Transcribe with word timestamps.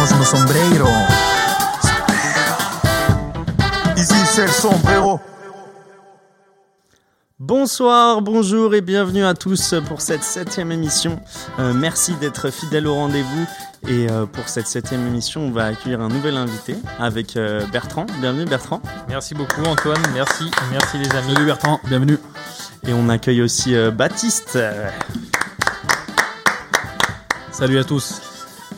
quitamos 0.00 0.18
nos 0.18 0.24
sombrero. 0.24 0.88
Ici 3.96 4.14
c'est 4.26 4.46
le 4.46 4.52
sombrero. 4.52 5.20
Bonsoir, 7.38 8.20
bonjour 8.20 8.74
et 8.74 8.80
bienvenue 8.80 9.24
à 9.24 9.34
tous 9.34 9.74
pour 9.88 10.00
cette 10.00 10.22
septième 10.22 10.72
émission. 10.72 11.20
Euh, 11.58 11.72
merci 11.72 12.14
d'être 12.14 12.50
fidèles 12.50 12.86
au 12.86 12.94
rendez-vous. 12.94 13.46
Et 13.88 14.10
euh, 14.10 14.26
pour 14.26 14.48
cette 14.48 14.66
septième 14.66 15.06
émission, 15.06 15.42
on 15.42 15.50
va 15.50 15.66
accueillir 15.66 16.00
un 16.00 16.08
nouvel 16.08 16.36
invité 16.36 16.76
avec 16.98 17.36
euh, 17.36 17.64
Bertrand. 17.72 18.06
Bienvenue 18.20 18.44
Bertrand. 18.44 18.82
Merci 19.08 19.34
beaucoup 19.34 19.62
Antoine, 19.64 20.02
merci, 20.12 20.50
merci 20.70 20.98
les 20.98 21.10
amis. 21.16 21.34
Salut 21.34 21.46
Bertrand, 21.46 21.80
bienvenue. 21.88 22.18
Et 22.86 22.92
on 22.92 23.08
accueille 23.08 23.42
aussi 23.42 23.74
euh, 23.74 23.90
Baptiste. 23.90 24.58
Salut 27.52 27.78
à 27.78 27.84
tous. 27.84 28.29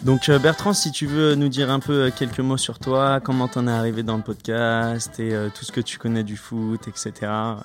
Donc 0.04 0.28
euh, 0.28 0.40
Bertrand, 0.40 0.72
si 0.72 0.90
tu 0.90 1.06
veux 1.06 1.36
nous 1.36 1.48
dire 1.48 1.70
un 1.70 1.78
peu 1.78 1.92
euh, 2.06 2.10
quelques 2.10 2.40
mots 2.40 2.56
sur 2.56 2.80
toi, 2.80 3.20
comment 3.20 3.46
t'en 3.46 3.68
es 3.68 3.70
arrivé 3.70 4.02
dans 4.02 4.16
le 4.16 4.22
podcast 4.24 5.20
et 5.20 5.32
euh, 5.32 5.48
tout 5.56 5.64
ce 5.64 5.70
que 5.70 5.80
tu 5.80 5.96
connais 5.96 6.24
du 6.24 6.36
foot, 6.36 6.88
etc. 6.88 7.12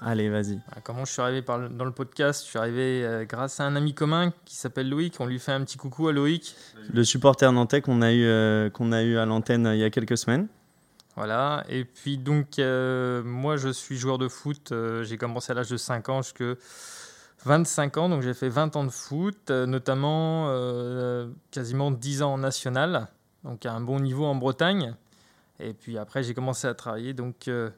Allez, 0.02 0.30
vas-y. 0.30 0.60
Ah, 0.72 0.78
Comment 0.84 1.04
je 1.04 1.14
suis 1.14 1.22
arrivé 1.22 1.42
par 1.42 1.58
le- 1.58 1.70
dans 1.70 1.84
le 1.86 1.92
podcast? 1.92 2.44
Je 2.44 2.50
suis 2.50 2.60
arrivé 2.60 3.04
euh, 3.04 3.26
grâce 3.26 3.60
à 3.60 3.64
un 3.64 3.76
ami 3.76 3.96
commun 3.96 4.32
qui 4.46 4.56
s'appelle 4.56 4.88
Loïc. 4.88 5.16
On 5.20 5.26
lui 5.26 5.40
fait 5.40 5.52
un 5.52 5.64
petit 5.64 5.78
coucou 5.78 6.10
à 6.10 6.14
Loïc. 6.14 6.56
Le 6.94 7.04
supporter 7.04 7.52
nantais 7.52 7.82
qu'on 7.82 8.04
a 8.04 8.14
eu, 8.14 8.24
euh, 8.26 8.70
qu'on 8.70 8.92
a 8.92 9.02
eu 9.02 9.18
à 9.18 9.26
l'antenne 9.26 9.68
il 9.74 9.80
y 9.80 9.84
a 9.84 9.90
quelques 9.90 10.18
semaines. 10.20 10.48
Voilà. 11.16 11.64
Et 11.70 11.86
puis 11.86 12.20
donc, 12.20 12.60
moi 12.60 13.58
je 13.58 13.70
suis 13.74 13.98
joueur 13.98 14.20
de 14.20 14.28
foot. 14.28 14.72
J'ai 15.02 15.18
commencé 15.18 15.52
à 15.52 15.56
l'âge 15.56 15.70
de 15.72 15.78
5 15.78 16.10
ans 16.10 16.22
25 17.46 17.98
ans. 17.98 18.10
Donc 18.10 18.22
j'ai 18.22 18.34
fait 18.34 18.50
20 18.50 18.76
ans 18.76 18.84
de 18.84 18.90
foot, 18.90 19.50
euh, 19.50 19.66
notamment 19.66 20.48
euh, 20.50 21.30
quasiment 21.52 21.92
10 21.92 22.24
ans 22.24 22.34
en 22.34 22.38
national. 22.38 23.08
Donc 23.44 23.66
à 23.66 23.74
un 23.74 23.82
bon 23.82 24.00
niveau 24.00 24.26
en 24.26 24.36
Bretagne. 24.36 24.96
Et 25.60 25.74
puis 25.74 25.98
après 25.98 26.24
j'ai 26.24 26.34
commencé 26.34 26.68
à 26.68 26.74
travailler. 26.74 27.14
Donc 27.14 27.48
euh, 27.48 27.70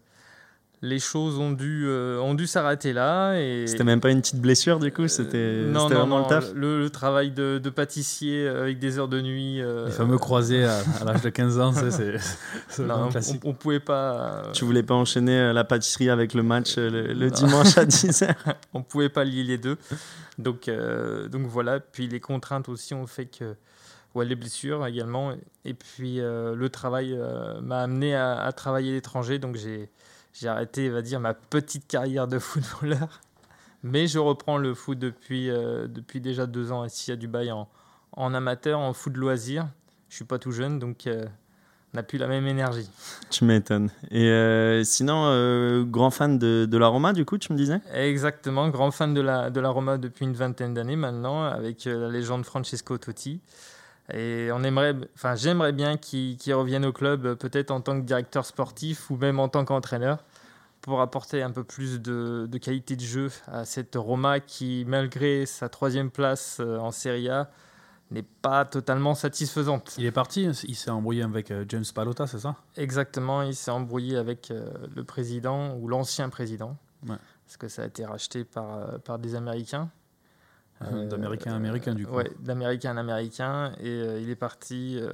les 0.82 1.00
choses 1.00 1.38
ont 1.40 1.52
dû, 1.52 1.84
euh, 1.88 2.20
ont 2.22 2.34
dû 2.36 2.48
s'arrêter 2.48 2.94
là. 2.94 3.34
Et... 3.40 3.68
C'était 3.68 3.84
même 3.84 4.00
pas 4.00 4.12
une 4.12 4.22
petite 4.22 4.40
blessure 4.40 4.80
du 4.80 4.92
coup, 4.94 5.08
c'était 5.10 5.38
Euh, 5.38 5.72
non, 5.72 5.82
c'était 5.84 5.96
non, 5.96 6.00
vraiment 6.02 6.18
non, 6.20 6.24
le 6.24 6.30
taf. 6.30 6.54
Le, 6.54 6.80
le 6.80 6.90
travail 6.90 7.32
de, 7.32 7.60
de 7.62 7.70
pâtissier 7.70 8.48
euh, 8.48 8.62
avec 8.62 8.80
des 8.80 8.98
heures 8.98 9.08
de 9.10 9.20
nuit. 9.20 9.62
euh, 9.62 9.88
Les 9.88 9.92
fameux 9.92 10.18
croisés 10.18 10.64
à, 10.64 10.80
à 11.02 11.04
l'âge 11.04 11.22
de 11.22 11.30
15 11.30 11.60
ans, 11.60 11.74
c'est- 11.74 12.18
on, 12.80 13.10
classique. 13.10 13.42
on 13.46 13.54
pouvait 13.54 13.80
pas. 13.82 14.14
euh, 14.48 14.52
Tu 14.54 14.64
voulais 14.66 14.84
pas 14.84 14.94
enchaîner 14.96 15.38
euh, 15.38 15.54
la 15.54 15.64
pâtisserie 15.64 16.10
avec 16.10 16.34
le 16.34 16.44
match 16.44 16.76
euh, 16.78 17.14
le, 17.14 17.30
dimanche 17.30 17.78
à 17.78 17.86
10h 17.86 18.34
on 18.74 18.82
pouvait 18.82 19.10
pas 19.10 19.24
lier 19.26 19.44
les 19.44 19.58
deux. 19.58 19.78
Donc, 20.38 20.68
euh, 20.70 21.28
donc 21.28 21.46
voilà. 21.48 21.80
Puis 21.80 22.08
les 22.08 22.20
contraintes 22.20 22.70
aussi 22.70 22.94
ont 22.94 23.08
fait 23.08 23.26
que. 23.26 23.56
Ouais, 24.16 24.26
les 24.26 24.36
blessures 24.36 24.86
également. 24.88 25.34
Et 25.66 25.74
puis 25.76 26.20
euh, 26.20 26.56
le 26.56 26.70
travail 26.70 27.14
euh, 27.14 27.62
m'a 27.62 27.82
amené 27.82 28.16
à, 28.16 28.40
à 28.42 28.52
travailler 28.54 28.90
à 28.92 28.94
l'étranger. 28.96 29.38
Donc 29.38 29.56
j'ai 29.56 29.88
j'ai 30.34 30.48
arrêté, 30.48 30.90
va 30.90 31.02
dire, 31.02 31.20
ma 31.20 31.34
petite 31.34 31.88
carrière 31.88 32.28
de 32.28 32.40
footballeur. 32.40 33.22
Mais 33.84 34.08
je 34.08 34.20
reprends 34.20 34.58
le 34.58 34.74
foot 34.74 35.00
depuis, 35.00 35.50
euh, 35.50 35.88
depuis 35.88 36.20
déjà 36.20 36.46
deux 36.46 36.72
ans 36.72 36.84
ici 36.84 37.12
à 37.12 37.16
Dubaï 37.16 37.52
en, 37.52 37.70
en 38.14 38.34
amateur, 38.34 38.80
en 38.80 38.94
foot 38.94 39.14
de 39.14 39.20
loisir. 39.20 39.68
Je 40.10 40.16
suis 40.16 40.26
pas 40.26 40.40
tout 40.40 40.52
jeune, 40.52 40.80
donc 40.80 41.08
euh, 41.08 41.26
on 41.94 41.98
n'a 41.98 42.04
plus 42.04 42.18
la 42.18 42.28
même 42.28 42.46
énergie. 42.48 42.90
Tu 43.30 43.46
m'étonnes. 43.46 43.90
Et 44.12 44.28
euh, 44.28 44.84
sinon, 44.84 45.26
euh, 45.28 45.84
grand 45.84 46.10
fan 46.12 46.38
de, 46.38 46.68
de 46.70 46.78
la 46.78 46.88
Roma, 46.88 47.14
du 47.14 47.26
coup, 47.26 47.38
tu 47.38 47.54
me 47.54 47.58
disais? 47.58 47.80
Exactement, 47.94 48.70
grand 48.70 48.92
fan 48.92 49.14
de 49.14 49.22
la, 49.22 49.50
de 49.50 49.60
la 49.60 49.70
Roma 49.70 49.98
depuis 49.98 50.26
une 50.26 50.34
vingtaine 50.34 50.74
d'années 50.74 50.96
maintenant, 50.96 51.44
avec 51.46 51.86
la 51.86 52.10
légende 52.10 52.44
Francesco 52.46 52.98
Totti. 52.98 53.40
Et 54.14 54.50
on 54.54 54.64
aimerait, 54.64 54.96
enfin, 55.16 55.36
j'aimerais 55.36 55.72
bien 55.72 55.98
qu'il 55.98 56.38
revienne 56.54 56.86
au 56.86 56.92
club, 56.94 57.26
euh, 57.26 57.36
peut-être 57.36 57.72
en 57.72 57.82
tant 57.82 58.00
que 58.00 58.06
directeur 58.06 58.46
sportif 58.46 59.10
ou 59.10 59.18
même 59.18 59.40
en 59.40 59.50
tant 59.50 59.66
qu'entraîneur, 59.66 60.24
pour 60.82 61.02
apporter 61.02 61.44
un 61.44 61.52
peu 61.52 61.64
plus 61.64 62.02
de, 62.02 62.48
de 62.50 62.58
qualité 62.58 62.96
de 62.96 63.02
jeu 63.02 63.30
à 63.48 63.66
cette 63.66 63.96
Roma 63.96 64.40
qui, 64.40 64.86
malgré 64.88 65.46
sa 65.46 65.70
troisième 65.70 66.10
place 66.10 66.58
euh, 66.60 66.78
en 66.80 66.92
Serie 66.92 67.30
A, 67.30 67.50
n'est 68.12 68.24
pas 68.24 68.66
totalement 68.66 69.14
satisfaisante. 69.14 69.94
Il 70.00 70.06
est 70.06 70.12
parti, 70.12 70.46
il 70.46 70.76
s'est 70.76 70.90
embrouillé 70.90 71.22
avec 71.22 71.52
euh, 71.52 71.64
James 71.70 71.86
Palota, 71.94 72.26
c'est 72.26 72.40
ça? 72.40 72.56
Exactement, 72.78 73.44
il 73.44 73.56
s'est 73.56 73.70
embrouillé 73.70 74.18
avec 74.18 74.52
le 74.96 75.04
président 75.04 75.76
ou 75.76 75.88
l'ancien 75.88 76.30
président, 76.30 76.76
Ouais. 77.08 77.16
parce 77.46 77.58
que 77.58 77.68
ça 77.68 77.84
a 77.84 77.86
été 77.86 78.06
racheté 78.06 78.44
par, 78.44 79.00
par 79.02 79.20
des 79.20 79.36
Américains. 79.36 79.90
Euh, 80.82 81.08
D'américain 81.08 81.54
à 81.54 81.56
américain, 81.56 81.94
du 81.94 82.06
coup. 82.06 82.16
Ouais, 82.16 82.32
d'américain 82.40 82.96
à 82.96 83.00
américain, 83.00 83.74
et 83.82 83.88
euh, 83.88 84.20
il 84.22 84.30
est 84.30 84.36
parti 84.36 84.98
euh, 85.02 85.12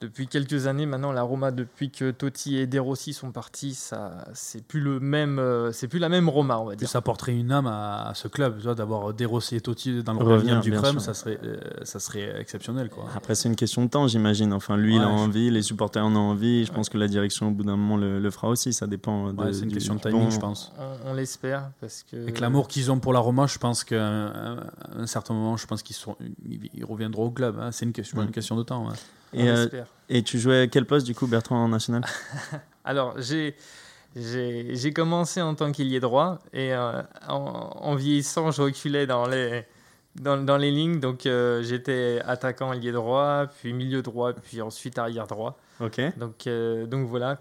depuis 0.00 0.26
quelques 0.28 0.66
années. 0.66 0.86
Maintenant, 0.86 1.12
la 1.12 1.22
Roma, 1.22 1.50
depuis 1.50 1.90
que 1.90 2.10
Totti 2.10 2.56
et 2.56 2.66
De 2.66 2.78
Rossi 2.78 3.12
sont 3.12 3.30
partis, 3.32 3.74
ça, 3.74 4.24
c'est 4.34 4.62
plus 4.64 4.80
le 4.80 5.00
même, 5.00 5.38
euh, 5.38 5.72
c'est 5.72 5.88
plus 5.88 5.98
la 5.98 6.08
même 6.08 6.28
Roma, 6.28 6.58
on 6.58 6.64
va 6.66 6.76
dire. 6.76 6.88
ça 6.88 6.98
apporterait 6.98 7.34
une 7.36 7.50
âme 7.52 7.66
à, 7.66 8.08
à 8.08 8.14
ce 8.14 8.28
club, 8.28 8.56
tu 8.58 8.64
vois, 8.64 8.74
d'avoir 8.74 9.12
De 9.14 9.24
Rossi 9.26 9.56
et 9.56 9.60
Totti 9.60 10.02
dans 10.02 10.12
le 10.14 10.18
Revenir, 10.18 10.56
revenir 10.58 10.60
du 10.60 10.70
sûr. 10.90 11.00
ça 11.00 11.14
serait, 11.14 11.38
euh, 11.44 11.56
ça 11.82 12.00
serait 12.00 12.40
exceptionnel. 12.40 12.88
Quoi. 12.90 13.04
Après, 13.14 13.34
c'est 13.34 13.48
une 13.48 13.56
question 13.56 13.84
de 13.84 13.88
temps, 13.90 14.06
j'imagine. 14.08 14.52
Enfin, 14.52 14.76
lui, 14.76 14.96
il 14.96 15.02
a 15.02 15.06
Ouais, 15.06 15.16
je- 15.16 15.22
envie, 15.22 15.50
les 15.50 15.62
supporters 15.62 16.04
en 16.04 16.14
ont 16.16 16.30
envie. 16.30 16.64
Je 16.64 16.72
pense 16.72 16.88
que 16.88 16.98
la 16.98 17.08
direction, 17.08 17.48
au 17.48 17.50
bout 17.52 17.64
d'un 17.64 17.76
moment, 17.76 17.96
le, 17.96 18.18
le 18.20 18.30
fera 18.30 18.48
aussi. 18.48 18.72
Ça 18.72 18.86
dépend 18.86 19.32
de. 19.32 19.42
Ouais, 19.42 19.52
c'est 19.52 19.62
une 19.62 19.68
du- 19.68 19.74
question 19.74 19.94
de 19.94 20.00
timing, 20.00 20.24
bon- 20.24 20.30
je 20.30 20.38
pense. 20.40 20.72
On, 20.78 21.10
on 21.10 21.14
l'espère, 21.14 21.70
parce 21.80 22.04
que. 22.10 22.16
Avec 22.16 22.40
l'amour 22.40 22.68
qu'ils 22.68 22.90
ont 22.92 22.98
pour 22.98 23.12
la 23.12 23.20
Roma, 23.20 23.46
je 23.46 23.58
pense 23.58 23.84
qu'à 23.84 24.06
un, 24.06 24.56
un 24.96 25.06
certain 25.06 25.34
moment, 25.34 25.56
je 25.56 25.66
pense 25.66 25.82
qu'ils 25.82 25.96
sont, 25.96 26.16
ils, 26.48 26.70
ils 26.74 26.84
reviendront 26.84 27.24
au 27.26 27.30
club. 27.30 27.56
hein. 27.60 27.70
C'est 27.72 27.84
une 27.84 27.92
question, 27.92 28.22
une 28.22 28.30
question 28.30 28.56
de 28.56 28.62
temps. 28.62 28.86
ouais. 28.88 28.94
Et, 29.32 29.48
euh, 29.48 29.66
et 30.08 30.22
tu 30.22 30.38
jouais 30.38 30.62
à 30.62 30.66
quel 30.66 30.84
poste, 30.84 31.06
du 31.06 31.14
coup, 31.14 31.26
Bertrand, 31.26 31.64
en 31.64 31.68
national 31.68 32.04
Alors, 32.84 33.20
j'ai. 33.20 33.54
J'ai 34.16 34.74
j'ai 34.74 34.92
commencé 34.94 35.42
en 35.42 35.54
tant 35.54 35.70
qu'ailier 35.70 36.00
droit 36.00 36.38
et 36.54 36.72
euh, 36.72 37.02
en, 37.28 37.34
en 37.34 37.94
vieillissant, 37.94 38.50
je 38.50 38.62
reculais 38.62 39.06
dans 39.06 39.26
les, 39.26 39.66
dans, 40.16 40.42
dans 40.42 40.56
les 40.56 40.70
lignes. 40.70 40.98
Donc, 40.98 41.26
euh, 41.26 41.62
j'étais 41.62 42.20
attaquant 42.24 42.72
ailier 42.72 42.90
droit, 42.90 43.46
puis 43.60 43.72
milieu 43.74 44.00
droit, 44.02 44.32
puis 44.32 44.62
ensuite 44.62 44.98
arrière 44.98 45.26
droit. 45.26 45.58
Ok. 45.80 46.00
Donc, 46.18 46.46
euh, 46.46 46.86
donc 46.86 47.08
voilà. 47.08 47.38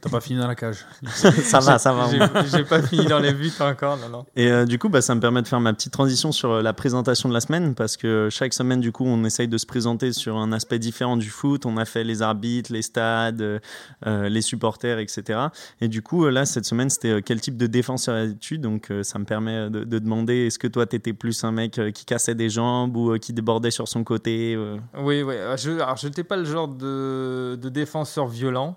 T'as 0.00 0.10
pas 0.10 0.20
fini 0.20 0.38
dans 0.38 0.46
la 0.46 0.54
cage. 0.54 0.84
ça 1.06 1.60
va, 1.60 1.78
ça 1.78 1.92
va. 1.92 2.08
J'ai 2.44 2.64
pas 2.64 2.82
fini 2.82 3.06
dans 3.06 3.18
les 3.18 3.32
buts 3.32 3.52
encore, 3.60 3.96
non, 3.96 4.08
non. 4.08 4.26
Et 4.36 4.50
euh, 4.50 4.64
du 4.64 4.78
coup, 4.78 4.88
bah, 4.88 5.00
ça 5.00 5.14
me 5.14 5.20
permet 5.20 5.42
de 5.42 5.48
faire 5.48 5.60
ma 5.60 5.72
petite 5.72 5.92
transition 5.92 6.32
sur 6.32 6.50
euh, 6.50 6.62
la 6.62 6.72
présentation 6.72 7.28
de 7.28 7.34
la 7.34 7.40
semaine, 7.40 7.74
parce 7.74 7.96
que 7.96 8.28
chaque 8.30 8.52
semaine, 8.52 8.80
du 8.80 8.92
coup, 8.92 9.04
on 9.06 9.24
essaye 9.24 9.48
de 9.48 9.58
se 9.58 9.66
présenter 9.66 10.12
sur 10.12 10.36
un 10.36 10.52
aspect 10.52 10.78
différent 10.78 11.16
du 11.16 11.30
foot. 11.30 11.66
On 11.66 11.76
a 11.76 11.84
fait 11.84 12.04
les 12.04 12.22
arbitres, 12.22 12.72
les 12.72 12.82
stades, 12.82 13.40
euh, 13.42 14.28
les 14.28 14.42
supporters, 14.42 14.98
etc. 14.98 15.40
Et 15.80 15.88
du 15.88 16.02
coup, 16.02 16.28
là, 16.28 16.44
cette 16.44 16.66
semaine, 16.66 16.90
c'était 16.90 17.22
quel 17.22 17.40
type 17.40 17.56
de 17.56 17.66
défenseur 17.66 18.16
es-tu? 18.16 18.58
Donc, 18.58 18.90
euh, 18.90 19.02
ça 19.02 19.18
me 19.18 19.24
permet 19.24 19.70
de, 19.70 19.84
de 19.84 19.98
demander 19.98 20.46
est-ce 20.46 20.58
que 20.58 20.66
toi, 20.66 20.86
tu 20.86 20.96
étais 20.96 21.12
plus 21.12 21.44
un 21.44 21.52
mec 21.52 21.80
qui 21.94 22.04
cassait 22.04 22.34
des 22.34 22.50
jambes 22.50 22.96
ou 22.96 23.12
euh, 23.12 23.18
qui 23.18 23.32
débordait 23.32 23.70
sur 23.70 23.88
son 23.88 24.04
côté 24.04 24.54
euh, 24.54 24.76
Oui, 24.98 25.22
oui. 25.22 25.34
Je, 25.56 25.70
alors, 25.72 25.96
je 25.96 26.06
n'étais 26.06 26.24
pas 26.24 26.36
le 26.36 26.44
genre 26.44 26.68
de, 26.68 27.58
de 27.62 27.68
défenseur 27.70 28.26
violent. 28.26 28.76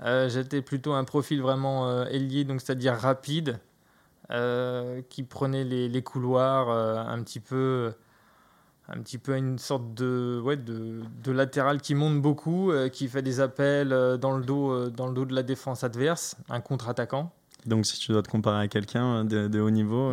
Euh, 0.00 0.28
J'étais 0.28 0.60
plutôt 0.60 0.92
un 0.92 1.04
profil 1.04 1.40
vraiment 1.40 1.88
euh, 1.88 2.04
ailier, 2.06 2.44
donc 2.44 2.60
c'est-à-dire 2.60 2.94
rapide, 2.94 3.58
euh, 4.30 5.00
qui 5.08 5.22
prenait 5.22 5.64
les, 5.64 5.88
les 5.88 6.02
couloirs 6.02 6.68
un 6.70 7.22
petit 7.22 7.40
peu, 7.40 7.92
un 8.88 8.98
petit 9.00 9.18
peu 9.18 9.36
une 9.36 9.58
sorte 9.58 9.94
de, 9.94 10.40
ouais, 10.44 10.56
de, 10.56 11.00
de 11.22 11.32
latéral 11.32 11.80
qui 11.80 11.94
monte 11.94 12.20
beaucoup, 12.20 12.70
euh, 12.72 12.88
qui 12.88 13.06
fait 13.08 13.22
des 13.22 13.40
appels 13.40 13.92
euh, 13.92 14.16
dans 14.16 14.36
le 14.36 14.44
dos, 14.44 14.70
euh, 14.72 14.90
dans 14.90 15.06
le 15.06 15.14
dos 15.14 15.24
de 15.24 15.34
la 15.34 15.42
défense 15.42 15.84
adverse, 15.84 16.36
un 16.50 16.60
contre-attaquant. 16.60 17.32
Donc, 17.64 17.86
si 17.86 17.98
tu 17.98 18.12
dois 18.12 18.22
te 18.22 18.28
comparer 18.30 18.64
à 18.64 18.68
quelqu'un 18.68 19.24
de, 19.24 19.48
de 19.48 19.60
haut 19.60 19.70
niveau, 19.70 20.12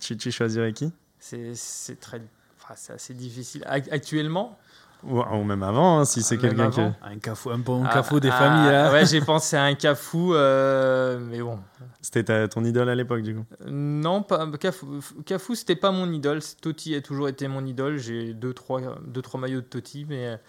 tu, 0.00 0.16
tu 0.16 0.32
choisirais 0.32 0.72
qui? 0.72 0.90
C'est 1.20 2.00
très, 2.00 2.20
enfin, 2.56 2.74
c'est 2.76 2.92
assez 2.94 3.14
difficile. 3.14 3.62
Ac- 3.68 3.88
Actuellement, 3.92 4.58
ou, 5.04 5.20
ou 5.20 5.44
même 5.44 5.62
avant, 5.62 6.00
hein, 6.00 6.04
si 6.04 6.22
c'est 6.22 6.38
quelqu'un 6.38 6.70
qui. 6.70 6.80
Un 6.80 7.18
cafou, 7.22 7.50
un 7.50 7.58
bon 7.58 7.84
Ah, 7.86 7.92
cafou 7.94 8.20
des 8.20 8.28
ah, 8.30 8.32
familles. 8.32 8.74
hein. 8.74 8.92
Ouais, 8.92 9.06
j'ai 9.06 9.20
pensé 9.20 9.56
à 9.56 9.62
un 9.64 9.74
Cafou, 9.74 10.34
euh, 10.34 11.18
mais 11.20 11.40
bon. 11.40 11.58
C'était 12.00 12.24
ta- 12.24 12.48
ton 12.48 12.64
idole 12.64 12.88
à 12.88 12.94
l'époque, 12.94 13.22
du 13.22 13.34
coup. 13.34 13.44
Non, 13.66 14.22
pas 14.22 14.46
Cafou. 14.58 15.00
Cafou, 15.26 15.54
c'était 15.54 15.76
pas 15.76 15.90
mon 15.92 16.10
idole. 16.12 16.40
Totti 16.60 16.94
a 16.94 17.00
toujours 17.00 17.28
été 17.28 17.46
mon 17.48 17.64
idole. 17.64 17.98
J'ai 17.98 18.34
deux 18.34 18.52
trois, 18.54 18.80
deux, 19.06 19.22
trois 19.22 19.40
maillots 19.40 19.60
de 19.60 19.66
Totti, 19.66 20.06
mais 20.08 20.40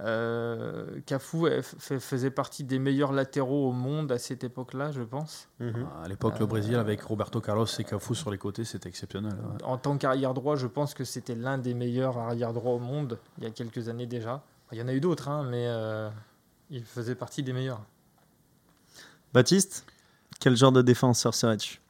euh, 0.00 1.00
Cafou 1.06 1.46
euh, 1.46 1.60
f- 1.62 1.98
faisait 1.98 2.30
partie 2.30 2.64
des 2.64 2.78
meilleurs 2.78 3.12
latéraux 3.12 3.68
au 3.68 3.72
monde 3.72 4.12
à 4.12 4.18
cette 4.18 4.44
époque-là, 4.44 4.92
je 4.92 5.02
pense. 5.02 5.48
À 6.02 6.08
l'époque, 6.08 6.38
le 6.38 6.46
Brésil, 6.46 6.74
avec 6.76 7.00
Roberto 7.02 7.40
Carlos 7.40 7.66
et 7.66 7.84
Cafu 7.84 8.14
sur 8.14 8.30
les 8.30 8.38
côtés, 8.38 8.64
c'était 8.64 8.88
exceptionnel. 8.88 9.32
ouais. 9.32 9.64
En 9.64 9.78
tant 9.78 9.96
qu'arrière 9.96 10.34
droit, 10.34 10.56
je 10.56 10.66
pense 10.66 10.94
que 10.94 11.04
c'était 11.04 11.34
l'un 11.34 11.58
des 11.58 11.74
meilleurs 11.74 12.18
arrière 12.18 12.52
droits 12.52 12.72
au 12.72 12.78
monde 12.78 13.18
il 13.38 13.44
y 13.44 13.46
a 13.46 13.50
quelques 13.50 13.88
années 13.88 14.06
déjà. 14.06 14.42
Il 14.72 14.78
y 14.78 14.82
en 14.82 14.88
a 14.88 14.92
eu 14.92 15.00
d'autres, 15.00 15.28
hein, 15.28 15.44
mais 15.48 15.66
euh, 15.68 16.08
il 16.70 16.84
faisait 16.84 17.14
partie 17.14 17.42
des 17.42 17.52
meilleurs. 17.52 17.80
Baptiste, 19.32 19.84
quel 20.40 20.56
genre 20.56 20.72
de 20.72 20.82
défenseur 20.82 21.34
serais-tu? 21.34 21.80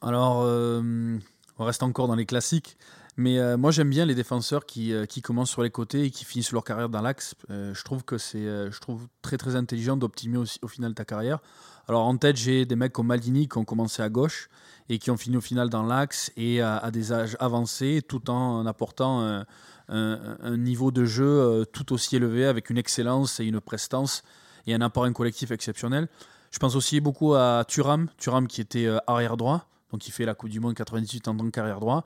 Alors, 0.00 0.42
euh, 0.42 1.18
on 1.58 1.64
reste 1.64 1.82
encore 1.82 2.08
dans 2.08 2.14
les 2.14 2.26
classiques, 2.26 2.76
Mais 3.16 3.38
euh, 3.38 3.56
moi, 3.56 3.70
j'aime 3.70 3.90
bien 3.90 4.04
les 4.06 4.14
défenseurs 4.14 4.66
qui, 4.66 4.92
euh, 4.92 5.06
qui 5.06 5.22
commencent 5.22 5.50
sur 5.50 5.62
les 5.62 5.70
côtés 5.70 6.04
et 6.04 6.10
qui 6.10 6.24
finissent 6.24 6.50
leur 6.50 6.64
carrière 6.64 6.88
dans 6.88 7.00
l'axe. 7.00 7.36
Euh, 7.50 7.72
je 7.72 7.84
trouve 7.84 8.04
que 8.04 8.18
c'est 8.18 8.44
je 8.44 8.80
trouve 8.80 9.06
très 9.22 9.36
très 9.36 9.54
intelligent 9.56 9.96
d'optimiser 9.96 10.38
aussi 10.38 10.58
au 10.62 10.68
final 10.68 10.94
ta 10.94 11.04
carrière. 11.04 11.38
Alors 11.86 12.06
en 12.06 12.16
tête, 12.16 12.36
j'ai 12.36 12.64
des 12.66 12.76
mecs 12.76 12.92
comme 12.92 13.08
Maldini 13.08 13.48
qui 13.48 13.58
ont 13.58 13.64
commencé 13.64 14.02
à 14.02 14.08
gauche 14.08 14.48
et 14.88 14.98
qui 14.98 15.10
ont 15.10 15.16
fini 15.16 15.36
au 15.36 15.40
final 15.40 15.68
dans 15.68 15.84
l'axe 15.84 16.32
et 16.36 16.60
à, 16.60 16.90
des 16.90 17.12
âges 17.12 17.36
avancés, 17.40 18.02
tout 18.06 18.30
en 18.30 18.66
apportant 18.66 19.22
un, 19.22 19.46
un 19.88 20.56
niveau 20.56 20.90
de 20.90 21.04
jeu 21.04 21.64
tout 21.72 21.92
aussi 21.92 22.16
élevé 22.16 22.46
avec 22.46 22.70
une 22.70 22.78
excellence 22.78 23.38
et 23.38 23.44
une 23.44 23.60
prestance 23.60 24.22
et 24.66 24.74
un 24.74 24.80
apport 24.80 25.10
collectif 25.12 25.50
exceptionnel. 25.50 26.08
Je 26.50 26.58
pense 26.58 26.74
aussi 26.74 27.00
beaucoup 27.00 27.34
à 27.34 27.64
Thuram, 27.68 28.08
Thuram 28.16 28.48
qui 28.48 28.62
était 28.62 28.88
arrière 29.06 29.36
droit, 29.36 29.66
donc 29.92 30.08
il 30.08 30.10
fait 30.10 30.24
la 30.24 30.34
Coupe 30.34 30.50
du 30.50 30.60
Monde 30.60 30.74
98 30.74 31.28
en 31.28 31.36
tant 31.36 31.50
qu'arrière 31.50 31.80
droit. 31.80 32.04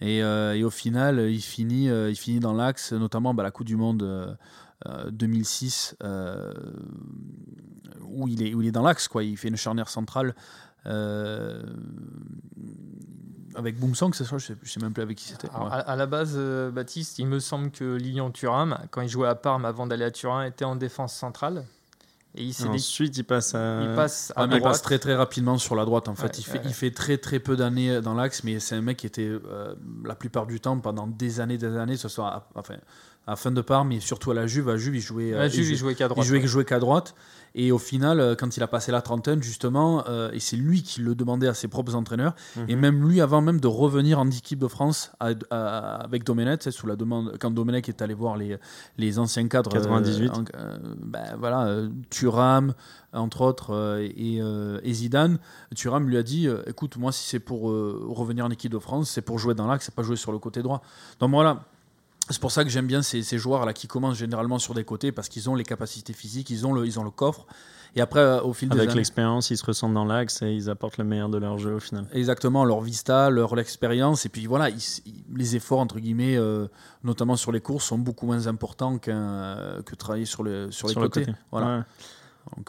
Et, 0.00 0.22
euh, 0.22 0.54
et, 0.54 0.64
au 0.64 0.70
final, 0.70 1.18
il 1.30 1.40
finit, 1.40 1.90
euh, 1.90 2.10
il 2.10 2.16
finit 2.16 2.40
dans 2.40 2.52
l'axe, 2.52 2.92
notamment 2.92 3.34
bah, 3.34 3.42
la 3.42 3.50
Coupe 3.50 3.66
du 3.66 3.76
Monde 3.76 4.36
2006, 5.10 5.96
euh, 6.04 6.52
où, 8.06 8.28
il 8.28 8.42
est, 8.46 8.54
où 8.54 8.62
il 8.62 8.68
est 8.68 8.72
dans 8.72 8.82
l'axe. 8.82 9.08
Quoi. 9.08 9.24
Il 9.24 9.36
fait 9.36 9.48
une 9.48 9.56
charnière 9.56 9.88
centrale 9.88 10.34
avec 13.54 13.78
Boomsong, 13.78 14.14
c'est 14.14 14.24
ça 14.24 14.38
je 14.38 14.46
sais, 14.46 14.56
sais 14.62 14.80
même 14.80 14.92
plus 14.92 15.02
avec 15.02 15.18
qui 15.18 15.24
c'était. 15.24 15.48
À, 15.52 15.96
la 15.96 16.06
base, 16.06 16.38
Baptiste, 16.72 17.18
il 17.18 17.26
me 17.26 17.40
semble 17.40 17.70
que 17.70 17.96
Lilian 17.96 18.30
Thuram, 18.30 18.78
quand 18.90 19.02
il 19.02 19.08
jouait 19.08 19.28
à 19.28 19.34
Parme 19.34 19.64
avant 19.64 19.86
d'aller 19.86 20.04
à 20.04 20.10
Turin, 20.10 20.44
était 20.44 20.64
en 20.64 20.76
défense 20.76 21.12
centrale. 21.12 21.64
Et 22.38 22.44
il 22.44 22.68
ensuite, 22.68 23.16
il 23.18 23.24
passe 23.24 23.54
à. 23.54 23.82
Il 23.82 23.94
passe, 23.96 24.32
à 24.36 24.44
il 24.44 24.62
passe 24.62 24.80
très 24.80 25.00
très 25.00 25.14
rapidement 25.14 25.58
sur 25.58 25.74
la 25.74 25.84
droite. 25.84 26.08
En 26.08 26.14
fait, 26.14 26.38
il, 26.38 26.44
fait 26.44 26.60
il 26.64 26.72
fait 26.72 26.92
très 26.92 27.18
très 27.18 27.40
peu 27.40 27.56
d'années 27.56 28.00
dans 28.00 28.14
l'axe, 28.14 28.44
mais 28.44 28.60
c'est 28.60 28.76
un 28.76 28.80
mec 28.80 28.98
qui 28.98 29.06
était 29.06 29.28
euh, 29.28 29.74
la 30.04 30.14
plupart 30.14 30.46
du 30.46 30.60
temps 30.60 30.78
pendant 30.78 31.08
des 31.08 31.40
années, 31.40 31.58
des 31.58 31.76
années, 31.76 31.96
ce 31.96 32.08
soit 32.08 32.28
à, 32.28 32.48
enfin 32.54 32.76
à 33.28 33.36
fin 33.36 33.50
de 33.50 33.60
part, 33.60 33.84
mais 33.84 34.00
surtout 34.00 34.30
à 34.30 34.34
la 34.34 34.46
Juve. 34.46 34.70
À 34.70 34.78
Juve, 34.78 34.96
il 34.96 35.02
jouait. 35.02 35.34
À 35.34 35.48
Juve, 35.48 35.70
il, 35.70 35.76
jouait 35.76 35.94
qu'à 35.94 36.08
droite. 36.08 36.24
Il 36.24 36.28
jouait, 36.28 36.46
jouait 36.46 36.64
qu'à 36.64 36.78
droite. 36.78 37.14
Et 37.54 37.72
au 37.72 37.78
final, 37.78 38.20
euh, 38.20 38.34
quand 38.34 38.56
il 38.56 38.62
a 38.62 38.66
passé 38.66 38.90
la 38.90 39.02
trentaine, 39.02 39.42
justement, 39.42 40.02
euh, 40.08 40.30
et 40.32 40.40
c'est 40.40 40.56
lui 40.56 40.82
qui 40.82 41.02
le 41.02 41.14
demandait 41.14 41.46
à 41.46 41.52
ses 41.52 41.68
propres 41.68 41.94
entraîneurs, 41.94 42.34
et 42.68 42.74
mhm. 42.74 42.80
même 42.80 43.06
lui, 43.06 43.20
avant 43.20 43.42
même 43.42 43.60
de 43.60 43.66
revenir 43.66 44.18
en 44.18 44.28
équipe 44.30 44.58
de 44.58 44.66
France 44.66 45.12
avec 45.20 46.24
Domenech, 46.24 46.62
sous 46.70 46.86
la 46.86 46.96
demande, 46.96 47.36
quand 47.38 47.50
Domenech 47.50 47.90
est 47.90 48.00
allé 48.00 48.14
voir 48.14 48.36
les, 48.36 48.56
les 48.96 49.18
anciens 49.18 49.46
cadres. 49.46 49.70
98. 49.70 50.32
Euh, 50.56 50.78
ben, 51.02 51.36
voilà, 51.38 51.82
Thuram, 52.08 52.72
entre 53.12 53.42
autres, 53.42 54.00
et, 54.00 54.38
et, 54.38 54.92
Zidane. 54.94 55.38
Thuram 55.76 56.08
lui 56.08 56.16
a 56.16 56.22
dit 56.22 56.48
écoute, 56.66 56.96
moi, 56.96 57.12
si 57.12 57.28
c'est 57.28 57.40
pour 57.40 57.64
revenir 57.64 58.46
en 58.46 58.50
équipe 58.50 58.72
de 58.72 58.78
France, 58.78 59.10
c'est 59.10 59.22
pour 59.22 59.38
jouer 59.38 59.54
dans 59.54 59.66
l'axe, 59.66 59.84
c'est 59.84 59.94
pas 59.94 60.02
jouer 60.02 60.16
sur 60.16 60.32
le 60.32 60.38
côté 60.38 60.62
droit. 60.62 60.80
Donc 61.20 61.30
voilà. 61.30 61.66
C'est 62.30 62.40
pour 62.40 62.52
ça 62.52 62.64
que 62.64 62.70
j'aime 62.70 62.86
bien 62.86 63.02
ces, 63.02 63.38
joueurs-là 63.38 63.72
qui 63.72 63.86
commencent 63.86 64.18
généralement 64.18 64.58
sur 64.58 64.74
des 64.74 64.84
côtés 64.84 65.12
parce 65.12 65.28
qu'ils 65.28 65.48
ont 65.48 65.54
les 65.54 65.64
capacités 65.64 66.12
physiques, 66.12 66.50
ils 66.50 66.66
ont 66.66 66.72
le, 66.72 66.86
ils 66.86 66.98
ont 66.98 67.04
le 67.04 67.10
coffre. 67.10 67.46
Et 67.96 68.00
après, 68.02 68.20
euh, 68.20 68.42
au 68.42 68.52
fil 68.52 68.70
Avec 68.72 68.94
l'expérience, 68.94 69.50
ils 69.50 69.56
se 69.56 69.64
ressentent 69.64 69.94
dans 69.94 70.04
l'axe 70.04 70.42
et 70.42 70.52
ils 70.52 70.68
apportent 70.68 70.98
le 70.98 71.04
meilleur 71.04 71.30
de 71.30 71.38
leur 71.38 71.58
jeu 71.58 71.74
au 71.74 71.80
final. 71.80 72.06
Exactement, 72.12 72.64
leur 72.64 72.80
vista, 72.82 73.30
leur 73.30 73.58
expérience. 73.58 74.26
Et 74.26 74.28
puis 74.28 74.46
voilà, 74.46 74.68
les 75.34 75.56
efforts, 75.56 75.80
entre 75.80 75.98
guillemets, 75.98 76.36
euh, 76.36 76.68
notamment 77.02 77.36
sur 77.36 77.50
les 77.50 77.60
courses, 77.60 77.86
sont 77.86 77.98
beaucoup 77.98 78.26
moins 78.26 78.46
importants 78.46 78.98
que 78.98 79.94
travailler 79.94 80.26
sur, 80.26 80.42
le, 80.42 80.70
sur 80.70 80.88
les 80.88 80.94
côtés. 80.94 81.26
Voilà. 81.50 81.86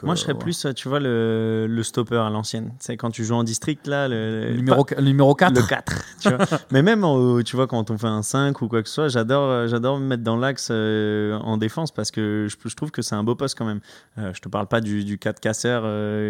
Moi, 0.03 0.15
je 0.15 0.21
serais 0.21 0.33
euh, 0.33 0.37
plus, 0.37 0.67
tu 0.75 0.87
vois, 0.87 0.99
le, 0.99 1.67
le 1.67 1.83
stopper 1.83 2.17
à 2.17 2.29
l'ancienne. 2.29 2.73
C'est 2.79 2.97
quand 2.97 3.11
tu 3.11 3.23
joues 3.23 3.35
en 3.35 3.43
district, 3.43 3.87
là. 3.87 4.07
Le, 4.07 4.53
numéro, 4.55 4.85
numéro 5.01 5.35
4. 5.35 5.55
Le 5.55 5.67
4. 5.67 6.03
tu 6.19 6.29
vois. 6.29 6.45
Mais 6.71 6.81
même, 6.81 7.05
tu 7.43 7.55
vois, 7.55 7.67
quand 7.67 7.91
on 7.91 7.97
fait 7.97 8.07
un 8.07 8.21
5 8.21 8.61
ou 8.61 8.67
quoi 8.67 8.81
que 8.81 8.89
ce 8.89 8.95
soit, 8.95 9.07
j'adore, 9.07 9.49
euh, 9.49 9.67
j'adore 9.67 9.99
me 9.99 10.05
mettre 10.05 10.23
dans 10.23 10.37
l'axe 10.37 10.69
euh, 10.71 11.37
en 11.39 11.57
défense 11.57 11.91
parce 11.91 12.11
que 12.11 12.47
je, 12.49 12.69
je 12.69 12.75
trouve 12.75 12.91
que 12.91 13.01
c'est 13.01 13.15
un 13.15 13.23
beau 13.23 13.35
poste 13.35 13.57
quand 13.57 13.65
même. 13.65 13.81
je 14.17 14.39
te 14.39 14.49
parle 14.49 14.67
pas 14.67 14.81
du, 14.81 15.03
du 15.03 15.17
4 15.17 15.39
casseur 15.39 15.83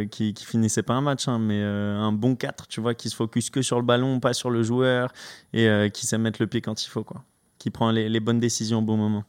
qui, 0.10 0.34
qui 0.34 0.46
finissait 0.46 0.84
pas 0.84 0.94
un 0.94 1.02
match, 1.02 1.28
hein, 1.28 1.40
mais 1.40 1.62
un 1.62 2.12
bon 2.12 2.36
4, 2.36 2.68
tu 2.68 2.82
vois, 2.82 2.94
qui 2.94 3.10
se 3.10 3.16
focus 3.16 3.50
que 3.50 3.62
sur 3.62 3.78
le 3.78 3.86
ballon, 3.86 4.20
pas 4.20 4.34
sur 4.34 4.50
le 4.50 4.64
joueur 4.64 5.12
et 5.54 5.90
qui 5.94 6.06
sait 6.08 6.18
mettre 6.18 6.42
le 6.42 6.48
pied 6.48 6.62
quand 6.62 6.84
il 6.84 6.90
faut, 6.90 7.04
quoi. 7.04 7.24
Qui 7.58 7.72
prend 7.72 7.92
les, 7.92 8.08
les 8.08 8.20
bonnes 8.20 8.40
décisions 8.40 8.80
au 8.80 8.84
bon 8.84 8.96
moment. 8.96 9.26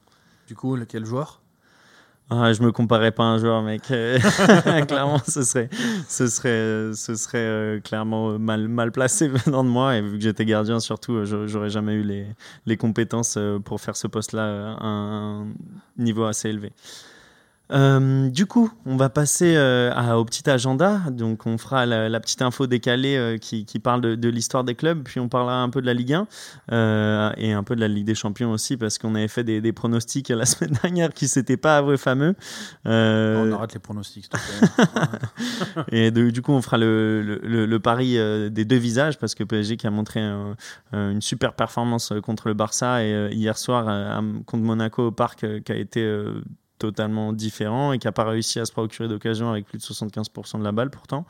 Du 0.47 0.55
coup, 0.55 0.77
lequel 0.77 1.05
joueur? 1.05 1.41
Ah, 2.33 2.53
je 2.53 2.63
me 2.63 2.71
comparais 2.71 3.11
pas 3.11 3.25
à 3.25 3.27
un 3.27 3.39
joueur, 3.39 3.61
mec. 3.61 3.83
clairement, 4.87 5.19
ce 5.27 5.43
serait, 5.43 5.69
ce 6.09 6.29
serait, 6.29 6.95
ce 6.95 7.17
serait 7.17 7.39
euh, 7.39 7.81
clairement 7.81 8.39
mal, 8.39 8.69
mal 8.69 8.93
placé 8.93 9.27
venant 9.47 9.65
de 9.65 9.69
moi. 9.69 9.97
Et 9.97 10.01
vu 10.01 10.17
que 10.17 10.23
j'étais 10.23 10.45
gardien, 10.45 10.79
surtout, 10.79 11.15
euh, 11.15 11.47
j'aurais 11.47 11.71
jamais 11.71 11.95
eu 11.95 12.03
les, 12.03 12.27
les 12.67 12.77
compétences 12.77 13.35
euh, 13.37 13.59
pour 13.59 13.81
faire 13.81 13.97
ce 13.97 14.07
poste-là 14.07 14.77
à 14.79 14.87
un 14.87 15.49
niveau 15.99 16.25
assez 16.25 16.49
élevé. 16.49 16.73
Euh, 17.73 18.29
du 18.31 18.47
coup, 18.47 18.71
on 18.85 18.97
va 18.97 19.09
passer 19.09 19.55
euh, 19.57 20.15
au 20.15 20.25
petit 20.25 20.49
agenda. 20.49 21.01
Donc, 21.11 21.47
on 21.47 21.59
fera 21.59 21.87
la, 21.87 22.21
petite 22.21 22.43
info 22.43 22.67
décalée 22.67 23.17
euh, 23.17 23.39
qui, 23.39 23.65
parle 23.79 24.01
de, 24.01 24.29
l'histoire 24.29 24.65
des 24.65 24.75
clubs. 24.75 25.03
Puis, 25.03 25.21
on 25.21 25.29
parlera 25.29 25.63
un 25.63 25.71
peu 25.71 25.81
de 25.81 25.87
la 25.87 25.95
Ligue 25.95 26.15
1 26.15 27.33
et 27.37 27.53
un 27.53 27.63
peu 27.63 27.77
de 27.77 27.81
la 27.81 27.89
Ligue 27.89 28.07
des 28.07 28.15
Champions 28.15 28.51
aussi, 28.51 28.77
parce 28.77 28.99
qu'on 28.99 29.15
avait 29.15 29.29
fait 29.29 29.45
des, 29.45 29.73
pronostics 29.73 30.29
la 30.29 30.47
semaine 30.47 30.77
dernière 30.83 31.13
qui 31.13 31.29
s'étaient 31.29 31.57
pas 31.57 31.79
avoués 31.79 31.97
fameux. 31.97 32.35
On 32.85 33.53
arrête 33.53 33.75
les 33.75 33.81
pronostics. 33.81 34.31
et 35.93 36.11
du 36.11 36.43
coup, 36.43 36.53
on 36.53 36.63
fera 36.63 36.79
le, 36.79 37.79
pari 37.79 38.19
des 38.51 38.65
deux 38.65 38.77
visages, 38.77 39.19
parce 39.19 39.35
que 39.35 39.45
PSG 39.45 39.77
qui 39.77 39.87
a 39.87 39.91
montré 39.91 40.21
une 40.93 41.23
super 41.23 41.55
performance 41.55 42.13
contre 42.23 42.49
le 42.49 42.55
Barça 42.55 43.05
et 43.05 43.31
hier 43.33 43.57
soir 43.57 44.23
contre 44.47 44.65
Monaco 44.65 45.07
au 45.07 45.13
parc 45.13 45.47
qui 45.63 45.73
a 45.73 45.77
été 45.77 46.05
totalement 46.81 47.33
différent 47.33 47.93
et 47.93 47.99
qui 47.99 48.07
n'a 48.07 48.13
pas 48.13 48.25
réussi 48.25 48.59
à 48.59 48.65
se 48.65 48.73
procurer 48.73 49.09
d'occasion 49.09 49.51
avec 49.51 49.67
plus 49.67 49.79
de 49.79 49.83
75% 49.83 50.59
de 50.59 50.65
la 50.65 50.73
balle 50.73 50.91
pourtant. 50.91 51.27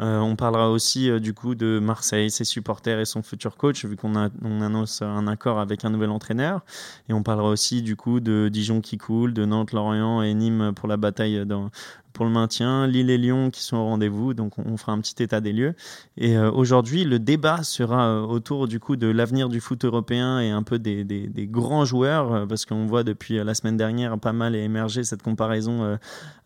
Euh, 0.00 0.18
on 0.18 0.36
parlera 0.36 0.70
aussi 0.70 1.10
euh, 1.10 1.18
du 1.18 1.34
coup 1.34 1.54
de 1.54 1.80
Marseille, 1.80 2.30
ses 2.30 2.44
supporters 2.44 3.00
et 3.00 3.04
son 3.04 3.22
futur 3.22 3.56
coach, 3.56 3.84
vu 3.84 3.96
qu'on 3.96 4.14
on 4.44 4.60
annonce 4.60 5.02
un 5.02 5.26
accord 5.26 5.58
avec 5.58 5.84
un 5.84 5.90
nouvel 5.90 6.10
entraîneur. 6.10 6.60
Et 7.08 7.12
on 7.12 7.22
parlera 7.22 7.48
aussi 7.48 7.82
du 7.82 7.96
coup 7.96 8.20
de 8.20 8.48
Dijon 8.52 8.80
qui 8.80 8.98
coule, 8.98 9.32
de 9.32 9.44
Nantes, 9.44 9.72
Lorient 9.72 10.22
et 10.22 10.34
Nîmes 10.34 10.72
pour 10.74 10.88
la 10.88 10.96
bataille 10.96 11.44
dans, 11.46 11.70
pour 12.18 12.26
le 12.26 12.32
maintien, 12.32 12.88
Lille 12.88 13.10
et 13.10 13.16
Lyon 13.16 13.48
qui 13.52 13.62
sont 13.62 13.76
au 13.76 13.84
rendez-vous, 13.84 14.34
donc 14.34 14.58
on 14.58 14.76
fera 14.76 14.90
un 14.90 14.98
petit 14.98 15.22
état 15.22 15.40
des 15.40 15.52
lieux. 15.52 15.74
Et 16.16 16.36
euh, 16.36 16.50
aujourd'hui, 16.50 17.04
le 17.04 17.20
débat 17.20 17.62
sera 17.62 18.08
euh, 18.08 18.22
autour 18.22 18.66
du 18.66 18.80
coup 18.80 18.96
de 18.96 19.06
l'avenir 19.06 19.48
du 19.48 19.60
foot 19.60 19.84
européen 19.84 20.40
et 20.40 20.50
un 20.50 20.64
peu 20.64 20.80
des, 20.80 21.30
grands 21.48 21.84
joueurs, 21.84 22.32
euh, 22.32 22.44
parce 22.44 22.66
qu'on 22.66 22.86
voit 22.86 23.04
depuis 23.04 23.36
la 23.36 23.54
semaine 23.54 23.76
dernière 23.76 24.18
pas 24.18 24.32
mal 24.32 24.56
émerger 24.56 25.04
cette 25.04 25.22
comparaison 25.22 25.96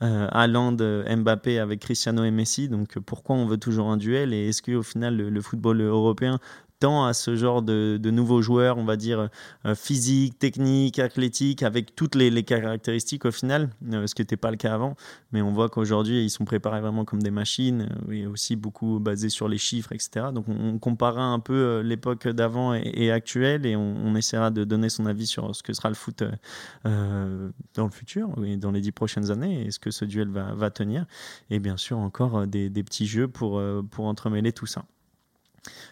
Haaland, 0.02 0.76
Mbappé 0.76 1.58
avec 1.58 1.80
Cristiano 1.80 2.30
Messi. 2.30 2.68
Donc 2.68 2.98
pourquoi 2.98 3.36
on 3.36 3.46
veut 3.46 3.56
toujours 3.56 3.90
un 3.90 3.96
duel 3.96 4.34
et 4.34 4.48
est-ce 4.48 4.60
qu'au 4.60 4.82
final 4.82 5.16
le 5.16 5.40
football 5.40 5.80
européen 5.80 6.38
à 6.82 7.12
ce 7.12 7.36
genre 7.36 7.62
de, 7.62 8.10
nouveaux 8.10 8.42
joueurs, 8.42 8.78
on 8.78 8.84
va 8.84 8.96
dire, 8.96 9.28
euh, 9.66 9.74
physiques, 9.74 10.38
techniques, 10.38 10.98
athlétiques, 10.98 11.62
avec 11.62 11.94
toutes 11.94 12.14
les, 12.14 12.42
caractéristiques 12.42 13.24
au 13.24 13.30
final, 13.30 13.70
euh, 13.92 14.06
ce 14.06 14.14
qui 14.14 14.22
n'était 14.22 14.36
pas 14.36 14.50
le 14.50 14.56
cas 14.56 14.74
avant. 14.74 14.96
Mais 15.32 15.42
on 15.42 15.52
voit 15.52 15.68
qu'aujourd'hui, 15.68 16.24
ils 16.24 16.30
sont 16.30 16.44
préparés 16.44 16.80
vraiment 16.80 17.04
comme 17.04 17.22
des 17.22 17.30
machines, 17.30 17.88
euh, 18.08 18.12
et 18.12 18.26
aussi 18.26 18.56
beaucoup 18.56 18.98
basés 18.98 19.28
sur 19.28 19.48
les 19.48 19.58
chiffres, 19.58 19.92
etc. 19.92 20.26
Donc 20.34 20.46
on, 20.48 20.78
comparera 20.78 21.24
un 21.24 21.38
peu 21.38 21.80
l'époque 21.80 22.26
d'avant 22.28 22.74
et, 22.74 23.12
actuelle, 23.12 23.66
et 23.66 23.76
on, 23.76 24.14
essaiera 24.16 24.50
de 24.50 24.64
donner 24.64 24.88
son 24.88 25.06
avis 25.06 25.26
sur 25.26 25.54
ce 25.54 25.62
que 25.62 25.72
sera 25.72 25.88
le 25.88 25.94
foot 25.94 26.24
dans 26.84 27.84
le 27.84 27.90
futur, 27.90 28.28
dans 28.58 28.72
les 28.72 28.80
dix 28.80 28.92
prochaines 28.92 29.30
années, 29.30 29.66
et 29.66 29.70
ce 29.70 29.78
que 29.78 29.90
ce 29.90 30.04
duel 30.04 30.28
va, 30.28 30.70
tenir. 30.70 31.06
Et 31.50 31.60
bien 31.60 31.76
sûr, 31.76 31.98
encore 31.98 32.46
des, 32.46 32.68
des 32.68 32.82
petits 32.82 33.06
jeux 33.06 33.28
pour, 33.28 33.62
pour 33.90 34.06
entremêler 34.06 34.52
tout 34.52 34.66
ça. 34.66 34.84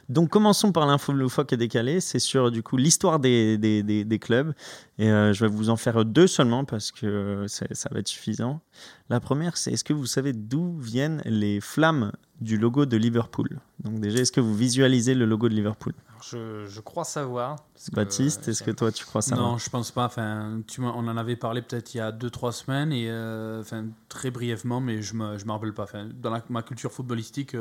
Donc 0.08 0.30
commençons 0.30 0.72
par 0.72 0.86
l'info 0.86 1.12
loufoque 1.12 1.52
et 1.52 1.56
décalée. 1.56 2.00
C'est 2.00 2.18
sur 2.18 2.50
du 2.50 2.62
coup 2.62 2.76
l'histoire 2.76 3.20
des, 3.20 3.58
des, 3.58 3.82
des, 3.82 4.18
clubs. 4.18 4.52
Et 4.98 5.10
euh, 5.10 5.32
je 5.32 5.44
vais 5.44 5.50
vous 5.50 5.70
en 5.70 5.76
faire 5.76 6.04
deux 6.04 6.26
seulement 6.26 6.64
parce 6.64 6.90
que 6.90 7.06
euh, 7.06 7.48
ça 7.48 7.88
va 7.92 8.00
être 8.00 8.08
suffisant. 8.08 8.60
La 9.08 9.20
première, 9.20 9.56
c'est 9.56 9.72
est-ce 9.72 9.84
que 9.84 9.92
vous 9.92 10.06
savez 10.06 10.32
d'où 10.32 10.76
viennent 10.78 11.22
les 11.24 11.60
flammes 11.60 12.12
du 12.40 12.58
logo 12.58 12.86
de 12.86 12.96
Liverpool? 12.96 13.60
Donc 13.84 14.00
déjà, 14.00 14.18
est-ce 14.18 14.32
que 14.32 14.40
vous 14.40 14.54
visualisez 14.54 15.14
le 15.14 15.26
logo 15.26 15.48
de 15.48 15.54
Liverpool? 15.54 15.94
Je, 16.22 16.66
je, 16.66 16.80
crois 16.80 17.04
savoir. 17.04 17.56
Baptiste, 17.92 18.48
est-ce 18.48 18.62
que 18.62 18.70
toi 18.70 18.92
tu 18.92 19.04
crois 19.04 19.22
ça 19.22 19.36
Non, 19.36 19.58
je 19.58 19.70
pense 19.70 19.90
pas. 19.90 20.04
Enfin, 20.04 20.60
tu, 20.66 20.82
on 20.82 20.88
en 20.88 21.16
avait 21.16 21.36
parlé 21.36 21.62
peut-être 21.62 21.94
il 21.94 21.98
y 21.98 22.00
a 22.00 22.12
2-3 22.12 22.52
semaines 22.52 22.92
et 22.92 23.08
euh, 23.08 23.60
enfin, 23.60 23.86
très 24.08 24.30
brièvement, 24.30 24.80
mais 24.80 25.00
je 25.00 25.14
ne 25.14 25.18
me, 25.18 25.38
je 25.38 25.46
me 25.46 25.52
rappelle 25.52 25.72
pas. 25.72 25.84
Enfin, 25.84 26.08
dans 26.12 26.36
ma 26.48 26.62
culture 26.62 26.92
footballistique 26.92 27.54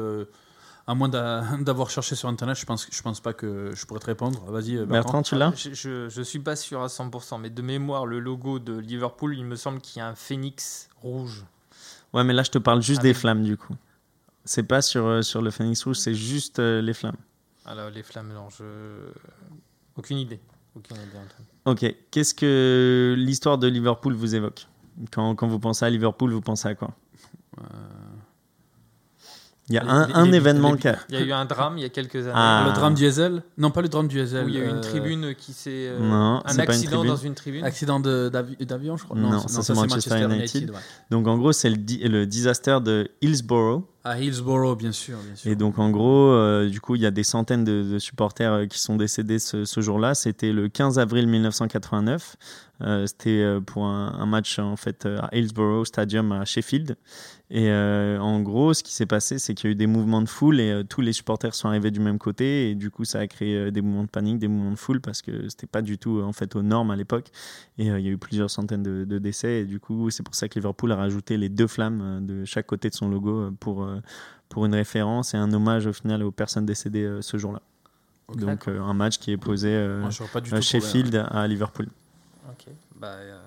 à 0.89 0.96
moins 0.96 1.08
d'avoir 1.60 1.91
cherché 1.91 2.15
sur 2.15 2.29
Internet, 2.29 2.58
je 2.58 2.65
pense, 2.65 2.88
je 2.91 3.01
pense 3.03 3.19
pas 3.19 3.34
que 3.34 3.72
je 3.75 3.86
pourrais 3.86 4.00
te 4.00 4.08
répondre. 4.08 4.43
Vas-y, 4.46 4.75
euh, 4.75 4.86
Bertrand. 4.88 5.22
tu 5.22 5.36
l'as 5.36 5.53
je, 5.55 6.10
je, 6.10 6.22
suis 6.24 6.39
pas 6.39 6.55
sûr 6.55 6.81
à 6.81 6.88
100%, 6.88 7.39
mais 7.39 7.51
de 7.51 7.62
mémoire, 7.62 8.08
le 8.08 8.19
logo 8.19 8.58
de 8.58 8.75
Liverpool, 8.75 9.38
il 9.38 9.46
me 9.46 9.55
semble 9.55 9.81
qu'il 9.81 10.00
y 10.00 10.01
a 10.01 10.08
un 10.08 10.15
phénix 10.15 10.89
rouge. 11.03 11.46
Ouais, 12.12 12.24
mais 12.24 12.34
là, 12.34 12.41
je 12.41 12.50
te 12.50 12.58
parle 12.58 12.81
juste 12.81 13.03
des 13.03 13.13
flammes, 13.13 13.43
du 13.43 13.55
coup. 13.55 13.75
C'est 14.46 14.63
pas 14.63 14.81
sur, 14.81 15.05
euh, 15.05 15.22
sur 15.22 15.43
le 15.43 15.51
phénix 15.51 15.84
rouge, 15.84 15.98
c'est 15.98 16.15
juste 16.15 16.58
euh, 16.58 16.81
les 16.81 16.96
flammes. 16.96 17.17
Alors, 17.65 17.91
les 17.91 18.01
flammes, 18.01 18.34
non, 18.34 18.50
je. 18.50 18.63
Aucune 19.96 20.17
idée. 20.17 20.39
Aucune 20.75 20.98
idée, 20.98 21.17
Antoine. 21.17 21.46
Ok. 21.65 21.96
Qu'est-ce 22.10 22.34
que 22.34 23.13
l'histoire 23.15 23.60
de 23.60 23.67
Liverpool 23.67 24.15
vous 24.15 24.34
évoque? 24.34 24.67
Quand, 25.12 25.36
quand 25.36 25.48
vous 25.48 25.60
pensez 25.60 25.86
à 25.86 25.89
Liverpool, 25.91 26.31
vous 26.31 26.41
pensez 26.41 26.67
à 26.67 26.74
quoi? 26.74 26.96
Il 29.70 29.76
y 29.76 29.78
a 29.78 29.84
les- 29.84 29.90
un, 29.90 30.08
les- 30.08 30.14
un 30.14 30.26
les- 30.26 30.38
événement 30.38 30.76
qui 30.76 30.88
a- 30.88 30.98
Il 31.10 31.16
y 31.16 31.18
a 31.20 31.22
eu 31.22 31.32
un 31.32 31.46
drame 31.46 31.78
il 31.78 31.82
y 31.82 31.86
a 31.86 31.90
quelques 31.90 32.16
années. 32.16 32.32
Ah. 32.34 32.66
Le 32.68 32.74
drame 32.74 32.96
diesel? 32.96 33.44
Non, 33.58 33.70
pas 33.70 33.82
le 33.82 33.88
drame 33.90 34.08
diesel. 34.08 34.46
Où 34.46 34.50
il 34.50 34.56
y 34.56 34.58
a 34.58 34.62
eu 34.62 34.70
une 34.70 34.78
euh, 34.78 34.82
tribune 34.82 35.36
qui 35.36 35.54
s'est. 35.54 35.70
euh, 35.90 36.00
Non, 36.00 36.38
un 36.38 36.42
c'est 36.48 36.58
pas 36.58 36.64
une 36.64 36.70
accident 36.72 36.92
tribune. 36.98 37.08
dans 37.12 37.16
une 37.18 37.36
tribune. 37.36 37.64
Accident 37.64 38.00
de- 38.00 38.30
d'avi- 38.30 38.58
d'avion, 38.66 38.98
je 38.98 39.04
crois. 39.04 39.16
Non, 39.18 39.48
ça, 39.48 39.62
c'est 39.62 39.74
Manchester 39.76 40.24
United. 40.24 40.72
ouais. 40.72 40.76
Donc 41.12 41.28
en 41.28 41.38
gros, 41.38 41.52
c'est 41.52 41.70
le, 41.70 41.78
le 42.08 42.26
disaster 42.26 42.80
de 42.84 43.10
Hillsborough. 43.22 43.84
À 44.06 44.18
Hillsborough, 44.18 44.77
bien 44.77 44.94
sûr. 44.94 45.18
Et 45.46 45.58
donc 45.58 45.77
en 45.77 45.89
gros, 45.89 46.32
euh, 46.32 46.70
du 46.70 46.79
coup, 46.79 46.96
il 46.96 47.01
y 47.01 47.06
a 47.06 47.12
des 47.12 47.24
centaines 47.24 47.65
de, 47.65 48.00
supporters 48.00 48.53
euh, 48.53 48.65
qui 48.65 48.79
sont 48.79 48.96
décédés 48.96 49.39
ce, 49.39 49.82
jour-là. 49.82 50.15
C'était 50.15 50.53
le 50.53 50.70
15 50.70 51.00
avril 51.00 51.27
1989. 51.27 52.38
Euh, 52.82 53.06
C'était 53.08 53.58
pour 53.65 53.84
un, 53.88 54.25
match 54.25 54.58
en 54.58 54.77
fait 54.77 55.06
à 55.06 55.27
Hillsborough 55.34 55.86
Stadium 55.86 56.32
à 56.32 56.46
Sheffield. 56.46 56.96
Et 57.51 57.70
en 57.74 58.41
gros, 58.41 58.75
ce 58.75 58.84
qui 58.84 58.94
s'est 58.94 59.08
passé, 59.08 59.39
c'est 59.39 59.56
qu'il 59.56 59.70
y 59.70 59.70
a 59.70 59.74
eu 59.74 59.75
des 59.75 59.88
mouvements 59.88 60.22
de 60.22 60.29
foule 60.29 60.60
et 60.60 60.84
tous 60.88 61.01
les 61.01 61.13
supporters 61.13 61.56
sont 61.56 61.68
arrivés 61.68 61.89
du 61.89 62.00
même 62.00 62.20
côté. 62.20 62.70
Et 62.70 62.75
du 62.75 62.91
coup, 62.91 63.06
ça 63.06 63.20
a 63.20 63.27
créé 63.27 63.72
des 63.72 63.82
mouvements 63.82 64.03
de 64.03 64.10
panique, 64.10 64.38
des 64.38 64.48
mouvements 64.48 64.74
de 64.74 64.77
foule 64.77 65.01
parce 65.01 65.24
que 65.24 65.50
c'était 65.50 65.65
pas 65.65 65.82
du 65.82 65.98
tout 65.98 66.22
en 66.22 66.32
fait 66.32 66.56
aux 66.56 66.62
normes 66.62 66.91
à 66.91 66.96
l'époque. 66.96 67.32
Et 67.79 67.88
il 67.88 68.06
y 68.06 68.08
a 68.08 68.12
eu 68.12 68.20
plusieurs 68.20 68.51
centaines 68.51 68.84
de, 68.84 69.03
de 69.03 69.18
décès. 69.18 69.62
Et 69.62 69.65
du 69.65 69.79
coup, 69.79 70.12
c'est 70.12 70.22
pour 70.22 70.36
ça 70.36 70.48
que 70.48 70.60
Liverpool 70.60 70.91
a 70.91 70.96
rajouté 70.96 71.38
les 71.38 71.50
deux 71.50 71.68
flammes 71.68 72.24
de 72.24 72.46
chaque 72.46 72.68
côté 72.68 72.91
de 72.91 72.96
son 72.96 73.10
logo 73.10 73.50
pour 73.60 73.88
pour 74.50 74.65
une 74.65 74.74
référence 74.74 75.34
et 75.34 75.38
un 75.38 75.51
hommage 75.53 75.86
au 75.88 75.93
final 75.93 76.24
aux 76.24 76.31
personnes 76.31 76.65
décédées 76.65 77.03
euh, 77.03 77.22
ce 77.22 77.38
jour-là. 77.38 77.62
Donc 78.36 78.67
euh, 78.67 78.81
un 78.81 78.93
match 78.93 79.17
qui 79.17 79.31
est 79.31 79.38
posé 79.38 79.69
euh, 79.72 80.05
à 80.51 80.62
Sheffield 80.62 81.25
à 81.29 81.48
Liverpool. 81.48 81.88
Bah, 83.00 83.08
euh, 83.08 83.39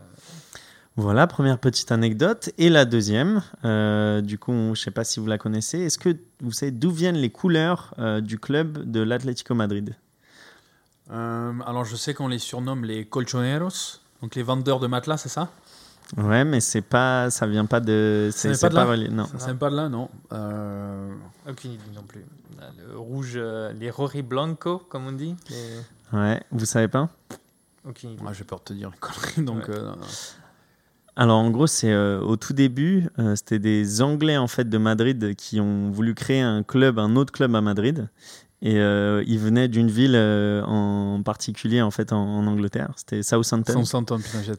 Voilà, 0.97 1.27
première 1.27 1.59
petite 1.59 1.93
anecdote. 1.93 2.51
Et 2.59 2.69
la 2.69 2.85
deuxième, 2.85 3.43
euh, 3.65 4.21
du 4.21 4.39
coup, 4.39 4.53
je 4.53 4.71
ne 4.71 4.75
sais 4.75 4.91
pas 4.91 5.05
si 5.05 5.21
vous 5.21 5.27
la 5.27 5.39
connaissez. 5.39 5.79
Est-ce 5.81 5.99
que 5.99 6.17
vous 6.41 6.53
savez 6.53 6.73
d'où 6.73 6.91
viennent 6.91 7.17
les 7.17 7.31
couleurs 7.31 7.95
euh, 7.99 8.21
du 8.21 8.39
club 8.39 8.91
de 8.91 9.01
l'Atlético 9.01 9.55
Madrid? 9.55 9.95
Euh, 11.11 11.53
alors, 11.67 11.85
je 11.85 11.97
sais 11.97 12.15
qu'on 12.15 12.29
les 12.29 12.39
surnomme 12.39 12.85
les 12.85 13.05
colchoneros, 13.05 14.01
donc 14.21 14.35
les 14.35 14.43
vendeurs 14.43 14.81
de 14.81 14.87
matelas, 14.87 15.19
c'est 15.19 15.29
ça? 15.29 15.51
Ouais, 16.17 16.45
mais 16.45 16.61
c'est 16.61 16.83
pas, 16.83 17.31
ça 17.31 17.47
vient 17.47 17.65
pas 17.65 17.81
de, 17.81 18.29
c'est 18.33 18.61
pas 18.61 18.69
de 18.69 18.75
là? 18.75 18.85
relié. 18.85 19.09
Non. 19.09 19.25
Ça 19.25 19.47
vient 19.47 19.57
pas 19.57 19.71
de 19.71 19.77
là, 19.77 19.89
non 19.89 20.09
Euh, 20.33 21.11
aucune 21.49 21.73
idée 21.73 21.83
non 21.95 22.03
plus. 22.03 22.25
Là, 22.61 22.67
Le 22.91 22.99
rouge, 22.99 23.33
euh, 23.37 23.73
les 23.73 23.91
Rory 23.91 24.23
Blanco, 24.23 24.79
comme 24.89 25.07
on 25.07 25.13
dit. 25.13 25.35
les- 25.51 26.17
Ouais, 26.19 26.43
vous 26.51 26.67
savez 26.67 26.89
pas? 26.89 27.09
Aucune 27.89 28.11
idée. 28.11 28.23
ouais, 28.23 28.35
J'ai 28.35 28.45
peur 28.45 28.59
de 28.59 28.65
te 28.65 28.73
dire 28.75 28.89
une 28.89 28.99
connerie, 29.01 29.43
donc. 29.45 29.69
Ouais. 29.69 29.75
euh, 29.79 29.93
Alors 31.17 31.39
en 31.39 31.51
gros, 31.51 31.67
c'est 31.67 31.93
euh, 31.93 32.21
au 32.21 32.37
tout 32.37 32.53
début, 32.53 33.09
euh, 33.19 33.35
c'était 33.37 33.59
des 33.59 34.01
Anglais 34.03 34.37
en 34.37 34.47
fait 34.49 34.69
de 34.69 34.79
Madrid 34.79 35.35
qui 35.37 35.61
ont 35.61 35.91
voulu 35.91 36.15
créer 36.15 36.41
un 36.41 36.63
club, 36.63 36.99
un 36.99 37.17
autre 37.17 37.33
club 37.33 37.55
à 37.55 37.61
Madrid. 37.61 38.09
Et 38.65 38.79
euh, 38.79 39.25
ils 39.27 39.41
venaient 39.41 39.67
d'une 39.67 39.91
ville 39.91 40.15
euh, 40.15 40.63
en 40.63 41.21
particulier 41.25 41.83
en 41.83 41.91
fait 41.91 42.13
en, 42.13 42.19
en 42.19 42.47
Angleterre. 42.47 42.93
C'était 42.95 43.25
Southampton. 43.25 43.83
Putain, 43.83 44.07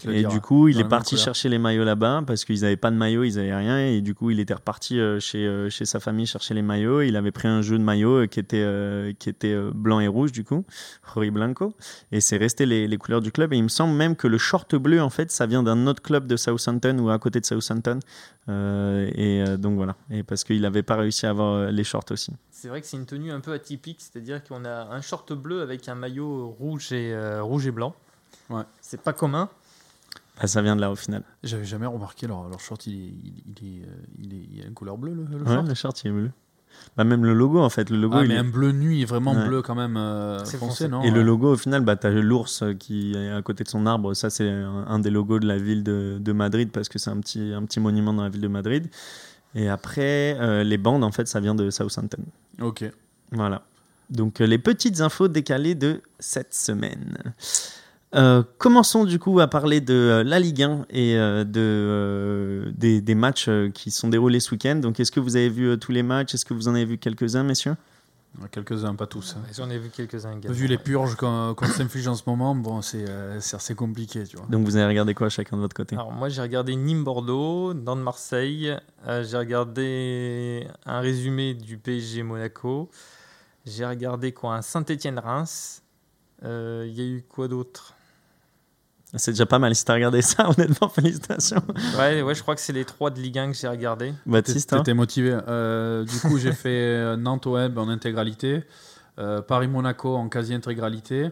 le 0.05 0.13
Et 0.13 0.19
dire. 0.19 0.29
du 0.29 0.41
coup, 0.41 0.67
il 0.67 0.77
est 0.77 0.83
parti 0.83 1.15
couleur. 1.15 1.23
chercher 1.23 1.47
les 1.47 1.57
maillots 1.57 1.85
là-bas 1.85 2.21
parce 2.27 2.43
qu'ils 2.43 2.61
n'avaient 2.61 2.75
pas 2.75 2.91
de 2.91 2.97
maillot, 2.97 3.23
ils 3.23 3.35
n'avaient 3.35 3.55
rien. 3.55 3.79
Et 3.79 4.01
du 4.01 4.13
coup, 4.13 4.29
il 4.29 4.41
était 4.41 4.53
reparti 4.53 4.99
euh, 4.99 5.21
chez, 5.21 5.47
euh, 5.47 5.69
chez 5.69 5.85
sa 5.85 6.01
famille 6.01 6.25
chercher 6.25 6.53
les 6.53 6.61
maillots. 6.61 7.01
Il 7.01 7.15
avait 7.15 7.31
pris 7.31 7.47
un 7.47 7.61
jeu 7.61 7.77
de 7.77 7.83
maillots 7.83 8.23
euh, 8.23 8.27
qui 8.27 8.41
était, 8.41 8.61
euh, 8.61 9.13
qui 9.17 9.29
était 9.29 9.53
euh, 9.53 9.71
blanc 9.73 10.01
et 10.01 10.07
rouge, 10.07 10.33
du 10.33 10.43
coup, 10.43 10.65
Rory 11.13 11.31
Blanco. 11.31 11.73
Et 12.11 12.19
c'est 12.19 12.37
resté 12.37 12.65
les, 12.65 12.89
les 12.89 12.97
couleurs 12.97 13.21
du 13.21 13.31
club. 13.31 13.53
Et 13.53 13.57
il 13.57 13.63
me 13.63 13.69
semble 13.69 13.93
même 13.93 14.17
que 14.17 14.27
le 14.27 14.37
short 14.37 14.75
bleu, 14.75 15.01
en 15.01 15.09
fait, 15.09 15.31
ça 15.31 15.45
vient 15.45 15.63
d'un 15.63 15.87
autre 15.87 16.01
club 16.01 16.27
de 16.27 16.35
Southampton 16.35 16.99
ou 16.99 17.09
à 17.09 17.19
côté 17.19 17.39
de 17.39 17.45
Southampton. 17.45 17.99
Euh, 18.49 19.09
et 19.15 19.41
euh, 19.41 19.57
donc 19.57 19.75
voilà. 19.75 19.95
Et 20.09 20.23
parce 20.23 20.43
qu'il 20.43 20.61
n'avait 20.61 20.83
pas 20.83 20.95
réussi 20.95 21.25
à 21.25 21.29
avoir 21.29 21.53
euh, 21.53 21.71
les 21.71 21.83
shorts 21.83 22.05
aussi. 22.11 22.31
C'est 22.51 22.67
vrai 22.67 22.81
que 22.81 22.87
c'est 22.87 22.97
une 22.97 23.05
tenue 23.05 23.31
un 23.31 23.39
peu 23.39 23.53
atypique, 23.53 23.92
c'est-à-dire 23.99 24.43
qu'on 24.43 24.65
a 24.65 24.87
un 24.93 25.01
short 25.01 25.33
bleu 25.33 25.61
avec 25.61 25.87
un 25.89 25.95
maillot 25.95 26.49
rouge 26.59 26.91
et, 26.91 27.13
euh, 27.13 27.41
rouge 27.43 27.67
et 27.67 27.71
blanc. 27.71 27.95
Ouais. 28.49 28.63
C'est 28.81 29.01
pas 29.01 29.13
commun. 29.13 29.49
Bah, 30.39 30.47
ça 30.47 30.61
vient 30.61 30.75
de 30.75 30.81
là 30.81 30.91
au 30.91 30.95
final. 30.95 31.23
J'avais 31.43 31.65
jamais 31.65 31.85
remarqué 31.85 32.25
leur, 32.27 32.47
leur 32.49 32.59
short, 32.59 32.85
il 32.87 32.93
est, 32.93 32.97
il, 32.97 33.43
il 33.61 33.67
est, 33.81 33.83
euh, 33.85 33.91
il 34.19 34.33
est, 34.33 34.45
il 34.55 34.61
a 34.63 34.65
une 34.67 34.73
couleur 34.73 34.97
bleue, 34.97 35.13
le, 35.13 35.23
le 35.37 35.43
Ouais, 35.43 35.53
short 35.53 35.67
le 35.67 35.73
short, 35.75 36.03
il 36.03 36.07
est 36.07 36.11
bleu. 36.11 36.31
Bah, 36.97 37.03
même 37.03 37.23
le 37.23 37.35
logo, 37.35 37.59
en 37.59 37.69
fait. 37.69 37.91
Le 37.91 37.97
logo, 37.97 38.15
Ah, 38.17 38.23
il 38.23 38.29
mais 38.29 38.33
est- 38.33 38.39
un 38.39 38.43
bleu 38.43 38.71
nuit, 38.71 39.05
vraiment 39.05 39.33
Ouais. 39.33 39.47
bleu 39.47 39.61
quand 39.61 39.75
même 39.75 39.95
euh, 39.95 40.39
C'est 40.43 40.57
foncé, 40.57 40.85
foncé. 40.85 40.87
non 40.87 41.03
Et 41.03 41.11
le 41.11 41.21
logo, 41.21 41.53
au 41.53 41.55
final, 41.55 41.83
bah, 41.83 41.95
tu 41.95 42.07
as 42.07 42.09
l'ours 42.09 42.63
qui 42.79 43.13
est 43.13 43.29
à 43.31 43.43
côté 43.43 43.63
de 43.63 43.69
son 43.69 43.85
arbre. 43.85 44.15
Ça, 44.15 44.31
c'est 44.31 44.49
un, 44.49 44.85
un 44.87 44.97
des 44.97 45.11
logos 45.11 45.37
de 45.39 45.45
la 45.45 45.57
ville 45.59 45.83
de, 45.83 46.17
de 46.19 46.31
Madrid 46.31 46.71
parce 46.71 46.89
que 46.89 46.97
c'est 46.97 47.11
un 47.11 47.19
petit, 47.19 47.53
un 47.53 47.63
petit 47.65 47.79
monument 47.79 48.11
dans 48.11 48.23
la 48.23 48.29
ville 48.29 48.41
de 48.41 48.47
Madrid. 48.47 48.87
Et 49.53 49.69
après, 49.69 50.35
euh, 50.39 50.63
les 50.63 50.79
bandes, 50.79 51.03
en 51.03 51.11
fait, 51.11 51.27
ça 51.27 51.39
vient 51.39 51.53
de 51.53 51.69
Southampton. 51.69 52.23
Ok. 52.59 52.83
Voilà. 53.31 53.61
Donc, 54.13 54.39
euh, 54.41 54.45
les 54.47 54.57
petites 54.59 55.01
infos 55.01 55.27
décalées 55.27 55.75
de 55.75 56.01
cette 56.19 56.53
semaine. 56.53 57.17
Euh, 58.15 58.43
commençons 58.59 59.05
du 59.05 59.17
coup 59.17 59.39
à 59.39 59.47
parler 59.47 59.81
de 59.81 59.93
euh, 59.93 60.23
la 60.23 60.39
Ligue 60.39 60.61
1 60.61 60.85
et 60.91 61.17
euh, 61.17 61.43
de, 61.43 61.51
euh, 61.59 62.71
des, 62.77 63.01
des 63.01 63.15
matchs 63.15 63.49
qui 63.73 63.89
sont 63.89 64.07
déroulés 64.07 64.39
ce 64.39 64.51
week-end. 64.51 64.75
Donc, 64.75 64.99
est-ce 64.99 65.11
que 65.11 65.19
vous 65.19 65.35
avez 65.35 65.49
vu 65.49 65.69
euh, 65.69 65.77
tous 65.77 65.91
les 65.91 66.03
matchs? 66.03 66.35
Est-ce 66.35 66.45
que 66.45 66.53
vous 66.53 66.67
en 66.67 66.75
avez 66.75 66.85
vu 66.85 66.97
quelques-uns, 66.99 67.43
messieurs? 67.43 67.75
Quelques-uns, 68.51 68.95
pas 68.95 69.05
tous. 69.05 69.35
hein. 69.37 69.43
J'en 69.55 69.69
ai 69.69 69.77
vu 69.77 69.89
quelques-uns. 69.89 70.39
Vu 70.49 70.65
les 70.65 70.79
purges 70.79 71.15
qu'on 71.15 71.53
qu'on 71.55 71.67
s'inflige 71.67 72.07
en 72.07 72.15
ce 72.15 72.23
moment, 72.25 72.55
bon, 72.55 72.81
c'est 72.81 73.07
euh, 73.07 73.39
c'est 73.39 73.55
assez 73.57 73.75
compliqué, 73.75 74.23
tu 74.23 74.37
vois. 74.37 74.47
Donc, 74.49 74.65
vous 74.65 74.75
avez 74.75 74.87
regardé 74.87 75.13
quoi 75.13 75.29
chacun 75.29 75.55
de 75.55 75.61
votre 75.61 75.75
côté? 75.75 75.95
Alors 75.95 76.11
moi 76.11 76.29
j'ai 76.29 76.41
regardé 76.41 76.75
Nîmes-Bordeaux, 76.75 77.75
dans 77.75 77.95
de 77.95 78.01
Marseille, 78.01 78.75
Euh, 79.07 79.23
j'ai 79.23 79.37
regardé 79.37 80.65
un 80.87 80.99
résumé 80.99 81.53
du 81.53 81.77
PSG 81.77 82.23
Monaco, 82.23 82.89
j'ai 83.65 83.85
regardé 83.85 84.31
quoi 84.31 84.55
un 84.55 84.61
Saint-Étienne-Reims, 84.61 85.81
Euh, 86.43 86.85
il 86.87 86.93
y 86.93 87.01
a 87.01 87.05
eu 87.05 87.23
quoi 87.27 87.47
d'autre? 87.47 87.93
C'est 89.15 89.31
déjà 89.31 89.45
pas 89.45 89.59
mal 89.59 89.73
si 89.75 89.85
t'as 89.85 89.93
regardé 89.93 90.21
ça, 90.21 90.49
honnêtement, 90.57 90.89
félicitations. 90.89 91.61
ouais, 91.99 92.21
ouais, 92.21 92.35
je 92.35 92.41
crois 92.41 92.55
que 92.55 92.61
c'est 92.61 92.73
les 92.73 92.83
trois 92.83 93.11
de 93.11 93.19
Ligue 93.21 93.37
1 93.37 93.51
que 93.51 93.57
j'ai 93.57 93.67
regardé. 93.67 94.13
Baptiste, 94.25 94.73
hein? 94.73 94.79
T'étais 94.79 94.93
motivé. 94.95 95.37
Euh, 95.47 96.03
du 96.03 96.19
coup, 96.19 96.37
j'ai 96.39 96.51
fait 96.63 96.69
euh, 96.69 97.15
Nantes-OM 97.15 97.77
en 97.77 97.87
intégralité, 97.89 98.63
euh, 99.19 99.41
Paris-Monaco 99.41 100.15
en 100.15 100.27
quasi-intégralité. 100.29 101.29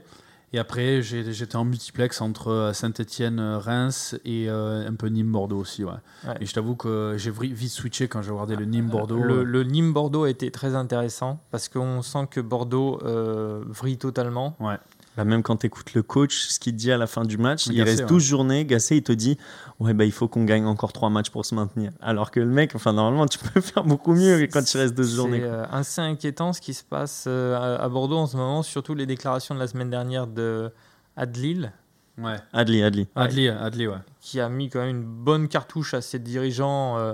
Et 0.54 0.60
après, 0.60 1.02
j'étais 1.02 1.56
en 1.56 1.64
multiplex 1.64 2.20
entre 2.20 2.72
Saint-Etienne, 2.74 3.40
Reims 3.40 4.20
et 4.26 4.50
euh, 4.50 4.86
un 4.86 4.96
peu 4.96 5.08
Nîmes-Bordeaux 5.08 5.58
aussi. 5.58 5.86
Ouais. 5.86 5.94
Ouais. 6.28 6.36
Et 6.42 6.46
je 6.46 6.54
t'avoue 6.54 6.76
que 6.76 7.16
j'ai 7.18 7.32
vite 7.32 7.72
switché 7.72 8.10
quand 8.10 8.22
j'ai 8.22 8.32
regardé 8.32 8.58
le 8.58 8.66
Nîmes-Bordeaux. 8.66 9.22
Le, 9.24 9.44
le 9.44 9.64
Nîmes-Bordeaux 9.64 10.26
a 10.26 10.30
été 10.30 10.52
très 10.52 10.76
intéressant 10.76 11.40
parce 11.52 11.70
qu'on 11.70 12.02
sent 12.02 12.28
que 12.30 12.42
Bordeaux 12.42 13.00
euh, 13.04 13.64
vrille 13.66 13.98
totalement. 13.98 14.58
Ouais. 14.60 14.78
Bah, 15.22 15.26
même 15.26 15.44
quand 15.44 15.58
tu 15.58 15.68
écoutes 15.68 15.94
le 15.94 16.02
coach, 16.02 16.48
ce 16.48 16.60
qu'il 16.60 16.76
dit 16.76 16.92
à 16.92 16.98
la 16.98 17.06
fin 17.06 17.24
du 17.24 17.38
match, 17.38 17.68
il 17.68 17.76
Gasset, 17.76 17.90
reste 17.92 18.02
ouais. 18.02 18.08
12 18.08 18.24
journées. 18.24 18.66
Gassé, 18.66 18.96
il 18.98 19.04
te 19.04 19.12
dit 19.12 19.38
Ouais, 19.80 19.94
bah, 19.94 20.04
il 20.04 20.12
faut 20.12 20.28
qu'on 20.28 20.46
gagne 20.46 20.66
encore 20.66 20.94
3 20.94 21.12
matchs 21.12 21.30
pour 21.30 21.46
se 21.46 21.54
maintenir. 21.54 21.92
Alors 22.02 22.32
que 22.32 22.40
le 22.40 22.48
mec, 22.48 22.72
enfin, 22.74 22.94
normalement, 22.94 23.28
tu 23.28 23.38
peux 23.38 23.62
faire 23.62 23.84
beaucoup 23.84 24.14
mieux 24.14 24.48
quand 24.52 24.74
il 24.74 24.78
reste 24.80 24.96
12 24.96 25.16
journées. 25.16 25.40
C'est 25.42 25.46
euh, 25.46 25.66
assez 25.72 26.02
inquiétant 26.02 26.54
ce 26.54 26.62
qui 26.62 26.74
se 26.74 26.84
passe 26.84 27.26
euh, 27.28 27.56
à, 27.56 27.84
à 27.84 27.90
Bordeaux 27.90 28.18
en 28.18 28.26
ce 28.26 28.36
moment, 28.36 28.64
surtout 28.64 28.96
les 28.96 29.06
déclarations 29.06 29.54
de 29.54 29.60
la 29.60 29.68
semaine 29.68 29.92
dernière 29.92 30.26
de 30.26 30.72
Adlil. 31.16 31.72
Ouais. 32.18 32.38
Adli, 32.52 32.82
Adli. 32.82 33.08
Adli, 33.16 33.48
Adli, 33.48 33.88
ouais. 33.88 33.96
qui 34.22 34.40
a 34.40 34.50
mis 34.50 34.70
quand 34.70 34.80
même 34.80 34.98
une 34.98 35.04
bonne 35.04 35.48
cartouche 35.48 35.94
à 35.94 36.02
ses 36.02 36.18
dirigeants 36.18 36.98
euh, 36.98 37.14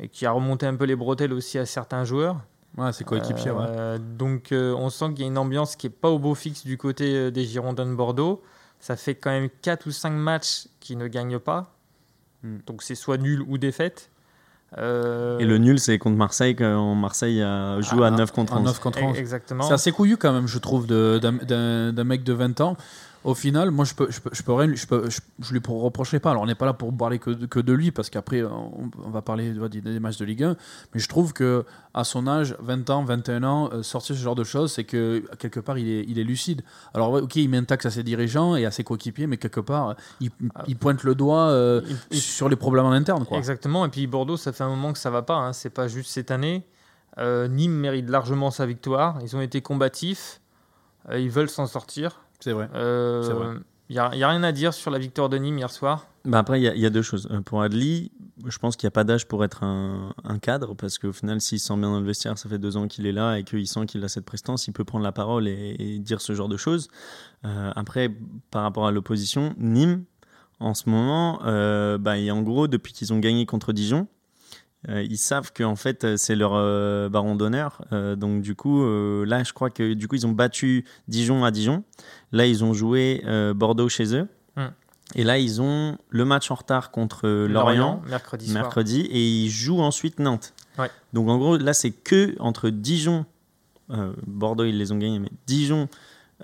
et 0.00 0.08
qui 0.08 0.24
a 0.24 0.30
remonté 0.32 0.64
un 0.64 0.76
peu 0.76 0.84
les 0.84 0.96
bretelles 0.96 1.34
aussi 1.34 1.58
à 1.58 1.66
certains 1.66 2.04
joueurs. 2.04 2.40
Ouais, 2.78 2.92
c'est 2.92 3.04
coéquipier, 3.04 3.50
ouais. 3.50 3.64
Euh, 3.68 3.98
Donc 3.98 4.52
euh, 4.52 4.72
on 4.74 4.88
sent 4.88 5.10
qu'il 5.10 5.20
y 5.20 5.24
a 5.24 5.26
une 5.26 5.38
ambiance 5.38 5.76
qui 5.76 5.86
n'est 5.86 5.92
pas 5.92 6.08
au 6.10 6.18
beau 6.18 6.34
fixe 6.34 6.64
du 6.64 6.78
côté 6.78 7.14
euh, 7.16 7.30
des 7.30 7.44
Girondins 7.44 7.86
de 7.86 7.94
Bordeaux. 7.94 8.42
Ça 8.80 8.94
fait 8.96 9.14
quand 9.16 9.30
même 9.30 9.48
4 9.62 9.86
ou 9.86 9.90
5 9.90 10.10
matchs 10.10 10.68
qui 10.80 10.94
ne 10.96 11.08
gagnent 11.08 11.38
pas. 11.40 11.74
Hmm. 12.44 12.58
Donc 12.66 12.82
c'est 12.82 12.94
soit 12.94 13.18
nul 13.18 13.42
ou 13.48 13.58
défaite. 13.58 14.10
Euh, 14.76 15.38
Et 15.38 15.44
le 15.46 15.56
nul, 15.58 15.80
c'est 15.80 15.96
contre 15.98 16.16
Marseille, 16.16 16.54
quand 16.54 16.94
Marseille 16.94 17.42
a 17.42 17.80
joué 17.80 18.04
à 18.04 18.08
Ah, 18.08 18.10
9 18.10 18.32
contre 18.32 18.52
en 18.52 18.58
11. 18.58 18.64
9 18.66 18.80
contre 18.80 18.98
e- 19.00 19.02
11. 19.02 19.18
Exactement. 19.18 19.64
C'est 19.64 19.72
assez 19.72 19.92
couillu 19.92 20.16
quand 20.18 20.32
même, 20.32 20.46
je 20.46 20.58
trouve, 20.58 20.86
de- 20.86 21.18
d'un- 21.20 21.32
d'un 21.32 21.92
d'un 21.92 22.04
mec 22.04 22.22
de 22.22 22.32
20 22.34 22.60
ans. 22.60 22.76
Au 23.24 23.34
final, 23.34 23.70
moi, 23.72 23.84
je 23.84 23.94
peux, 23.94 24.10
je 24.10 24.20
peux, 24.20 24.30
je 24.32 24.42
peux 24.42 24.52
rien, 24.52 24.72
je 24.74 24.86
peux, 24.86 25.10
je, 25.10 25.20
je 25.40 25.52
lui 25.52 25.60
reprocherai 25.66 26.20
pas. 26.20 26.30
Alors, 26.30 26.42
on 26.42 26.46
n'est 26.46 26.54
pas 26.54 26.66
là 26.66 26.72
pour 26.72 26.96
parler 26.96 27.18
que 27.18 27.30
de, 27.30 27.46
que 27.46 27.58
de 27.58 27.72
lui, 27.72 27.90
parce 27.90 28.10
qu'après, 28.10 28.42
on, 28.44 28.90
on 29.04 29.10
va 29.10 29.22
parler 29.22 29.52
des, 29.52 29.80
des 29.80 30.00
matchs 30.00 30.18
de 30.18 30.24
Ligue 30.24 30.44
1. 30.44 30.56
Mais 30.94 31.00
je 31.00 31.08
trouve 31.08 31.32
que 31.32 31.64
à 31.94 32.04
son 32.04 32.26
âge, 32.28 32.54
20 32.60 32.88
ans, 32.90 33.04
21 33.04 33.42
ans, 33.42 33.70
euh, 33.72 33.82
sortir 33.82 34.14
ce 34.16 34.20
genre 34.22 34.36
de 34.36 34.44
choses, 34.44 34.72
c'est 34.72 34.84
que 34.84 35.24
quelque 35.38 35.58
part, 35.60 35.78
il 35.78 35.88
est, 35.88 36.04
il 36.08 36.18
est 36.18 36.24
lucide. 36.24 36.62
Alors, 36.94 37.10
ouais, 37.10 37.20
ok, 37.20 37.36
il 37.36 37.48
met 37.48 37.56
un 37.58 37.64
taxe 37.64 37.86
à 37.86 37.90
ses 37.90 38.02
dirigeants 38.04 38.54
et 38.56 38.64
à 38.64 38.70
ses 38.70 38.84
coéquipiers, 38.84 39.26
mais 39.26 39.36
quelque 39.36 39.60
part, 39.60 39.96
il, 40.20 40.30
il 40.68 40.76
pointe 40.76 41.02
le 41.02 41.14
doigt 41.14 41.48
euh, 41.50 41.82
Il- 42.10 42.20
sur 42.20 42.48
les 42.48 42.56
problèmes 42.56 42.86
en 42.86 42.92
interne, 42.92 43.24
quoi. 43.26 43.36
Exactement. 43.36 43.84
Et 43.84 43.88
puis 43.88 44.06
Bordeaux, 44.06 44.36
ça 44.36 44.52
fait 44.52 44.64
un 44.64 44.68
moment 44.70 44.92
que 44.92 44.98
ça 44.98 45.10
va 45.10 45.22
pas. 45.22 45.34
Hein. 45.36 45.52
C'est 45.52 45.70
pas 45.70 45.88
juste 45.88 46.10
cette 46.10 46.30
année. 46.30 46.64
Euh, 47.18 47.48
Nîmes 47.48 47.72
mérite 47.72 48.08
largement 48.08 48.52
sa 48.52 48.64
victoire. 48.64 49.18
Ils 49.22 49.34
ont 49.36 49.40
été 49.40 49.60
combatifs. 49.60 50.40
Ils 51.12 51.30
veulent 51.30 51.48
s'en 51.50 51.66
sortir. 51.66 52.20
C'est 52.40 52.52
vrai. 52.52 52.68
Euh, 52.74 53.22
C'est 53.22 53.32
vrai. 53.32 53.54
Il 53.90 53.94
n'y 53.94 53.98
a, 54.00 54.14
y 54.14 54.22
a 54.22 54.28
rien 54.28 54.42
à 54.42 54.52
dire 54.52 54.74
sur 54.74 54.90
la 54.90 54.98
victoire 54.98 55.28
de 55.30 55.38
Nîmes 55.38 55.56
hier 55.58 55.70
soir? 55.70 56.06
Bah 56.26 56.38
après, 56.38 56.60
il 56.60 56.64
y, 56.64 56.68
a- 56.68 56.74
il 56.74 56.80
y 56.80 56.84
a 56.86 56.90
deux 56.90 57.00
choses. 57.02 57.26
Euh, 57.30 57.40
Pour 57.40 57.62
Adli, 57.62 58.12
je 58.46 58.58
pense 58.58 58.76
qu'il 58.76 58.86
n'y 58.86 58.88
a 58.88 58.92
pas 58.92 59.04
d'âge 59.04 59.26
pour 59.26 59.44
être 59.44 59.62
un, 59.64 60.12
un 60.24 60.38
cadre, 60.38 60.74
parce 60.74 60.98
qu'au 60.98 61.12
final, 61.12 61.40
s'il 61.40 61.58
se 61.58 61.68
sent 61.68 61.76
bien 61.78 61.88
dans 61.90 62.00
le 62.00 62.04
vestiaire, 62.06 62.36
ça 62.36 62.50
fait 62.50 62.58
deux 62.58 62.76
ans 62.76 62.86
qu'il 62.86 63.06
est 63.06 63.12
là 63.12 63.38
et 63.38 63.44
qu'il 63.44 63.66
sent 63.66 63.86
qu'il 63.86 64.04
a 64.04 64.08
cette 64.08 64.26
prestance, 64.26 64.66
il 64.68 64.72
peut 64.72 64.84
prendre 64.84 65.04
la 65.04 65.12
parole 65.12 65.48
et, 65.48 65.74
et 65.78 65.98
dire 65.98 66.20
ce 66.20 66.34
genre 66.34 66.48
de 66.50 66.58
choses. 66.58 66.88
Euh, 67.46 67.72
après, 67.74 68.14
par 68.50 68.62
rapport 68.62 68.86
à 68.86 68.90
l'opposition, 68.92 69.54
Nîmes, 69.56 70.04
en 70.60 70.74
ce 70.74 70.90
moment, 70.90 71.40
euh, 71.46 71.96
bah, 71.96 72.18
et 72.18 72.30
en 72.30 72.42
gros, 72.42 72.68
depuis 72.68 72.92
qu'ils 72.92 73.12
ont 73.14 73.18
gagné 73.20 73.46
contre 73.46 73.72
Dijon, 73.72 74.06
euh, 74.88 75.02
ils 75.02 75.18
savent 75.18 75.52
que 75.52 75.62
en 75.62 75.76
fait 75.76 76.04
euh, 76.04 76.16
c'est 76.16 76.34
leur 76.34 76.52
euh, 76.54 77.08
baron 77.08 77.34
d'honneur. 77.36 77.82
Euh, 77.92 78.16
donc 78.16 78.42
du 78.42 78.54
coup, 78.54 78.84
là, 79.24 79.42
je 79.44 79.52
crois 79.52 79.70
que 79.70 79.94
du 79.94 80.08
coup 80.08 80.16
ils 80.16 80.26
ont 80.26 80.32
battu 80.32 80.84
Dijon 81.08 81.44
à 81.44 81.50
Dijon. 81.50 81.84
Là, 82.32 82.46
ils 82.46 82.64
ont 82.64 82.72
joué 82.72 83.22
Bordeaux 83.54 83.88
chez 83.88 84.14
eux. 84.14 84.28
Hmm. 84.56 84.68
Et 85.14 85.24
là, 85.24 85.38
ils 85.38 85.62
ont 85.62 85.96
le 86.10 86.24
match 86.24 86.50
en 86.50 86.54
retard 86.54 86.90
contre 86.90 87.28
Lorient, 87.28 88.02
mercredi 88.08 88.46
soir. 88.48 88.62
mercredi 88.62 89.00
et 89.00 89.26
ils 89.26 89.50
jouent 89.50 89.80
ensuite 89.80 90.18
Nantes. 90.18 90.54
Ouais. 90.78 90.90
Donc 91.12 91.28
en 91.28 91.38
gros, 91.38 91.56
là, 91.56 91.72
c'est 91.72 91.90
que 91.90 92.34
entre 92.40 92.70
Dijon, 92.70 93.24
Bordeaux, 94.26 94.64
ils 94.64 94.76
les 94.76 94.92
ont 94.92 94.98
gagnés, 94.98 95.18
mais 95.18 95.30
Dijon, 95.46 95.88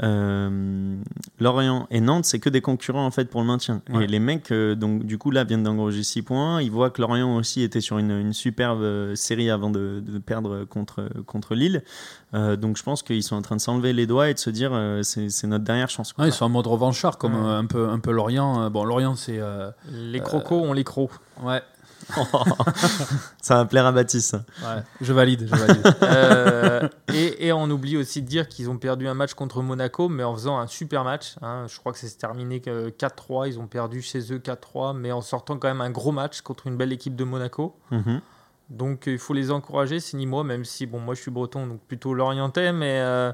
euh, 0.03 0.97
Lorient 1.39 1.87
et 1.91 2.01
Nantes, 2.01 2.25
c'est 2.25 2.39
que 2.39 2.49
des 2.49 2.61
concurrents 2.61 3.07
en 3.07 3.11
fait 3.11 3.27
pour 3.31 3.41
le 3.41 3.47
maintien. 3.47 3.83
Ouais. 3.93 4.05
Et 4.05 4.07
les 4.07 4.19
mecs, 4.19 4.51
euh, 4.51 4.75
donc 4.75 5.05
du 5.05 5.19
coup, 5.19 5.31
là, 5.31 5.45
viennent 5.45 5.63
d'engranger 5.63 6.03
6 6.03 6.23
points. 6.23 6.61
Ils 6.63 6.71
voient 6.71 6.91
que 6.91 7.01
Lorient 7.01 7.37
aussi 7.37 7.63
était 7.63 7.81
sur 7.81 7.99
une, 7.99 8.11
une 8.11 8.33
superbe 8.33 8.83
euh, 8.83 9.15
série 9.15 9.51
avant 9.51 9.71
de, 9.71 10.03
de 10.05 10.19
perdre 10.19 10.65
contre, 10.65 11.09
contre 11.27 11.55
Lille. 11.55 11.83
Euh, 12.35 12.57
donc 12.57 12.77
je 12.77 12.83
pense 12.83 13.03
qu'ils 13.03 13.23
sont 13.23 13.37
en 13.37 13.43
train 13.43 13.57
de 13.57 13.61
s'enlever 13.61 13.93
les 13.93 14.07
doigts 14.07 14.29
et 14.31 14.35
de 14.35 14.39
se 14.39 14.51
dire 14.51 14.71
euh, 14.73 15.03
c'est 15.03 15.47
notre 15.47 15.65
dernière 15.65 15.91
chance. 15.91 16.13
quoi. 16.13 16.25
Ouais, 16.25 16.31
ils 16.31 16.35
sont 16.35 16.45
en 16.47 16.49
mode 16.49 16.67
revanchard, 16.67 17.19
comme 17.19 17.35
Ouais. 17.35 17.51
un, 17.53 17.67
peu, 17.67 17.89
un 17.89 17.99
peu 17.99 18.11
Lorient. 18.13 18.71
Bon, 18.71 18.85
Lorient, 18.85 19.15
c'est. 19.15 19.39
euh, 19.39 19.71
Les 19.93 20.21
crocos 20.21 20.61
ont 20.63 20.73
les 20.73 20.85
crocs. 20.85 21.11
Ouais, 21.43 21.61
ça 23.43 23.57
va 23.57 23.65
plaire 23.65 23.87
à 23.87 23.93
Baptiste. 23.93 24.35
ouais, 24.63 24.83
je 25.01 25.13
valide, 25.13 25.47
je 25.51 25.55
valide. 25.55 25.95
Euh, 26.03 26.89
et, 27.13 27.47
et 27.47 27.53
on 27.53 27.65
oublie 27.71 27.97
aussi 27.97 28.23
de 28.23 28.27
dire 28.27 28.49
qu'ils 28.49 28.71
ont 28.71 28.79
perdu 28.79 29.09
un 29.09 29.15
match 29.15 29.35
contre 29.35 29.63
Monaco, 29.63 30.09
mais 30.09 30.23
en 30.25 30.35
faisant 30.35 30.59
un 30.59 30.67
super 30.67 31.05
match. 31.05 31.37
hein. 31.43 31.67
Je 31.69 31.79
crois 31.79 31.93
que 31.93 31.99
c'est 31.99 32.17
terminé 32.17 32.61
que 32.61 32.91
4-3. 32.91 33.49
Ils 33.49 33.59
ont 33.59 33.67
perdu 33.67 34.03
chez 34.03 34.33
eux 34.33 34.39
4-3, 34.39 34.97
mais 34.97 35.13
en 35.13 35.21
sortant 35.21 35.59
quand 35.59 35.69
même 35.69 35.81
un 35.81 35.91
gros 35.91 36.13
match 36.13 36.41
contre 36.43 36.67
une 36.67 36.77
belle 36.77 36.93
équipe 36.93 37.17
de 37.17 37.25
Monaco. 37.25 37.77
Mhm. 37.91 38.21
Donc 38.71 39.05
il 39.07 39.19
faut 39.19 39.35
les 39.35 39.51
encourager, 39.51 40.01
c'est 40.01 40.17
Nîmois, 40.17 40.43
même 40.45 40.65
si 40.65 40.87
bon, 40.87 40.99
moi 40.99 41.15
je 41.15 41.21
suis 41.21 41.31
breton, 41.31 41.67
donc 41.67 41.81
plutôt 41.83 42.15
l'orientais, 42.15 42.73
mais, 42.73 42.99
euh, 43.01 43.31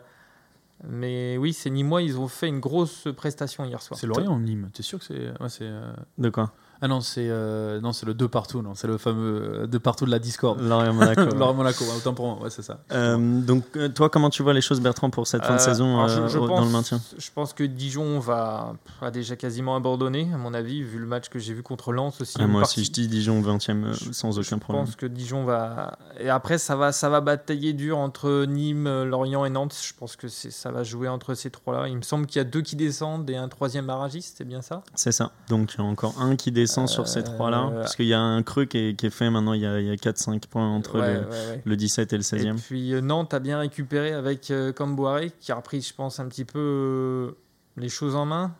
mais 0.88 1.36
oui, 1.36 1.52
c'est 1.52 1.70
Nîmois, 1.70 2.02
ils 2.02 2.18
ont 2.18 2.26
fait 2.26 2.48
une 2.48 2.58
grosse 2.58 3.06
prestation 3.16 3.64
hier 3.64 3.80
soir. 3.80 3.98
c'est 3.98 4.08
Lorient 4.08 4.34
ou 4.34 4.40
Nîmes 4.40 4.70
T'es 4.74 4.82
sûr 4.82 4.98
que 4.98 5.04
c'est. 5.04 5.28
Ouais, 5.40 5.48
c'est. 5.48 5.62
euh, 5.68 5.92
De 6.18 6.30
quoi? 6.30 6.50
Ah 6.82 6.88
non, 6.88 7.00
c'est 7.02 7.26
euh, 7.28 7.80
non, 7.80 7.92
c'est 7.92 8.06
le 8.06 8.14
2 8.14 8.26
partout, 8.28 8.62
non, 8.62 8.74
c'est 8.74 8.86
le 8.86 8.96
fameux 8.96 9.66
2 9.68 9.78
partout 9.78 10.06
de 10.06 10.10
la 10.10 10.18
Discord. 10.18 10.58
Lorient 10.62 10.94
Monaco. 10.94 11.24
Lorient 11.36 11.54
Monaco, 11.54 11.84
ouais, 11.84 11.90
autant 11.96 12.14
pour 12.14 12.26
moi, 12.26 12.42
ouais, 12.44 12.50
c'est 12.50 12.62
ça. 12.62 12.78
Euh, 12.92 13.16
donc, 13.42 13.64
euh, 13.76 13.88
toi, 13.90 14.08
comment 14.08 14.30
tu 14.30 14.42
vois 14.42 14.54
les 14.54 14.62
choses, 14.62 14.80
Bertrand, 14.80 15.10
pour 15.10 15.26
cette 15.26 15.42
fin 15.44 15.56
de 15.56 15.60
Euh, 15.60 15.64
saison 15.64 16.08
je- 16.08 16.20
euh, 16.20 16.28
je 16.28 16.38
dans 16.38 16.46
pense- 16.46 16.64
le 16.66 16.70
maintien? 16.72 17.00
Je 17.18 17.28
pense 17.34 17.52
que 17.52 17.64
Dijon 17.64 18.18
va, 18.18 18.72
a 19.02 19.10
déjà 19.10 19.36
quasiment 19.36 19.76
abandonné, 19.76 20.28
à 20.32 20.38
mon 20.38 20.54
avis, 20.54 20.82
vu 20.82 20.98
le 20.98 21.06
match 21.06 21.28
que 21.28 21.38
j'ai 21.38 21.52
vu 21.52 21.62
contre 21.62 21.92
Lens 21.92 22.18
aussi. 22.22 22.38
Ah, 22.40 22.46
Moi, 22.46 22.62
partie. 22.62 22.80
si 22.80 22.86
je 22.86 22.92
dis 22.92 23.08
Dijon 23.08 23.42
20e, 23.42 23.84
euh, 23.84 23.92
Je- 23.92 24.12
sans 24.12 24.32
Je 24.32 24.40
aucun 24.40 24.58
problème. 24.58 24.86
pense 24.86 24.96
que 24.96 25.04
Dijon 25.06 25.44
va. 25.44 25.98
Et 26.18 26.30
après, 26.30 26.56
ça 26.56 26.76
va, 26.76 26.92
ça 26.92 27.10
va 27.10 27.20
batailler 27.20 27.74
dur 27.74 27.98
entre 27.98 28.46
Nîmes, 28.46 28.86
euh, 28.86 29.04
Lorient 29.04 29.44
et 29.44 29.50
Nantes. 29.50 29.76
Je 29.82 29.92
pense 29.92 30.16
que 30.16 30.28
c'est, 30.28 30.50
ça 30.50 30.70
va 30.70 30.82
jouer 30.82 31.08
entre 31.08 31.34
ces 31.34 31.50
trois-là. 31.50 31.88
Il 31.88 31.96
me 31.98 32.02
semble 32.02 32.24
qu'il 32.24 32.38
y 32.38 32.40
a 32.40 32.44
deux 32.44 32.62
qui 32.62 32.74
descendent 32.74 33.28
et 33.28 33.36
un 33.36 33.48
troisième 33.48 33.84
barragiste, 33.86 34.36
c'est 34.38 34.44
bien 34.44 34.62
ça? 34.62 34.82
C'est 34.94 35.12
ça. 35.12 35.32
Donc, 35.50 35.74
il 35.74 35.78
y 35.82 35.84
a 35.84 35.86
encore 35.86 36.14
un 36.18 36.36
qui 36.36 36.50
descend 36.50 36.69
sur 36.86 37.08
ces 37.08 37.20
Euh, 37.20 37.22
trois-là. 37.22 37.70
Parce 37.74 37.96
qu'il 37.96 38.06
y 38.06 38.14
a 38.14 38.20
un 38.20 38.42
creux 38.42 38.64
qui 38.64 38.78
est, 38.78 38.94
qui 38.98 39.06
est 39.06 39.10
fait 39.10 39.30
maintenant. 39.30 39.52
Il 39.52 39.60
y 39.62 39.66
a, 39.66 39.72
a 39.72 39.94
4-5 39.96 40.46
points 40.48 40.68
entre 40.68 40.98
Ouais, 41.00 41.14
le, 41.14 41.20
ouais, 41.20 41.26
ouais. 41.26 41.62
le 41.64 41.76
17 41.76 42.12
et 42.12 42.16
le 42.16 42.22
16e. 42.22 42.56
Et 42.56 42.60
puis 42.60 42.94
euh, 42.94 43.00
Nantes 43.00 43.34
a 43.34 43.38
bien 43.40 43.58
récupéré 43.58 44.12
avec 44.12 44.50
euh, 44.50 44.72
Camboire, 44.72 45.20
qui 45.40 45.52
a 45.52 45.56
repris, 45.56 45.80
je 45.82 45.94
pense, 45.94 46.20
un 46.20 46.28
petit 46.28 46.44
peu 46.44 46.58
euh, 46.58 47.30
les 47.76 47.88
choses 47.88 48.14
en 48.16 48.26
main. 48.26 48.52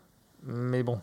Mais 0.46 0.82
bon, 0.82 1.00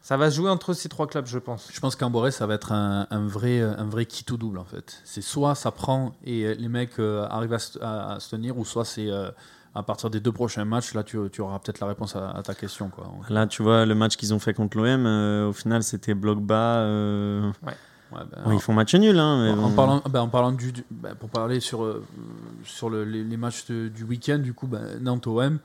ça 0.00 0.16
va 0.16 0.30
se 0.30 0.36
jouer 0.36 0.50
entre 0.50 0.72
ces 0.72 0.88
trois 0.88 1.06
clubs, 1.06 1.26
je 1.26 1.38
pense. 1.38 1.68
Je 1.72 1.78
pense 1.78 1.94
qu'en 1.96 2.10
Boré, 2.10 2.30
ça 2.32 2.46
va 2.46 2.54
être 2.54 2.72
un, 2.72 3.06
un 3.10 3.26
vrai, 3.26 3.60
un 3.60 3.84
vrai 3.88 4.04
qui 4.06 4.24
tout 4.24 4.36
double 4.36 4.58
en 4.58 4.64
fait. 4.64 5.00
C'est 5.04 5.22
soit 5.22 5.54
ça 5.54 5.70
prend 5.70 6.12
et 6.24 6.44
euh, 6.44 6.54
les 6.58 6.68
mecs 6.68 6.98
euh, 6.98 7.24
arrivent 7.30 7.52
à, 7.52 7.58
se- 7.60 7.78
à- 7.80 8.14
à 8.14 8.20
se 8.20 8.30
tenir, 8.30 8.58
ou 8.58 8.64
soit 8.64 8.84
c'est 8.84 9.08
euh, 9.10 9.30
à 9.74 9.82
partir 9.82 10.10
des 10.10 10.20
deux 10.20 10.32
prochains 10.32 10.64
matchs, 10.64 10.92
là 10.94 11.02
tu, 11.02 11.18
tu 11.32 11.40
auras 11.40 11.58
peut-être 11.58 11.80
la 11.80 11.86
réponse 11.86 12.14
à, 12.16 12.30
à 12.30 12.42
ta 12.42 12.54
question. 12.54 12.88
Quoi. 12.90 13.06
Là, 13.30 13.46
tu 13.46 13.62
vois, 13.62 13.86
le 13.86 13.94
match 13.94 14.16
qu'ils 14.16 14.34
ont 14.34 14.38
fait 14.38 14.52
contre 14.54 14.76
l'OM, 14.76 15.06
euh, 15.06 15.48
au 15.48 15.52
final, 15.52 15.82
c'était 15.82 16.14
bloc 16.14 16.40
bas. 16.40 16.76
euh, 16.80 17.50
Ouais, 18.14 18.20
ben, 18.44 18.52
ils 18.52 18.60
font 18.60 18.74
match 18.74 18.94
nul. 18.94 19.18
Hein, 19.18 19.42
mais 19.44 19.50
en, 19.58 19.70
bon. 19.70 19.74
parlant, 19.74 20.02
ben, 20.10 20.20
en 20.20 20.28
parlant 20.28 20.52
du, 20.52 20.70
du- 20.72 20.84
ben, 20.90 21.14
pour 21.14 21.30
parler 21.30 21.60
sur, 21.60 21.82
euh, 21.84 22.04
sur 22.62 22.90
le- 22.90 23.04
les, 23.04 23.24
les 23.24 23.36
matchs 23.38 23.64
de- 23.66 23.88
du 23.88 24.04
week-end, 24.04 24.38
du 24.38 24.52
coup, 24.52 24.66
ben, 24.66 24.98
Nantes-OM, 25.00 25.58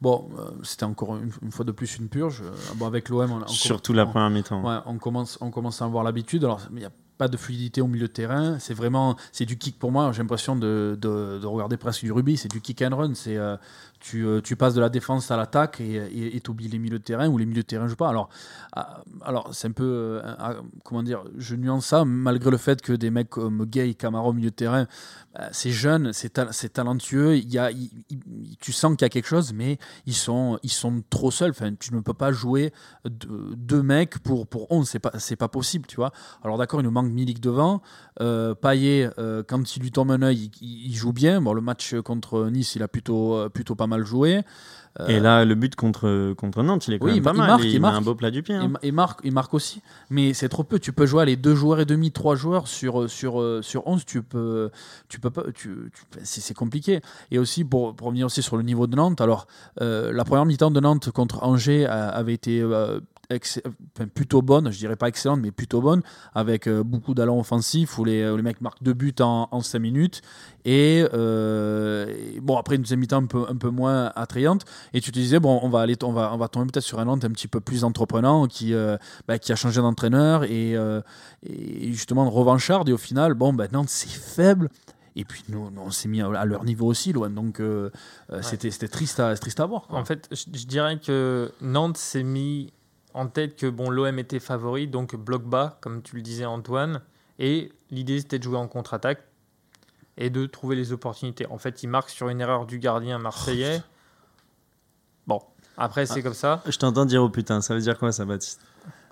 bon, 0.00 0.28
c'était 0.62 0.84
encore 0.84 1.16
une, 1.16 1.32
une 1.42 1.50
fois 1.50 1.64
de 1.64 1.72
plus 1.72 1.98
une 1.98 2.08
purge. 2.08 2.44
Bon, 2.76 2.86
avec 2.86 3.08
l'OM, 3.08 3.44
Surtout 3.48 3.92
la 3.92 4.06
première 4.06 4.30
mi-temps. 4.30 4.62
On 4.86 4.98
commence, 4.98 5.36
on 5.40 5.50
commence 5.50 5.82
à 5.82 5.86
avoir 5.86 6.04
l'habitude. 6.04 6.44
Alors, 6.44 6.60
il 6.70 6.76
n'y 6.76 6.84
a 6.84 6.90
pas 7.20 7.28
de 7.28 7.36
fluidité 7.36 7.82
au 7.82 7.86
milieu 7.86 8.08
de 8.08 8.12
terrain. 8.12 8.58
C'est 8.60 8.72
vraiment, 8.72 9.14
c'est 9.30 9.44
du 9.44 9.58
kick 9.58 9.78
pour 9.78 9.92
moi. 9.92 10.10
J'ai 10.12 10.22
l'impression 10.22 10.56
de, 10.56 10.96
de, 10.98 11.38
de 11.38 11.46
regarder 11.46 11.76
presque 11.76 12.00
du 12.00 12.12
rugby. 12.12 12.38
C'est 12.38 12.50
du 12.50 12.62
kick 12.62 12.80
and 12.80 12.96
run. 12.96 13.12
C'est, 13.14 13.36
euh, 13.36 13.58
tu, 14.00 14.26
euh, 14.26 14.40
tu 14.40 14.56
passes 14.56 14.74
de 14.74 14.80
la 14.80 14.88
défense 14.88 15.30
à 15.30 15.36
l'attaque 15.36 15.80
et 15.80 16.40
tu 16.42 16.50
oublies 16.50 16.68
les 16.68 16.78
milieux 16.78 16.98
de 16.98 17.04
terrain 17.04 17.28
ou 17.28 17.38
les 17.38 17.46
milieux 17.46 17.62
de 17.62 17.66
terrain 17.66 17.86
jouent 17.86 17.96
pas. 17.96 18.08
Alors, 18.08 18.30
ah, 18.72 19.02
alors 19.22 19.52
c'est 19.52 19.68
un 19.68 19.72
peu, 19.72 19.84
euh, 19.84 20.22
ah, 20.38 20.54
comment 20.84 21.02
dire, 21.02 21.24
je 21.36 21.56
nuance 21.56 21.86
ça 21.86 22.04
malgré 22.04 22.50
le 22.50 22.56
fait 22.56 22.80
que 22.82 22.92
des 22.92 23.10
mecs 23.10 23.30
comme 23.30 23.66
Gay, 23.66 23.94
Camaro 23.94 24.30
au 24.30 24.32
milieu 24.32 24.50
de 24.50 24.54
terrain, 24.54 24.86
bah, 25.34 25.48
c'est 25.52 25.70
jeune, 25.70 26.12
c'est, 26.12 26.30
ta- 26.30 26.46
talentueux. 26.46 27.36
Y 27.36 27.58
a, 27.58 27.70
tu 28.60 28.72
sens 28.72 28.96
qu'il 28.96 29.04
y 29.04 29.06
a 29.06 29.08
quelque 29.08 29.26
chose, 29.26 29.52
mais 29.52 29.78
ils 30.06 30.14
sont, 30.14 30.58
ils 30.62 30.70
sont 30.70 31.02
trop 31.10 31.32
seuls. 31.32 31.50
Enfin, 31.50 31.74
tu 31.74 31.92
ne 31.94 32.00
peux 32.00 32.14
pas 32.14 32.30
jouer 32.30 32.72
deux, 33.04 33.82
mecs 33.82 34.18
pour, 34.20 34.46
pour 34.46 34.70
11, 34.70 34.88
c'est 34.88 34.98
pas, 35.00 35.12
pas 35.38 35.48
possible, 35.48 35.86
tu 35.86 35.96
vois. 35.96 36.12
Alors 36.44 36.56
d'accord, 36.56 36.80
il 36.80 36.84
nous 36.84 36.90
manque 36.92 37.10
Milik 37.10 37.40
devant. 37.40 37.82
Euh, 38.20 38.54
euh, 38.64 39.42
quand 39.46 39.76
il 39.76 39.82
lui 39.82 39.90
tombe 39.90 40.12
un 40.12 40.22
œil, 40.22 40.50
il, 40.60 40.94
joue 40.94 41.12
bien. 41.12 41.40
Bon, 41.40 41.54
le 41.54 41.60
match 41.60 41.96
contre 42.00 42.48
Nice, 42.50 42.76
il 42.76 42.82
a 42.84 42.88
plutôt, 42.88 43.48
plutôt 43.50 43.74
pas 43.74 43.88
mal 43.88 43.89
joué. 43.98 44.42
Euh, 44.98 45.06
Et 45.06 45.20
là, 45.20 45.44
le 45.44 45.54
but 45.54 45.76
contre, 45.76 46.32
contre 46.34 46.64
Nantes, 46.64 46.88
il 46.88 46.94
est 46.94 46.98
quand 46.98 47.04
Oui, 47.04 47.12
même 47.12 47.18
il 47.18 47.22
pas 47.22 47.30
il 47.32 47.36
mal. 47.38 47.46
marque, 47.46 47.62
il 47.62 47.68
il 47.70 47.74
met 47.74 47.78
marque. 47.78 47.96
un 47.98 48.00
beau 48.00 48.16
plat 48.16 48.32
du 48.32 48.42
pied. 48.42 48.56
hein. 48.56 48.72
et 48.82 48.90
marque, 48.90 49.20
il 49.22 49.30
marque 49.32 49.54
aussi. 49.54 49.82
Mais 50.10 50.34
c'est 50.34 50.48
trop 50.48 50.64
peu. 50.64 50.80
Tu 50.80 50.92
peux 50.92 51.06
jouer 51.06 51.24
les 51.26 51.36
deux 51.36 51.54
joueurs 51.54 51.78
et 51.78 51.84
demi, 51.84 52.10
trois 52.10 52.34
joueurs 52.34 52.66
sur, 52.66 53.08
sur, 53.08 53.40
euh, 53.40 53.62
sur 53.62 53.86
11. 53.86 54.04
Tu 54.04 54.20
peux, 54.22 54.70
tu 55.08 55.20
peux 55.20 55.30
pas. 55.30 55.44
Tu, 55.54 55.92
tu- 55.94 56.20
c'est, 56.24 56.54
compliqué. 56.54 57.00
Et 57.30 57.38
aussi, 57.38 57.62
pour, 57.64 57.94
pour 57.94 58.08
revenir 58.08 58.26
aussi 58.26 58.42
sur 58.42 58.56
le 58.56 58.64
niveau 58.64 58.88
de 58.88 58.96
Nantes, 58.96 59.20
alors, 59.20 59.46
euh, 59.80 60.12
la 60.12 60.24
première 60.24 60.44
mi-temps 60.44 60.72
de 60.72 60.80
Nantes 60.80 61.10
contre 61.12 61.44
Angers 61.44 61.86
avait 61.86 62.34
été. 62.34 62.60
euh, 62.60 62.98
enfin, 63.30 64.06
plutôt 64.12 64.42
bonne, 64.42 64.70
je 64.70 64.78
dirais 64.78 64.96
pas 64.96 65.08
excellente, 65.08 65.40
mais 65.40 65.50
plutôt 65.50 65.80
bonne, 65.80 66.02
avec 66.34 66.66
euh, 66.66 66.82
beaucoup 66.82 67.14
d'allants 67.14 67.38
offensifs 67.38 67.98
où 67.98 68.04
les, 68.04 68.28
où 68.28 68.36
les 68.36 68.42
mecs 68.42 68.60
marquent 68.60 68.82
deux 68.82 68.92
buts 68.92 69.14
en, 69.20 69.48
en 69.50 69.60
5 69.60 69.78
minutes. 69.78 70.22
Et, 70.64 71.04
euh, 71.14 72.06
et 72.34 72.40
bon, 72.40 72.56
après 72.56 72.76
une 72.76 72.82
deuxième 72.82 73.00
mi-temps 73.00 73.22
un 73.22 73.26
peu, 73.26 73.44
un 73.48 73.56
peu 73.56 73.70
moins 73.70 74.12
attrayante. 74.16 74.64
Et 74.92 75.00
tu 75.00 75.10
te 75.10 75.18
disais, 75.18 75.40
bon, 75.40 75.60
on 75.62 75.68
va, 75.68 75.80
aller, 75.80 75.96
on 76.02 76.12
va, 76.12 76.32
on 76.34 76.36
va 76.36 76.48
tomber 76.48 76.70
peut-être 76.70 76.84
sur 76.84 76.98
un 77.00 77.06
Nantes 77.06 77.24
un 77.24 77.30
petit 77.30 77.48
peu 77.48 77.60
plus 77.60 77.84
entreprenant 77.84 78.46
qui, 78.46 78.74
euh, 78.74 78.96
bah, 79.26 79.38
qui 79.38 79.52
a 79.52 79.56
changé 79.56 79.80
d'entraîneur 79.80 80.44
et, 80.44 80.76
euh, 80.76 81.00
et 81.42 81.92
justement 81.92 82.24
de 82.24 82.30
revancharde. 82.30 82.88
Et 82.88 82.92
au 82.92 82.98
final, 82.98 83.34
bon, 83.34 83.52
bah, 83.52 83.66
Nantes, 83.72 83.88
c'est 83.88 84.10
faible. 84.10 84.68
Et 85.16 85.24
puis 85.24 85.44
nous, 85.48 85.70
on 85.76 85.90
s'est 85.90 86.08
mis 86.08 86.22
à, 86.22 86.44
leur 86.44 86.64
niveau 86.64 86.86
aussi, 86.86 87.12
loin. 87.12 87.30
Donc 87.30 87.60
euh, 87.60 87.90
euh, 88.32 88.42
c'était, 88.42 88.70
c'était 88.70 88.88
triste, 88.88 89.20
à, 89.20 89.36
triste 89.36 89.60
à 89.60 89.66
voir. 89.66 89.86
quoi. 89.86 89.98
En 89.98 90.04
fait, 90.04 90.28
je, 90.30 90.44
je 90.56 90.66
dirais 90.66 90.98
que 90.98 91.52
Nantes 91.60 91.96
s'est 91.96 92.22
mis 92.22 92.72
en 93.14 93.26
tête 93.26 93.56
que 93.56 93.66
bon, 93.66 93.90
l'OM 93.90 94.18
était 94.18 94.40
favori, 94.40 94.88
donc 94.88 95.16
bloc 95.16 95.42
bas, 95.44 95.78
comme 95.80 96.02
tu 96.02 96.16
le 96.16 96.22
disais 96.22 96.44
Antoine. 96.44 97.02
Et 97.38 97.72
l'idée 97.90 98.20
c'était 98.20 98.38
de 98.38 98.44
jouer 98.44 98.58
en 98.58 98.68
contre-attaque 98.68 99.22
et 100.16 100.28
de 100.30 100.46
trouver 100.46 100.76
les 100.76 100.92
opportunités. 100.92 101.46
En 101.46 101.58
fait, 101.58 101.82
il 101.82 101.88
marque 101.88 102.10
sur 102.10 102.28
une 102.28 102.40
erreur 102.40 102.66
du 102.66 102.78
gardien 102.78 103.18
marseillais. 103.18 103.82
Bon, 105.26 105.40
après 105.76 106.06
c'est 106.06 106.22
comme 106.22 106.34
ça. 106.34 106.62
Je 106.66 106.76
t'entends 106.76 107.04
dire 107.06 107.22
oh 107.22 107.28
putain, 107.30 107.60
ça 107.60 107.74
veut 107.74 107.80
dire 107.80 107.98
quoi 107.98 108.12
ça, 108.12 108.24
Baptiste? 108.24 108.60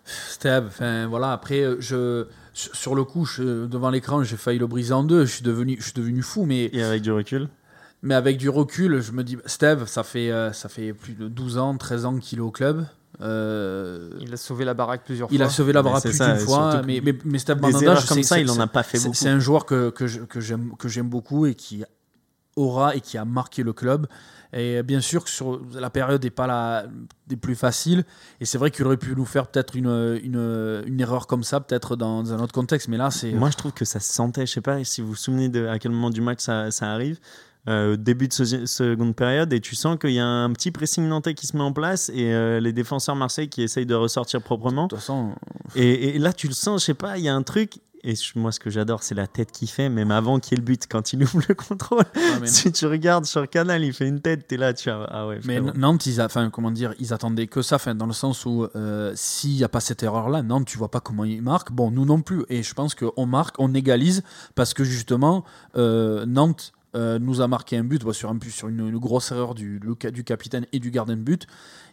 Steve, 0.05 0.65
enfin 0.69 1.07
voilà, 1.07 1.33
après, 1.33 1.61
euh, 1.61 1.77
je, 1.81 2.27
sur 2.55 2.75
sur 2.75 2.95
le 2.95 3.05
coup, 3.05 3.27
je- 3.27 3.67
devant 3.67 3.91
l'écran, 3.91 4.23
j'ai 4.23 4.39
failli 4.39 4.59
le 4.59 4.67
briser 4.67 4.95
en 4.95 5.05
deux, 5.05 5.27
je 5.27 5.33
suis 5.35 5.43
devenu, 5.43 5.77
je 5.79 5.85
suis 5.85 5.93
devenu 5.93 6.23
fou, 6.23 6.47
mais, 6.47 6.71
Et 6.73 6.83
avec 6.83 7.03
du 7.03 7.13
recul? 7.13 7.49
Mais 8.03 8.15
avec 8.15 8.39
du 8.39 8.49
recul, 8.49 9.01
je 9.03 9.13
me 9.13 9.23
dis, 9.23 9.37
Steve, 9.45 9.85
ça 9.87 10.03
fait, 10.05 10.31
euh, 10.31 10.53
ça 10.53 10.69
fait 10.71 10.95
plus 10.95 11.13
de 11.15 11.29
12 11.29 11.59
ans, 11.59 11.77
13 11.77 12.07
ans 12.07 12.17
qu'il 12.19 12.39
est 12.39 12.43
au 12.43 12.51
club. 12.51 12.87
Euh, 13.21 14.11
Il 14.21 14.33
a 14.33 14.37
sauvé 14.37 14.65
la 14.65 14.75
baraque 14.75 15.05
plusieurs 15.05 15.29
il 15.33 15.39
fois. 15.39 15.47
a 15.47 15.51
sauvé 15.51 15.73
la 15.73 15.83
baraque 15.83 16.05
plus 16.05 16.19
d'une 16.19 16.37
fois, 16.39 16.83
mais, 16.87 17.01
mais, 17.05 17.17
mais 17.25 17.39
Steve 17.39 17.61
Mandanda, 17.61 17.97
je 17.97 18.07
comme 18.07 18.19
sais- 18.19 18.23
ça, 18.23 18.35
c'est- 18.37 18.43
il 18.43 18.51
en 18.51 18.61
a 18.61 18.67
pas 18.67 18.83
fait 18.83 18.99
beaucoup. 18.99 19.15
C'est 19.15 19.29
un 19.29 19.41
joueur 19.41 19.67
que, 19.67 19.91
que, 19.91 20.07
j'aime 20.07 20.77
que 20.77 20.89
j'aime 20.89 21.09
beaucoup 21.09 21.47
et 21.47 21.55
qui 21.55 21.85
aura 22.57 22.95
et 22.97 23.01
qui 23.01 23.19
a 23.19 23.25
marqué 23.25 23.63
le 23.63 23.73
club. 23.73 24.07
Et 24.53 24.83
bien 24.83 25.01
sûr 25.01 25.25
que 25.25 25.31
sur 25.31 25.61
la 25.75 25.91
période 25.91 26.23
n'est 26.25 26.31
pas 26.31 26.47
la 26.47 26.87
des 27.27 27.37
plus 27.37 27.55
faciles. 27.55 28.05
Et 28.41 28.47
c'est 28.47 28.57
vrai 28.57 28.71
qu'il 28.71 28.87
aurait 28.87 28.97
pu 28.97 29.15
nous 29.15 29.27
faire 29.27 29.47
peut-être 29.49 29.77
une, 29.77 30.19
une, 30.23 30.83
une, 30.87 31.01
erreur 31.01 31.27
comme 31.27 31.43
ça, 31.45 31.61
peut-être 31.61 31.97
dans 31.97 32.33
un 32.33 32.39
autre 32.41 32.55
contexte. 32.55 32.89
Mais 32.89 32.97
là, 32.97 33.11
c'est. 33.11 33.33
Moi, 33.33 33.51
je 33.51 33.57
trouve 33.57 33.73
que 33.73 33.85
ça 33.85 34.01
se 34.01 34.11
sentait. 34.13 34.47
Je 34.47 34.53
sais 34.53 34.61
pas 34.63 34.83
si 34.85 35.03
vous 35.03 35.09
vous 35.09 35.15
souvenez 35.17 35.49
de 35.51 35.67
à 35.67 35.79
quel 35.79 35.91
moment 35.93 36.09
du 36.11 36.23
match 36.23 36.41
ça, 36.41 36.71
ça 36.71 36.87
arrive. 36.91 37.19
Euh, 37.69 37.97
début 37.97 38.29
de 38.29 38.33
seconde 38.33 39.15
période 39.15 39.53
et 39.53 39.61
tu 39.61 39.77
sens 39.77 39.99
qu'il 39.99 40.13
y 40.13 40.19
a 40.19 40.27
un 40.27 40.51
petit 40.53 40.71
pressing 40.71 41.07
nantais 41.07 41.35
qui 41.35 41.47
se 41.47 41.55
met 41.55 41.63
en 41.63 41.73
place 41.73 42.11
et 42.15 42.33
euh, 42.33 42.61
les 42.61 42.73
défenseurs 42.73 43.15
Marseille 43.15 43.51
qui 43.51 43.63
essayent 43.63 43.85
de 43.85 43.95
ressortir 43.95 44.41
proprement. 44.41 44.85
De 44.85 44.89
toute 44.89 45.01
façon... 45.01 45.33
et, 45.77 46.17
et, 46.17 46.19
là, 46.19 46.33
tu 46.33 46.49
le 46.49 46.55
sens, 46.55 46.81
je 46.81 46.87
sais 46.87 46.95
pas, 46.95 47.19
il 47.19 47.25
y 47.25 47.29
a 47.29 47.35
un 47.35 47.43
truc 47.43 47.81
et 48.05 48.15
moi, 48.37 48.53
ce 48.53 48.61
que 48.61 48.71
j'adore, 48.71 49.03
c'est 49.03 49.15
la 49.15 49.27
tête 49.27 49.51
qu'il 49.51 49.69
fait, 49.69 49.89
même 49.89 50.11
avant 50.11 50.39
qu'il 50.39 50.53
y 50.53 50.55
ait 50.55 50.61
le 50.61 50.65
but, 50.65 50.87
quand 50.89 51.13
il 51.13 51.23
ouvre 51.25 51.41
le 51.49 51.55
contrôle. 51.55 52.05
Si 52.45 52.71
tu 52.73 52.87
regardes 52.87 53.25
sur 53.25 53.49
Canal, 53.49 53.85
il 53.85 53.93
fait 53.93 54.07
une 54.07 54.21
tête, 54.21 54.47
t'es 54.47 54.57
là, 54.57 54.73
tu 54.73 54.91
vois. 54.91 55.07
Ah 55.11 55.27
ouais, 55.27 55.41
mais 55.45 55.61
Nantes, 55.61 56.07
ils, 56.07 56.21
enfin, 56.21 56.51
comment 56.51 56.71
dire, 56.71 56.95
ils 56.99 57.13
attendaient 57.13 57.47
que 57.47 57.63
ça, 57.63 57.79
dans 57.95 58.07
le 58.07 58.13
sens 58.13 58.47
où 58.47 58.67
euh, 58.77 59.13
s'il 59.15 59.57
n'y 59.57 59.65
a 59.65 59.69
pas 59.69 59.81
cette 59.81 60.03
erreur-là, 60.03 60.43
Nantes, 60.43 60.67
tu 60.67 60.79
vois 60.79 60.91
pas 60.91 61.01
comment 61.01 61.25
ils 61.25 61.43
marquent. 61.43 61.73
Bon, 61.73 61.91
nous 61.91 62.05
non 62.05 62.23
plus. 62.23 62.45
Et 62.49 62.63
je 62.63 62.75
pense 62.75 62.95
qu'on 62.95 63.27
marque, 63.27 63.57
on 63.59 63.75
égalise, 63.75 64.23
parce 64.55 64.75
que 64.75 64.85
justement, 64.85 65.45
euh, 65.77 66.25
Nantes 66.27 66.73
euh, 66.95 67.19
nous 67.19 67.41
a 67.41 67.49
marqué 67.49 67.77
un 67.77 67.85
but 67.85 68.11
sur, 68.13 68.31
un, 68.31 68.39
sur 68.49 68.69
une, 68.69 68.97
grosse 68.99 69.31
erreur 69.31 69.55
du, 69.55 69.81
du 69.81 70.25
capitaine 70.25 70.67
et 70.73 70.79
du 70.79 70.91
gardien 70.91 71.17
de 71.17 71.23
but. 71.23 71.47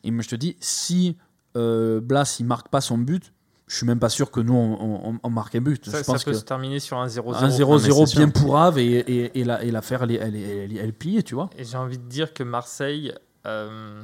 Et 0.04 0.12
moi, 0.12 0.24
je 0.24 0.30
te 0.30 0.36
dis, 0.36 0.58
si 0.60 1.18
Blas, 1.54 2.38
il 2.40 2.46
marque 2.46 2.68
pas 2.70 2.82
son 2.82 2.98
but, 2.98 3.32
je 3.68 3.78
suis 3.78 3.86
même 3.86 4.00
pas 4.00 4.10
sûr 4.10 4.30
que 4.30 4.40
nous 4.40 4.54
on, 4.54 5.30
marque 5.30 5.56
un 5.56 5.62
but. 5.62 5.90
Ça, 5.90 6.00
je 6.00 6.04
pense 6.04 6.24
peut 6.24 6.32
que 6.32 6.38
se 6.38 6.44
terminer 6.44 6.80
sur 6.80 6.98
un 6.98 7.08
0-0. 7.08 7.36
Un 7.36 7.50
0-0 7.50 8.16
bien 8.16 8.30
pourrave 8.30 8.78
et, 8.78 8.84
et, 8.86 9.40
et, 9.40 9.44
la, 9.44 9.64
l'affaire 9.64 10.04
elle, 10.04 10.12
elle, 10.12 10.36
elle, 10.36 10.78
elle, 10.78 10.94
pliée, 10.94 11.24
tu 11.24 11.34
vois. 11.34 11.50
Et 11.58 11.64
j'ai 11.64 11.78
envie 11.78 11.98
de 11.98 12.08
dire 12.08 12.34
que 12.34 12.44
Marseille, 12.44 13.12
euh, 13.48 14.04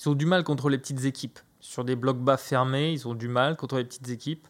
ils 0.00 0.08
ont 0.08 0.14
du 0.14 0.24
mal 0.24 0.42
contre 0.42 0.70
les 0.70 0.78
petites 0.78 1.04
équipes. 1.04 1.38
Sur 1.60 1.84
des 1.84 1.96
blocs 1.96 2.18
bas 2.18 2.38
fermés, 2.38 2.92
ils 2.92 3.06
ont 3.06 3.14
du 3.14 3.28
mal 3.28 3.56
contre 3.56 3.76
les 3.76 3.84
petites 3.84 4.08
équipes. 4.08 4.48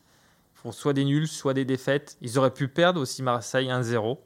Ils 0.55 0.61
font 0.61 0.73
soit 0.73 0.93
des 0.93 1.05
nuls, 1.05 1.27
soit 1.27 1.55
des 1.55 1.65
défaites. 1.65 2.17
Ils 2.21 2.39
auraient 2.39 2.55
pu 2.55 2.69
perdre 2.69 3.01
aussi 3.01 3.23
Marseille 3.23 3.69
1-0. 3.69 4.19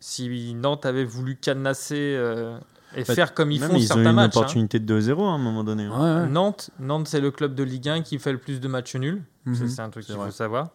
Si 0.00 0.54
Nantes 0.54 0.86
avait 0.86 1.04
voulu 1.04 1.36
cadenasser 1.36 2.14
euh, 2.16 2.58
et 2.96 3.04
faire 3.04 3.34
comme 3.34 3.52
ils 3.52 3.60
font 3.60 3.76
ils 3.76 3.86
certains 3.86 4.00
ont 4.00 4.06
eu 4.06 4.08
une 4.08 4.14
matchs. 4.16 4.36
hein. 4.36 4.40
opportunité 4.40 4.80
de 4.80 5.00
2-0 5.00 5.20
à 5.20 5.30
un 5.32 5.38
moment 5.38 5.62
donné. 5.62 5.84
hein. 5.84 6.26
Nantes, 6.26 6.70
Nantes 6.80 7.06
c'est 7.08 7.20
le 7.20 7.30
club 7.30 7.54
de 7.54 7.62
Ligue 7.62 7.88
1 7.88 8.02
qui 8.02 8.18
fait 8.18 8.32
le 8.32 8.38
plus 8.38 8.60
de 8.60 8.68
matchs 8.68 8.96
nuls. 8.96 9.22
Mhm. 9.44 9.68
C'est 9.68 9.80
un 9.82 9.90
truc 9.90 10.04
C'est 10.04 10.14
qu'il 10.14 10.22
faut 10.22 10.30
savoir. 10.30 10.70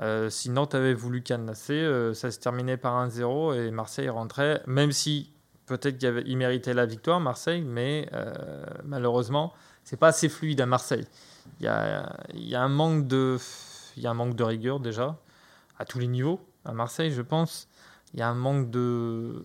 Euh, 0.00 0.30
si 0.30 0.50
Nantes 0.50 0.74
avait 0.76 0.94
voulu 0.94 1.22
cadenasser, 1.22 1.72
euh, 1.72 2.14
ça 2.14 2.30
se 2.30 2.38
terminait 2.38 2.76
par 2.76 2.94
1-0 3.08 3.54
et 3.54 3.70
Marseille 3.72 4.08
rentrait, 4.08 4.62
même 4.66 4.92
si 4.92 5.32
peut-être 5.66 5.98
qu'il 5.98 6.36
méritait 6.36 6.72
la 6.74 6.86
victoire, 6.86 7.18
Marseille, 7.20 7.62
mais 7.62 8.08
euh, 8.12 8.32
malheureusement, 8.84 9.52
c'est 9.84 9.96
pas 9.98 10.08
assez 10.08 10.28
fluide 10.28 10.60
à 10.60 10.66
Marseille. 10.66 11.06
Il 11.60 11.64
y 11.64 11.68
a, 11.68 12.14
il 12.34 12.46
y 12.48 12.54
a 12.54 12.62
un 12.62 12.68
manque 12.68 13.06
de, 13.08 13.38
il 13.96 14.02
y 14.02 14.06
a 14.06 14.10
un 14.10 14.14
manque 14.14 14.36
de 14.36 14.44
rigueur 14.44 14.78
déjà 14.80 15.16
à 15.78 15.84
tous 15.84 15.98
les 15.98 16.06
niveaux 16.06 16.40
à 16.64 16.72
Marseille, 16.72 17.10
je 17.10 17.22
pense. 17.22 17.67
Il 18.14 18.20
y 18.20 18.22
a 18.22 18.28
un 18.28 18.34
manque 18.34 18.70
de 18.70 19.42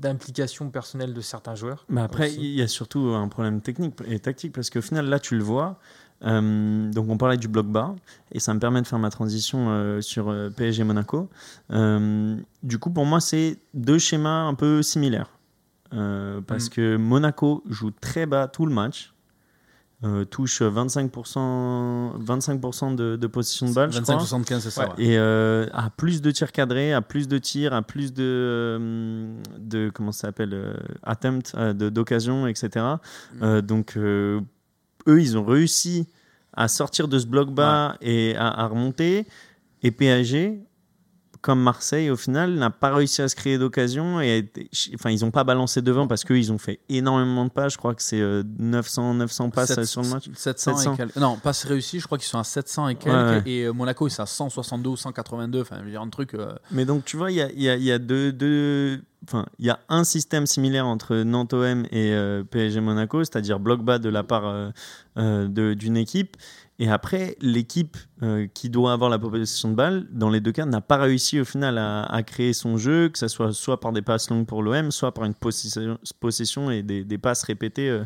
d'implication 0.00 0.70
personnelle 0.70 1.12
de 1.14 1.20
certains 1.20 1.54
joueurs. 1.54 1.84
Mais 1.88 2.00
après, 2.00 2.32
il 2.32 2.46
y 2.54 2.62
a 2.62 2.68
surtout 2.68 3.00
un 3.14 3.28
problème 3.28 3.60
technique 3.60 3.94
et 4.06 4.18
tactique 4.18 4.52
parce 4.54 4.70
qu'au 4.70 4.80
final, 4.80 5.06
là, 5.06 5.18
tu 5.18 5.36
le 5.36 5.42
vois. 5.44 5.78
euh, 6.24 6.90
donc, 6.90 7.08
on 7.08 7.16
parlait 7.18 7.36
du 7.36 7.48
bloc 7.48 7.66
bas 7.66 7.94
et 8.32 8.40
ça 8.40 8.52
me 8.54 8.60
permet 8.60 8.80
de 8.82 8.86
faire 8.86 8.98
ma 8.98 9.10
transition 9.10 9.68
euh, 9.70 10.00
sur 10.00 10.28
euh, 10.28 10.50
PSG 10.50 10.84
Monaco. 10.84 11.28
Euh, 11.72 12.36
du 12.62 12.78
coup, 12.78 12.90
pour 12.90 13.04
moi, 13.06 13.20
c'est 13.20 13.58
deux 13.74 13.98
schémas 13.98 14.44
un 14.46 14.54
peu 14.54 14.82
similaires 14.82 15.30
parce 16.46 16.66
Mm. 16.66 16.70
que 16.70 16.96
Monaco 16.96 17.62
joue 17.68 17.90
très 17.90 18.24
bas 18.24 18.46
tout 18.48 18.64
le 18.64 18.72
match. 18.72 19.12
Euh, 20.02 20.24
touche 20.24 20.62
25%, 20.62 22.12
25 22.18 22.96
de, 22.96 23.16
de 23.16 23.26
possession 23.26 23.68
de 23.68 23.74
balle, 23.74 23.92
je 23.92 24.00
crois. 24.00 24.16
25-75, 24.16 24.60
c'est 24.60 24.70
ça. 24.70 24.82
Ouais. 24.82 24.88
ouais. 24.88 25.04
Et 25.04 25.18
euh, 25.18 25.66
à 25.74 25.90
plus 25.90 26.22
de 26.22 26.30
tirs 26.30 26.52
cadrés, 26.52 26.94
à 26.94 27.02
plus 27.02 27.28
de 27.28 27.36
tirs, 27.36 27.74
à 27.74 27.82
plus 27.82 28.14
de, 28.14 28.22
euh, 28.24 29.36
de 29.58 29.90
comment 29.92 30.12
ça 30.12 30.28
s'appelle, 30.28 30.54
euh, 30.54 30.74
attempt, 31.02 31.54
d'occasion, 31.54 32.46
etc. 32.46 32.86
Euh, 33.42 33.60
donc 33.60 33.98
eux, 33.98 34.42
ils 35.06 35.36
ont 35.36 35.44
réussi 35.44 36.08
à 36.54 36.68
sortir 36.68 37.06
de 37.06 37.18
ce 37.18 37.26
bloc 37.26 37.50
bas 37.52 37.96
et 38.00 38.34
à, 38.36 38.48
à 38.48 38.66
remonter. 38.68 39.26
Et 39.82 39.90
PSG, 39.90 40.60
comme 41.42 41.60
Marseille, 41.62 42.10
au 42.10 42.16
final, 42.16 42.54
n'a 42.54 42.70
pas 42.70 42.94
réussi 42.94 43.22
à 43.22 43.28
se 43.28 43.34
créer 43.34 43.56
d'occasion. 43.58 44.20
Et 44.20 44.50
enfin, 44.94 45.10
ils 45.10 45.20
n'ont 45.24 45.30
pas 45.30 45.44
balancé 45.44 45.80
devant 45.80 46.06
parce 46.06 46.24
qu'ils 46.24 46.52
ont 46.52 46.58
fait 46.58 46.80
énormément 46.88 47.44
de 47.46 47.50
passes. 47.50 47.72
Je 47.72 47.78
crois 47.78 47.94
que 47.94 48.02
c'est 48.02 48.20
euh, 48.20 48.42
900, 48.58 49.14
900 49.14 49.50
passes 49.50 49.78
euh, 49.78 49.84
sur 49.84 50.02
le 50.02 50.08
match. 50.08 50.24
700, 50.34 50.76
700. 50.76 50.92
et 50.92 50.96
quelques. 50.96 51.16
Non, 51.16 51.36
pas 51.36 51.52
réussi, 51.66 51.98
je 52.00 52.06
crois 52.06 52.18
qu'ils 52.18 52.26
sont 52.28 52.38
à 52.38 52.44
700 52.44 52.88
et 52.88 52.94
quelques. 52.96 53.14
Ouais, 53.14 53.22
ouais. 53.22 53.42
Et 53.46 53.62
euh, 53.64 53.72
Monaco, 53.72 54.06
ils 54.06 54.10
sont 54.10 54.22
à 54.22 54.26
162 54.26 54.90
ou 54.90 54.96
182. 54.96 55.60
Enfin, 55.62 55.76
un 55.98 56.08
truc. 56.10 56.34
euh, 56.34 56.54
Mais 56.72 56.84
donc, 56.84 57.04
tu 57.04 57.16
vois, 57.16 57.30
il 57.30 57.36
y 57.36 57.42
a, 57.42 57.50
y 57.52 57.68
a- 57.68 57.76
y 57.76 57.90
a 57.92 57.98
deux, 57.98 58.32
deux- 58.32 59.00
Enfin, 59.28 59.44
il 59.58 59.66
y 59.66 59.70
a 59.70 59.78
un 59.90 60.02
système 60.02 60.46
similaire 60.46 60.86
entre 60.86 61.14
Nantes 61.16 61.52
OM 61.52 61.84
et 61.90 62.12
euh, 62.14 62.42
PSG 62.42 62.80
Monaco, 62.80 63.22
c'est-à-dire 63.22 63.60
bloc 63.60 63.82
bas 63.84 63.98
de 63.98 64.08
la 64.08 64.22
part 64.22 64.46
euh, 64.46 64.70
euh, 65.18 65.74
d'une 65.74 65.98
équipe. 65.98 66.38
Et 66.80 66.88
après, 66.88 67.36
l'équipe 67.42 67.98
euh, 68.22 68.46
qui 68.54 68.70
doit 68.70 68.94
avoir 68.94 69.10
la 69.10 69.18
possession 69.18 69.68
de 69.68 69.74
balle, 69.74 70.06
dans 70.12 70.30
les 70.30 70.40
deux 70.40 70.50
cas, 70.50 70.64
n'a 70.64 70.80
pas 70.80 70.96
réussi 70.96 71.38
au 71.38 71.44
final 71.44 71.76
à, 71.76 72.22
créer 72.22 72.54
son 72.54 72.78
jeu, 72.78 73.10
que 73.10 73.18
ce 73.18 73.28
soit 73.28 73.52
soit 73.52 73.78
par 73.80 73.92
des 73.92 74.00
passes 74.00 74.30
longues 74.30 74.46
pour 74.46 74.62
l'OM, 74.62 74.90
soit 74.90 75.12
par 75.12 75.24
une 75.24 75.34
possession, 75.34 76.70
et 76.70 76.82
des, 76.82 77.18
passes 77.18 77.42
répétées 77.42 77.90
euh, 77.90 78.04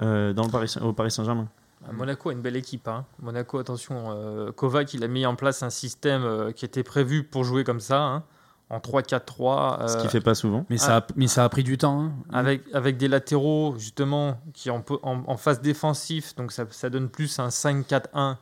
euh, 0.00 0.34
au 0.80 0.94
Paris 0.94 1.10
Saint-Germain. 1.10 1.50
Ah, 1.86 1.92
Monaco 1.92 2.30
a 2.30 2.32
une 2.32 2.40
belle 2.40 2.56
équipe. 2.56 2.88
hein. 2.88 3.04
Monaco, 3.20 3.58
attention, 3.58 4.16
Kovac, 4.56 4.94
il 4.94 5.04
a 5.04 5.08
mis 5.08 5.26
en 5.26 5.36
place 5.36 5.62
un 5.62 5.68
système 5.68 6.50
qui 6.54 6.64
était 6.64 6.82
prévu 6.82 7.24
pour 7.24 7.44
jouer 7.44 7.62
comme 7.62 7.80
ça, 7.80 8.00
hein, 8.00 8.24
en 8.70 8.78
3-4-3, 8.78 9.88
Ce 9.88 9.96
euh, 9.96 10.00
qui 10.02 10.08
fait 10.08 10.20
pas 10.20 10.34
souvent. 10.34 10.64
Mais, 10.70 10.78
ça 10.78 10.98
a, 10.98 11.06
mais 11.16 11.26
ça 11.28 11.44
a 11.44 11.48
pris 11.48 11.62
du 11.64 11.78
temps. 11.78 12.00
hein. 12.04 12.12
avec, 12.32 12.62
avec 12.72 12.96
des 12.96 13.08
latéraux, 13.08 13.74
justement, 13.78 14.38
qui 14.54 14.70
en, 14.70 14.84
en, 15.02 15.22
en 15.26 15.36
phase 15.36 15.60
défensif, 15.60 16.34
donc 16.36 16.50
ça, 16.52 16.64
ça 16.70 16.90
donne 16.90 17.08
plus 17.08 17.38
un 17.38 17.48
5-4-1. 17.48 18.36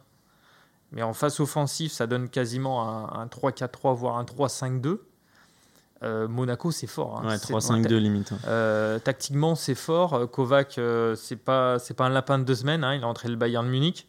Mais 0.93 1.03
en 1.03 1.13
face 1.15 1.41
offensif, 1.41 1.91
ça 1.93 2.07
donne 2.07 2.29
quasiment 2.29 2.87
un, 3.17 3.21
un 3.23 3.27
3-4-3, 3.27 3.95
voire 3.95 4.17
un 4.19 4.25
3-5-2. 4.25 4.99
Euh, 6.03 6.27
Monaco, 6.29 6.71
c'est 6.71 6.87
fort. 6.87 7.21
hein. 7.23 7.29
Ouais, 7.29 7.39
C'est- 7.39 7.53
3-5-2 7.53 7.97
limite. 7.99 8.33
Euh, 8.47 8.99
tactiquement, 8.99 9.55
c'est 9.55 9.75
fort. 9.77 10.29
Kovac, 10.31 10.77
euh, 10.79 11.15
c'est 11.15 11.37
pas 11.37 11.79
c'est 11.79 11.95
pas 11.95 12.05
un 12.07 12.09
lapin 12.11 12.39
de 12.41 12.45
deux 12.45 12.57
semaines. 12.57 12.83
hein. 12.85 12.95
Il 12.95 13.05
a 13.05 13.07
entré 13.07 13.29
le 13.29 13.37
Bayern 13.37 13.65
de 13.65 13.71
Munich. 13.71 14.09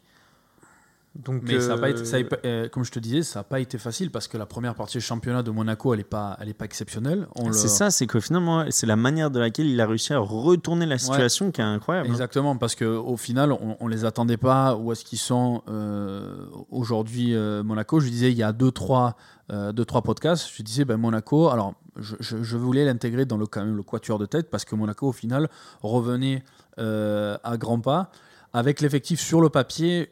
Donc, 1.16 1.42
Mais 1.44 1.60
ça 1.60 1.74
a 1.74 1.78
pas 1.78 1.86
euh, 1.86 1.90
été, 1.90 2.04
ça 2.04 2.16
a 2.16 2.24
pas- 2.24 2.38
euh, 2.44 2.68
comme 2.68 2.84
je 2.84 2.90
te 2.90 2.98
disais, 2.98 3.22
ça 3.22 3.38
n'a 3.40 3.44
pas 3.44 3.60
été 3.60 3.78
facile 3.78 4.10
parce 4.10 4.26
que 4.26 4.36
la 4.36 4.46
première 4.46 4.74
partie 4.74 4.98
du 4.98 5.04
championnat 5.04 5.44
de 5.44 5.50
Monaco, 5.52 5.92
elle 5.94 5.98
n'est 6.00 6.04
pas, 6.04 6.36
elle 6.40 6.48
est 6.48 6.54
pas 6.54 6.64
exceptionnelle. 6.64 7.28
On 7.36 7.46
le- 7.46 7.52
C'est 7.52 7.68
ça, 7.68 7.92
c'est 7.92 8.08
qu'au 8.08 8.20
final, 8.20 8.42
moi, 8.42 8.66
c'est 8.70 8.86
la 8.86 8.96
manière 8.96 9.30
de 9.30 9.38
laquelle 9.38 9.66
il 9.66 9.80
a 9.80 9.86
réussi 9.86 10.12
à 10.12 10.18
retourner 10.18 10.86
la 10.86 10.98
situation 10.98 11.52
qui 11.52 11.60
est 11.60 11.64
incroyable. 11.64 12.08
hein. 12.08 12.12
Exactement, 12.12 12.56
parce 12.56 12.74
qu'au 12.74 13.16
final, 13.16 13.52
on, 13.52 13.76
on 13.78 13.86
les 13.86 14.04
attendait 14.04 14.36
pas 14.38 14.74
où 14.76 14.90
est-ce 14.90 15.04
qu'ils 15.04 15.20
sont 15.20 15.62
euh, 15.68 16.46
aujourd'hui 16.70 17.34
euh, 17.34 17.62
Monaco. 17.62 18.00
Je 18.00 18.08
disais 18.08 18.32
il 18.32 18.36
y 18.36 18.42
a 18.42 18.52
deux 18.52 18.72
trois, 18.72 19.16
euh, 19.52 19.70
deux, 19.72 19.84
trois 19.84 20.02
podcasts, 20.02 20.48
je 20.52 20.62
disais 20.64 20.84
ben, 20.84 20.96
Monaco. 20.96 21.48
Alors, 21.48 21.74
je, 21.96 22.16
je- 22.18 22.42
je 22.42 22.56
voulais 22.56 22.84
l'intégrer 22.84 23.24
dans 23.24 23.36
le 23.36 23.46
quand 23.46 23.64
même 23.64 23.76
le 23.76 23.84
quatuor 23.84 24.18
de 24.18 24.26
tête 24.26 24.50
parce 24.50 24.64
que 24.64 24.74
Monaco 24.74 25.06
au 25.08 25.12
final 25.12 25.48
revenait 25.80 26.42
euh, 26.80 27.36
à 27.44 27.56
grands 27.56 27.78
pas 27.80 28.10
avec 28.52 28.80
l'effectif 28.80 29.20
sur 29.20 29.40
le 29.40 29.48
papier. 29.48 30.10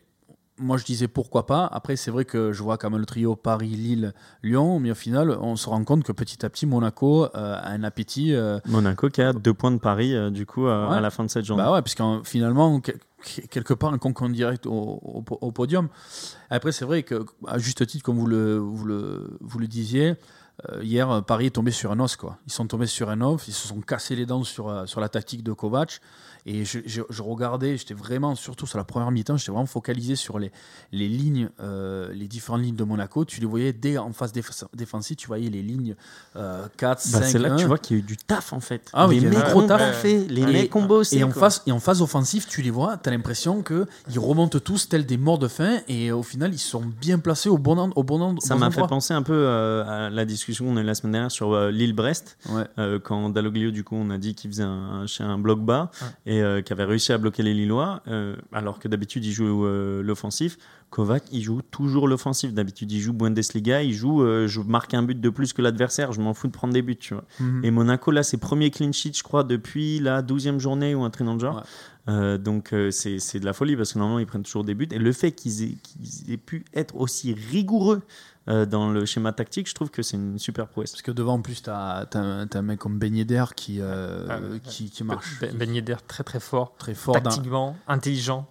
Moi, 0.58 0.76
je 0.76 0.84
disais 0.84 1.08
pourquoi 1.08 1.46
pas. 1.46 1.66
Après, 1.66 1.96
c'est 1.96 2.10
vrai 2.10 2.24
que 2.26 2.52
je 2.52 2.62
vois 2.62 2.76
quand 2.76 2.90
même 2.90 3.00
le 3.00 3.06
trio 3.06 3.34
Paris, 3.36 3.68
Lille, 3.70 4.12
Lyon, 4.42 4.78
mais 4.80 4.90
au 4.90 4.94
final, 4.94 5.30
on 5.40 5.56
se 5.56 5.68
rend 5.68 5.82
compte 5.82 6.04
que 6.04 6.12
petit 6.12 6.44
à 6.44 6.50
petit, 6.50 6.66
Monaco 6.66 7.24
euh, 7.24 7.28
a 7.34 7.70
un 7.70 7.82
appétit. 7.84 8.34
euh, 8.34 8.60
Monaco 8.66 9.08
qui 9.08 9.22
a 9.22 9.32
deux 9.32 9.54
points 9.54 9.70
de 9.70 9.78
Paris, 9.78 10.14
euh, 10.14 10.30
du 10.30 10.44
coup, 10.44 10.66
Ouais. 10.66 10.70
à 10.70 11.00
la 11.00 11.10
fin 11.10 11.24
de 11.24 11.30
cette 11.30 11.46
journée. 11.46 11.62
bah 11.62 11.72
ouais, 11.72 11.80
puisque 11.82 12.02
finalement, 12.24 12.80
que- 12.80 12.92
que- 12.92 13.40
quelque 13.50 13.72
part, 13.72 13.94
un 13.94 13.98
concurrent 13.98 14.28
direct 14.28 14.66
au, 14.66 14.72
au- 15.02 15.24
au 15.40 15.52
podium. 15.52 15.88
Après, 16.50 16.70
c'est 16.70 16.84
vrai 16.84 17.02
que, 17.02 17.24
à 17.46 17.56
juste 17.58 17.86
titre, 17.86 18.04
comme 18.04 18.18
vous 18.18 18.26
le, 18.26 18.58
vous 18.58 18.84
le, 18.84 19.38
vous 19.40 19.58
le 19.58 19.66
disiez, 19.66 20.16
hier, 20.82 21.24
Paris 21.24 21.46
est 21.46 21.50
tombé 21.50 21.70
sur 21.70 21.90
un 21.92 21.98
os. 21.98 22.14
Quoi. 22.16 22.36
Ils 22.46 22.52
sont 22.52 22.66
tombés 22.66 22.86
sur 22.86 23.08
un 23.10 23.20
os, 23.22 23.48
ils 23.48 23.54
se 23.54 23.66
sont 23.66 23.80
cassés 23.80 24.14
les 24.14 24.26
dents 24.26 24.44
sur, 24.44 24.86
sur 24.86 25.00
la 25.00 25.08
tactique 25.08 25.42
de 25.42 25.52
Kovac. 25.52 26.00
Et 26.46 26.64
je, 26.64 26.80
je- 26.86 27.02
je 27.08 27.22
regardais, 27.22 27.76
j'étais 27.76 27.94
vraiment, 27.94 28.34
surtout 28.34 28.66
sur 28.66 28.78
la 28.78 28.84
première 28.84 29.10
mi-temps, 29.10 29.36
j'étais 29.36 29.52
vraiment 29.52 29.66
focalisé 29.66 30.16
sur 30.16 30.38
les, 30.38 30.50
les 30.90 31.08
lignes, 31.08 31.48
euh, 31.60 32.12
les 32.12 32.26
différentes 32.28 32.62
lignes 32.62 32.76
de 32.76 32.84
Monaco. 32.84 33.24
Tu 33.24 33.40
les 33.40 33.46
voyais 33.46 33.72
dès 33.72 33.96
en 33.98 34.12
phase 34.12 34.32
déf- 34.32 34.64
défensive, 34.74 35.16
tu 35.16 35.26
voyais 35.28 35.48
les 35.50 35.62
lignes 35.62 35.94
euh, 36.36 36.66
4, 36.76 36.98
Bah, 37.12 37.18
5, 37.20 37.24
c'est 37.24 37.38
là 37.38 37.50
que 37.50 37.56
tu 37.58 37.64
1. 37.64 37.66
vois 37.68 37.78
qu'il 37.78 37.96
y 37.96 38.00
a 38.00 38.02
eu 38.02 38.06
du 38.06 38.16
taf 38.16 38.52
en 38.52 38.60
fait. 38.60 38.90
Ah 38.92 39.06
oui, 39.08 39.20
les 39.20 39.28
mecs 39.28 39.38
un 39.38 39.50
gros 39.50 39.62
taf. 39.62 40.04
les 40.04 40.46
mecs 40.46 40.72
bossé. 40.86 41.18
Et 41.18 41.24
en, 41.24 41.30
phase, 41.30 41.62
et 41.66 41.72
en 41.72 41.80
phase 41.80 42.02
offensive, 42.02 42.46
tu 42.48 42.62
les 42.62 42.70
vois, 42.70 42.96
tu 42.96 43.08
as 43.08 43.12
l'impression 43.12 43.62
qu'ils 43.62 44.18
remontent 44.18 44.58
tous 44.58 44.88
tels 44.88 45.06
des 45.06 45.16
morts 45.18 45.38
de 45.38 45.48
faim 45.48 45.78
et 45.88 46.12
au 46.12 46.22
final, 46.22 46.52
ils 46.52 46.58
sont 46.58 46.82
bien 47.00 47.18
placés 47.18 47.48
au 47.48 47.58
bon, 47.58 47.78
en- 47.78 47.90
au 47.94 48.02
bon, 48.02 48.20
en- 48.20 48.40
Ça 48.40 48.54
m'a 48.56 48.70
fait 48.70 48.78
endroit. 48.78 48.88
penser 48.88 49.14
un 49.14 49.22
peu 49.22 49.32
euh, 49.34 50.06
à 50.06 50.10
la 50.10 50.24
discussion 50.24 50.42
discussion 50.42 50.64
qu'on 50.64 50.76
a 50.76 50.80
eu 50.80 50.84
la 50.84 50.94
semaine 50.96 51.12
dernière 51.12 51.30
sur 51.30 51.52
euh, 51.52 51.70
Lille-Brest, 51.70 52.36
Ouais. 52.48 52.64
euh, 52.78 52.98
quand 52.98 53.28
Dalloglio, 53.30 53.70
du 53.70 53.84
coup, 53.84 53.94
on 53.94 54.10
a 54.10 54.18
dit 54.18 54.34
qu'il 54.34 54.50
faisait 54.50 54.64
un, 54.64 55.04
un, 55.20 55.24
un 55.24 55.38
bloc 55.38 55.60
bas 55.60 55.90
Ouais. 56.00 56.08
et 56.31 56.31
euh, 56.40 56.62
qu'il 56.62 56.72
avait 56.72 56.84
réussi 56.84 57.12
à 57.12 57.18
bloquer 57.18 57.42
les 57.42 57.52
Lillois, 57.52 58.02
euh, 58.06 58.36
alors 58.52 58.78
que 58.78 58.88
d'habitude, 58.88 59.24
il 59.24 59.32
joue 59.32 59.66
euh, 59.66 60.02
l'offensif. 60.02 60.56
Kovac, 60.90 61.24
il 61.32 61.42
joue 61.42 61.62
toujours 61.62 62.06
l'offensif. 62.06 62.54
D'habitude, 62.54 62.92
il 62.92 63.00
joue 63.00 63.12
Bundesliga, 63.12 63.82
il 63.82 63.92
joue 63.92 64.22
euh, 64.22 64.46
je 64.46 64.60
marque 64.60 64.94
un 64.94 65.02
but 65.02 65.20
de 65.20 65.30
plus 65.30 65.52
que 65.52 65.62
l'adversaire, 65.62 66.12
je 66.12 66.20
m'en 66.20 66.34
fous 66.34 66.46
de 66.46 66.52
prendre 66.52 66.72
des 66.72 66.82
buts, 66.82 66.96
tu 66.96 67.14
vois. 67.14 67.24
Mhm. 67.40 67.64
Et 67.64 67.70
Monaco, 67.70 68.10
là, 68.10 68.22
c'est 68.22 68.36
premier 68.36 68.70
clean 68.70 68.92
sheet, 68.92 69.12
je 69.14 69.22
crois, 69.22 69.44
depuis 69.44 69.98
la 69.98 70.22
12e 70.22 70.58
journée 70.58 70.94
ou 70.94 71.02
un 71.02 71.10
truc 71.10 71.26
dans 71.26 71.34
le 71.34 71.40
genre. 71.40 71.56
Ouais. 72.06 72.38
Donc, 72.38 72.74
c'est 72.90 73.20
c'est 73.20 73.38
de 73.38 73.44
la 73.44 73.52
folie 73.52 73.76
parce 73.76 73.92
que 73.92 73.98
normalement, 73.98 74.18
ils 74.18 74.26
prennent 74.26 74.42
toujours 74.42 74.64
des 74.64 74.74
buts. 74.74 74.88
Et 74.90 74.98
le 74.98 75.12
fait 75.12 75.30
qu'ils 75.30 75.62
aient, 75.62 75.76
qu'ils 75.82 76.32
aient 76.32 76.36
pu 76.36 76.64
être 76.74 76.96
aussi 76.96 77.32
rigoureux 77.32 78.02
euh, 78.48 78.66
dans 78.66 78.90
le 78.90 79.04
schéma 79.06 79.32
tactique, 79.32 79.68
je 79.68 79.74
trouve 79.74 79.90
que 79.90 80.02
c'est 80.02 80.16
une 80.16 80.38
super 80.38 80.66
prouesse. 80.66 80.90
Parce 80.92 81.02
que 81.02 81.12
devant, 81.12 81.34
en 81.34 81.42
plus, 81.42 81.62
tu 81.62 81.70
as, 81.70 82.08
un 82.14 82.62
mec 82.62 82.80
comme 82.80 82.98
Ben 82.98 83.14
Yedder 83.14 83.44
qui, 83.54 83.78
euh, 83.80 84.26
Ah 84.28 84.40
ouais. 84.40 84.60
qui, 84.62 84.90
qui 84.90 85.04
marche 85.04 85.40
Ben 85.40 85.56
Ben 85.56 85.72
Yedder, 85.72 85.96
très 86.06 86.24
très 86.24 86.40
fort, 86.40 86.74
très 86.76 86.94
fort. 86.94 87.20
tactiquement, 87.22 87.76
intelligent, 87.86 88.48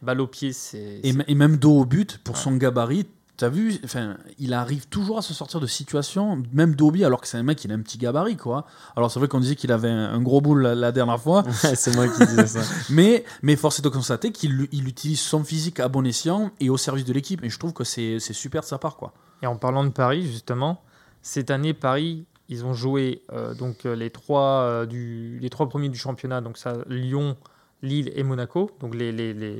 balle 0.00 0.20
au 0.20 0.26
pied, 0.28 0.52
c'est. 0.52 1.00
Et, 1.02 1.34
même 1.34 1.56
dos 1.56 1.80
au 1.80 1.84
but, 1.84 2.18
pour 2.18 2.36
son 2.36 2.54
gabarit, 2.54 3.06
t'as 3.36 3.48
vu, 3.48 3.80
enfin, 3.84 4.16
il 4.38 4.54
arrive 4.54 4.86
toujours 4.86 5.18
à 5.18 5.22
se 5.22 5.34
sortir 5.34 5.58
de 5.58 5.66
situations, 5.66 6.40
même 6.52 6.76
dos 6.76 6.88
au 6.88 6.90
but, 6.92 7.02
alors 7.02 7.20
que 7.20 7.26
c'est 7.26 7.38
un 7.38 7.42
mec, 7.42 7.64
il 7.64 7.72
a 7.72 7.74
un 7.74 7.80
petit 7.80 7.98
gabarit, 7.98 8.36
quoi. 8.36 8.64
Alors 8.94 9.10
c'est 9.10 9.18
vrai 9.18 9.26
qu'on 9.26 9.40
disait 9.40 9.56
qu'il 9.56 9.72
avait 9.72 9.90
un, 9.90 10.14
un 10.14 10.22
gros 10.22 10.40
boule 10.40 10.62
la, 10.62 10.76
la 10.76 10.92
dernière 10.92 11.20
fois, 11.20 11.42
c'est 11.74 11.96
moi 11.96 12.06
qui 12.06 12.24
disais 12.26 12.46
ça. 12.46 12.60
mais, 12.90 13.24
mais 13.42 13.56
force 13.56 13.80
est 13.80 13.82
de 13.82 13.88
constater 13.88 14.30
qu'il 14.30 14.68
il 14.70 14.86
utilise 14.86 15.20
son 15.20 15.42
physique 15.42 15.80
à 15.80 15.88
bon 15.88 16.06
escient 16.06 16.52
et 16.60 16.70
au 16.70 16.76
service 16.76 17.06
de 17.06 17.12
l'équipe. 17.12 17.42
Et 17.42 17.50
je 17.50 17.58
trouve 17.58 17.72
que 17.72 17.82
c'est 17.82 18.18
c'est 18.20 18.34
super 18.34 18.60
de 18.60 18.66
sa 18.66 18.78
part, 18.78 18.94
quoi. 18.94 19.12
Et 19.42 19.46
en 19.46 19.56
parlant 19.56 19.84
de 19.84 19.90
Paris, 19.90 20.22
justement, 20.22 20.82
cette 21.20 21.50
année, 21.50 21.74
Paris, 21.74 22.24
ils 22.48 22.64
ont 22.64 22.74
joué 22.74 23.22
euh, 23.32 23.54
donc 23.54 23.86
euh, 23.86 23.94
les 23.96 24.10
trois, 24.10 24.62
euh, 24.62 24.86
du, 24.86 25.38
les 25.40 25.50
trois 25.50 25.68
premiers 25.68 25.88
du 25.88 25.98
championnat, 25.98 26.40
donc 26.40 26.58
ça, 26.58 26.76
Lyon, 26.88 27.36
Lille 27.82 28.12
et 28.14 28.22
Monaco, 28.22 28.70
donc 28.80 28.94
les, 28.94 29.10
les, 29.12 29.32
les, 29.34 29.56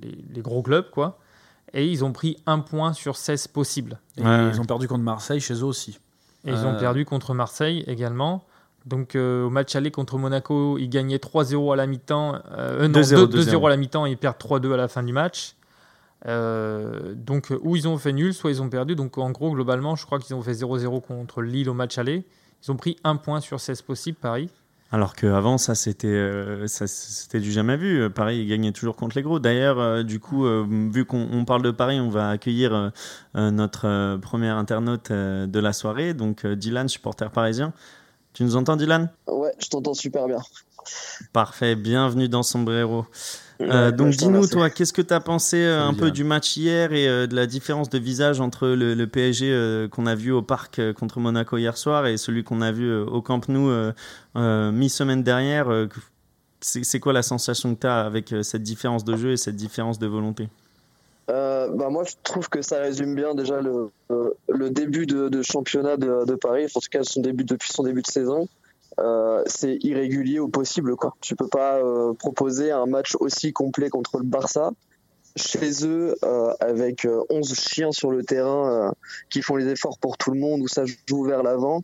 les- 0.00 0.24
les 0.34 0.40
gros 0.42 0.62
clubs, 0.62 0.88
quoi. 0.90 1.18
Et 1.74 1.86
ils 1.86 2.04
ont 2.04 2.12
pris 2.12 2.36
un 2.46 2.58
point 2.60 2.92
sur 2.92 3.16
16 3.16 3.48
possibles. 3.48 3.98
Et 4.18 4.22
Ouais. 4.22 4.48
ils 4.52 4.60
ont 4.60 4.64
perdu 4.64 4.88
contre 4.88 5.02
Marseille 5.04 5.40
chez 5.40 5.54
eux 5.54 5.64
aussi. 5.64 5.98
Et 6.44 6.50
ils 6.50 6.66
ont 6.66 6.76
perdu 6.78 7.04
contre 7.04 7.34
Marseille 7.34 7.84
également. 7.86 8.44
Donc 8.84 9.14
euh, 9.14 9.44
au 9.46 9.50
match 9.50 9.74
aller 9.76 9.90
contre 9.92 10.18
Monaco, 10.18 10.76
ils 10.76 10.88
gagnaient 10.88 11.16
3-0 11.18 11.72
à 11.72 11.76
la 11.76 11.86
mi-temps. 11.86 12.34
Euh, 12.34 12.82
euh, 12.82 12.88
non, 12.88 13.00
2-0, 13.00 13.26
2-0 13.28 13.66
à 13.66 13.70
la 13.70 13.76
mi-temps 13.76 14.06
et 14.06 14.10
ils 14.10 14.16
perdent 14.18 14.36
3-2 14.38 14.72
à 14.74 14.76
la 14.76 14.88
fin 14.88 15.02
du 15.04 15.12
match. 15.12 15.54
Euh, 16.26 17.14
donc 17.14 17.52
ou 17.62 17.76
ils 17.76 17.88
ont 17.88 17.98
fait 17.98 18.12
nul, 18.12 18.32
soit 18.32 18.50
ils 18.50 18.62
ont 18.62 18.68
perdu. 18.68 18.94
Donc 18.94 19.18
en 19.18 19.30
gros, 19.30 19.50
globalement, 19.52 19.96
je 19.96 20.06
crois 20.06 20.18
qu'ils 20.18 20.34
ont 20.34 20.42
fait 20.42 20.52
0-0 20.52 21.00
contre 21.02 21.42
Lille 21.42 21.68
au 21.68 21.74
match 21.74 21.98
aller. 21.98 22.24
Ils 22.64 22.70
ont 22.70 22.76
pris 22.76 22.96
un 23.02 23.16
point 23.16 23.40
sur 23.40 23.60
16 23.60 23.82
possibles, 23.82 24.18
Paris. 24.20 24.48
Alors 24.94 25.14
qu'avant, 25.14 25.56
ça, 25.56 25.74
c'était 25.74 26.06
euh, 26.06 26.66
ça, 26.66 26.86
c'était 26.86 27.40
du 27.40 27.50
jamais 27.50 27.78
vu. 27.78 28.10
Paris, 28.10 28.40
il 28.40 28.46
gagnait 28.46 28.72
toujours 28.72 28.94
contre 28.94 29.16
les 29.16 29.22
gros. 29.22 29.38
D'ailleurs, 29.38 29.78
euh, 29.78 30.02
du 30.02 30.20
coup, 30.20 30.44
euh, 30.44 30.66
vu 30.68 31.06
qu'on 31.06 31.28
on 31.32 31.46
parle 31.46 31.62
de 31.62 31.70
Paris, 31.70 31.98
on 31.98 32.10
va 32.10 32.28
accueillir 32.28 32.92
notre 33.34 33.86
euh, 33.86 34.18
premier 34.18 34.48
internaute 34.48 35.10
euh, 35.10 35.46
de 35.46 35.58
la 35.58 35.72
soirée, 35.72 36.12
donc 36.12 36.44
euh, 36.44 36.56
Dylan, 36.56 36.88
supporter 36.88 37.30
parisien. 37.30 37.72
Tu 38.34 38.44
nous 38.44 38.56
entends, 38.56 38.76
Dylan? 38.76 39.10
Ouais, 39.26 39.52
je 39.58 39.68
t'entends 39.68 39.94
super 39.94 40.26
bien. 40.26 40.40
Parfait, 41.32 41.74
bienvenue 41.76 42.28
dans 42.28 42.42
Sombrero. 42.42 43.06
Euh, 43.60 43.90
Ouais, 43.90 43.92
donc 43.92 44.10
dis-nous, 44.14 44.46
toi, 44.48 44.70
qu'est-ce 44.70 44.92
que 44.92 45.02
tu 45.02 45.14
as 45.14 45.20
pensé 45.20 45.56
euh, 45.58 45.84
un 45.84 45.94
peu 45.94 46.10
du 46.10 46.24
match 46.24 46.56
hier 46.56 46.92
et 46.92 47.08
euh, 47.08 47.26
de 47.26 47.36
la 47.36 47.46
différence 47.46 47.88
de 47.90 47.98
visage 47.98 48.40
entre 48.40 48.66
le, 48.66 48.94
le 48.94 49.06
PSG 49.06 49.86
qu'on 49.90 50.06
a 50.06 50.14
vu 50.14 50.32
au 50.32 50.42
parc 50.42 50.80
contre 50.94 51.20
Monaco 51.20 51.56
hier 51.58 51.76
soir 51.76 52.06
et 52.06 52.16
celui 52.16 52.42
qu'on 52.42 52.60
a 52.60 52.72
vu 52.72 52.92
au 52.92 53.22
Camp 53.22 53.48
Nou 53.48 53.70
mi-semaine 54.34 55.22
dernière 55.22 55.68
C'est 56.60 57.00
quoi 57.00 57.12
la 57.12 57.22
sensation 57.22 57.74
que 57.74 57.80
tu 57.80 57.86
as 57.86 58.00
avec 58.00 58.34
cette 58.42 58.62
différence 58.62 59.04
de 59.04 59.16
jeu 59.16 59.32
et 59.32 59.36
cette 59.36 59.56
différence 59.56 59.98
de 59.98 60.06
volonté? 60.06 60.48
Bah 61.28 61.88
moi, 61.88 62.04
je 62.04 62.14
trouve 62.24 62.48
que 62.48 62.60
ça 62.62 62.80
résume 62.80 63.14
bien 63.14 63.34
déjà 63.34 63.60
le, 63.60 63.90
le 64.48 64.70
début 64.70 65.06
de, 65.06 65.28
de 65.28 65.42
championnat 65.42 65.96
de, 65.96 66.26
de 66.26 66.34
Paris, 66.34 66.66
en 66.74 66.80
tout 66.80 66.88
cas 66.90 67.04
son 67.04 67.20
début 67.20 67.44
depuis 67.44 67.70
son 67.72 67.84
début 67.84 68.02
de 68.02 68.08
saison. 68.08 68.48
Euh, 68.98 69.42
c'est 69.46 69.78
irrégulier 69.82 70.38
au 70.38 70.48
possible. 70.48 70.96
Quoi. 70.96 71.14
Tu 71.20 71.36
peux 71.36 71.48
pas 71.48 71.78
euh, 71.78 72.12
proposer 72.14 72.70
un 72.70 72.86
match 72.86 73.14
aussi 73.20 73.52
complet 73.52 73.88
contre 73.88 74.18
le 74.18 74.24
Barça 74.24 74.70
chez 75.34 75.86
eux 75.86 76.14
euh, 76.24 76.52
avec 76.60 77.06
euh, 77.06 77.22
11 77.30 77.54
chiens 77.54 77.92
sur 77.92 78.10
le 78.10 78.22
terrain 78.22 78.92
qui 79.30 79.40
font 79.40 79.56
les 79.56 79.68
efforts 79.68 79.98
pour 79.98 80.18
tout 80.18 80.30
le 80.30 80.38
monde, 80.38 80.60
où 80.60 80.68
ça 80.68 80.84
joue 81.08 81.24
vers 81.24 81.42
l'avant, 81.42 81.82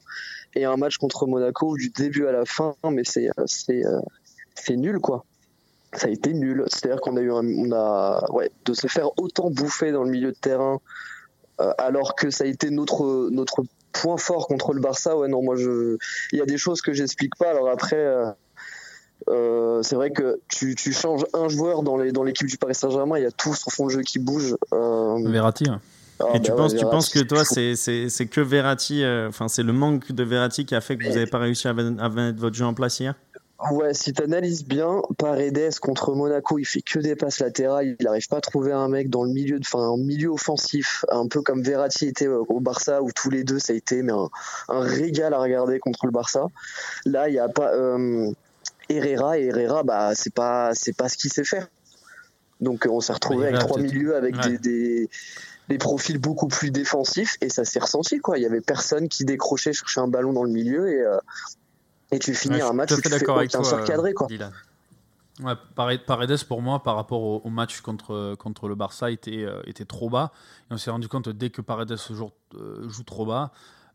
et 0.55 0.67
un 0.67 0.77
match 0.77 0.99
contre 0.99 1.27
Monaco 1.27 1.77
du 1.77 1.89
début 1.89 2.27
à 2.27 2.33
la 2.33 2.45
fin, 2.45 2.75
mais 2.91 3.05
c'est 3.05 3.29
c'est 3.47 3.83
c'est 4.55 4.77
nul 4.77 4.99
quoi. 4.99 5.25
Ça 5.95 6.09
a 6.09 6.11
été 6.11 6.35
nul. 6.35 6.65
C'est-à-dire 6.67 7.01
qu'on 7.01 7.17
a 7.17 7.21
eu 7.21 7.33
un, 7.33 7.47
on 7.47 7.73
a 7.73 8.31
ouais 8.33 8.51
de 8.67 8.75
se 8.75 8.87
faire 8.87 9.19
autant 9.19 9.49
bouffer 9.49 9.93
dans 9.93 10.05
le 10.05 10.11
milieu 10.11 10.33
de 10.33 10.39
terrain 10.39 10.79
alors 11.79 12.15
que 12.15 12.29
ça 12.29 12.45
a 12.45 12.47
été 12.47 12.69
notre 12.69 13.31
notre 13.31 13.65
point 13.93 14.17
fort 14.17 14.47
contre 14.47 14.73
le 14.73 14.81
Barça. 14.81 15.17
Ouais 15.17 15.29
non 15.29 15.43
moi 15.43 15.57
je 15.57 15.97
il 16.33 16.39
y 16.39 16.43
a 16.43 16.47
des 16.47 16.59
choses 16.59 16.81
que 16.83 16.93
j'explique 16.93 17.37
pas. 17.37 17.51
Alors 17.51 17.69
après. 17.69 17.97
euh, 17.97 18.31
euh, 19.29 19.83
c'est 19.83 19.97
vrai 19.97 20.11
que 20.13 20.41
tu, 20.49 20.75
tu 20.77 20.93
changes 20.93 21.27
un 21.35 21.49
joueur 21.49 21.83
dans 21.83 21.97
les 21.97 22.13
dans 22.13 22.23
l'équipe 22.23 22.47
du 22.47 22.57
Paris 22.57 22.75
Saint-Germain, 22.77 23.19
il 23.19 23.25
y 23.25 23.27
a 23.27 23.33
tout 23.33 23.53
son 23.53 23.69
fond 23.69 23.87
de 23.87 23.91
jeu 23.91 24.03
qui 24.03 24.19
bouge. 24.21 24.57
Euh, 24.73 25.19
Verratti. 25.29 25.69
hein. 25.69 25.81
ah, 26.21 26.27
Et 26.35 26.41
tu 26.41 26.51
bah 26.53 26.57
penses, 26.59 27.11
tu 27.11 27.19
que 27.19 27.25
toi, 27.25 27.45
c'est 27.45 27.75
c'est- 27.75 28.09
c'est 28.09 28.27
que 28.27 28.41
Verratti, 28.41 29.03
euh, 29.03 29.29
enfin 29.29 29.49
c'est 29.49 29.65
le 29.65 29.73
manque 29.73 30.13
de 30.13 30.23
Verratti 30.23 30.65
qui 30.65 30.75
a 30.75 30.81
fait 30.81 30.97
que 30.97 31.03
vous 31.05 31.11
n'avez 31.11 31.27
pas 31.27 31.39
réussi 31.39 31.67
à, 31.67 31.73
à 31.73 32.09
mettre 32.09 32.39
votre 32.39 32.55
jeu 32.55 32.65
en 32.65 32.75
place 32.75 33.01
hier? 33.01 33.15
Ouais, 33.73 33.93
si 33.93 34.13
t'analyses 34.13 34.65
bien, 34.65 35.03
Paredes 35.19 35.81
contre 35.81 36.15
Monaco, 36.15 36.59
il 36.61 36.65
fait 36.65 36.81
que 36.81 37.01
des 37.01 37.17
passes 37.17 37.41
latérales, 37.41 37.97
il 37.99 38.05
n'arrive 38.05 38.29
pas 38.29 38.37
à 38.37 38.41
trouver 38.41 38.71
un 38.73 38.87
mec 38.89 39.11
dans 39.11 39.25
le 39.25 39.31
milieu, 39.31 39.59
enfin 39.61 39.81
un 39.81 39.97
milieu 39.97 40.29
offensif, 40.29 41.05
un 41.11 41.27
peu 41.27 41.43
comme 41.43 41.63
Verratti 41.63 42.07
était 42.07 42.29
euh, 42.29 42.45
au 42.49 42.61
Barça, 42.61 43.03
où 43.03 43.11
tous 43.11 43.31
les 43.31 43.43
deux 43.43 43.59
ça 43.59 43.73
a 43.73 43.77
été 43.77 44.03
mais 44.03 44.13
un, 44.13 44.29
un 44.69 44.81
régal 44.81 45.35
à 45.35 45.41
regarder 45.41 45.81
contre 45.81 46.07
le 46.07 46.13
Barça. 46.13 46.47
Là, 47.05 47.29
il 47.29 47.35
y 47.35 47.41
a 47.41 47.49
pas 47.49 47.73
euh, 47.75 48.31
Herrera 48.89 49.39
et 49.41 49.47
Herrera, 49.47 49.83
bah 49.83 50.13
c'est 50.15 50.33
pas 50.33 50.71
c'est 50.75 50.97
pas 50.97 51.09
ce 51.09 51.17
qu'il 51.17 51.33
sait 51.33 51.43
faire. 51.45 51.67
Donc 52.61 52.87
on 52.89 53.01
s'est 53.01 53.13
retrouvé 53.13 53.39
Ouais, 53.47 53.49
avec 53.49 53.59
trois 53.61 53.81
milieux 53.81 54.15
avec 54.15 54.37
Ouais. 54.37 54.51
des, 54.51 54.59
des 54.59 55.11
des 55.69 55.79
profils 55.79 56.19
beaucoup 56.19 56.49
plus 56.49 56.71
défensifs 56.71 57.37
et 57.41 57.51
ça 57.51 57.65
s'est 57.65 57.81
ressenti 57.81 58.19
quoi. 58.21 58.39
Il 58.39 58.43
y 58.43 58.47
avait 58.47 58.61
personne 58.61 59.09
qui 59.09 59.25
décrochait 59.25 59.73
chercher 59.73 60.01
un 60.01 60.09
ballon 60.09 60.33
dans 60.33 60.45
le 60.45 60.51
milieu 60.51 60.89
et 60.91 61.01
euh, 61.03 61.19
et 62.11 62.19
tu 62.19 62.35
finis 62.35 62.57
Ouais, 62.57 62.63
un 62.63 62.73
match 62.73 62.93
où 62.93 63.01
tu 63.01 63.09
fais 63.09 63.29
aucun 63.29 63.63
surcadré 63.65 64.15
quoi. 64.15 64.27
Dylan. 64.27 64.53
Ouais, 65.43 65.53
Pare- 65.77 66.05
Paredes, 66.05 66.43
pour 66.49 66.63
moi, 66.63 66.83
par 66.83 66.97
rapport 66.97 67.23
au, 67.23 67.41
au 67.45 67.51
match 67.51 67.81
contre, 67.81 68.35
contre 68.37 68.67
le 68.67 68.75
Barça, 68.75 69.11
était, 69.11 69.45
euh, 69.45 69.61
était 69.67 69.85
trop 69.85 70.11
bas. 70.11 70.33
Et 70.71 70.75
on 70.75 70.79
s'est 70.79 70.91
rendu 70.91 71.07
compte, 71.09 71.29
dès 71.29 71.51
que 71.51 71.61
Paredes 71.63 71.97
joue, 72.11 72.31
euh, 72.57 72.89
joue 72.89 73.05
trop 73.05 73.25
bas, 73.25 73.53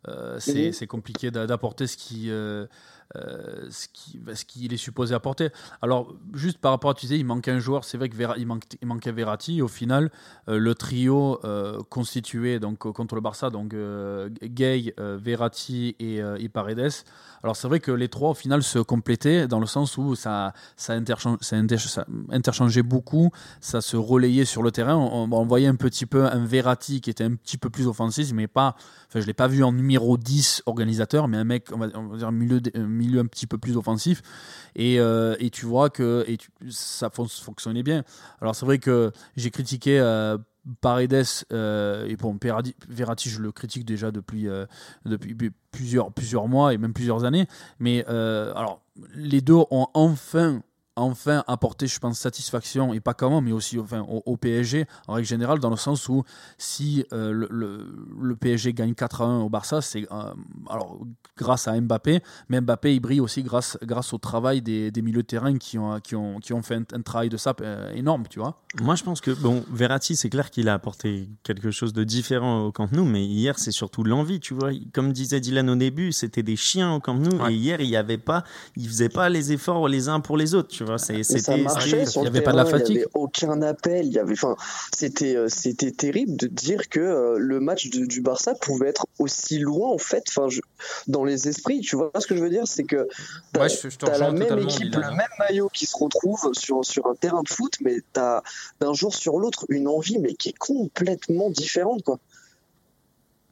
euh, 0.08 0.40
c'est 0.40 0.72
Mhm. 0.82 0.88
compliqué 0.88 1.32
d'a- 1.32 1.46
d'apporter 1.46 1.86
ce 1.88 1.98
qui, 1.98 2.32
euh, 3.16 3.22
euh, 3.24 3.68
ce 3.70 3.88
qui- 3.92 4.20
ce 4.34 4.46
qu'il 4.46 4.74
est 4.74 4.78
supposé 4.78 5.14
apporter. 5.16 5.50
Alors, 5.82 6.14
juste 6.34 6.58
par 6.60 6.72
rapport 6.72 6.92
à 6.92 6.94
tu 6.94 7.06
disais, 7.06 7.18
il 7.20 7.26
manque 7.26 7.48
un 7.48 7.60
joueur. 7.60 7.84
C'est 7.84 7.98
vrai 7.98 8.10
qu'il 8.10 8.20
il, 8.38 8.46
manque, 8.48 8.64
manquait 8.84 9.12
Verratti. 9.12 9.62
Au 9.62 9.68
final, 9.68 10.12
euh, 10.50 10.58
le 10.58 10.76
trio 10.76 11.40
euh, 11.44 11.80
constitué 11.90 12.60
donc, 12.60 12.80
contre 12.80 13.16
le 13.16 13.22
Barça, 13.22 13.50
donc 13.50 13.74
Gay, 14.44 14.94
Verratti 14.98 15.96
et, 16.00 16.18
et 16.18 16.50
Paredes. 16.50 16.92
Alors, 17.44 17.56
c'est 17.56 17.68
vrai 17.68 17.80
que 17.80 17.92
les 17.92 18.08
trois, 18.08 18.30
au 18.32 18.34
final, 18.34 18.64
se 18.64 18.80
complétaient 18.80 19.48
dans 19.48 19.60
le 19.60 19.66
sens 19.66 19.98
où 19.98 20.16
ça, 20.16 20.54
ça, 20.78 20.94
interchange- 20.94 21.40
ça 21.42 21.58
inter- 21.58 21.78
ça 21.78 22.06
interchangeait 22.32 22.84
beaucoup, 22.84 23.32
ça 23.60 23.82
se 23.82 23.98
relayait 23.98 24.46
sur 24.46 24.64
le 24.64 24.72
terrain. 24.72 24.96
On, 24.96 25.28
voyait 25.46 25.68
un 25.68 25.76
petit 25.76 26.06
peu 26.06 26.26
un 26.26 26.46
Verratti 26.46 27.02
qui 27.02 27.10
était 27.10 27.26
un 27.26 27.36
petit 27.36 27.58
peu 27.58 27.70
plus 27.70 27.88
offensif, 27.88 28.32
mais 28.34 28.48
pas. 28.48 28.76
Enfin, 29.10 29.20
je 29.20 29.26
l'ai 29.28 29.34
pas 29.34 29.48
vu 29.48 29.64
en 29.64 29.72
numéro 29.74 30.18
10 30.18 30.64
organisateur, 30.66 31.28
mais 31.28 31.38
un 31.38 31.44
mec, 31.44 31.68
on 31.74 31.78
va, 31.78 31.88
on 31.96 32.08
va 32.08 32.18
dire, 32.18 32.32
milieu, 32.32 32.62
de- 32.62 32.72
milieu 32.94 33.20
un 33.20 33.26
petit 33.26 33.48
peu 33.48 33.58
plus 33.58 33.76
offensif. 33.78 34.22
Et, 34.76 35.00
euh, 35.00 35.36
et 35.40 35.50
tu 35.50 35.66
vois 35.66 35.90
que 35.90 36.24
et 36.28 36.38
ça 36.70 37.10
fon- 37.10 37.28
fonctionnait 37.28 37.84
bien. 37.84 38.04
Alors, 38.42 38.56
c'est 38.56 38.66
vrai 38.66 38.80
que 38.80 39.12
j'ai 39.36 39.52
critiqué. 39.52 40.00
euh, 40.00 40.38
Paredes 40.80 41.26
euh, 41.52 42.08
et 42.08 42.16
bon 42.16 42.38
Verratti, 42.42 42.74
Verratti, 42.88 43.30
je 43.30 43.42
le 43.42 43.52
critique 43.52 43.84
déjà 43.84 44.12
depuis 44.12 44.48
euh, 44.48 44.66
depuis 45.04 45.36
plusieurs 45.74 46.14
plusieurs 46.14 46.48
mois 46.48 46.74
et 46.74 46.78
même 46.78 46.94
plusieurs 46.94 47.26
années 47.26 47.48
mais 47.80 48.06
euh, 48.08 48.54
alors 48.56 48.82
les 49.14 49.42
deux 49.42 49.56
ont 49.72 49.88
enfin 49.94 50.64
enfin 50.96 51.44
apporter, 51.48 51.88
je 51.88 52.00
pense, 52.00 52.20
satisfaction, 52.20 52.94
et 52.94 53.00
pas 53.00 53.14
comment, 53.14 53.42
mais 53.42 53.52
aussi 53.52 53.80
enfin, 53.80 54.06
au, 54.08 54.38
PSG, 54.38 54.86
en 55.08 55.14
règle 55.14 55.28
générale, 55.28 55.60
dans 55.60 55.70
le 55.70 55.76
sens 55.76 56.08
où 56.10 56.24
si 56.58 57.06
euh, 57.14 57.32
le, 57.32 57.88
le, 58.20 58.36
PSG 58.36 58.74
gagne 58.74 58.94
4 58.94 59.22
à 59.22 59.26
1 59.26 59.40
au 59.42 59.50
Barça, 59.50 59.82
c'est 59.82 60.06
euh, 60.12 60.34
alors 60.70 61.00
grâce 61.38 61.68
à 61.68 61.80
Mbappé, 61.80 62.22
mais 62.50 62.62
Mbappé, 62.62 62.96
il 62.96 63.00
brille 63.00 63.22
aussi 63.22 63.44
grâce, 63.44 63.78
grâce 63.84 64.14
au 64.14 64.18
travail 64.18 64.62
des, 64.62 64.92
des 64.92 65.02
milieux 65.02 65.24
de 65.24 65.28
terrain 65.28 65.58
qui 65.58 65.78
ont, 65.78 66.00
qui 66.00 66.16
ont, 66.16 66.40
qui 66.40 66.54
ont 66.54 66.62
fait 66.62 66.76
un, 66.94 67.02
travail 67.02 67.30
de 67.30 67.38
ça 67.38 67.56
euh, 67.62 67.92
énorme, 67.94 68.24
tu 68.30 68.40
vois. 68.40 68.62
Moi, 68.82 68.96
je 68.96 69.04
pense 69.04 69.22
que, 69.22 69.32
bon, 69.32 69.64
Verratti, 69.72 70.16
c'est 70.16 70.30
clair 70.30 70.50
qu'il 70.50 70.68
a 70.68 70.74
apporté 70.74 71.30
quelque 71.44 71.72
chose 71.72 71.94
de 71.94 72.04
différent 72.04 72.66
au 72.66 72.72
Camp 72.72 72.92
Nou, 72.92 73.06
mais 73.06 73.26
hier, 73.26 73.60
c'est 73.60 73.72
surtout 73.72 74.04
l'envie, 74.04 74.40
tu 74.40 74.54
vois. 74.54 74.72
Comme 74.94 75.12
disait 75.12 75.40
Dylan 75.40 75.70
au 75.70 75.76
début, 75.76 76.12
c'était 76.12 76.44
des 76.44 76.56
chiens 76.56 76.94
au 76.94 77.00
Camp 77.00 77.16
Nou, 77.16 77.48
et 77.48 77.54
hier, 77.54 77.82
il 77.82 77.90
y 77.90 77.96
avait 77.96 78.18
pas, 78.18 78.44
ils 78.76 78.88
faisaient 78.88 79.10
pas 79.10 79.30
les 79.30 79.52
efforts 79.52 79.88
les 79.88 80.10
uns 80.10 80.20
pour 80.20 80.38
les 80.38 80.56
autres, 80.56 80.70
tu 80.70 80.83
vois. 80.84 80.98
C'était, 80.98 81.24
ça 81.24 81.58
marchait 81.58 82.04
il 82.04 82.22
n'y 82.22 82.28
avait 82.28 82.42
pas 82.42 82.52
de 82.52 82.58
la 82.58 82.66
fatigue. 82.66 82.90
Il 82.90 82.98
n'y 82.98 83.04
avait 83.04 83.12
aucun 83.14 83.62
appel. 83.62 84.06
Il 84.06 84.14
y 84.14 84.20
avait, 84.20 84.34
enfin, 84.34 84.56
c'était, 84.96 85.36
euh, 85.36 85.48
c'était 85.50 85.92
terrible 85.92 86.36
de 86.36 86.48
dire 86.48 86.90
que 86.90 87.00
euh, 87.00 87.38
le 87.38 87.60
match 87.60 87.90
du 87.90 88.22
Barça 88.22 88.54
pouvait 88.56 88.90
être 88.90 89.06
aussi 89.20 89.60
loin, 89.60 89.90
en 89.90 89.98
fait, 89.98 90.26
enfin, 90.30 90.48
dans 91.08 91.24
les 91.24 91.48
esprits. 91.48 91.82
Tu 91.82 91.96
vois 91.96 92.12
ce 92.18 92.28
que 92.28 92.36
je 92.36 92.42
veux 92.42 92.50
dire 92.50 92.68
C'est 92.68 92.84
que 92.84 93.08
tu 93.54 93.60
as, 93.60 94.18
la 94.18 94.32
même 94.32 94.60
équipe, 94.60 94.96
le 94.96 95.16
même 95.16 95.28
maillot 95.40 95.70
qui 95.74 95.86
se 95.86 95.98
retrouve 95.98 96.52
sur, 96.54 96.84
sur 96.86 97.08
un 97.08 97.16
terrain 97.16 97.44
de 97.44 97.50
foot, 97.50 97.74
mais 97.82 97.98
tu 98.14 98.20
as 98.20 98.44
d'un 98.80 98.94
jour 98.94 99.14
sur 99.14 99.40
l'autre 99.40 99.66
une 99.70 99.88
envie, 99.88 100.20
mais 100.20 100.34
qui 100.34 100.50
est 100.50 100.58
complètement 100.58 101.50
différente, 101.50 102.04
quoi. 102.04 102.20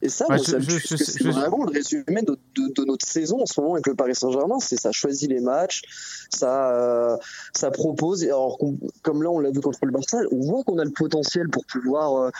Et 0.02 0.08
ça, 0.08 0.26
c'est 0.36 1.22
vraiment 1.22 1.64
le 1.64 1.70
résumé 1.70 2.22
de, 2.22 2.84
notre 2.84 3.06
saison 3.06 3.42
en 3.42 3.46
ce 3.46 3.60
moment 3.60 3.74
avec 3.74 3.86
le 3.86 3.94
Paris 3.94 4.16
Saint-Germain. 4.16 4.58
C'est 4.58 4.76
ça 4.76 4.90
choisit 4.90 5.30
les 5.30 5.40
matchs, 5.40 5.82
ça, 6.28 6.72
euh, 6.72 7.16
ça 7.54 7.70
propose. 7.70 8.24
Alors, 8.24 8.58
comme 9.02 9.22
là, 9.22 9.30
on 9.30 9.38
l'a 9.38 9.50
vu 9.50 9.60
contre 9.60 9.78
le 9.86 9.92
Barça, 9.92 10.18
on 10.32 10.40
voit 10.40 10.64
qu'on 10.64 10.78
a 10.78 10.84
le 10.84 10.90
potentiel 10.90 11.48
pour 11.48 11.64
pouvoir 11.66 12.16
euh, 12.16 12.30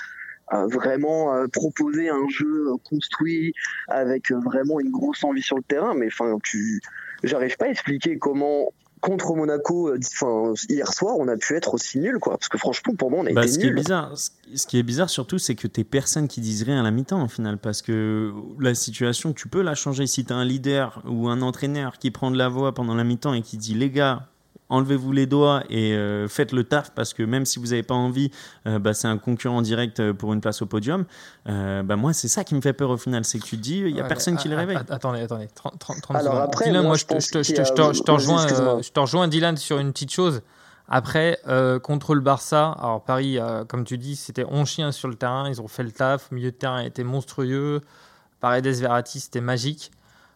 euh, 0.55 0.67
vraiment 0.67 1.47
proposer 1.53 2.09
un 2.09 2.29
jeu 2.29 2.71
construit 2.85 3.55
avec 3.87 4.33
vraiment 4.33 4.81
une 4.81 4.91
grosse 4.91 5.23
envie 5.23 5.43
sur 5.43 5.57
le 5.57 5.63
terrain. 5.63 5.95
Mais 5.95 6.09
enfin, 6.09 6.39
tu, 6.43 6.81
j'arrive 7.23 7.57
pas 7.57 7.67
à 7.67 7.69
expliquer 7.69 8.19
comment 8.19 8.73
contre 9.03 9.35
Monaco, 9.35 9.89
euh, 9.89 9.99
enfin 10.15 10.55
hier 10.71 10.91
soir, 10.91 11.17
on 11.19 11.29
a 11.29 11.37
pu 11.37 11.57
être 11.57 11.75
aussi 11.75 11.99
nul, 11.99 12.19
quoi. 12.19 12.39
Parce 12.39 12.49
que 12.49 12.57
franchement, 12.57 12.95
pour 12.95 13.11
moi, 13.11 13.21
on 13.23 13.27
a 13.27 13.33
bah, 13.33 13.43
été 13.43 13.53
ce 13.53 13.59
Qui 13.59 13.67
est 13.67 13.73
bizarre, 13.73 14.13
ce 14.17 14.67
qui 14.67 14.79
est 14.79 14.83
bizarre 14.83 15.11
surtout, 15.11 15.39
c'est 15.39 15.57
que 15.57 15.67
t'es 15.67 15.85
personne 15.85 16.29
qui 16.29 16.41
disent 16.41 16.63
rien 16.63 16.81
à 16.81 16.83
la 16.83 16.93
mi-temps, 16.93 17.23
au 17.23 17.29
final, 17.29 17.59
parce 17.59 17.83
que 17.83 18.33
la 18.61 18.75
situation, 18.75 19.33
tu 19.33 19.49
peux 19.49 19.61
la 19.61 19.75
changer. 19.75 20.07
Si 20.07 20.25
t'as 20.25 20.37
un 20.37 20.45
leader 20.45 21.03
ou 21.05 21.29
un 21.29 21.43
entraîneur 21.43 21.99
qui 21.99 22.11
prend 22.11 22.31
de 22.31 22.39
la 22.39 22.49
voix 22.49 22.73
pendant 22.73 22.95
la 22.95 23.05
mi-temps 23.05 23.35
et 23.35 23.43
qui 23.43 23.59
dit 23.59 23.75
les 23.75 23.91
gars, 23.91 24.29
enlevez-vous 24.73 25.13
les 25.13 25.27
doigts 25.27 25.63
et 25.69 25.93
euh, 25.93 26.27
faites 26.29 26.53
le 26.53 26.65
taf 26.65 26.91
parce 26.93 27.13
que 27.13 27.23
même 27.23 27.45
si 27.45 27.59
vous 27.59 27.67
n'avez 27.67 27.83
pas 27.83 27.95
envie, 27.95 28.31
euh, 28.67 28.79
bah, 28.79 28.95
c'est 28.95 29.07
un 29.07 29.19
concurrent 29.19 29.61
direct 29.61 30.01
euh, 30.01 30.15
pour 30.15 30.33
une 30.33 30.41
place 30.41 30.63
au 30.63 30.67
podium. 30.67 31.05
bah, 31.47 31.97
moi, 31.97 32.13
c'est 32.13 32.29
ça 32.29 32.43
qui 32.43 32.55
me 32.55 32.61
fait 32.63 32.73
peur 32.73 32.91
au 32.91 32.97
final, 32.97 33.25
c'est 33.25 33.39
que 33.39 33.45
tu 33.45 33.57
te 33.57 33.63
dis, 33.63 33.79
il 33.79 33.93
n'y 33.93 34.01
a 34.01 34.05
personne 34.05 34.37
qui 34.37 34.49
le 34.49 34.57
réveille. 34.57 34.79
Attendez, 34.89 35.21
attendez, 35.21 35.49
30, 35.55 35.79
30 35.79 36.17
Alors 36.17 36.41
après, 36.41 36.67
Dylan, 36.67 36.87
moi, 36.87 36.97
je, 36.97 37.05
te, 37.05 37.19
je, 37.19 38.03
te 38.03 38.11
rejoins, 38.11 38.47
je 38.81 38.91
te 38.91 39.01
rejoins, 39.01 39.29
Dylan, 39.29 39.57
sur 39.57 39.79
une 39.79 39.93
petite 39.93 40.13
chose. 40.13 40.43
Après, 40.89 41.39
contre 41.83 42.15
le 42.15 42.21
Barça, 42.21 42.75
alors 42.79 43.03
Paris, 43.05 43.39
comme 43.69 43.85
tu 43.85 43.99
dis, 43.99 44.17
c'était 44.17 44.45
11 44.49 44.69
chiens 44.69 44.93
sur 44.93 45.09
le 45.09 45.15
terrain, 45.15 45.49
ils 45.49 45.61
ont 45.61 45.69
fait 45.69 45.83
le 45.83 45.93
taf, 45.93 46.29
le 46.31 46.37
milieu 46.37 46.51
de 46.51 46.57
terrain 46.57 46.81
était 46.81 47.05
monstrueux, 47.05 47.83
Paredes 48.41 48.67
Verratti, 48.67 49.21
c'était 49.21 49.41
magique. 49.43 49.93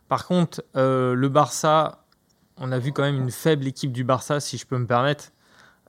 Par 0.09 0.27
contre, 0.27 0.62
le 0.75 1.29
Barça, 1.29 2.06
on 2.59 2.73
a 2.73 2.79
vu 2.79 2.92
quand 2.92 3.03
même 3.03 3.21
une 3.21 3.31
faible 3.31 3.66
équipe 3.66 3.92
du 3.92 4.05
Barça, 4.05 4.40
si 4.40 4.59
je 4.59 4.66
peux 4.66 4.79
me 4.79 4.87
permettre. 4.87 5.33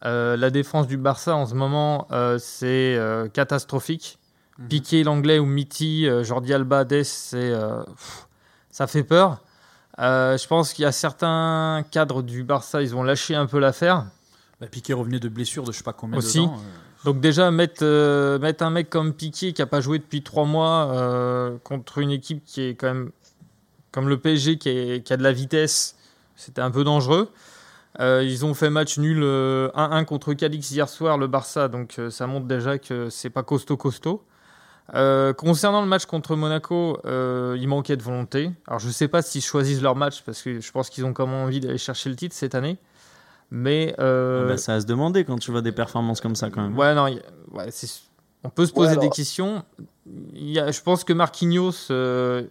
Euh, 0.06 0.38
la 0.38 0.49
défense 0.49 0.88
du 0.88 0.97
Barça 0.97 1.36
en 1.36 1.45
ce 1.45 1.56
moment, 1.56 2.08
euh, 2.12 2.38
c'est 2.39 2.95
euh, 2.95 3.27
catastrophique. 3.27 4.19
Mhm. 4.60 4.67
Piqué 4.67 5.03
l'anglais 5.03 5.39
ou 5.39 5.45
Miti, 5.45 6.08
Jordi 6.23 6.53
Alba, 6.53 6.86
c'est, 7.03 7.53
ça 8.71 8.88
fait 8.88 9.03
peur. 9.03 9.41
je 9.97 10.47
pense 10.47 10.73
qu'il 10.73 10.84
y 10.84 10.86
a 10.86 10.91
certains 10.91 11.84
cadres 11.91 12.23
du 12.23 12.43
Barça, 12.43 12.82
ils 12.82 12.95
ont 12.95 13.03
lâché 13.03 13.36
un 13.36 13.45
peu 13.45 13.60
l'affaire. 13.60 14.06
Bah, 14.60 14.67
Piqué 14.67 14.93
revenait 14.93 15.19
de 15.19 15.30
blessure 15.30 15.63
de 15.63 15.71
je 15.71 15.77
sais 15.77 15.84
pas 15.84 15.93
combien 15.93 16.17
Aussi. 16.17 16.39
de 16.39 16.45
temps. 16.45 16.60
Donc 17.06 17.21
déjà, 17.21 17.51
mettre, 17.51 17.86
mettre 18.39 18.63
un 18.63 18.71
mec 18.71 18.89
comme 18.89 19.13
Piqué 19.13 19.53
qui 19.53 19.62
n'a 19.62 19.67
pas 19.67 19.80
joué 19.80 19.99
depuis 19.99 20.23
trois 20.23 20.45
mois 20.45 21.60
contre 21.63 21.99
une 21.99 22.10
équipe 22.12 22.43
qui 22.43 22.63
est 22.63 22.75
quand 22.75 22.88
même 22.88 23.12
comme 23.91 24.10
le 24.10 24.19
PSG 24.19 24.58
qui, 24.58 25.01
qui 25.03 25.13
a 25.13 25.17
de 25.17 25.23
la 25.23 25.32
vitesse 25.32 25.96
c'était 26.38 26.62
un 26.62 26.71
peu 26.71 26.86
dangereux. 26.86 27.30
Euh, 28.00 28.23
ils 28.23 28.45
ont 28.45 28.54
fait 28.54 28.69
match 28.69 28.97
nul 28.97 29.19
1-1 29.19 29.23
euh, 29.23 30.04
contre 30.04 30.34
Cadix 30.34 30.71
hier 30.71 30.88
soir, 30.88 31.17
le 31.17 31.28
Barça, 31.28 31.67
donc 31.67 31.95
euh, 31.97 32.10
ça 32.10 32.28
montre 32.28 32.45
déjà 32.45 32.78
que 32.78 33.10
c'est 33.10 33.32
pas 33.32 33.43
costaud 33.43 33.76
costaud. 33.76 34.23
concernant 35.38 35.82
le 35.82 35.88
match 35.88 36.06
contre 36.06 36.36
Monaco, 36.36 37.00
il 37.06 37.67
manquait 37.67 37.97
de 37.97 38.04
volonté. 38.04 38.52
Alors 38.67 38.80
je 38.80 38.89
sais 38.89 39.08
pas 39.08 39.21
s'ils 39.21 39.41
choisissent 39.41 39.82
leur 39.82 39.95
match 39.95 40.21
parce 40.21 40.41
que 40.41 40.62
je 40.62 40.71
pense 40.71 40.89
qu'ils 40.89 41.06
ont 41.06 41.13
quand 41.13 41.28
même 41.28 41.36
envie 41.36 41.60
d'aller 41.60 41.78
chercher 41.78 42.10
le 42.10 42.15
titre 42.15 42.36
cette 42.36 42.56
année. 42.56 42.78
Mais 43.50 43.95
ah 43.97 44.43
bah, 44.47 44.58
ça 44.58 44.76
a 44.76 44.82
se 44.82 44.86
demander 44.86 45.23
quand 45.23 45.39
tu 45.39 45.52
vois 45.52 45.62
des 45.62 45.71
performances 45.71 46.21
comme 46.21 46.36
ça 46.36 46.50
quand 46.50 46.62
même. 46.62 46.78
Ouais 46.78 46.93
non, 46.93 47.06
ouais, 47.54 47.71
on 48.43 48.50
peut 48.50 48.65
se 48.65 48.73
poser 48.73 48.95
des 48.97 49.10
questions. 49.10 49.63
Il 50.34 50.50
y 50.50 50.60
a, 50.60 50.71
je 50.71 50.82
pense 50.82 51.04
que 51.04 51.13
Marquinhos 51.13 51.91
euh, 51.91 52.43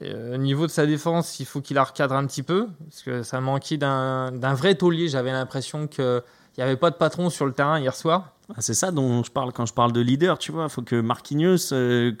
au 0.00 0.36
niveau 0.36 0.66
de 0.66 0.72
sa 0.72 0.86
défense, 0.86 1.38
il 1.40 1.46
faut 1.46 1.60
qu'il 1.60 1.76
la 1.76 1.84
recadre 1.84 2.14
un 2.14 2.26
petit 2.26 2.42
peu, 2.42 2.68
parce 2.88 3.02
que 3.02 3.22
ça 3.22 3.40
manquait 3.40 3.76
d'un 3.76 4.54
vrai 4.54 4.74
taulier. 4.74 5.08
J'avais 5.08 5.32
l'impression 5.32 5.86
qu'il 5.86 6.22
n'y 6.58 6.64
avait 6.64 6.76
pas 6.76 6.90
de 6.90 6.96
patron 6.96 7.30
sur 7.30 7.46
le 7.46 7.52
terrain 7.52 7.78
hier 7.78 7.94
soir. 7.94 8.34
Ah, 8.50 8.60
c'est 8.60 8.74
ça 8.74 8.90
dont 8.90 9.22
je 9.22 9.30
parle 9.30 9.52
quand 9.52 9.64
je 9.64 9.72
parle 9.72 9.92
de 9.92 10.00
leader, 10.00 10.36
tu 10.36 10.52
vois. 10.52 10.64
Il 10.64 10.68
faut 10.68 10.82
que 10.82 11.00
Marquinhos, 11.00 11.72
euh, 11.72 12.12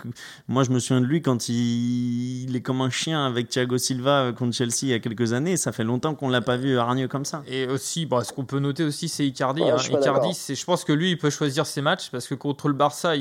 moi 0.48 0.62
je 0.64 0.70
me 0.70 0.78
souviens 0.78 1.02
de 1.02 1.06
lui 1.06 1.20
quand 1.20 1.50
il, 1.50 2.54
est 2.54 2.62
comme 2.62 2.80
un 2.80 2.88
chien 2.88 3.26
avec 3.26 3.48
Thiago 3.48 3.76
Silva 3.76 4.32
contre 4.32 4.56
Chelsea 4.56 4.78
il 4.82 4.88
y 4.88 4.94
a 4.94 5.00
quelques 5.00 5.34
années. 5.34 5.58
Ça 5.58 5.70
fait 5.72 5.84
longtemps 5.84 6.14
qu'on 6.14 6.30
l'a 6.30 6.40
pas 6.40 6.56
vu 6.56 6.78
hargneux 6.78 7.08
comme 7.08 7.26
ça. 7.26 7.42
Et 7.46 7.66
aussi, 7.66 8.06
bon, 8.06 8.24
ce 8.24 8.32
qu'on 8.32 8.46
peut 8.46 8.58
noter 8.58 8.84
aussi, 8.84 9.10
c'est 9.10 9.26
Icardi. 9.26 9.64
Hein. 9.64 9.76
Icardi, 9.76 10.32
je 10.32 10.64
pense 10.64 10.84
que 10.84 10.92
lui, 10.92 11.10
il 11.10 11.18
peut 11.18 11.30
choisir 11.30 11.66
ses 11.66 11.82
matchs 11.82 12.10
parce 12.10 12.26
que 12.26 12.34
contre 12.34 12.68
le 12.68 12.74
Barça, 12.74 13.12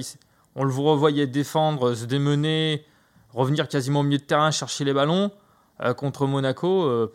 on 0.55 0.63
le 0.63 0.73
revoyait 0.73 1.27
défendre, 1.27 1.95
se 1.95 2.05
démener 2.05 2.85
revenir 3.33 3.67
quasiment 3.67 4.01
au 4.01 4.03
milieu 4.03 4.17
de 4.19 4.23
terrain, 4.23 4.51
chercher 4.51 4.83
les 4.83 4.93
ballons. 4.93 5.31
Euh, 5.81 5.93
contre 5.93 6.27
Monaco, 6.27 6.83
euh, 6.83 7.11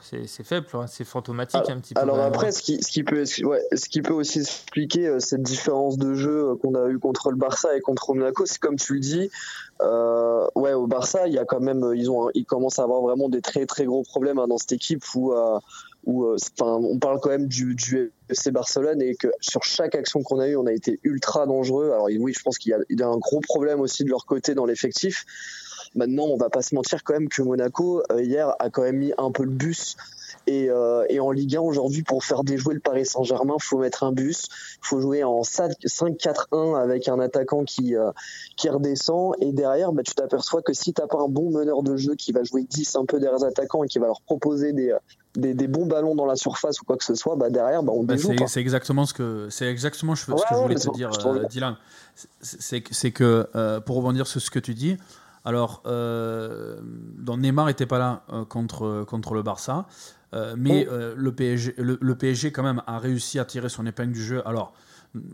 c'est 0.00 0.42
faible, 0.42 0.66
hein, 0.72 0.86
c'est 0.88 1.04
fantomatique 1.04 1.68
un 1.68 1.78
petit 1.78 1.94
peu. 1.94 2.00
Alors 2.00 2.18
après, 2.18 2.52
ce 2.52 2.62
qui, 2.62 2.82
ce 2.82 2.90
qui, 2.90 3.04
peut, 3.04 3.24
ce 3.26 3.88
qui 3.88 4.00
peut 4.00 4.14
aussi 4.14 4.40
expliquer 4.40 5.06
euh, 5.06 5.20
cette 5.20 5.42
différence 5.42 5.98
de 5.98 6.14
jeu 6.14 6.56
qu'on 6.56 6.74
a 6.74 6.88
eu 6.88 6.98
contre 6.98 7.30
le 7.30 7.36
Barça 7.36 7.76
et 7.76 7.80
contre 7.80 8.14
Monaco, 8.14 8.46
c'est 8.46 8.58
comme 8.58 8.76
tu 8.76 8.94
le 8.94 9.00
dis, 9.00 9.30
ouais, 10.56 10.72
au 10.72 10.86
Barça, 10.86 11.28
il 11.28 11.34
y 11.34 11.38
a 11.38 11.44
quand 11.44 11.60
même, 11.60 11.92
ils, 11.94 12.10
ont, 12.10 12.30
ils 12.34 12.46
commencent 12.46 12.78
à 12.78 12.82
avoir 12.82 13.02
vraiment 13.02 13.28
des 13.28 13.42
très 13.42 13.66
très 13.66 13.84
gros 13.84 14.02
problèmes 14.02 14.38
hein, 14.38 14.48
dans 14.48 14.58
cette 14.58 14.72
équipe 14.72 15.04
où 15.14 15.34
où 16.04 16.24
euh, 16.24 16.36
on 16.60 16.98
parle 16.98 17.20
quand 17.20 17.30
même 17.30 17.46
du, 17.46 17.74
du 17.74 18.12
FC 18.28 18.50
Barcelone 18.50 19.02
et 19.02 19.14
que 19.14 19.28
sur 19.40 19.64
chaque 19.64 19.94
action 19.94 20.22
qu'on 20.22 20.38
a 20.38 20.48
eue, 20.48 20.56
on 20.56 20.66
a 20.66 20.72
été 20.72 20.98
ultra 21.04 21.46
dangereux. 21.46 21.90
Alors 21.92 22.08
oui, 22.18 22.32
je 22.32 22.42
pense 22.42 22.58
qu'il 22.58 22.74
y, 22.88 22.94
y, 22.94 23.02
a 23.02 23.08
un 23.08 23.18
gros 23.18 23.40
problème 23.40 23.80
aussi 23.80 24.04
de 24.04 24.10
leur 24.10 24.26
côté 24.26 24.54
dans 24.54 24.66
l'effectif. 24.66 25.26
Maintenant, 25.94 26.24
on 26.24 26.36
va 26.36 26.50
pas 26.50 26.62
se 26.62 26.74
mentir 26.74 27.02
quand 27.02 27.14
même 27.14 27.28
que 27.28 27.42
Monaco 27.42 28.02
euh, 28.12 28.22
hier 28.22 28.54
a 28.58 28.70
quand 28.70 28.82
même 28.82 28.98
mis 28.98 29.12
un 29.18 29.30
peu 29.30 29.44
le 29.44 29.50
bus. 29.50 29.96
Et, 30.46 30.70
euh, 30.70 31.04
et 31.08 31.20
en 31.20 31.30
Ligue 31.30 31.56
1 31.56 31.60
aujourd'hui, 31.60 32.02
pour 32.02 32.24
faire 32.24 32.44
déjouer 32.44 32.74
le 32.74 32.80
Paris 32.80 33.06
Saint-Germain, 33.06 33.56
faut 33.60 33.78
mettre 33.78 34.04
un 34.04 34.12
bus. 34.12 34.48
Il 34.82 34.86
faut 34.86 35.00
jouer 35.00 35.22
en 35.22 35.42
5-4-1 35.42 36.80
avec 36.80 37.08
un 37.08 37.18
attaquant 37.20 37.64
qui 37.64 37.94
qui 38.56 38.68
redescend. 38.68 39.34
Et 39.40 39.52
derrière, 39.52 39.92
bah, 39.92 40.02
tu 40.02 40.14
t'aperçois 40.14 40.62
que 40.62 40.72
si 40.72 40.92
t'as 40.92 41.06
pas 41.06 41.18
un 41.18 41.28
bon 41.28 41.50
meneur 41.50 41.82
de 41.82 41.96
jeu 41.96 42.14
qui 42.14 42.32
va 42.32 42.42
jouer 42.42 42.64
10 42.64 42.96
un 42.96 43.04
peu 43.04 43.20
derrière 43.20 43.38
les 43.38 43.44
attaquants 43.44 43.84
et 43.84 43.88
qui 43.88 43.98
va 43.98 44.06
leur 44.06 44.22
proposer 44.22 44.72
des 44.72 44.94
des, 45.36 45.68
bons 45.68 45.86
ballons 45.86 46.14
dans 46.14 46.26
la 46.26 46.36
surface 46.36 46.80
ou 46.80 46.84
quoi 46.84 46.96
que 46.96 47.04
ce 47.04 47.14
soit, 47.14 47.36
bah 47.36 47.50
derrière, 47.50 47.82
bah 47.82 47.92
on 47.94 48.02
bah 48.02 48.14
C'est 48.46 48.60
exactement 48.60 49.06
ce 49.06 49.14
que 49.14 49.48
c'est 49.50 49.66
exactement 49.66 50.14
ce 50.16 50.26
que 50.26 50.32
je 50.32 50.54
voulais 50.56 50.74
te 50.74 50.90
dire, 50.90 51.10
euh, 51.26 51.44
Dylan. 51.44 51.76
C'est 52.40 53.10
que 53.12 53.48
euh, 53.54 53.80
pour 53.80 53.96
rebondir 53.96 54.26
sur 54.26 54.40
ce 54.40 54.50
que 54.50 54.58
tu 54.58 54.74
dis, 54.74 54.96
alors 55.44 55.82
euh, 55.86 56.80
Neymar 57.26 57.66
n'était 57.66 57.86
pas 57.86 57.98
là 57.98 58.22
euh, 58.32 58.44
contre 58.44 59.04
contre 59.04 59.34
le 59.34 59.42
Barça, 59.42 59.86
mais 60.56 60.86
oh. 60.90 61.14
le 61.16 61.32
PSG 61.32 61.74
le, 61.78 61.98
le, 62.00 62.14
PSG 62.14 62.52
quand 62.52 62.62
même 62.62 62.82
a 62.86 62.98
réussi 62.98 63.38
à 63.38 63.44
tirer 63.44 63.68
son 63.68 63.86
épingle 63.86 64.12
du 64.12 64.22
jeu. 64.22 64.46
Alors 64.46 64.74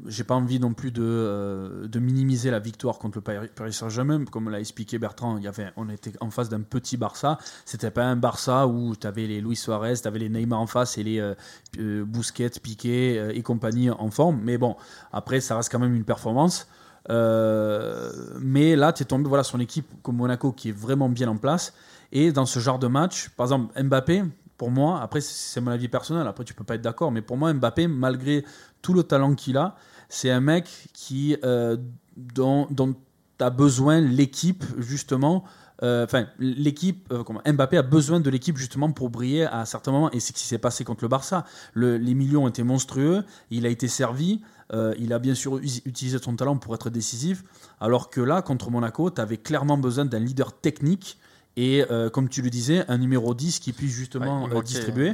j'ai 0.07 0.25
pas 0.25 0.35
envie 0.35 0.59
non 0.59 0.73
plus 0.73 0.91
de, 0.91 1.03
euh, 1.03 1.87
de, 1.87 1.99
minimiser 1.99 2.51
la 2.51 2.59
victoire 2.59 2.99
contre 2.99 3.19
le 3.19 3.49
Paris 3.49 3.73
Saint-Germain. 3.73 4.25
Comme 4.25 4.49
l'a 4.49 4.61
expliqué 4.61 4.99
Bertrand, 4.99 5.37
il 5.37 5.45
y 5.45 5.49
avait, 5.49 5.71
on 5.77 5.89
était 5.91 6.13
en 6.21 6.31
face 6.31 6.49
d'un 6.49 6.63
petit 6.63 6.97
Barça. 6.97 7.39
C'était 7.65 7.91
pas 7.91 8.05
un 8.05 8.17
Barça 8.17 8.67
où 8.67 8.97
tu 8.97 9.07
avais 9.07 9.27
les 9.27 9.41
Luis 9.41 9.57
Suarez, 9.57 9.97
tu 10.01 10.09
avais 10.09 10.19
les 10.19 10.29
Neymar 10.29 10.61
en 10.61 10.67
face 10.67 10.97
et 10.97 11.03
les 11.03 11.21
euh, 11.21 11.35
euh, 11.79 12.05
Busquets, 12.05 12.51
Piqué 12.63 13.31
et 13.35 13.43
compagnie 13.43 13.91
en 13.91 14.11
forme. 14.11 14.41
Mais 14.43 14.57
bon, 14.57 14.77
après, 15.13 15.41
ça 15.41 15.57
reste 15.57 15.71
quand 15.71 15.79
même 15.79 15.95
une 15.95 16.05
performance. 16.05 16.69
mais 17.09 18.77
là, 18.77 18.93
tu 18.93 19.03
es 19.03 19.07
tombé 19.07 19.29
voilà, 19.29 19.45
sur 19.45 19.57
une 19.57 19.63
équipe 19.63 19.89
comme 20.03 20.17
Monaco 20.17 20.53
qui 20.53 20.71
est 20.71 20.77
vraiment 20.77 21.09
bien 21.09 21.29
en 21.29 21.37
place. 21.37 21.75
Et 22.13 22.33
dans 22.33 22.47
ce 22.47 22.61
genre 22.61 22.79
de 22.79 22.87
match, 22.87 23.29
par 23.31 23.47
exemple, 23.47 23.83
Mbappé, 23.83 24.23
pour 24.57 24.71
moi, 24.71 25.01
après 25.01 25.21
c'est 25.21 25.61
mon 25.61 25.71
avis 25.71 25.89
personnel, 25.89 26.27
après 26.27 26.45
tu 26.45 26.55
peux 26.55 26.65
pas 26.65 26.75
être 26.77 26.83
d'accord, 26.83 27.13
mais 27.13 27.23
pour 27.23 27.37
moi 27.37 27.53
Mbappé, 27.53 27.89
malgré 27.89 28.45
tout 28.83 28.95
le 28.95 29.03
talent 29.03 29.35
qu'il 29.35 29.57
a, 29.57 29.77
c'est 30.09 30.31
un 30.31 30.41
mec 30.41 30.69
qui 30.93 31.37
euh, 31.45 31.77
dont, 32.17 32.67
dont 32.71 32.95
a 33.39 33.51
besoin 33.51 34.01
l'équipe 34.01 34.65
justement. 34.79 35.45
euh, 35.83 36.05
Enfin, 36.05 36.27
l'équipe, 36.39 37.13
euh, 37.13 37.53
Mbappé 37.53 37.77
a 37.77 37.83
besoin 37.83 38.21
de 38.21 38.31
l'équipe 38.31 38.57
justement 38.57 38.91
pour 38.93 39.11
briller 39.11 39.45
à 39.45 39.61
un 39.61 39.65
certain 39.67 39.93
moment, 39.93 40.11
et 40.13 40.21
c'est 40.21 40.29
ce 40.29 40.33
qui 40.33 40.47
s'est 40.47 40.59
passé 40.59 40.85
contre 40.85 41.05
le 41.05 41.09
Barça. 41.09 41.45
Le- 41.75 41.99
les 41.99 42.15
millions 42.15 42.45
ont 42.45 42.49
été 42.49 42.63
monstrueux, 42.63 43.25
il 43.51 43.67
a 43.67 43.69
été 43.69 43.89
servi, 43.89 44.41
euh, 44.73 44.95
il 44.99 45.13
a 45.13 45.19
bien 45.19 45.35
sûr 45.35 45.59
utilisé 45.59 46.19
son 46.19 46.35
talent 46.35 46.57
pour 46.57 46.75
être 46.75 46.89
décisif, 46.89 47.43
alors 47.79 48.09
que 48.09 48.23
là, 48.23 48.41
contre 48.41 48.71
Monaco, 48.71 49.11
tu 49.11 49.21
avais 49.21 49.37
clairement 49.37 49.77
besoin 49.77 50.07
d'un 50.07 50.19
leader 50.19 50.59
technique 50.59 51.19
et, 51.57 51.85
euh, 51.91 52.11
comme 52.11 52.29
tu 52.29 52.43
le 52.43 52.51
disais, 52.51 52.85
un 52.89 52.99
numéro 52.99 53.35
10 53.35 53.59
qui 53.61 53.73
puisse 53.73 53.93
justement 53.93 54.43
Ouais, 54.45 54.51
euh, 54.51 54.55
manquait- 54.55 54.67
distribuer. 54.67 55.13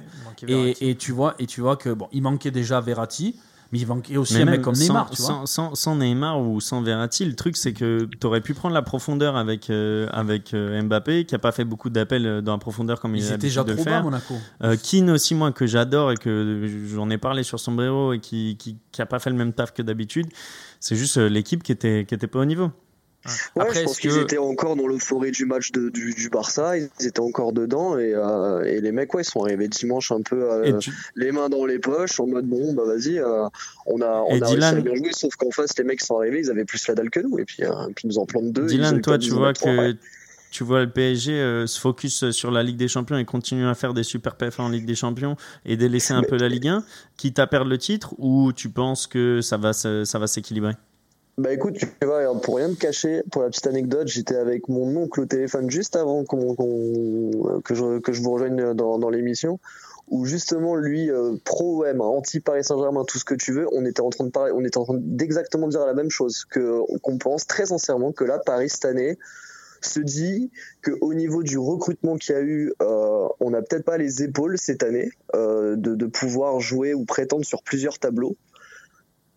Et, 0.49 0.90
et 0.90 0.95
tu 0.97 1.12
vois, 1.12 1.34
et 1.38 1.47
tu 1.47 1.61
vois 1.61 1.76
que 1.76 1.90
bon, 1.90 2.09
il 2.12 2.22
manquait 2.22 2.51
déjà 2.51 2.80
Verratti, 2.80 3.36
mais 3.70 3.78
il 3.78 3.86
manquait 3.86 4.16
aussi 4.18 4.34
Mais 4.34 4.43
un 4.43 4.45
mec 4.47 4.61
comme 4.61 4.74
sans, 4.74 4.82
Neymar, 4.93 5.11
tu 5.11 5.22
vois. 5.22 5.45
sans, 5.47 5.97
Neymar 5.97 6.40
ou 6.40 6.61
sans 6.61 6.82
Verratti, 6.82 7.24
le 7.24 7.34
truc 7.34 7.57
c'est 7.57 7.72
que 7.72 8.07
tu 8.20 8.26
aurais 8.26 8.40
pu 8.43 8.53
prendre 8.55 8.74
la 8.74 8.82
profondeur 8.82 9.34
avec, 9.36 9.70
euh, 9.70 10.09
avec 10.12 10.53
euh, 10.53 10.82
Mbappé, 10.82 11.24
qui 11.24 11.34
a 11.34 11.38
pas 11.38 11.53
fait 11.53 11.64
beaucoup 11.64 11.88
d'appels 11.88 12.43
dans 12.43 12.53
la 12.53 12.59
profondeur 12.59 13.01
comme 13.01 13.16
il 13.16 13.32
a 13.32 13.36
déjà 13.38 13.62
de 13.64 13.72
trop 13.72 13.78
le 13.78 13.84
bas, 13.84 13.90
faire. 13.90 14.03
Monaco. 14.03 14.34
Euh, 14.62 14.76
Keane 14.76 15.09
aussi, 15.11 15.34
moi, 15.34 15.53
que 15.53 15.66
j'adore 15.66 16.12
et 16.12 16.16
que 16.16 16.68
j'en 16.93 17.09
ai 17.09 17.16
parlé 17.18 17.45
sur 17.45 17.59
Sombrero 17.61 18.12
et 18.12 18.18
qui, 18.18 18.57
qui, 18.59 18.76
qui 18.90 19.01
a 19.01 19.07
pas 19.07 19.18
fait 19.20 19.30
le 19.30 19.36
même 19.36 19.53
taf 19.55 19.72
que 19.72 19.80
d'habitude. 19.80 20.26
C'est 20.80 20.97
juste 20.97 21.16
l'équipe 21.16 21.62
qui 21.62 21.72
était, 21.72 22.05
qui 22.07 22.14
était 22.14 22.26
pas 22.26 22.40
au 22.40 22.45
niveau. 22.45 22.70
Ouais, 23.24 23.62
Après, 23.62 23.80
je 23.80 23.84
pense 23.84 24.00
qu'ils 24.00 24.10
que- 24.10 24.22
étaient 24.22 24.38
encore 24.38 24.74
dans 24.74 24.86
l'euphorie 24.88 25.30
du 25.30 25.44
match 25.44 25.70
de- 25.70 25.90
du, 25.90 26.12
du 26.12 26.28
Barça, 26.28 26.76
ils 26.76 26.88
étaient 27.06 27.20
encore 27.20 27.52
dedans 27.52 27.96
et, 27.98 28.12
euh, 28.14 28.64
et 28.64 28.80
les 28.80 28.90
mecs 28.90 29.14
ouais, 29.14 29.22
ils 29.22 29.24
sont 29.24 29.44
arrivés 29.44 29.68
dimanche 29.68 30.10
un 30.10 30.22
peu 30.22 30.42
euh, 30.50 30.78
tu- 30.78 30.92
les 31.14 31.30
mains 31.30 31.48
dans 31.48 31.64
les 31.64 31.78
poches 31.78 32.18
en 32.18 32.26
mode 32.26 32.46
bon 32.46 32.74
bah 32.74 32.82
vas-y 32.84 33.18
euh, 33.18 33.46
on 33.86 34.00
a, 34.00 34.24
on 34.26 34.34
Et 34.34 34.42
a 34.42 34.46
Dylan- 34.46 34.50
réussi 34.50 34.74
à 34.74 34.80
bien 34.80 34.94
jouer 34.96 35.12
sauf 35.12 35.36
qu'en 35.36 35.50
face 35.52 35.78
les 35.78 35.84
mecs 35.84 36.02
sont 36.02 36.16
arrivés 36.18 36.40
ils 36.40 36.50
avaient 36.50 36.64
plus 36.64 36.84
la 36.88 36.94
dalle 36.94 37.10
que 37.10 37.20
nous 37.20 37.38
et 37.38 37.44
puis, 37.44 37.62
puis 37.94 38.04
ils 38.04 38.08
nous 38.08 38.18
en 38.18 38.26
plantent 38.26 38.52
deux. 38.52 38.66
Dylan, 38.66 39.00
toi, 39.00 39.18
tu 39.18 39.30
vois 39.30 39.52
trois, 39.52 39.70
que 39.70 39.96
tu 40.50 40.64
vois 40.64 40.80
le 40.82 40.90
PSG 40.90 41.64
se 41.66 41.78
focus 41.80 42.30
sur 42.30 42.50
la 42.50 42.62
Ligue 42.64 42.76
des 42.76 42.88
Champions 42.88 43.16
et 43.18 43.24
continue 43.24 43.66
à 43.66 43.74
faire 43.74 43.94
des 43.94 44.02
super 44.02 44.34
perfs 44.34 44.58
en 44.60 44.68
Ligue 44.68 44.84
des 44.84 44.94
Champions 44.96 45.36
et 45.64 45.76
délaisser 45.76 46.12
un 46.12 46.22
peu 46.24 46.36
la 46.36 46.48
Ligue 46.48 46.68
1, 46.68 46.84
quitte 47.16 47.38
à 47.38 47.46
perdre 47.46 47.70
le 47.70 47.78
titre, 47.78 48.14
ou 48.18 48.52
tu 48.52 48.68
penses 48.68 49.06
que 49.06 49.40
ça 49.40 49.56
va, 49.56 49.72
ça 49.72 50.18
va 50.18 50.26
s'équilibrer? 50.26 50.72
Bah 51.39 51.53
écoute, 51.53 51.78
tu 51.78 52.07
vois, 52.07 52.39
pour 52.41 52.57
rien 52.57 52.68
te 52.68 52.78
cacher, 52.78 53.22
pour 53.33 53.43
la 53.43 53.49
petite 53.49 53.66
anecdote, 53.66 54.07
j'étais 54.07 54.37
avec 54.37 54.68
mon 54.68 54.95
oncle 54.97 55.20
au 55.22 55.26
téléphone 55.26 55.70
juste 55.70 55.97
avant 55.97 56.24
qu'on- 56.24 57.61
que, 57.64 57.74
je, 57.74 58.01
que 58.01 58.12
je 58.12 58.20
vous 58.22 58.33
rejoigne 58.33 58.74
dans, 58.74 58.99
dans 58.99 59.09
l'émission, 59.09 59.59
où 60.09 60.26
justement 60.26 60.76
lui, 60.76 61.11
euh, 61.11 61.33
pro 61.45 61.85
OM, 61.87 62.03
anti 62.03 62.41
Paris 62.41 62.64
Saint-Germain, 62.64 63.05
tout 63.05 63.18
ce 63.18 63.24
que 63.24 63.35
tu 63.35 63.53
veux, 63.53 63.66
on 63.72 63.87
était 63.87 64.03
en 64.03 64.11
train 64.11 64.24
de 64.24 64.30
parler, 64.30 64.53
on 64.55 64.62
était 64.62 64.76
en 64.76 64.85
train 64.85 64.99
d'exactement 64.99 65.68
dire 65.68 65.87
la 65.87 65.95
même 65.95 66.11
chose, 66.11 66.45
que 66.45 66.80
qu'on 67.01 67.16
pense 67.16 67.47
très 67.47 67.64
sincèrement 67.64 68.12
que 68.12 68.24
là, 68.24 68.39
Paris 68.39 68.68
cette 68.68 68.85
année 68.85 69.18
se 69.80 70.01
dit 70.01 70.51
que 70.83 70.93
au 71.01 71.14
niveau 71.14 71.43
du 71.43 71.57
recrutement 71.57 72.16
qu'il 72.16 72.35
y 72.35 72.39
a 72.39 72.43
eu, 72.43 72.74
euh, 72.83 73.26
on 73.41 73.51
n'a 73.51 73.62
peut-être 73.62 73.85
pas 73.85 73.97
les 73.97 74.22
épaules 74.22 74.59
cette 74.59 74.83
année 74.83 75.11
euh, 75.35 75.76
de, 75.76 75.95
de 75.95 76.07
pouvoir 76.07 76.61
jouer 76.61 76.93
ou 76.93 77.05
prétendre 77.07 77.45
sur 77.47 77.62
plusieurs 77.62 77.99
tableaux 77.99 78.37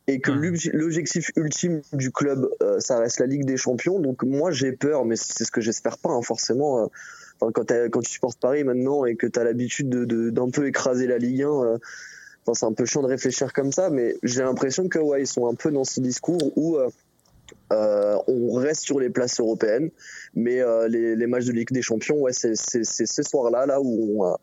et 0.08 0.20
que 0.20 0.32
l'obje- 0.32 0.72
l'objectif 0.74 1.32
ultime 1.36 1.82
du 1.94 2.12
club, 2.12 2.48
euh, 2.62 2.80
ça 2.80 3.00
reste 3.00 3.20
la 3.20 3.26
Ligue 3.26 3.46
des 3.46 3.58
Champions. 3.58 4.00
Donc 4.00 4.24
moi 4.24 4.52
j'ai 4.52 4.72
peur, 4.72 5.04
mais 5.06 5.16
c'est 5.16 5.44
ce 5.44 5.52
que 5.52 5.62
j'espère 5.62 5.98
pas 5.98 6.10
hein, 6.12 6.22
forcément. 6.22 6.84
euh, 6.84 6.88
enfin, 7.40 7.52
quand, 7.52 7.72
quand 7.92 8.02
tu 8.02 8.12
supportes 8.12 8.40
Paris 8.40 8.64
maintenant 8.64 9.06
et 9.06 9.16
que 9.16 9.28
tu 9.28 9.40
as 9.40 9.44
l'habitude 9.44 9.90
de- 9.90 10.06
de- 10.06 10.30
d'un 10.30 10.50
peu 10.50 10.68
écraser 10.68 11.08
la 11.08 11.18
Ligue 11.18 11.42
1, 11.44 11.48
euh, 11.48 11.78
enfin, 12.46 12.54
c'est 12.54 12.66
un 12.66 12.74
peu 12.74 12.86
chiant 12.86 13.02
de 13.02 13.08
réfléchir 13.08 13.52
comme 13.52 13.72
ça, 13.72 13.90
mais 13.90 14.16
j'ai 14.24 14.42
l'impression 14.44 14.88
que 14.88 15.00
ouais, 15.00 15.22
ils 15.24 15.28
sont 15.28 15.48
un 15.48 15.56
peu 15.56 15.72
dans 15.72 15.84
ce 15.84 16.00
discours 16.02 16.52
où 16.56 16.78
euh, 16.78 16.88
euh, 17.74 18.16
on 18.28 18.54
reste 18.54 18.82
sur 18.82 19.00
les 19.00 19.10
places 19.10 19.40
européennes, 19.40 19.90
mais 20.36 20.62
euh, 20.62 20.88
les, 20.88 21.16
les 21.16 21.28
matchs 21.28 21.46
de 21.46 21.52
Ligue 21.52 21.72
des 21.72 21.82
Champions, 21.82 22.18
ouais, 22.20 22.32
c'est 22.34 22.56
ce 22.56 23.24
soir-là 23.24 23.66
là 23.66 23.80
où 23.82 24.24
on, 24.24 24.36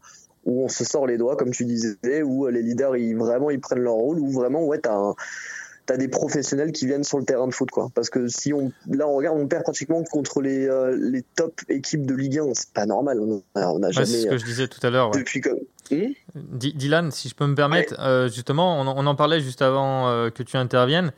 où 0.45 0.65
on 0.65 0.69
se 0.69 0.85
sort 0.85 1.07
les 1.07 1.19
doigts, 1.19 1.37
comme 1.37 1.51
tu 1.51 1.65
disais, 1.65 2.23
où 2.23 2.47
euh, 2.47 2.51
les 2.51 2.63
leaders 2.63 2.97
ils 2.97 3.15
vraiment 3.17 3.51
ils 3.51 3.61
prennent 3.61 3.81
leur 3.81 3.95
rôle, 3.95 4.19
où 4.19 4.31
vraiment 4.31 4.65
ouais 4.65 4.79
t'as 4.79 4.95
un 4.95 5.15
T'as 5.85 5.97
des 5.97 6.07
professionnels 6.07 6.71
qui 6.71 6.87
viennent 6.87 7.03
sur 7.03 7.19
le 7.19 7.25
terrain 7.25 7.49
de 7.49 7.53
foot, 7.53 7.69
quoi. 7.73 7.89
Parce 7.93 8.09
que 8.09 8.29
si 8.29 8.53
on, 8.53 8.71
là, 8.89 9.09
on 9.09 9.17
regarde, 9.17 9.37
on 9.37 9.49
perd 9.49 9.65
pratiquement 9.65 10.01
contre 10.05 10.41
les, 10.41 10.69
euh, 10.69 10.97
les 10.97 11.23
top 11.35 11.61
équipes 11.69 12.07
de 12.07 12.15
Ligue 12.15 12.39
1. 12.39 12.55
C'est 12.55 12.73
pas 12.73 12.87
normal. 12.87 13.19
On 13.19 13.43
a, 13.57 13.67
on 13.69 13.83
a 13.83 13.89
Ouais, 13.89 14.07
c'est 14.07 14.21
ce 14.21 14.27
que 14.29 14.39
je 14.39 14.45
disais 14.45 14.69
tout 14.69 14.79
à 14.87 14.91
l'heure. 14.91 15.11
ouais. 15.11 15.19
depuis 15.19 15.41
comme. 15.41 15.59
Hmm 15.91 16.13
Dylan, 16.55 17.11
si 17.11 17.29
je 17.29 17.35
peux 17.35 17.49
me 17.49 17.57
permettre, 17.57 17.97
euh, 17.99 18.29
justement, 18.29 18.81
on, 18.81 18.87
en- 18.87 18.95
on 18.97 19.07
en 19.09 19.15
parlait 19.17 19.41
juste 19.41 19.61
avant 19.61 20.09
euh, 20.09 20.31
que 20.31 20.45
tu 20.45 20.57
interviennes. 20.57 21.11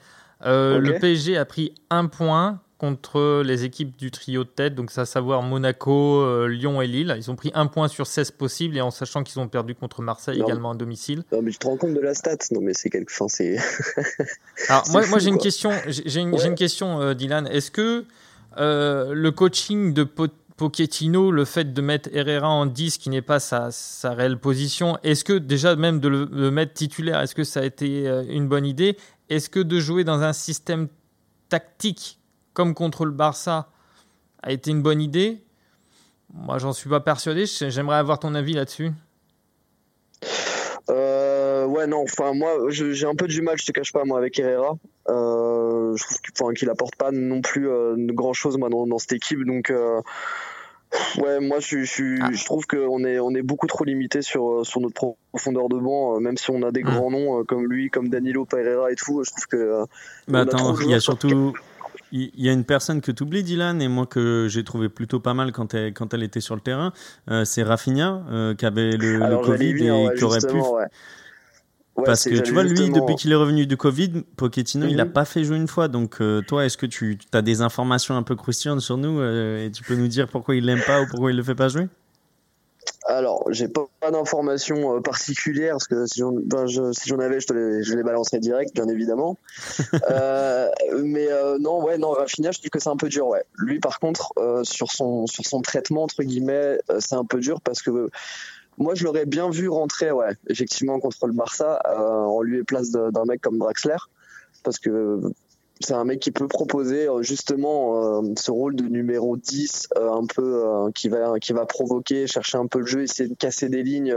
Le 0.43 0.99
PSG 0.99 1.37
a 1.37 1.45
pris 1.45 1.75
un 1.91 2.07
point 2.07 2.61
contre 2.85 3.43
les 3.43 3.65
équipes 3.65 3.97
du 3.97 4.11
trio 4.11 4.45
de 4.45 4.49
tête, 4.51 4.75
donc 4.75 4.91
à 4.97 5.07
savoir 5.07 5.41
Monaco, 5.43 6.21
euh, 6.21 6.47
Lyon 6.49 6.83
et 6.83 6.87
Lille. 6.87 7.15
Ils 7.17 7.31
ont 7.31 7.37
pris 7.37 7.51
un 7.55 7.67
point 7.67 7.89
sur 7.89 8.07
16 8.07 8.33
possibles 8.33 8.77
et 8.77 8.83
en 8.83 8.91
sachant 8.91 9.23
qu'ils 9.25 9.41
ont 9.41 9.49
perdu 9.49 9.75
contre 9.75 10.03
Marseille 10.03 10.39
Non. 10.39 10.45
également 10.45 10.71
à 10.73 10.75
domicile. 10.75 11.23
Non, 11.33 11.41
mais 11.41 11.51
tu 11.51 11.59
te 11.59 11.67
rends 11.67 11.79
compte 11.79 11.95
de 11.95 12.01
la 12.01 12.13
stat 12.13 12.37
Non, 12.51 12.61
mais 12.61 12.73
c'est 12.75 12.91
quelque. 12.91 13.11
C'est. 13.29 13.57
Alors 14.69 14.85
moi, 14.91 15.03
fou, 15.03 15.11
moi 15.11 15.19
j'ai 15.19 15.31
une 15.31 15.39
question, 15.39 15.71
j'ai 15.87 16.21
une, 16.21 16.35
Ouais. 16.35 16.47
une 16.47 16.55
question, 16.57 17.01
euh, 17.01 17.15
Dylan. 17.15 17.47
Est-ce 17.47 17.71
que 17.71 18.05
euh, 18.59 19.13
le 19.15 19.31
coaching 19.31 19.95
de 19.95 20.05
Po- 20.05 20.27
Pochettino, 20.57 21.31
le 21.31 21.45
fait 21.47 21.73
de 21.73 21.81
mettre 21.81 22.11
Herrera 22.13 22.49
en 22.49 22.67
10, 22.67 22.99
qui 22.99 23.09
n'est 23.11 23.23
pas 23.23 23.41
sa, 23.41 23.71
sa 23.73 24.13
réelle 24.13 24.39
position, 24.39 24.99
est-ce 25.03 25.25
que 25.25 25.33
déjà 25.33 25.75
même 25.75 25.99
de 26.01 26.09
le, 26.09 26.51
mettre 26.51 26.75
titulaire, 26.75 27.21
est-ce 27.23 27.35
que 27.35 27.45
ça 27.45 27.61
a 27.61 27.65
été 27.65 28.07
une 28.29 28.47
bonne 28.47 28.67
idée? 28.67 28.97
Est-ce 29.31 29.49
que 29.51 29.59
de 29.61 29.81
jouer 29.81 30.05
dans 30.05 30.21
un 30.23 30.33
système 30.33 30.87
tactique 31.49 32.19
comme 32.55 32.73
contre 32.75 33.05
le 33.05 33.11
Barça 33.13 33.69
a 34.43 34.53
été 34.53 34.71
une 34.71 34.83
bonne 34.83 35.01
idée 35.03 35.43
Moi, 36.33 36.59
j'en 36.59 36.73
suis 36.73 36.89
pas 36.89 37.01
persuadé. 37.01 37.45
J'aimerais 37.47 37.97
avoir 37.97 38.19
ton 38.19 38.35
avis 38.35 38.55
là-dessus. 38.55 38.91
Euh, 40.91 41.65
ouais, 41.67 41.87
non, 41.87 42.03
enfin, 42.03 42.33
moi, 42.35 42.51
j'ai 42.69 43.07
un 43.07 43.15
peu 43.15 43.27
du 43.27 43.41
mal, 43.41 43.57
je 43.59 43.65
te 43.65 43.73
cache 43.73 43.93
pas, 43.93 44.05
moi, 44.05 44.19
avec 44.19 44.39
Herrera. 44.39 44.77
Euh, 45.09 45.97
je 45.97 46.33
trouve 46.35 46.53
qu'il 46.53 46.69
apporte 46.71 46.97
pas 46.97 47.11
non 47.11 47.41
plus 47.41 47.69
euh, 47.69 47.95
grand 48.11 48.33
chose, 48.35 48.59
moi, 48.59 48.69
dans, 48.69 48.87
dans 48.87 48.99
cette 48.99 49.13
équipe. 49.13 49.45
Donc, 49.45 49.71
euh, 49.71 50.01
ouais, 51.19 51.41
moi, 51.41 51.59
je, 51.61 51.85
je, 51.85 52.19
Ah. 52.21 52.29
je 52.33 52.45
trouve 52.45 52.67
qu'on 52.67 53.05
est, 53.05 53.19
on 53.19 53.31
est 53.35 53.43
beaucoup 53.43 53.67
trop 53.67 53.85
limité 53.85 54.21
sur, 54.21 54.65
sur 54.67 54.81
notre 54.81 55.15
profondeur 55.33 55.69
de 55.71 55.79
banc, 55.79 56.21
même 56.21 56.37
si 56.37 56.51
on 56.51 56.63
a 56.63 56.71
des 56.71 56.83
Mm. 56.83 56.87
grands 56.91 57.11
noms 57.11 57.45
comme 57.45 57.67
lui, 57.67 57.89
comme 57.89 58.09
Danilo 58.11 58.45
Pereira 58.45 58.93
et 58.93 58.97
tout. 58.97 59.23
Je 59.25 59.31
trouve 59.31 59.47
que. 59.47 59.85
Mais 60.29 60.39
a 60.39 60.43
attends, 60.43 60.77
il 60.81 60.91
y 60.91 60.95
a 60.95 61.01
surtout. 61.01 61.55
Il 62.17 62.31
y 62.45 62.49
a 62.49 62.53
une 62.53 62.65
personne 62.65 63.01
que 63.01 63.11
tu 63.11 63.25
oublies, 63.25 63.43
Dylan, 63.43 63.83
et 63.83 63.89
moi 63.89 64.07
que 64.07 64.47
j'ai 64.49 64.63
trouvé 64.63 64.89
plutôt 64.89 65.19
pas 65.21 65.35
mal 65.35 65.51
quand 65.53 65.75
elle, 65.75 65.93
quand 65.93 66.15
elle 66.15 66.23
était 66.23 66.41
sur 66.41 66.55
le 66.55 66.61
terrain, 66.61 66.93
euh, 67.31 67.45
c'est 67.45 67.63
Rafinha, 67.65 68.25
euh, 68.31 68.55
qui 68.55 68.65
avait 68.67 68.97
le, 68.97 69.23
alors, 69.25 69.43
Covid 69.43 69.73
venir, 69.73 69.95
et 69.95 70.05
ouais, 70.07 70.17
qui 70.17 70.25
aurait 70.25 70.39
pu. 70.39 70.45
justement, 70.47 70.75
ouais. 70.75 70.85
Ouais, 71.97 72.05
Parce 72.05 72.25
que 72.25 72.41
tu 72.41 72.53
vois, 72.53 72.65
lui, 72.65 72.91
depuis 72.91 73.15
qu'il 73.15 73.31
est 73.33 73.37
revenu 73.37 73.67
du 73.67 73.77
Covid, 73.77 74.23
Pochettino, 74.37 74.87
il 74.87 74.97
n'a 74.97 75.05
Mhm. 75.05 75.13
pas 75.13 75.25
fait 75.25 75.45
jouer 75.45 75.57
une 75.57 75.69
fois. 75.69 75.87
Donc, 75.89 76.21
euh, 76.21 76.43
toi, 76.43 76.65
est-ce 76.65 76.77
que 76.77 76.87
tu 76.87 77.19
as 77.33 77.43
des 77.43 77.61
informations 77.63 78.17
un 78.17 78.23
peu 78.25 78.35
croustillantes 78.37 78.81
sur 78.81 78.97
nous 78.97 79.23
et 79.23 79.71
tu 79.73 79.85
peux 79.85 79.95
nous 79.95 80.09
dire 80.09 80.29
pourquoi 80.29 80.57
il 80.57 80.65
l'aime 80.65 80.83
pas 80.83 81.01
ou 81.03 81.07
pourquoi 81.07 81.31
il 81.31 81.37
le 81.37 81.43
fait 81.43 81.55
pas 81.55 81.69
jouer? 81.69 81.87
Alors, 83.07 83.45
j'ai 83.51 83.69
pas, 83.69 83.87
pas 84.01 84.11
d'informations 84.11 84.97
euh, 84.97 85.01
particulières 85.01 85.75
parce 85.75 85.89
que 85.89 86.07
si 86.07 86.21
j'en 86.21 86.33
ben, 86.33 86.67
si 86.67 87.09
j'en 87.09 87.19
avais, 87.19 87.39
je, 87.39 87.47
te 87.47 87.53
les, 87.53 87.83
je 87.83 87.95
les 87.95 88.03
balancerais 88.03 88.39
direct, 88.39 88.75
bien 88.75 88.89
évidemment. 88.89 89.39
Euh, 90.11 90.71
mais 91.03 91.29
euh, 91.31 91.59
non, 91.59 91.83
ouais, 91.83 91.99
non, 91.99 92.11
Rafinha, 92.11 92.51
je 92.51 92.59
trouve 92.59 92.71
que 92.71 92.79
c'est 92.79 92.89
un 92.91 92.97
peu 92.97 93.09
dur, 93.09 93.27
ouais. 93.27 93.43
Lui, 93.57 93.81
par 93.81 93.99
contre, 93.99 94.33
euh, 94.39 94.63
sur 94.65 94.91
son 94.91 95.27
sur 95.27 95.45
son 95.45 95.63
traitement 95.63 96.03
entre 96.03 96.23
guillemets, 96.23 96.79
euh, 96.91 96.99
c'est 97.01 97.15
un 97.15 97.25
peu 97.25 97.39
dur 97.39 97.61
parce 97.61 97.81
que 97.81 98.11
moi, 98.77 98.95
je 98.95 99.05
l'aurais 99.05 99.27
bien 99.27 99.51
vu 99.51 99.69
rentrer, 99.69 100.11
ouais, 100.11 100.35
effectivement 100.49 100.99
contre 101.01 101.27
le 101.27 101.33
Barça 101.33 101.81
euh, 101.87 102.25
en 102.25 102.43
lieu 102.43 102.61
et 102.61 102.65
place 102.65 102.91
d'un 102.91 103.25
mec 103.27 103.41
comme 103.41 103.59
Draxler, 103.59 103.97
parce 104.63 104.79
que 104.79 105.21
c'est 105.81 105.95
un 105.95 106.05
mec 106.05 106.21
qui 106.21 106.31
peut 106.31 106.49
proposer 106.49 107.09
euh, 107.09 107.23
justement 107.23 108.21
euh, 108.21 108.33
ce 108.39 108.51
rôle 108.51 108.77
de 108.77 108.85
numéro 108.85 109.37
10 109.37 109.89
euh, 109.97 110.13
un 110.13 110.27
peu 110.27 110.91
qui 110.95 111.09
va 111.09 111.39
qui 111.41 111.53
va 111.53 111.67
provoquer, 111.67 112.27
chercher 112.27 112.59
un 112.59 112.67
peu 112.67 112.81
le 112.81 112.87
jeu, 112.87 113.03
essayer 113.03 113.29
de 113.29 113.35
casser 113.35 113.69
des 113.69 113.83
lignes 113.83 114.15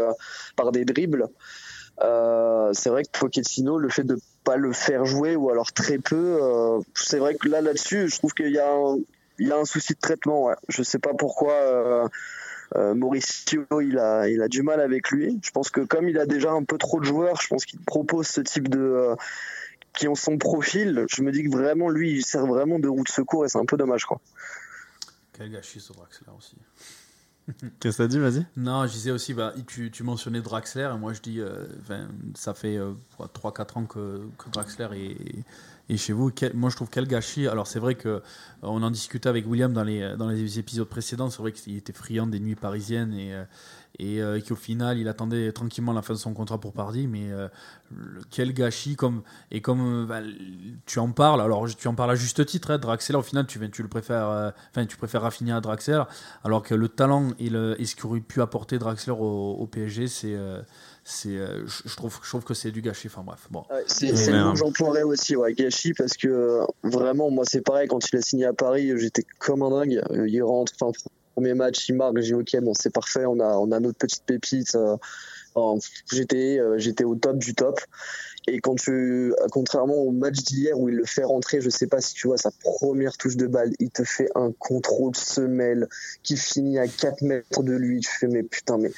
par 0.56 0.72
des 0.72 0.86
dribbles. 0.86 1.28
C'est 2.00 2.90
vrai 2.90 3.04
que 3.04 3.20
Pochettino, 3.20 3.80
le 3.80 3.90
fait 3.90 4.04
de 4.04 4.20
pas 4.44 4.56
le 4.56 4.72
faire 4.72 5.06
jouer 5.06 5.36
ou 5.36 5.50
alors 5.50 5.72
très 5.72 5.98
peu, 5.98 6.40
c'est 6.94 7.18
vrai 7.18 7.36
que 7.36 7.50
là 7.50 7.62
là-dessus, 7.62 8.08
je 8.10 8.18
trouve 8.18 8.34
qu'il 8.34 8.52
y 8.52 8.60
a 8.60 8.72
un, 8.72 8.98
il 9.40 9.48
y 9.48 9.52
a 9.52 9.58
un 9.58 9.66
souci 9.66 9.94
de 9.94 10.00
traitement. 10.00 10.46
Ouais. 10.46 10.56
Je 10.70 10.84
sais 10.84 11.00
pas 11.00 11.14
pourquoi. 11.14 12.10
Mauricio, 12.76 13.66
il 13.82 13.98
a, 13.98 14.28
il 14.28 14.42
a 14.42 14.48
du 14.48 14.62
mal 14.62 14.80
avec 14.80 15.10
lui. 15.10 15.40
Je 15.42 15.52
pense 15.52 15.70
que 15.70 15.82
comme 15.82 16.08
il 16.08 16.20
a 16.20 16.26
déjà 16.26 16.52
un 16.52 16.64
peu 16.64 16.78
trop 16.78 17.00
de 17.00 17.06
joueurs, 17.06 17.42
je 17.42 17.48
pense 17.48 17.66
qu'il 17.66 17.80
propose 17.80 18.28
ce 18.28 18.42
type 18.42 18.68
de, 18.68 19.16
qui 19.98 20.08
ont 20.08 20.16
son 20.16 20.38
profil, 20.38 21.06
je 21.10 21.22
me 21.24 21.32
dis 21.32 21.44
que 21.44 21.50
vraiment 21.50 21.90
lui, 21.90 22.12
il 22.12 22.24
sert 22.26 22.46
vraiment 22.46 22.80
de 22.80 22.88
roue 22.88 23.04
de 23.04 23.10
secours 23.10 23.46
et 23.46 23.50
c'est 23.50 23.58
un 23.60 23.66
peu 23.66 23.78
dommage 23.78 24.06
quoi. 24.06 24.20
Quel 25.34 25.52
gâchis 25.52 25.80
ce 25.80 25.94
Draxler 25.94 26.28
aussi. 26.38 26.56
Qu'est-ce 27.80 27.98
que 27.98 28.04
t'as 28.04 28.08
dit, 28.08 28.20
vas-y 28.20 28.46
Non, 28.58 28.86
je 28.88 28.92
disais 28.92 29.12
aussi, 29.12 29.34
bah, 29.34 29.54
tu, 29.68 29.90
tu 29.90 30.04
mentionnais 30.04 30.42
Draxler, 30.42 30.90
et 30.94 30.98
moi 30.98 31.14
je 31.14 31.22
dis, 31.22 31.40
euh, 31.40 31.66
ça 32.36 32.54
fait 32.54 32.76
euh, 32.78 32.94
3-4 33.20 33.78
ans 33.80 33.86
que, 33.86 34.22
que 34.38 34.50
Draxler 34.52 34.88
est, 34.94 35.94
est 35.94 35.98
chez 35.98 36.12
vous. 36.12 36.30
Quel- 36.32 36.54
moi 36.56 36.70
je 36.70 36.76
trouve 36.76 36.90
quel 36.92 37.08
gâchis. 37.08 37.48
Alors 37.48 37.66
c'est 37.68 37.80
vrai 37.80 37.96
que 37.96 38.10
euh, 38.10 38.20
on 38.64 38.84
en 38.84 38.92
discutait 38.92 39.30
avec 39.30 39.48
William 39.48 39.72
dans 39.72 39.84
les, 39.84 40.16
dans 40.18 40.28
les 40.28 40.60
épisodes 40.60 40.88
précédents, 40.90 41.30
c'est 41.30 41.42
vrai 41.42 41.54
qu'il 41.54 41.78
était 41.78 41.94
friand 41.94 42.28
des 42.28 42.40
nuits 42.42 42.56
parisiennes 42.56 43.14
et, 43.14 43.34
euh, 43.34 43.46
et 44.00 44.22
euh, 44.22 44.40
qu'au 44.40 44.56
final 44.56 44.98
il 44.98 45.08
attendait 45.08 45.52
tranquillement 45.52 45.94
la 45.94 46.02
fin 46.02 46.14
de 46.14 46.20
son 46.20 46.34
contrat 46.34 46.60
pour 46.60 46.74
Pardy, 46.74 47.08
mais 47.08 47.32
euh, 47.32 47.48
quel 48.30 48.54
gâchis 48.54 48.96
comme 48.96 49.24
et 49.52 49.62
comme 49.62 50.04
euh, 50.04 50.06
bah, 50.06 50.22
tu 50.86 51.00
en 51.00 51.12
parles 51.12 51.42
alors 51.42 51.68
tu 51.76 51.88
en 51.88 51.96
parles 51.96 52.12
à 52.12 52.16
juste 52.16 52.46
titre 52.46 52.72
hein, 52.72 52.78
Draxler 52.78 53.16
au 53.16 53.22
final 53.22 53.48
tu, 53.48 53.60
tu 53.72 53.82
le 53.82 53.88
préfères 53.88 54.28
euh, 54.30 54.52
enfin 54.72 54.86
tu 54.86 54.98
préfères 54.98 55.22
raffiner 55.22 55.52
à 55.52 55.62
Draxler 55.62 56.04
alors 56.44 56.64
que 56.64 56.76
le 56.76 56.90
talent 56.90 57.30
et, 57.40 57.50
le, 57.50 57.80
et 57.80 57.86
ce 57.86 57.96
qu'aurait 57.96 58.20
pu 58.20 58.42
apporter 58.42 58.78
Draxler 58.78 59.14
au, 59.14 59.56
au 59.60 59.68
PSG 59.68 60.08
c'est 60.08 60.36
euh, 60.36 60.62
c'est 61.04 61.38
euh, 61.38 61.66
je 61.66 61.96
trouve 61.96 62.20
je 62.22 62.28
trouve 62.28 62.44
que 62.44 62.54
c'est 62.54 62.72
du 62.72 62.82
gâchis 62.82 63.08
enfin 63.08 63.24
bref 63.26 63.48
bon 63.50 63.64
Ouais, 63.70 63.84
c'est 63.88 64.32
le 64.32 64.44
mot 64.44 64.52
que 64.52 64.60
j'emploierais 64.60 65.04
aussi, 65.04 65.36
ouais, 65.36 65.54
gâchis, 65.54 65.94
parce 65.94 66.14
que 66.14 66.62
vraiment, 66.84 67.30
moi, 67.30 67.44
c'est 67.46 67.62
pareil, 67.62 67.88
quand 67.88 68.00
il 68.12 68.18
a 68.18 68.22
signé 68.22 68.46
à 68.46 68.54
Paris, 68.54 68.92
j'étais 68.98 69.24
comme 69.40 69.62
un 69.62 69.70
dingue. 69.70 70.02
Il 70.28 70.42
rentre, 70.44 70.74
enfin, 70.80 70.92
premier 71.38 71.54
match, 71.54 71.88
il 71.88 71.94
marque, 71.96 72.20
j'ai 72.20 72.34
ok, 72.34 72.58
bon, 72.64 72.74
c'est 72.74 72.90
parfait, 72.92 73.26
on 73.28 73.40
a, 73.40 73.58
on 73.58 73.72
a 73.72 73.80
notre 73.80 74.00
petite 74.00 74.24
pépite. 74.26 74.74
euh, 74.76 74.96
j'étais, 76.12 76.58
euh, 76.60 76.80
j'étais 76.80 77.04
au 77.04 77.14
top 77.16 77.38
du 77.38 77.54
top. 77.54 77.80
Et 78.48 78.60
quand 78.60 78.74
tu, 78.76 79.34
contrairement 79.52 79.98
au 79.98 80.12
match 80.12 80.38
d'hier 80.38 80.80
où 80.80 80.90
il 80.90 80.96
le 80.96 81.06
fait 81.06 81.24
rentrer, 81.26 81.60
je 81.62 81.70
sais 81.70 81.86
pas 81.86 82.00
si 82.02 82.14
tu 82.16 82.28
vois 82.28 82.38
sa 82.38 82.50
première 82.64 83.18
touche 83.18 83.36
de 83.36 83.46
balle, 83.46 83.72
il 83.80 83.90
te 83.92 84.04
fait 84.04 84.30
un 84.36 84.52
contrôle 84.58 85.16
semelle 85.16 85.88
qui 86.24 86.38
finit 86.38 86.80
à 86.80 86.88
4 86.88 87.22
mètres 87.22 87.62
de 87.62 87.74
lui. 87.74 88.00
Tu 88.00 88.10
fais, 88.20 88.28
mais 88.28 88.42
putain, 88.44 88.78
mais 88.80 88.92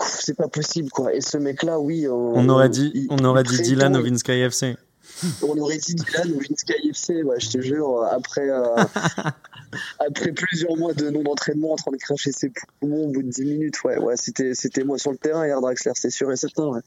c'est 0.00 0.36
pas 0.36 0.48
possible, 0.48 0.88
quoi. 0.90 1.12
Et 1.14 1.20
ce 1.20 1.36
mec-là, 1.38 1.80
oui. 1.80 2.06
On 2.08 2.48
aurait 2.48 2.68
dit, 2.70 2.90
il- 2.94 3.08
on 3.10 3.22
aurait 3.24 3.42
dit 3.42 3.56
Dylan 3.62 3.96
au 3.96 4.02
KFC. 4.22 4.76
on 5.42 5.56
aurait 5.58 5.78
dit 5.78 5.94
Dylan 5.94 6.32
ou 6.32 6.38
Vince 6.40 6.64
KFC, 6.64 7.22
ouais, 7.22 7.40
je 7.40 7.50
te 7.50 7.60
jure, 7.60 8.02
après, 8.10 8.48
euh, 8.48 8.76
après 9.98 10.32
plusieurs 10.32 10.76
mois 10.76 10.94
de 10.94 11.10
non-entraînement 11.10 11.72
en 11.72 11.76
train 11.76 11.90
de 11.92 11.96
cracher 11.96 12.32
ses 12.32 12.52
poumons 12.80 13.08
au 13.08 13.12
bout 13.12 13.22
de 13.22 13.28
10 13.28 13.44
minutes, 13.44 13.82
ouais, 13.84 13.98
ouais, 13.98 14.16
c'était, 14.16 14.54
c'était 14.54 14.84
moi 14.84 14.98
sur 14.98 15.10
le 15.10 15.18
terrain 15.18 15.46
hier, 15.46 15.60
Draxler, 15.60 15.92
c'est 15.94 16.10
sûr 16.10 16.30
et 16.32 16.36
certain, 16.36 16.66
ouais. 16.66 16.80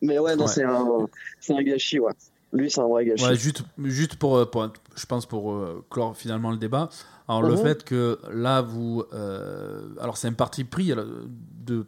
Mais 0.00 0.18
ouais, 0.18 0.34
non, 0.36 0.46
Ouais. 0.46 0.52
c'est 0.52 0.64
un, 0.64 1.08
c'est 1.40 1.54
un 1.54 1.62
gâchis, 1.62 2.00
ouais. 2.00 2.12
Lui, 2.52 2.70
c'est 2.70 2.80
un 2.80 2.88
vrai 2.88 3.04
gâchis. 3.06 3.24
Ouais, 3.24 3.36
juste, 3.36 3.62
juste 3.84 4.16
pour, 4.16 4.36
euh, 4.36 4.44
pour- 4.44 4.70
je 4.96 5.06
pense 5.06 5.26
pour 5.26 5.52
euh, 5.52 5.84
clore 5.90 6.16
finalement 6.16 6.50
le 6.50 6.56
débat. 6.56 6.88
Alors 7.28 7.42
le 7.42 7.54
Mhm. 7.54 7.62
fait 7.62 7.84
que 7.84 8.18
là 8.32 8.60
vous, 8.62 9.04
euh, 9.14 9.82
alors 10.00 10.16
c'est 10.16 10.28
un 10.28 10.32
parti 10.32 10.64
pris 10.64 10.92
de, 11.64 11.84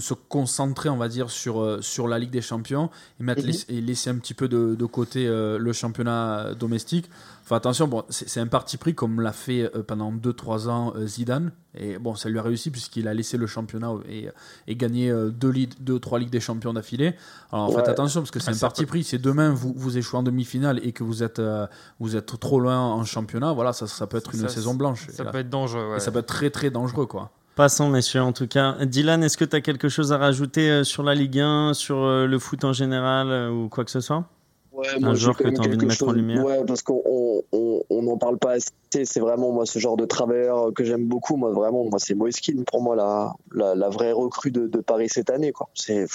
se 0.00 0.14
concentrer, 0.14 0.88
on 0.88 0.96
va 0.96 1.08
dire, 1.08 1.30
sur 1.30 1.60
euh, 1.62 1.80
sur 1.80 2.08
la 2.08 2.18
Ligue 2.18 2.30
des 2.30 2.40
Champions 2.42 2.90
et 3.20 3.22
mettre 3.22 3.40
Mhm. 3.42 3.46
laisser- 3.46 3.66
et 3.72 3.80
laisser 3.80 4.10
un 4.10 4.16
petit 4.18 4.34
peu 4.34 4.48
de, 4.48 4.74
de 4.74 4.84
côté 4.86 5.26
euh, 5.28 5.58
le 5.58 5.72
championnat 5.72 6.54
domestique. 6.54 7.08
Enfin 7.44 7.56
attention, 7.56 7.86
bon, 7.88 8.02
c'est 8.08 8.28
c'est 8.28 8.40
un 8.40 8.46
parti 8.48 8.76
pris 8.76 8.94
comme 8.94 9.20
l'a 9.20 9.32
fait 9.32 9.70
euh, 9.76 9.82
pendant 9.82 10.10
2-3 10.12 10.68
ans 10.68 10.92
euh, 10.96 11.06
Zidane. 11.06 11.52
Et 11.76 11.98
bon, 11.98 12.14
ça 12.14 12.28
lui 12.28 12.38
a 12.38 12.42
réussi 12.42 12.70
puisqu'il 12.70 13.08
a 13.08 13.14
laissé 13.14 13.36
le 13.36 13.46
championnat 13.48 13.92
et, 14.08 14.28
et 14.68 14.76
gagné 14.76 15.10
euh, 15.10 15.30
deux, 15.30 15.50
ligues- 15.50 15.74
deux, 15.80 15.98
trois 15.98 16.18
Ligues 16.20 16.30
des 16.30 16.40
Champions 16.40 16.72
d'affilée. 16.72 17.14
Alors 17.52 17.68
Ouais. 17.70 17.76
faites 17.76 17.88
attention 17.88 18.20
parce 18.20 18.30
que 18.30 18.38
c'est 18.40 18.50
Ah, 18.52 18.54
un 18.54 18.58
parti 18.58 18.86
pris. 18.86 19.02
Si 19.04 19.18
demain 19.18 19.50
vous, 19.50 19.72
vous 19.76 19.98
échouez 19.98 20.18
en 20.18 20.22
demi-finale 20.22 20.80
et 20.84 20.92
que 20.92 21.02
vous 21.04 21.22
êtes, 21.22 21.38
euh, 21.40 21.66
vous 22.00 22.16
êtes 22.16 22.26
trop 22.38 22.60
loin 22.60 22.78
en 22.80 23.04
championnat, 23.04 23.52
voilà, 23.52 23.72
ça, 23.72 23.86
ça 23.86 24.06
peut 24.06 24.16
être 24.16 24.34
une 24.34 24.40
Ça, 24.40 24.48
saison 24.48 24.74
blanche. 24.74 25.06
Ça 25.10 25.24
peut 25.24 25.38
être 25.38 25.50
dangereux. 25.50 25.90
ouais. 25.90 25.96
et 25.96 26.00
ça 26.00 26.10
peut 26.10 26.18
être 26.20 26.26
très 26.26 26.50
très 26.50 26.70
dangereux 26.70 27.06
quoi. 27.06 27.30
Passons, 27.56 27.88
messieurs, 27.88 28.20
en 28.22 28.32
tout 28.32 28.48
cas. 28.48 28.74
Dylan, 28.84 29.22
est-ce 29.22 29.36
que 29.36 29.44
tu 29.44 29.54
as 29.54 29.60
quelque 29.60 29.88
chose 29.88 30.12
à 30.12 30.18
rajouter 30.18 30.68
euh, 30.70 30.82
sur 30.82 31.04
la 31.04 31.14
Ligue 31.14 31.38
1, 31.38 31.72
sur 31.74 31.98
euh, 31.98 32.26
le 32.26 32.38
foot 32.40 32.64
en 32.64 32.72
général 32.72 33.30
euh, 33.30 33.48
ou 33.50 33.68
quoi 33.68 33.84
que 33.84 33.92
ce 33.92 34.00
soit? 34.00 34.24
Ouais, 34.72 34.88
Un 34.96 34.98
moi, 34.98 35.14
quand 35.24 35.34
que 35.34 35.44
même 35.44 35.54
t'as 35.54 35.62
envie 35.62 35.76
de 35.76 35.86
mettre 35.86 36.08
en 36.08 36.10
lumière. 36.10 36.44
Ouais, 36.44 36.64
parce 36.66 36.82
qu'on 36.82 37.00
on, 37.04 37.42
on, 37.52 37.82
on 37.90 38.02
n'en 38.02 38.18
parle 38.18 38.38
pas 38.38 38.54
assez. 38.54 38.70
C'est 39.04 39.20
vraiment 39.20 39.52
moi 39.52 39.66
ce 39.66 39.78
genre 39.78 39.96
de 39.96 40.04
travailleur 40.04 40.72
que 40.74 40.82
j'aime 40.82 41.06
beaucoup. 41.06 41.36
Moi, 41.36 41.52
vraiment, 41.52 41.84
moi, 41.84 42.00
c'est 42.00 42.14
Moiskin 42.16 42.64
pour 42.66 42.82
moi 42.82 42.96
la, 42.96 43.32
la, 43.52 43.76
la 43.76 43.88
vraie 43.88 44.10
recrue 44.10 44.50
de, 44.50 44.66
de 44.66 44.80
Paris 44.80 45.08
cette 45.08 45.30
année. 45.30 45.52
Quoi. 45.52 45.68
C'est, 45.74 46.06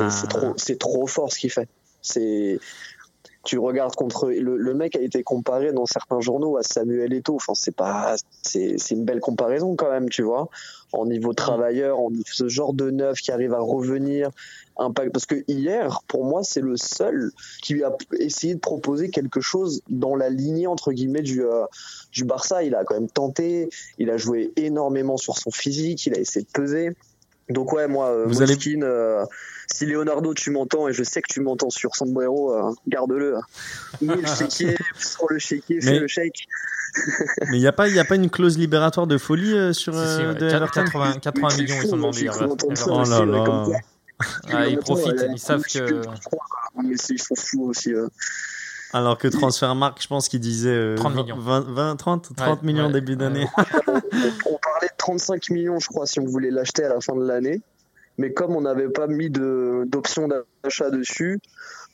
Ah. 0.00 0.10
c'est 0.10 0.26
trop, 0.26 0.52
c'est 0.56 0.78
trop 0.80 1.06
fort 1.06 1.32
ce 1.32 1.38
qu'il 1.38 1.50
fait. 1.52 1.68
C'est, 2.02 2.58
tu 3.44 3.58
regardes 3.58 3.94
contre 3.94 4.30
le, 4.30 4.56
le 4.56 4.74
mec 4.74 4.96
a 4.96 5.00
été 5.00 5.22
comparé 5.22 5.72
dans 5.72 5.86
certains 5.86 6.20
journaux 6.20 6.56
à 6.56 6.62
Samuel 6.62 7.12
Eto'o. 7.12 7.36
Enfin, 7.36 7.54
c'est 7.54 7.74
pas, 7.74 8.16
c'est, 8.42 8.74
c'est 8.78 8.94
une 8.94 9.04
belle 9.04 9.20
comparaison 9.20 9.76
quand 9.76 9.90
même, 9.90 10.08
tu 10.08 10.22
vois. 10.22 10.48
En 10.92 11.06
niveau 11.06 11.32
travailleur, 11.34 11.98
en 12.00 12.10
ce 12.26 12.48
genre 12.48 12.72
de 12.72 12.90
neuf 12.90 13.18
qui 13.18 13.30
arrive 13.30 13.54
à 13.54 13.60
revenir, 13.60 14.30
impact. 14.76 15.12
Parce 15.12 15.26
que 15.26 15.44
hier, 15.46 16.00
pour 16.08 16.24
moi, 16.24 16.42
c'est 16.42 16.60
le 16.60 16.76
seul 16.76 17.30
qui 17.62 17.82
a 17.82 17.94
essayé 18.18 18.54
de 18.54 18.60
proposer 18.60 19.10
quelque 19.10 19.40
chose 19.40 19.82
dans 19.88 20.16
la 20.16 20.30
lignée 20.30 20.66
entre 20.66 20.92
guillemets 20.92 21.22
du 21.22 21.44
euh, 21.44 21.64
du 22.12 22.24
Barça. 22.24 22.64
Il 22.64 22.74
a 22.74 22.84
quand 22.84 22.94
même 22.94 23.10
tenté, 23.10 23.68
il 23.98 24.10
a 24.10 24.16
joué 24.16 24.52
énormément 24.56 25.16
sur 25.16 25.38
son 25.38 25.50
physique, 25.50 26.06
il 26.06 26.14
a 26.14 26.18
essayé 26.18 26.44
de 26.44 26.50
peser. 26.50 26.92
Donc 27.50 27.72
ouais, 27.72 27.88
moi, 27.88 28.08
euh, 28.08 28.24
Vous 28.26 28.42
allez- 28.42 28.56
euh, 28.82 29.24
si 29.66 29.86
Leonardo 29.86 30.34
tu 30.34 30.50
m'entends 30.50 30.88
et 30.88 30.92
je 30.92 31.02
sais 31.02 31.22
que 31.22 31.32
tu 31.32 31.40
m'entends 31.40 31.70
sur 31.70 31.94
Sombrero, 31.96 32.52
euh, 32.54 32.72
garde-le. 32.86 33.36
hein. 33.36 33.40
Mets 34.02 34.16
le 34.16 34.22
chéquier, 34.26 34.76
sur 34.98 35.26
le 35.30 35.38
chéquier, 35.38 35.80
fais 35.80 35.90
Mais- 35.92 35.98
le 35.98 36.08
shake. 36.08 36.46
Mais 37.50 37.58
il 37.58 37.60
n'y 37.60 37.66
a, 37.66 37.72
pas- 37.72 37.86
y 37.88 37.98
a 37.98 38.04
pas 38.04 38.16
une 38.16 38.30
clause 38.30 38.58
libératoire 38.58 39.06
de 39.06 39.18
folie 39.18 39.52
euh, 39.52 39.72
sur 39.72 39.92
Si, 39.94 39.98
si, 40.00 40.04
euh, 40.06 40.32
ouais. 40.32 40.34
de 40.38 40.50
Quatre- 40.50 40.62
Everton 40.78 40.84
80, 40.84 41.12
80 41.20 41.48
Mais 41.48 41.50
c'est 41.54 41.62
millions, 41.62 41.74
ils 41.76 41.80
fou, 41.82 41.88
sont 41.88 41.96
moi, 41.96 42.10
demandés. 42.10 42.30
Oh 42.86 43.04
là 43.04 43.24
là. 43.70 43.78
Ah, 44.52 44.66
ils 44.66 44.78
profitent, 44.78 45.24
ils 45.30 45.38
savent 45.38 45.62
que. 45.62 46.02
quoi. 46.04 46.14
Mais 46.82 46.94
ils 47.10 47.18
sont 47.22 47.34
fous 47.36 47.64
aussi. 47.68 47.92
euh. 47.94 48.08
Alors 48.94 49.18
que 49.18 49.28
Transfermarkt, 49.28 50.02
je 50.02 50.08
pense 50.08 50.28
qu'il 50.28 50.40
disait 50.40 50.70
euh, 50.70 50.96
30 50.96 51.12
20, 51.14 51.22
millions. 51.22 51.38
20, 51.38 51.60
20, 51.68 51.96
30, 51.96 52.34
30 52.34 52.60
Ouais, 52.62 52.66
millions 52.66 52.86
ouais, 52.86 52.92
début 52.92 53.16
d'année. 53.16 53.46
on, 53.56 53.62
on 53.92 54.58
parlait 54.58 54.88
de 54.88 54.96
35 55.08 55.48
millions, 55.50 55.78
je 55.78 55.88
crois, 55.88 56.06
si 56.06 56.20
on 56.20 56.26
voulait 56.26 56.50
l'acheter 56.50 56.84
à 56.84 56.90
la 56.90 57.00
fin 57.00 57.16
de 57.16 57.26
l'année. 57.26 57.62
Mais 58.18 58.34
comme 58.34 58.54
on 58.54 58.60
n'avait 58.60 58.90
pas 58.90 59.06
mis 59.06 59.30
d'option 59.30 60.28
d'achat 60.28 60.90
dessus, 60.90 61.40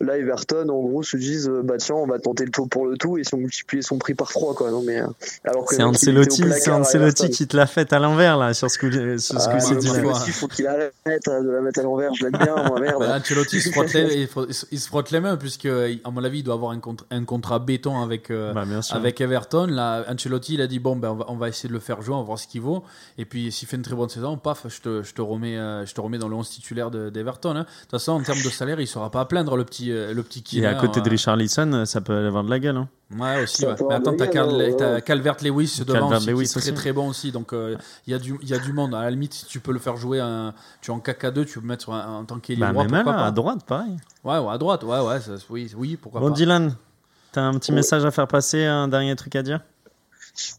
là, 0.01 0.19
Everton, 0.19 0.69
en 0.69 0.83
gros, 0.83 1.03
se 1.03 1.17
disent 1.17 1.49
euh, 1.49 1.63
bah 1.63 1.77
tiens, 1.79 1.95
on 1.95 2.07
va 2.07 2.19
tenter 2.19 2.45
le 2.45 2.51
tout 2.51 2.67
pour 2.67 2.87
le 2.87 2.97
tout 2.97 3.17
et 3.19 3.25
si 3.25 3.35
on 3.35 3.39
multipliait 3.39 3.83
son 3.83 3.99
prix 3.99 4.15
par 4.15 4.29
3, 4.31 4.55
quoi. 4.55 4.71
Non, 4.71 4.83
mais, 4.83 5.01
euh, 5.01 5.07
alors 5.45 5.65
que 5.65 5.75
C'est 5.77 5.83
il 5.83 5.85
Ancelotti, 5.85 6.43
c'est 6.61 6.71
Ancelotti 6.71 7.31
qui 7.31 7.47
te 7.47 7.57
l'a 7.57 7.67
fait 7.67 7.93
à 7.93 7.99
l'envers 7.99 8.37
là 8.37 8.55
sur 8.55 8.71
ce 8.71 8.79
coup, 8.79 8.91
sur 8.91 9.41
ce 9.41 9.47
Ah, 9.49 9.75
Dylan. 9.77 10.03
fois. 10.03 10.13
Ancelotti, 10.13 10.31
faut 10.33 10.49
qu'il 10.49 10.67
arrête 10.67 10.93
de 11.07 11.51
la 11.51 11.61
mettre 11.61 11.81
à 11.81 11.83
l'envers, 11.83 12.13
je 12.15 12.25
l'aime 12.25 12.33
bien, 12.43 12.55
moi, 12.69 12.81
merde. 12.81 13.01
Bah, 13.01 13.17
Ancelotti 13.19 13.57
il 13.57 13.63
se, 13.63 13.71
frotte 13.71 13.93
les, 13.95 14.15
il 14.23 14.27
faut- 14.27 14.47
il 14.71 14.81
se 14.81 14.89
frotte 14.89 15.11
les 15.11 15.21
mains 15.21 15.37
puisque 15.37 15.67
à 15.67 16.11
mon 16.11 16.25
avis 16.25 16.41
il 16.41 16.43
doit 16.43 16.55
avoir 16.55 16.73
un, 16.73 17.25
contrat 17.25 17.59
béton 17.59 18.01
avec 18.03 18.31
euh, 18.31 18.53
Bah, 18.53 18.65
bien 18.67 18.83
sûr. 18.83 18.97
avec 18.97 19.21
Everton. 19.21 19.67
Là, 19.71 20.05
Ancelotti, 20.11 20.55
il 20.55 20.61
a 20.61 20.67
dit 20.67 20.79
bon, 20.81 20.97
ben, 20.97 21.11
on, 21.11 21.15
va, 21.15 21.25
on 21.29 21.37
va 21.37 21.49
essayer 21.49 21.69
de 21.69 21.75
le 21.75 21.81
faire 21.81 22.03
jouer, 22.03 22.15
on 22.15 22.19
va 22.19 22.25
voir 22.25 22.39
ce 22.39 22.47
qu'il 22.47 22.61
vaut. 22.61 22.83
Et 23.19 23.25
puis, 23.25 23.51
s'il 23.53 23.69
fait 23.69 23.77
une 23.77 23.83
très 23.83 23.95
bonne 23.95 24.09
saison, 24.09 24.37
paf, 24.37 24.67
je 24.69 24.81
te, 24.81 25.03
je 25.03 25.15
te, 25.15 25.23
remets, 25.23 25.57
je 25.87 25.95
te 25.95 26.01
remets 26.01 26.19
dans 26.19 26.29
le 26.29 26.35
11 26.37 26.49
titulaire 26.51 26.91
de- 26.91 27.11
d'Everton. 27.11 27.51
hein. 27.57 27.61
De 27.65 27.81
toute 27.83 27.91
façon, 27.93 28.13
en 28.13 28.21
termes 28.23 28.43
de 28.43 28.49
salaire, 28.51 28.79
il 28.81 28.85
ne 28.85 28.89
sera 28.89 29.11
pas 29.11 29.21
à 29.21 29.25
plaindre, 29.25 29.57
le 29.57 29.65
petit, 29.65 29.84
euh, 29.93 30.13
le 30.15 30.23
petit 30.23 30.41
Et 30.41 30.43
Kylian, 30.43 30.71
à 30.71 30.75
côté 30.75 31.01
de 31.01 31.07
euh, 31.07 31.11
Richarlison, 31.11 31.85
ça 31.87 32.01
peut 32.01 32.27
avoir 32.27 32.45
de 32.45 32.51
la 32.51 32.59
gueule. 32.59 32.77
hein. 32.77 32.89
Ouais, 33.17 33.43
aussi. 33.43 33.65
Ouais. 33.67 33.75
Mais 33.89 33.95
attends, 33.95 34.15
t'as 34.17 34.27
Cal-. 34.27 35.03
Calvert 35.05 35.37
Lewis 35.43 35.83
devant 35.87 36.09
Calvert 36.11 36.17
aussi, 36.19 36.25
qui 36.27 36.31
Lewis 36.33 36.45
est 36.45 36.61
très 36.61 36.73
très 36.73 36.93
bon 36.93 37.09
aussi. 37.09 37.33
Donc, 37.33 37.53
euh, 37.53 37.77
il 38.07 38.13
y, 38.13 38.15
a 38.15 38.19
du- 38.19 38.39
il 38.43 38.49
y 38.49 38.55
a 38.55 38.59
du 38.59 38.73
monde. 38.73 38.95
À 38.95 39.03
la 39.03 39.11
limite, 39.11 39.45
tu 39.49 39.61
peux 39.61 39.73
le 39.73 39.79
faire 39.79 39.97
jouer, 39.97 40.21
un, 40.21 40.55
tu 40.81 40.91
es 40.91 40.95
en 40.95 40.99
KK2, 40.99 41.45
tu 41.45 41.55
peux 41.55 41.61
le 41.61 41.67
mettre 41.69 41.91
un- 41.91 42.19
en 42.21 42.25
tant 42.25 42.39
qu'ailier 42.39 42.61
Bah, 42.61 42.73
droit, 42.73 42.85
même 42.89 43.07
à 43.09 43.31
droite, 43.31 43.65
pareil. 43.67 43.97
Ouais, 44.25 44.39
ouais, 44.39 44.53
à 44.53 44.59
droite, 44.59 44.83
ouais, 44.85 45.01
ouais, 45.01 45.21
ça- 45.21 45.33
oui, 45.51 45.71
oui, 45.77 45.97
pourquoi 46.01 46.21
Bon, 46.21 46.29
pas. 46.31 46.35
Dylan, 46.35 46.75
t'as 47.33 47.43
un 47.43 47.55
petit 47.59 47.73
message 47.73 48.05
à 48.05 48.11
faire 48.11 48.27
passer, 48.29 48.65
un 48.65 48.89
dernier 48.89 49.15
truc 49.17 49.37
à 49.37 49.43
dire? 49.43 49.61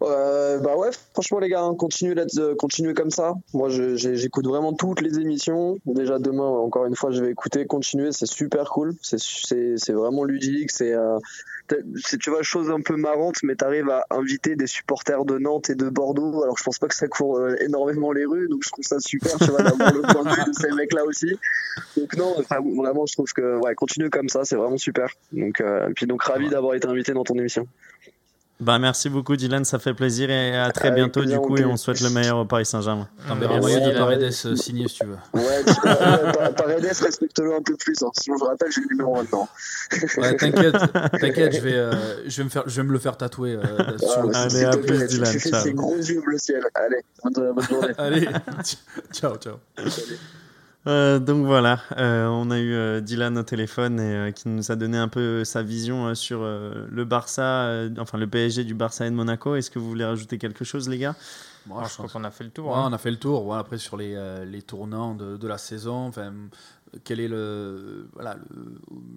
Euh, 0.01 0.59
bah 0.59 0.77
ouais, 0.77 0.89
franchement 1.13 1.39
les 1.39 1.49
gars, 1.49 1.61
hein, 1.61 1.75
continuez, 1.75 2.15
euh, 2.37 2.55
continuez 2.55 2.93
comme 2.93 3.11
ça. 3.11 3.33
Moi, 3.53 3.69
j'écoute 3.69 4.47
vraiment 4.47 4.73
toutes 4.73 5.01
les 5.01 5.19
émissions. 5.19 5.77
Déjà 5.85 6.19
demain, 6.19 6.47
encore 6.47 6.85
une 6.85 6.95
fois, 6.95 7.11
je 7.11 7.23
vais 7.23 7.31
écouter. 7.31 7.65
Continuez, 7.65 8.11
c'est 8.11 8.25
super 8.25 8.69
cool. 8.69 8.93
C'est- 9.01 9.91
vraiment 9.91 10.23
ludique. 10.23 10.71
C'est 10.71 10.93
euh, 10.93 11.17
c'est, 12.03 12.17
tu 12.19 12.29
vois, 12.29 12.43
chose 12.43 12.69
un 12.69 12.81
peu 12.81 12.95
marrante, 12.95 13.37
mais 13.43 13.55
t'arrives 13.55 13.89
à 13.89 14.05
inviter 14.11 14.55
des 14.55 14.67
supporters 14.67 15.25
de 15.25 15.39
Nantes 15.39 15.69
et 15.69 15.75
de 15.75 15.89
Bordeaux. 15.89 16.43
Alors 16.43 16.57
je 16.57 16.63
pense 16.63 16.77
pas 16.77 16.87
que 16.87 16.95
ça 16.95 17.07
court 17.07 17.37
euh, 17.37 17.55
énormément 17.59 18.11
les 18.11 18.25
rues, 18.25 18.47
donc 18.47 18.63
je 18.63 18.69
trouve 18.69 18.85
ça 18.85 18.99
super. 18.99 19.37
Tu 19.39 19.45
vois, 19.45 19.63
d'avoir 19.63 19.93
le 19.93 20.01
point 20.01 20.23
de 20.23 20.29
vue 20.29 20.51
de 20.51 20.53
ces 20.53 20.71
mecs-là 20.71 21.05
aussi. 21.05 21.35
Donc 21.97 22.15
non, 22.17 22.35
enfin, 22.37 22.57
vraiment, 22.61 23.05
je 23.05 23.13
trouve 23.13 23.31
que 23.33 23.57
ouais, 23.57 23.73
continue 23.75 24.09
comme 24.09 24.29
ça, 24.29 24.45
c'est 24.45 24.55
vraiment 24.55 24.77
super. 24.77 25.09
Donc 25.31 25.59
euh, 25.61 25.89
et 25.89 25.93
puis 25.93 26.05
donc 26.05 26.23
ravi 26.23 26.49
d'avoir 26.49 26.75
été 26.75 26.87
invité 26.87 27.13
dans 27.13 27.23
ton 27.23 27.35
émission. 27.35 27.67
Bah, 28.61 28.79
merci 28.79 29.09
beaucoup, 29.09 29.35
Dylan. 29.35 29.65
Ça 29.65 29.79
fait 29.79 29.93
plaisir 29.93 30.29
et 30.29 30.57
à 30.57 30.71
très 30.71 30.87
Avec 30.87 30.99
bientôt, 30.99 31.25
du 31.25 31.37
coup. 31.37 31.57
Et 31.57 31.65
on 31.65 31.75
souhaite 31.75 31.99
le 31.99 32.09
meilleur 32.09 32.37
au 32.37 32.45
Paris 32.45 32.65
Saint-Germain. 32.65 33.09
T'enverras 33.27 33.55
un 33.55 33.59
Merci, 33.59 33.75
maillot 33.79 33.91
de. 33.91 33.97
Paredes 33.97 34.23
euh, 34.23 34.55
signé 34.55 34.87
si 34.87 34.99
tu 34.99 35.05
veux. 35.05 35.17
Ouais, 35.33 35.63
tu 35.65 35.73
vois, 35.83 36.49
Paredes, 36.55 36.85
respecte-le 36.85 37.53
un 37.53 37.61
peu 37.61 37.75
plus. 37.75 38.01
Hein. 38.01 38.11
Sinon, 38.13 38.37
je 38.37 38.45
rappelle, 38.45 38.71
j'ai 38.71 38.81
le 38.81 38.87
numéro 38.91 39.15
maintenant. 39.15 39.49
Ouais, 40.17 40.37
t'inquiète, 40.37 40.75
t'inquiète, 41.19 41.55
je 41.55 41.61
vais, 41.61 41.73
euh, 41.73 42.27
je 42.29 42.37
vais 42.37 42.43
me 42.45 42.49
faire, 42.49 42.63
je 42.65 42.81
vais 42.81 42.87
me 42.87 42.93
le 42.93 42.99
faire 42.99 43.17
tatouer 43.17 43.55
euh, 43.55 43.97
sur 43.97 44.23
le 44.23 44.31
Ah, 44.33 44.43
Allez, 44.43 44.63
à 44.63 44.77
plus, 44.77 45.05
Dylan, 45.05 45.31
Tu 45.31 45.39
fais 45.39 45.73
gros 45.73 45.97
yeux 45.97 46.21
bleu 46.21 46.37
ciel. 46.37 46.63
Allez, 46.75 47.03
bonne, 47.23 47.53
bonne 47.53 47.67
journée. 47.67 47.93
Allez, 47.97 48.29
ciao, 49.11 49.35
ciao. 49.35 49.55
Euh, 50.87 51.17
donc 51.17 51.45
voilà, 51.47 51.81
euh, 51.97 52.27
on 52.27 52.51
a 52.51 52.59
eu 52.59 52.73
euh, 52.75 53.01
Dylan 53.01 53.35
au 53.39 53.43
téléphone 53.43 53.99
et 53.99 54.03
euh, 54.15 54.31
qui 54.31 54.47
nous 54.49 54.71
a 54.71 54.75
donné 54.75 54.99
un 54.99 55.07
peu 55.07 55.43
sa 55.43 55.63
vision 55.63 56.07
euh, 56.09 56.13
sur 56.13 56.41
euh, 56.43 56.85
le 56.91 57.05
Barça, 57.05 57.65
euh, 57.65 57.89
enfin 57.97 58.19
le 58.19 58.27
PSG 58.27 58.63
du 58.65 58.75
Barça 58.75 59.07
et 59.07 59.09
de 59.09 59.15
Monaco. 59.15 59.55
Est-ce 59.55 59.71
que 59.71 59.79
vous 59.79 59.89
voulez 59.89 60.05
rajouter 60.05 60.37
quelque 60.37 60.63
chose, 60.63 60.87
les 60.87 60.99
gars? 60.99 61.15
Bon, 61.65 61.77
Alors, 61.77 61.85
je 61.85 61.89
je 61.89 61.93
crois 61.93 62.03
pense- 62.05 62.13
qu'on 62.13 62.23
a 62.23 62.29
fait 62.29 62.43
le 62.43 62.51
tour. 62.51 62.67
Ouais, 62.67 62.73
hein. 62.75 62.85
on 62.89 62.93
a 62.93 62.99
fait 62.99 63.09
le 63.09 63.17
tour. 63.17 63.47
Ouais, 63.47 63.57
après, 63.57 63.79
sur 63.79 63.97
les, 63.97 64.13
euh, 64.15 64.45
les 64.45 64.61
tournants 64.61 65.15
de, 65.15 65.37
de 65.37 65.47
la 65.47 65.57
saison, 65.57 66.05
enfin, 66.07 66.31
quel 67.03 67.19
est 67.19 67.27
le 67.27 68.07
voilà 68.13 68.37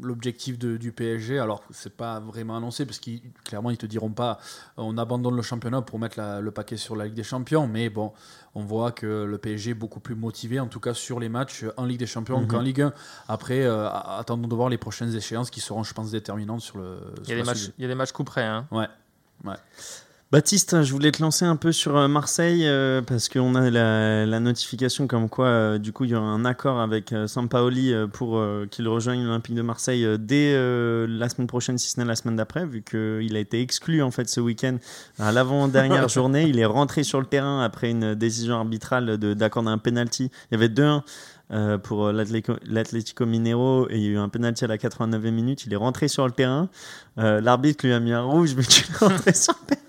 l'objectif 0.02 0.58
du 0.58 0.92
PSG 0.92 1.38
Alors, 1.38 1.62
c'est 1.70 1.96
pas 1.96 2.20
vraiment 2.20 2.56
annoncé 2.56 2.84
parce 2.86 2.98
qu'ils 2.98 3.20
clairement 3.44 3.70
ils 3.70 3.76
te 3.78 3.86
diront 3.86 4.10
pas 4.10 4.38
on 4.76 4.96
abandonne 4.98 5.36
le 5.36 5.42
championnat 5.42 5.82
pour 5.82 5.98
mettre 5.98 6.18
la- 6.18 6.40
le 6.40 6.50
paquet 6.50 6.76
sur 6.76 6.96
la 6.96 7.04
Ligue 7.06 7.14
des 7.14 7.22
Champions. 7.22 7.66
Mais 7.68 7.88
bon, 7.90 8.12
on 8.54 8.64
voit 8.64 8.92
que 8.92 9.24
le 9.24 9.38
PSG 9.38 9.70
est 9.70 9.74
beaucoup 9.74 10.00
plus 10.00 10.14
motivé, 10.14 10.58
en 10.60 10.66
tout 10.66 10.80
cas 10.80 10.94
sur 10.94 11.20
les 11.20 11.28
matchs 11.28 11.64
en 11.76 11.84
Ligue 11.84 11.98
des 12.00 12.06
Champions 12.06 12.40
Mhm. 12.40 12.46
qu'en 12.48 12.60
Ligue 12.60 12.82
1. 12.82 12.92
Après, 13.28 13.62
euh, 13.64 13.88
attendons 13.90 14.48
de 14.48 14.54
voir 14.54 14.68
les 14.68 14.78
prochaines 14.78 15.14
échéances 15.14 15.50
qui 15.50 15.60
seront, 15.60 15.84
je 15.84 15.94
pense, 15.94 16.10
déterminantes 16.10 16.60
sur 16.62 16.78
le. 16.78 16.98
Il 17.24 17.30
y, 17.30 17.32
a 17.32 17.36
des 17.36 17.42
matchs, 17.44 17.70
il 17.78 17.82
y 17.82 17.84
a 17.84 17.88
des 17.88 17.94
matchs 17.94 18.12
coup 18.12 18.24
près. 18.24 18.44
Hein. 18.44 18.66
Baptiste, 20.30 20.82
je 20.82 20.92
voulais 20.92 21.10
te 21.10 21.22
lancer 21.22 21.46
un 21.46 21.56
peu 21.56 21.72
sur 21.72 21.96
euh, 21.96 22.06
Marseille 22.06 22.66
euh, 22.66 23.00
parce 23.00 23.30
qu'on 23.30 23.54
a 23.54 23.70
la, 23.70 24.26
la 24.26 24.40
notification 24.40 25.06
comme 25.06 25.30
quoi, 25.30 25.46
euh, 25.46 25.78
du 25.78 25.90
coup, 25.94 26.04
il 26.04 26.10
y 26.10 26.14
aura 26.14 26.26
un 26.26 26.44
accord 26.44 26.80
avec 26.80 27.14
euh, 27.14 27.26
Sampaoli 27.26 27.94
euh, 27.94 28.06
pour 28.06 28.38
qu'il 28.70 28.86
rejoigne 28.88 29.24
l'Olympique 29.24 29.54
de 29.54 29.62
Marseille 29.62 30.06
dès 30.18 30.52
la 31.08 31.28
semaine 31.30 31.46
prochaine, 31.46 31.78
si 31.78 31.88
ce 31.88 31.98
n'est 31.98 32.04
la 32.04 32.14
semaine 32.14 32.36
d'après, 32.36 32.66
vu 32.66 32.82
qu'il 32.82 33.34
a 33.36 33.38
été 33.38 33.62
exclu 33.62 34.02
en 34.02 34.10
fait 34.10 34.28
ce 34.28 34.40
week-end 34.40 34.76
à 35.18 35.32
l'avant-dernière 35.32 36.08
journée. 36.10 36.42
Il 36.46 36.58
est 36.58 36.66
rentré 36.66 37.04
sur 37.04 37.20
le 37.20 37.26
terrain 37.26 37.62
après 37.64 37.88
une 37.90 38.14
décision 38.14 38.56
arbitrale 38.56 39.16
de- 39.16 39.32
d'accorder 39.32 39.70
un 39.70 39.78
penalty. 39.78 40.30
Il 40.50 40.54
y 40.60 40.62
avait 40.62 40.68
2-1. 40.68 41.02
euh, 41.52 41.78
pour 41.78 42.12
l'Atlético 42.12 43.24
Mineiro 43.24 43.86
et 43.88 43.96
il 43.96 44.02
y 44.02 44.06
a 44.08 44.10
eu 44.10 44.18
un 44.18 44.28
penalty 44.28 44.64
à 44.64 44.68
la 44.68 44.76
89e 44.76 45.30
minute. 45.30 45.64
Il 45.64 45.72
est 45.72 45.76
rentré 45.76 46.06
sur 46.08 46.26
le 46.26 46.32
terrain. 46.32 46.68
Euh, 47.16 47.40
L'arbitre 47.40 47.86
lui 47.86 47.94
a 47.94 48.00
mis 48.00 48.12
un 48.12 48.20
rouge, 48.24 48.54
mais 48.54 48.64
il 48.64 48.78
est 48.80 48.96
rentré 48.98 49.32
sur 49.32 49.54
le 49.62 49.66
terrain. 49.74 49.80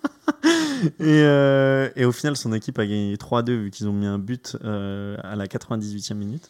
Et, 1.00 1.24
euh, 1.24 1.90
et 1.96 2.06
au 2.06 2.12
final, 2.12 2.36
son 2.38 2.54
équipe 2.54 2.78
a 2.80 2.86
gagné 2.86 3.16
3-2 3.16 3.52
vu 3.64 3.72
qu'ils 3.72 3.88
ont 3.88 3.94
mis 3.94 4.06
un 4.06 4.20
but 4.20 4.56
euh, 4.64 5.18
à 5.24 5.36
la 5.36 5.46
98e 5.48 6.14
minute. 6.14 6.50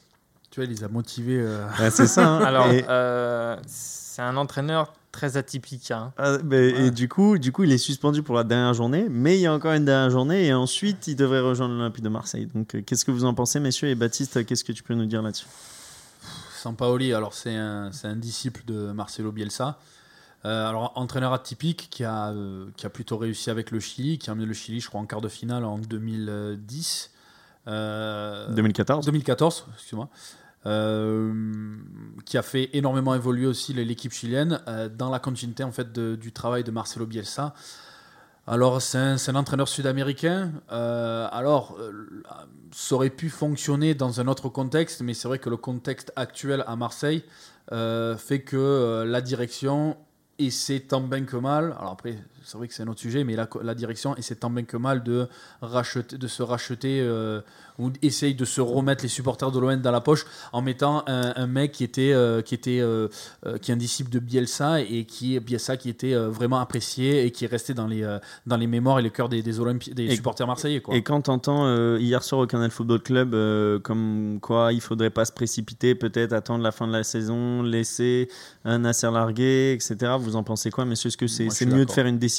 Tu 0.52 0.60
vois, 0.60 0.66
il 0.66 0.72
les 0.72 0.84
a 0.84 0.88
motivés. 0.88 1.40
euh, 1.40 1.66
Ouais, 1.80 1.92
c'est 1.92 2.08
ça. 2.08 2.28
hein. 2.28 2.42
Alors, 2.44 2.68
et, 2.72 2.84
euh, 2.90 3.56
c'est 3.68 4.22
un 4.22 4.36
entraîneur 4.38 4.94
très 5.12 5.38
atypique. 5.38 5.92
hein. 5.92 6.12
ah, 6.18 6.38
et 6.52 6.92
du 6.92 7.08
coup, 7.08 7.38
du 7.38 7.52
coup, 7.52 7.64
il 7.64 7.72
est 7.72 7.78
suspendu 7.78 8.22
pour 8.24 8.36
la 8.36 8.44
dernière 8.44 8.74
journée, 8.74 9.08
mais 9.10 9.38
il 9.38 9.42
y 9.42 9.48
a 9.48 9.54
encore 9.54 9.74
une 9.74 9.86
dernière 9.86 10.10
journée 10.12 10.46
et 10.48 10.54
ensuite 10.54 11.08
il 11.08 11.16
devrait 11.16 11.40
rejoindre 11.40 11.76
l'Olympique 11.76 12.04
de 12.04 12.10
Marseille. 12.10 12.48
Donc, 12.54 12.76
euh, 12.76 12.82
qu'est-ce 12.86 13.06
que 13.06 13.12
vous 13.12 13.26
en 13.26 13.34
pensez, 13.34 13.60
messieurs? 13.60 13.90
Et 13.90 13.96
Baptiste, 13.96 14.46
qu'est-ce 14.46 14.64
que 14.64 14.72
tu 14.72 14.84
peux 14.84 14.94
nous 14.96 15.06
dire 15.06 15.22
là-dessus? 15.22 15.48
Sampaoli, 16.62 17.14
alors 17.14 17.34
c'est 17.34 17.56
un, 17.56 17.92
c'est 17.92 18.08
un 18.08 18.16
disciple 18.16 18.62
de 18.68 18.92
Marcelo 18.92 19.32
Bielsa. 19.32 19.80
Euh, 20.46 20.70
alors 20.70 20.94
entraîneur 20.96 21.34
atypique 21.34 21.88
qui 21.92 22.04
a, 22.06 22.30
euh, 22.30 22.68
qui 22.78 22.86
a 22.86 22.90
plutôt 22.90 23.18
réussi 23.18 23.50
avec 23.50 23.72
le 23.72 23.80
Chili, 23.80 24.18
qui 24.18 24.30
a 24.30 24.34
amené 24.34 24.46
le 24.46 24.54
Chili, 24.54 24.80
je 24.80 24.88
crois, 24.88 25.02
en 25.02 25.06
quart 25.06 25.22
de 25.22 25.28
finale 25.28 25.66
en 25.66 25.78
2010. 25.78 27.12
Euh, 27.68 28.54
2014 28.54 29.06
2014, 29.06 29.66
excuse-moi. 29.76 30.10
Euh, 30.66 31.34
qui 32.26 32.38
a 32.38 32.42
fait 32.42 32.70
énormément 32.74 33.16
évoluer 33.16 33.46
aussi 33.46 33.74
l'équipe 33.74 34.12
chilienne 34.12 34.60
dans 34.98 35.10
la 35.10 35.20
continuité 35.20 35.64
en 35.64 35.72
fait 35.72 35.94
de- 35.94 36.16
du 36.16 36.34
travail 36.34 36.64
de 36.66 36.72
Marcelo 36.72 37.06
Bielsa. 37.06 37.54
Alors 38.46 38.82
c'est 38.82 38.98
un, 38.98 39.16
un 39.28 39.36
entraîneur 39.36 39.68
sud-américain. 39.68 40.52
Euh, 40.72 41.28
alors 41.32 41.78
euh, 41.80 42.24
ça 42.72 42.96
aurait 42.96 43.10
pu 43.10 43.30
fonctionner 43.30 43.94
dans 43.94 44.20
un 44.20 44.28
autre 44.28 44.50
contexte, 44.50 45.02
mais 45.02 45.14
c'est 45.14 45.28
vrai 45.28 45.40
que 45.40 45.50
le 45.50 45.58
contexte 45.58 46.12
actuel 46.16 46.64
à 46.68 46.76
Marseille 46.76 47.24
euh, 47.72 48.18
fait 48.18 48.42
que 48.42 49.04
la 49.08 49.22
direction 49.22 49.96
essaie 50.40 50.80
tant 50.82 51.02
bien 51.02 51.24
que 51.26 51.38
mal. 51.38 51.76
Alors 51.78 51.92
après 51.92 52.18
c'est 52.50 52.58
vrai 52.58 52.68
que 52.68 52.74
c'est 52.74 52.84
un 52.84 52.88
autre 52.88 53.00
sujet, 53.00 53.24
mais 53.24 53.36
la, 53.36 53.48
la 53.64 53.76
direction 53.76 54.16
essaie 54.16 54.36
tant 54.36 54.50
bien 54.50 54.64
que 54.64 54.78
mal 54.78 55.04
de 55.04 55.28
racheter, 55.62 56.18
de 56.18 56.28
se 56.28 56.42
racheter 56.44 57.00
euh, 57.02 57.42
ou 57.78 57.92
essaye 58.02 58.34
de 58.36 58.46
se 58.46 58.60
remettre 58.62 59.04
les 59.04 59.08
supporters 59.10 59.52
de 59.52 59.60
l'OM 59.60 59.76
dans 59.82 59.92
la 59.92 60.02
poche 60.02 60.26
en 60.52 60.62
mettant 60.62 61.04
un, 61.08 61.34
un 61.36 61.48
mec 61.48 61.72
qui 61.74 61.84
était 61.84 62.12
euh, 62.14 62.42
qui 62.42 62.56
était 62.56 62.80
euh, 62.82 63.08
qui 63.62 63.72
est 63.72 63.74
un 63.74 63.78
disciple 63.78 64.10
de 64.10 64.20
Bielsa 64.20 64.82
et 64.82 65.06
qui 65.06 65.40
Bielsa 65.40 65.78
qui 65.78 65.90
était 65.90 66.16
vraiment 66.16 66.60
apprécié 66.60 67.26
et 67.26 67.32
qui 67.32 67.46
est 67.46 67.48
resté 67.48 67.74
dans 67.74 67.88
les 67.88 68.18
dans 68.48 68.58
les 68.58 68.68
mémoires 68.68 69.00
et 69.00 69.04
le 69.04 69.10
cœur 69.10 69.30
des 69.30 69.44
des, 69.44 69.60
Olympi- 69.60 69.94
des 69.94 70.06
Et- 70.06 70.16
supporters 70.16 70.48
marseillais 70.48 70.82
quoi. 70.82 70.96
Et 70.96 71.04
quand 71.04 71.22
t'entends 71.22 71.68
hier 71.98 72.24
soir 72.24 72.42
au 72.42 72.48
Canal 72.48 72.72
Football 72.72 73.02
Club 73.02 73.36
comme 73.84 74.40
quoi 74.42 74.74
il 74.74 74.82
faudrait 74.82 75.10
pas 75.12 75.26
se 75.26 75.32
précipiter, 75.32 75.94
peut-être 75.94 76.34
attendre 76.34 76.64
la 76.64 76.72
fin 76.72 76.88
de 76.88 76.94
la 76.94 77.04
saison, 77.04 77.62
laisser 77.64 78.30
un 78.66 78.80
Nasser 78.80 79.12
larguer, 79.12 79.74
etc. 79.74 80.14
Vous 80.20 80.36
en 80.36 80.44
pensez 80.44 80.72
quoi, 80.72 80.86
messieurs 80.86 81.10
Est-ce 81.10 81.18
que 81.18 81.28
c'est 81.28 81.66
mieux 81.66 81.86
de 81.86 81.92
faire 81.92 82.06
une 82.06 82.18
décision 82.18 82.39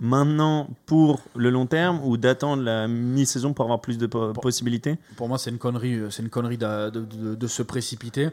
maintenant 0.00 0.68
pour 0.86 1.20
le 1.36 1.50
long 1.50 1.66
terme 1.66 2.00
ou 2.04 2.16
d'attendre 2.16 2.62
la 2.62 2.88
mi-saison 2.88 3.52
pour 3.52 3.64
avoir 3.64 3.80
plus 3.80 3.98
de 3.98 4.06
po- 4.06 4.32
possibilités? 4.32 4.98
Pour 5.16 5.28
moi, 5.28 5.38
c'est 5.38 5.50
une 5.50 5.58
connerie, 5.58 5.94
euh, 5.94 6.10
c'est 6.10 6.22
une 6.22 6.30
connerie 6.30 6.58
de, 6.58 6.90
de- 6.90 7.00
de- 7.04 7.34
de 7.34 7.46
se 7.46 7.62
précipiter. 7.62 8.28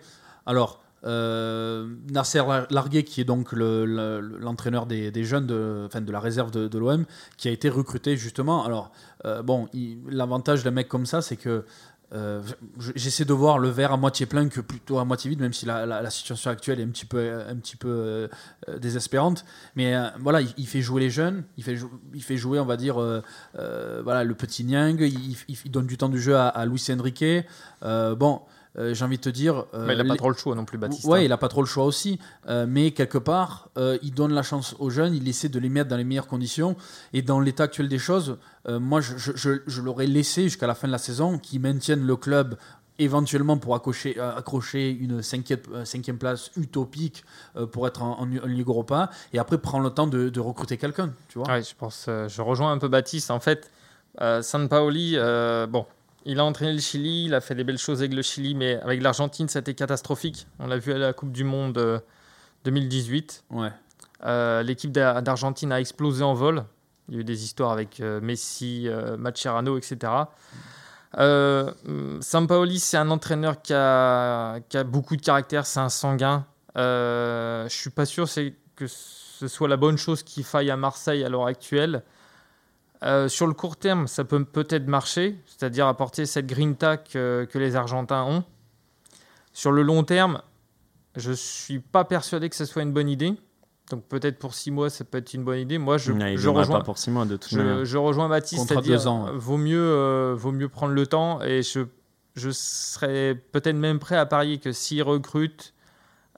Alors, 0.45 0.79
euh, 1.05 1.87
Nasser 2.11 2.41
Largué, 2.69 3.03
qui 3.03 3.21
est 3.21 3.23
donc 3.23 3.51
le- 3.51 3.85
le- 3.85 4.19
l'entraîneur 4.39 4.85
des, 4.85 5.11
des 5.11 5.23
jeunes, 5.23 5.45
de, 5.45 5.83
enfin 5.85 6.01
de 6.01 6.11
la 6.11 6.19
réserve 6.19 6.51
de, 6.51 6.67
de 6.67 6.77
l'OM, 6.77 7.05
qui 7.37 7.47
a 7.47 7.51
été 7.51 7.69
recruté 7.69 8.17
justement. 8.17 8.65
Alors, 8.65 8.91
euh, 9.25 9.41
bon, 9.43 9.67
l'avantage 10.09 10.63
d'un 10.63 10.71
mec 10.71 10.87
comme 10.87 11.05
ça, 11.05 11.21
c'est 11.21 11.37
que 11.37 11.63
euh, 12.13 12.41
je- 12.79 12.93
j'essaie 12.95 13.25
de 13.25 13.33
voir 13.33 13.59
le 13.59 13.69
verre 13.69 13.91
à 13.91 13.97
moitié 13.97 14.25
plein 14.25 14.47
que 14.47 14.61
plutôt 14.61 14.99
à 14.99 15.05
moitié 15.05 15.29
vide, 15.29 15.41
même 15.41 15.53
si 15.53 15.65
la, 15.65 16.09
situation 16.09 16.49
actuelle 16.49 16.79
est 16.79 16.83
un 16.83 16.89
petit 16.89 17.05
peu, 17.05 17.41
un 17.47 17.55
petit 17.55 17.75
peu 17.75 17.89
euh, 17.89 18.27
désespérante. 18.79 19.43
Mais 19.75 19.95
euh, 19.95 20.07
voilà, 20.19 20.41
il, 20.41 20.67
fait 20.67 20.81
jouer 20.81 21.01
les 21.01 21.09
jeunes, 21.09 21.43
il 21.57 21.63
fait, 21.63 21.77
il 22.13 22.23
fait 22.23 22.37
jouer, 22.37 22.59
on 22.59 22.65
va 22.65 22.77
dire, 22.77 22.95
voilà, 23.55 24.23
le 24.23 24.35
petit 24.35 24.63
Niang, 24.63 24.99
il, 24.99 25.71
donne 25.71 25.87
du 25.87 25.97
temps 25.97 26.09
du 26.09 26.21
jeu 26.21 26.35
à, 26.35 26.47
à 26.47 26.65
Luis 26.65 26.85
Enrique. 26.89 27.25
Bon, 27.81 28.41
euh, 28.77 28.93
j'ai 28.93 29.03
envie 29.05 29.17
de 29.17 29.21
te 29.23 29.29
dire. 29.29 29.65
euh, 29.73 29.85
Mais 29.87 29.93
il 29.93 29.97
n'a 29.97 30.03
pas 30.03 30.11
les- 30.13 30.17
trop 30.17 30.29
le 30.29 30.35
choix 30.37 30.55
non 30.55 30.65
plus, 30.65 30.77
Baptiste. 30.77 31.05
Ouais, 31.05 31.19
hein. 31.19 31.23
il 31.23 31.31
a 31.31 31.37
pas 31.37 31.47
trop 31.49 31.61
le 31.61 31.67
choix 31.67 31.85
aussi, 31.85 32.19
Euh, 32.47 32.65
mais 32.67 32.91
quelque 32.91 33.17
part, 33.17 33.69
il 34.01 34.13
donne 34.13 34.33
la 34.33 34.43
chance 34.43 34.75
aux 34.79 34.89
jeunes, 34.89 35.13
il 35.13 35.27
essaie 35.27 35.49
de 35.49 35.59
les 35.59 35.69
mettre 35.69 35.89
dans 35.89 35.97
les 35.97 36.03
meilleures 36.03 36.27
conditions. 36.27 36.75
Et 37.13 37.21
dans 37.21 37.39
l'état 37.39 37.63
actuel 37.63 37.87
des 37.89 37.99
choses, 37.99 38.37
moi, 38.69 39.01
je, 39.01 39.17
je- 39.17 39.35
je- 39.35 39.61
je 39.67 39.81
l'aurais 39.81 40.07
laissé 40.07 40.43
jusqu'à 40.43 40.67
la 40.67 40.75
fin 40.75 40.87
de 40.87 40.91
la 40.93 40.97
saison, 40.97 41.37
qu'ils 41.39 41.59
maintiennent 41.61 42.05
le 42.05 42.15
club 42.15 42.55
éventuellement 42.99 43.57
pour 43.57 43.75
accrocher, 43.75 44.19
accrocher 44.19 44.89
une 44.89 45.21
cinquième, 45.21 45.59
cinquième 45.85 46.17
place 46.17 46.49
utopique 46.57 47.23
pour 47.71 47.87
être 47.87 48.01
en, 48.01 48.19
en, 48.19 48.23
en 48.23 48.45
Ligue 48.47 48.67
Europa, 48.67 49.09
et 49.33 49.39
après 49.39 49.57
prendre 49.59 49.83
le 49.83 49.91
temps 49.91 50.07
de, 50.07 50.29
de 50.29 50.39
recruter 50.39 50.77
quelqu'un, 50.77 51.11
tu 51.27 51.37
vois. 51.39 51.47
Ouais, 51.47 51.61
je 51.61 51.75
pense, 51.75 52.05
je 52.07 52.41
rejoins 52.41 52.71
un 52.71 52.77
peu 52.79 52.87
Baptiste. 52.87 53.29
En 53.29 53.39
fait, 53.39 53.69
euh, 54.21 54.41
Sampaoli, 54.41 55.13
euh, 55.15 55.67
bon, 55.67 55.85
il 56.27 56.39
a 56.39 56.45
entraîné 56.45 56.73
le 56.73 56.79
Chili, 56.79 57.25
il 57.25 57.33
a 57.33 57.41
fait 57.41 57.55
des 57.55 57.63
belles 57.63 57.77
choses 57.79 57.99
avec 58.01 58.13
le 58.13 58.21
Chili, 58.21 58.53
mais 58.53 58.79
avec 58.81 59.01
l'Argentine, 59.01 59.47
c'était 59.49 59.73
catastrophique. 59.73 60.45
On 60.59 60.67
l'a 60.67 60.77
vu 60.77 60.93
à 60.93 60.97
la 60.97 61.13
Coupe 61.13 61.31
du 61.31 61.43
Monde 61.43 61.77
euh, 61.79 61.99
2018. 62.65 63.45
Ouais. 63.51 63.71
Euh, 64.25 64.61
L'équipe 64.63 64.91
d'A- 64.91 65.21
d'Argentine 65.21 65.71
a 65.71 65.79
explosé 65.79 66.23
en 66.23 66.33
vol. 66.33 66.65
Il 67.09 67.15
y 67.15 67.17
a 67.17 67.21
eu 67.21 67.23
des 67.23 67.43
histoires 67.43 67.71
avec 67.71 67.99
euh, 68.01 68.19
Messi, 68.21 68.87
euh, 68.87 69.15
Mascherano, 69.17 69.77
etc. 69.77 70.11
Euh, 71.17 71.71
Sampaoli, 72.21 72.79
c'est 72.79 72.97
un 72.97 73.09
entraîneur 73.09 73.61
qui 73.61 73.73
a, 73.73 74.59
qui 74.69 74.77
a 74.77 74.83
beaucoup 74.83 75.15
de 75.15 75.21
caractère, 75.21 75.65
c'est 75.65 75.79
un 75.79 75.89
sanguin. 75.89 76.45
Euh, 76.77 77.67
je 77.69 77.73
suis 77.75 77.89
pas 77.89 78.05
sûr 78.05 78.27
que 78.75 78.85
ce 78.87 79.47
soit 79.47 79.67
la 79.67 79.77
bonne 79.77 79.97
chose 79.97 80.21
qu'il 80.23 80.43
faille 80.43 80.69
à 80.69 80.77
Marseille 80.77 81.23
à 81.23 81.29
l'heure 81.29 81.47
actuelle. 81.47 82.03
Euh, 83.03 83.27
sur 83.27 83.45
le 83.47 83.53
court 83.53 83.77
terme, 83.77 84.07
ça 84.07 84.23
peut 84.23 84.43
peut-être 84.43 84.87
marcher, 84.87 85.35
c'est-à-dire 85.45 85.87
apporter 85.87 86.25
cette 86.25 86.47
grinta 86.47 86.97
que, 86.97 87.47
que 87.49 87.59
les 87.59 87.75
Argentins 87.75 88.23
ont. 88.23 88.43
Sur 89.53 89.71
le 89.71 89.83
long 89.83 90.03
terme, 90.03 90.41
je 91.15 91.31
suis 91.31 91.79
pas 91.79 92.05
persuadé 92.05 92.49
que 92.49 92.55
ce 92.55 92.65
soit 92.65 92.81
une 92.81 92.93
bonne 92.93 93.09
idée. 93.09 93.33
Donc 93.89 94.03
peut-être 94.05 94.37
pour 94.37 94.53
six 94.53 94.71
mois, 94.71 94.89
ça 94.89 95.05
peut 95.05 95.19
être 95.19 95.33
une 95.33 95.43
bonne 95.43 95.59
idée. 95.59 95.77
Moi, 95.77 95.97
je, 95.97 96.11
Non, 96.11 96.25
il 96.25 96.37
je 96.37 96.49
rejoins, 96.49 96.79
pas 96.79 96.83
pour 96.83 96.97
six 96.97 97.09
mois 97.09 97.25
de 97.25 97.37
toute 97.37 97.51
manière. 97.53 97.79
je, 97.79 97.85
je 97.85 97.97
rejoins 97.97 98.27
Baptiste, 98.27 98.67
c'est-à-dire 98.67 98.99
ouais. 99.05 99.29
euh, 99.29 99.37
vaut 99.37 99.57
mieux, 99.57 99.79
euh, 99.79 100.33
vaut 100.35 100.51
mieux 100.51 100.67
prendre 100.67 100.93
le 100.93 101.07
temps 101.07 101.41
et 101.41 101.61
je, 101.61 101.81
je 102.35 102.49
serais 102.49 103.35
peut-être 103.51 103.75
même 103.77 103.99
prêt 103.99 104.17
à 104.17 104.25
parier 104.25 104.57
que 104.57 104.71
s'il 104.71 105.03
recrute 105.03 105.73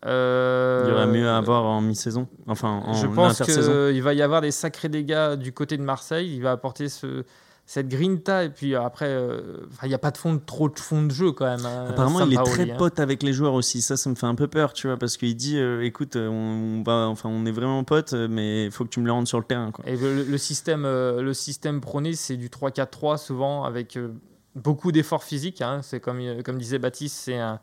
Euh, 0.05 0.83
Il 0.85 0.89
y 0.91 0.93
aurait 0.93 1.07
mieux 1.07 1.27
à 1.27 1.37
avoir 1.37 1.65
en 1.65 1.81
mi-saison, 1.81 2.27
enfin 2.47 2.81
en 2.85 2.93
Je 2.93 3.07
pense 3.07 3.41
qu'il 3.41 4.01
va 4.01 4.13
y 4.13 4.21
avoir 4.21 4.41
des 4.41 4.51
sacrés 4.51 4.89
dégâts 4.89 5.33
du 5.35 5.51
côté 5.53 5.77
de 5.77 5.83
Marseille. 5.83 6.33
Il 6.35 6.41
va 6.41 6.51
apporter 6.51 6.87
ce, 6.87 7.25
cette 7.65 7.89
grinta 7.89 8.45
et 8.45 8.49
puis 8.49 8.75
après, 8.75 9.07
euh, 9.09 9.57
il 9.83 9.89
n'y 9.89 9.93
a 9.93 9.97
pas 9.99 10.11
de 10.11 10.17
fond, 10.17 10.33
de- 10.33 10.39
trop 10.39 10.69
de 10.69 10.79
fond 10.79 11.03
de 11.03 11.11
jeu 11.11 11.31
quand 11.33 11.45
même. 11.45 11.65
hein, 11.65 11.87
Apparemment, 11.89 12.21
il 12.21 12.33
est 12.33 12.43
très 12.43 12.71
hein. 12.71 12.75
pote 12.77 12.99
avec 12.99 13.21
les 13.23 13.33
joueurs 13.33 13.53
aussi. 13.53 13.81
Ça, 13.81 13.97
ça 13.97 14.09
me 14.09 14.15
fait 14.15 14.25
un 14.25 14.35
peu 14.35 14.47
peur, 14.47 14.71
tu 14.73 14.87
vois, 14.87 14.97
parce 14.97 15.17
qu'il 15.17 15.35
dit, 15.35 15.57
euh, 15.59 15.83
écoute, 15.83 16.15
euh, 16.15 16.27
on, 16.29 16.81
va, 16.83 17.07
enfin, 17.09 17.29
on 17.29 17.45
est 17.45 17.51
vraiment 17.51 17.83
potes, 17.83 18.13
euh, 18.13 18.27
mais 18.29 18.65
il 18.65 18.71
faut 18.71 18.85
que 18.85 18.89
tu 18.89 19.01
me 19.01 19.05
le 19.05 19.11
rendes 19.11 19.27
sur 19.27 19.37
le 19.37 19.43
terrain. 19.45 19.71
Quoi. 19.71 19.85
Et 19.87 19.97
le, 19.97 20.23
le 20.23 20.37
système, 20.37 20.85
euh, 20.85 21.21
le 21.21 21.33
système 21.33 21.81
prôné, 21.81 22.13
c'est 22.13 22.37
du 22.37 22.47
3-4-3 22.49 23.17
souvent 23.17 23.65
avec 23.65 23.97
euh, 23.97 24.13
beaucoup 24.55 24.91
d'efforts 24.93 25.23
physiques. 25.25 25.61
hein. 25.61 25.81
C'est 25.83 25.99
comme, 25.99 26.19
euh, 26.21 26.41
comme 26.41 26.57
disait 26.57 26.79
Baptiste, 26.79 27.17
c'est 27.17 27.37
un, 27.37 27.59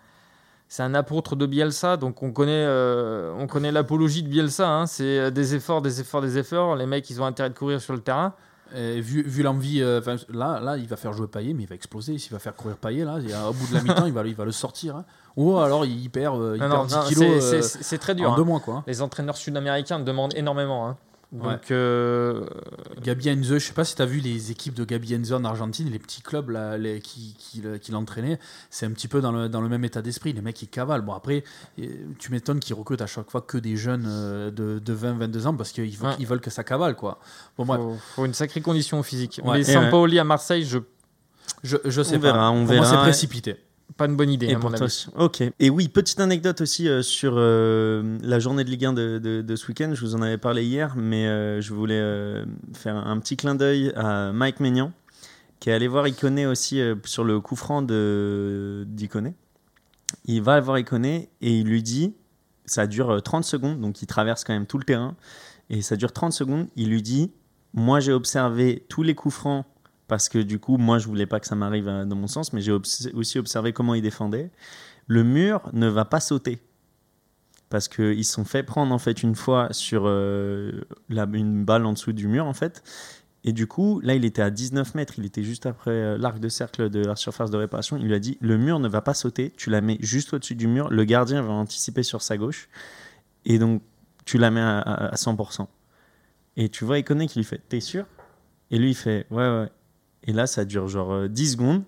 c'est 0.68 0.82
un 0.82 0.94
apôtre 0.94 1.36
de 1.36 1.46
Bielsa, 1.46 1.96
donc 1.96 2.22
on 2.22 2.32
connaît, 2.32 2.52
euh, 2.66 3.32
on 3.38 3.46
connaît 3.46 3.70
l'apologie 3.72 4.22
de 4.22 4.28
Bielsa. 4.28 4.68
hein. 4.68 4.86
C'est 4.86 5.18
euh, 5.18 5.30
des 5.30 5.54
efforts, 5.54 5.80
des 5.82 6.00
efforts, 6.00 6.22
des 6.22 6.38
efforts. 6.38 6.76
Les 6.76 6.86
mecs, 6.86 7.08
ils 7.10 7.20
ont 7.22 7.24
intérêt 7.26 7.50
de 7.50 7.54
courir 7.58 7.80
sur 7.80 7.92
le 7.94 8.00
terrain. 8.00 8.32
Et 8.74 9.00
vu 9.00 9.22
vu 9.22 9.44
l'envie, 9.44 9.80
euh, 9.80 10.00
là, 10.28 10.58
là, 10.60 10.76
il 10.76 10.88
va 10.88 10.96
faire 10.96 11.12
jouer 11.12 11.28
Payet, 11.28 11.54
mais 11.54 11.62
il 11.62 11.68
va 11.68 11.76
exploser. 11.76 12.18
S'il 12.18 12.32
va 12.32 12.40
faire 12.40 12.54
courir 12.56 12.76
Payet, 12.76 13.04
là, 13.04 13.14
au 13.48 13.52
bout 13.52 13.68
de 13.68 13.74
la 13.74 13.82
mi-temps, 13.84 14.06
il 14.06 14.12
va, 14.12 14.26
il 14.26 14.34
va 14.34 14.44
le 14.44 14.50
sortir. 14.50 14.96
hein. 14.96 15.04
Ou 15.36 15.56
alors 15.58 15.84
il 15.84 16.10
perd, 16.10 16.40
euh, 16.40 16.56
il 16.56 16.60
Non, 16.62 16.68
perd 16.70 16.80
non, 16.80 16.86
10 16.86 16.94
non, 16.96 17.02
kilos 17.04 17.62
c'est 17.62 17.98
très 17.98 18.16
dur. 18.16 18.28
en 18.30 18.32
hein. 18.32 18.36
deux 18.36 18.42
mois. 18.42 18.58
Quoi. 18.58 18.82
Les 18.88 19.02
entraîneurs 19.02 19.36
sud-américains 19.36 20.00
demandent 20.00 20.34
énormément. 20.34 20.96
Ouais. 21.32 21.54
Donc, 21.54 21.70
euh, 21.72 22.46
Gabi 23.02 23.28
Heinze, 23.28 23.54
je 23.54 23.58
sais 23.58 23.72
pas 23.72 23.84
si 23.84 23.96
tu 23.96 24.00
as 24.02 24.06
vu 24.06 24.20
les 24.20 24.52
équipes 24.52 24.74
de 24.74 24.84
Gabi 24.84 25.12
Heinze 25.14 25.32
en 25.32 25.44
Argentine, 25.44 25.90
les 25.90 25.98
petits 25.98 26.22
clubs 26.22 26.50
là, 26.50 26.78
les- 26.78 27.00
qui, 27.00 27.34
qui, 27.36 27.62
qui 27.80 27.90
l'entraînaient, 27.92 28.38
c'est 28.70 28.86
un 28.86 28.92
petit 28.92 29.08
peu 29.08 29.20
dans 29.20 29.32
le, 29.32 29.48
dans 29.48 29.60
le 29.60 29.68
même 29.68 29.84
état 29.84 30.02
d'esprit. 30.02 30.32
Les 30.32 30.40
mecs, 30.40 30.62
ils 30.62 30.68
cavalent. 30.68 31.02
Bon, 31.02 31.14
après, 31.14 31.42
euh, 31.80 31.84
tu 32.20 32.30
m'étonnes 32.30 32.60
qu'ils 32.60 32.76
recrutent 32.76 33.02
à 33.02 33.06
chaque 33.08 33.28
fois 33.28 33.40
que 33.40 33.58
des 33.58 33.76
jeunes 33.76 34.04
euh, 34.06 34.50
de, 34.52 34.78
de 34.78 34.94
20-22 34.96 35.46
ans 35.48 35.54
parce 35.56 35.72
qu'ils 35.72 35.96
veulent, 35.96 36.10
Ouais. 36.10 36.16
ils 36.20 36.26
veulent 36.26 36.40
que 36.40 36.50
ça 36.50 36.62
cavale. 36.62 36.94
Quoi. 36.94 37.18
Bon, 37.58 37.64
bref, 37.66 37.80
faut, 37.80 37.96
faut 38.14 38.24
une 38.24 38.34
sacrée 38.34 38.60
condition 38.60 39.02
physique. 39.02 39.40
Ouais. 39.44 39.58
Mais 39.58 39.64
Sampaoli 39.64 40.20
à 40.20 40.24
Marseille, 40.24 40.64
je, 40.64 40.78
je, 41.64 41.76
je 41.84 42.02
sais 42.02 42.16
On 42.16 42.20
pas. 42.20 42.26
verra, 42.32 42.50
on 42.52 42.64
Pour 42.64 42.74
moi, 42.76 42.84
verra. 42.84 42.90
c'est 42.90 43.02
précipité. 43.02 43.56
Pas 43.96 44.06
une 44.06 44.16
bonne 44.16 44.30
idée, 44.30 44.46
Et 44.46 44.54
à 44.54 44.58
mon 44.58 44.72
avis. 44.72 45.06
Ok. 45.16 45.42
Et 45.58 45.70
oui, 45.70 45.88
petite 45.88 46.20
anecdote 46.20 46.60
aussi 46.60 46.88
euh, 46.88 47.02
sur 47.02 47.34
euh, 47.36 48.18
la 48.22 48.38
journée 48.38 48.62
de 48.64 48.70
Ligue 48.70 48.84
1 48.86 48.92
de, 48.92 49.18
de- 49.18 49.42
de 49.42 49.56
ce 49.56 49.66
week-end. 49.68 49.92
Je 49.94 50.00
vous 50.02 50.14
en 50.14 50.22
avais 50.22 50.38
parlé 50.38 50.64
hier, 50.64 50.94
mais 50.96 51.26
euh, 51.26 51.60
je 51.60 51.72
voulais 51.72 52.44
faire 52.74 52.96
un 52.96 53.18
petit 53.20 53.36
clin 53.36 53.54
d'œil 53.54 53.92
à 53.96 54.32
Mike 54.32 54.60
Maignan, 54.60 54.92
qui 55.60 55.70
est 55.70 55.72
allé 55.72 55.88
voir 55.88 56.06
Iconé 56.08 56.46
aussi 56.46 56.80
sur 57.04 57.24
le 57.24 57.40
coup 57.40 57.56
franc 57.56 57.82
d'Iconé. 57.82 59.34
Il 60.26 60.42
va 60.42 60.60
voir 60.60 60.78
Iconé 60.78 61.28
et 61.40 61.58
il 61.58 61.66
lui 61.66 61.82
dit, 61.82 62.14
ça 62.64 62.86
dure 62.86 63.10
euh, 63.10 63.20
30 63.20 63.44
secondes, 63.44 63.80
donc 63.80 64.02
il 64.02 64.06
traverse 64.06 64.44
quand 64.44 64.52
même 64.52 64.66
tout 64.66 64.78
le 64.78 64.84
terrain, 64.84 65.16
et 65.70 65.82
ça 65.82 65.96
dure 65.96 66.12
30 66.12 66.32
secondes. 66.32 66.66
Il 66.76 66.90
lui 66.90 67.02
dit, 67.02 67.30
moi 67.74 68.00
j'ai 68.00 68.12
observé 68.12 68.84
tous 68.88 69.02
les 69.02 69.14
coups 69.14 69.34
francs 69.34 69.64
parce 70.08 70.28
que 70.28 70.38
du 70.38 70.58
coup, 70.58 70.76
moi, 70.78 70.98
je 70.98 71.06
voulais 71.06 71.26
pas 71.26 71.40
que 71.40 71.46
ça 71.46 71.54
m'arrive 71.56 71.88
euh, 71.88 72.04
dans 72.04 72.16
mon 72.16 72.26
sens, 72.28 72.52
mais 72.52 72.60
j'ai 72.60 72.72
aussi 72.72 73.38
observé 73.38 73.72
comment 73.72 73.94
il 73.94 74.02
défendait. 74.02 74.50
Le 75.06 75.22
mur 75.24 75.68
ne 75.72 75.88
va 75.88 76.04
pas 76.04 76.20
sauter 76.20 76.60
parce 77.68 77.88
qu'ils 77.88 78.24
se 78.24 78.32
sont 78.32 78.44
fait 78.44 78.62
prendre 78.62 78.94
en 78.94 78.98
fait 78.98 79.22
une 79.22 79.34
fois 79.34 79.68
sur 79.72 80.04
euh, 80.06 80.82
une 81.10 81.64
balle 81.64 81.84
en 81.84 81.92
dessous 81.92 82.12
du 82.12 82.28
mur 82.28 82.46
en 82.46 82.52
fait. 82.54 82.82
Et 83.44 83.52
du 83.52 83.66
coup, 83.68 84.00
là, 84.00 84.14
il 84.14 84.24
était 84.24 84.42
à 84.42 84.50
19 84.50 84.94
mètres, 84.96 85.14
il 85.18 85.24
était 85.24 85.44
juste 85.44 85.66
après 85.66 85.90
euh, 85.92 86.18
l'arc 86.18 86.38
de 86.40 86.48
cercle 86.48 86.90
de 86.90 87.00
la 87.04 87.14
surface 87.16 87.50
de 87.50 87.56
réparation. 87.56 87.96
Il 87.96 88.06
lui 88.06 88.14
a 88.14 88.18
dit 88.18 88.38
le 88.40 88.56
mur 88.58 88.78
ne 88.80 88.88
va 88.88 89.02
pas 89.02 89.14
sauter, 89.14 89.52
tu 89.56 89.70
la 89.70 89.80
mets 89.80 89.98
juste 90.00 90.32
au-dessus 90.34 90.54
du 90.56 90.66
mur, 90.66 90.88
le 90.90 91.04
gardien 91.04 91.42
va 91.42 91.52
anticiper 91.52 92.02
sur 92.02 92.22
sa 92.22 92.36
gauche, 92.36 92.68
et 93.44 93.58
donc 93.58 93.82
tu 94.24 94.38
la 94.38 94.50
mets 94.50 94.60
à, 94.60 94.78
à- 94.78 95.06
à 95.06 95.14
100%. 95.16 95.66
Et 96.56 96.68
tu 96.68 96.84
vois 96.84 96.98
Iconé 96.98 97.26
qui 97.28 97.38
lui 97.38 97.44
fait 97.44 97.60
T'es 97.68 97.80
sûr? 97.80 98.06
Et 98.70 98.78
lui, 98.78 98.90
il 98.90 98.94
fait 98.96 99.26
Ouais, 99.30 99.38
ouais. 99.48 99.68
Et 100.26 100.32
là, 100.32 100.46
ça 100.46 100.64
dure 100.64 100.88
genre 100.88 101.12
euh, 101.12 101.28
10 101.28 101.52
secondes. 101.52 101.82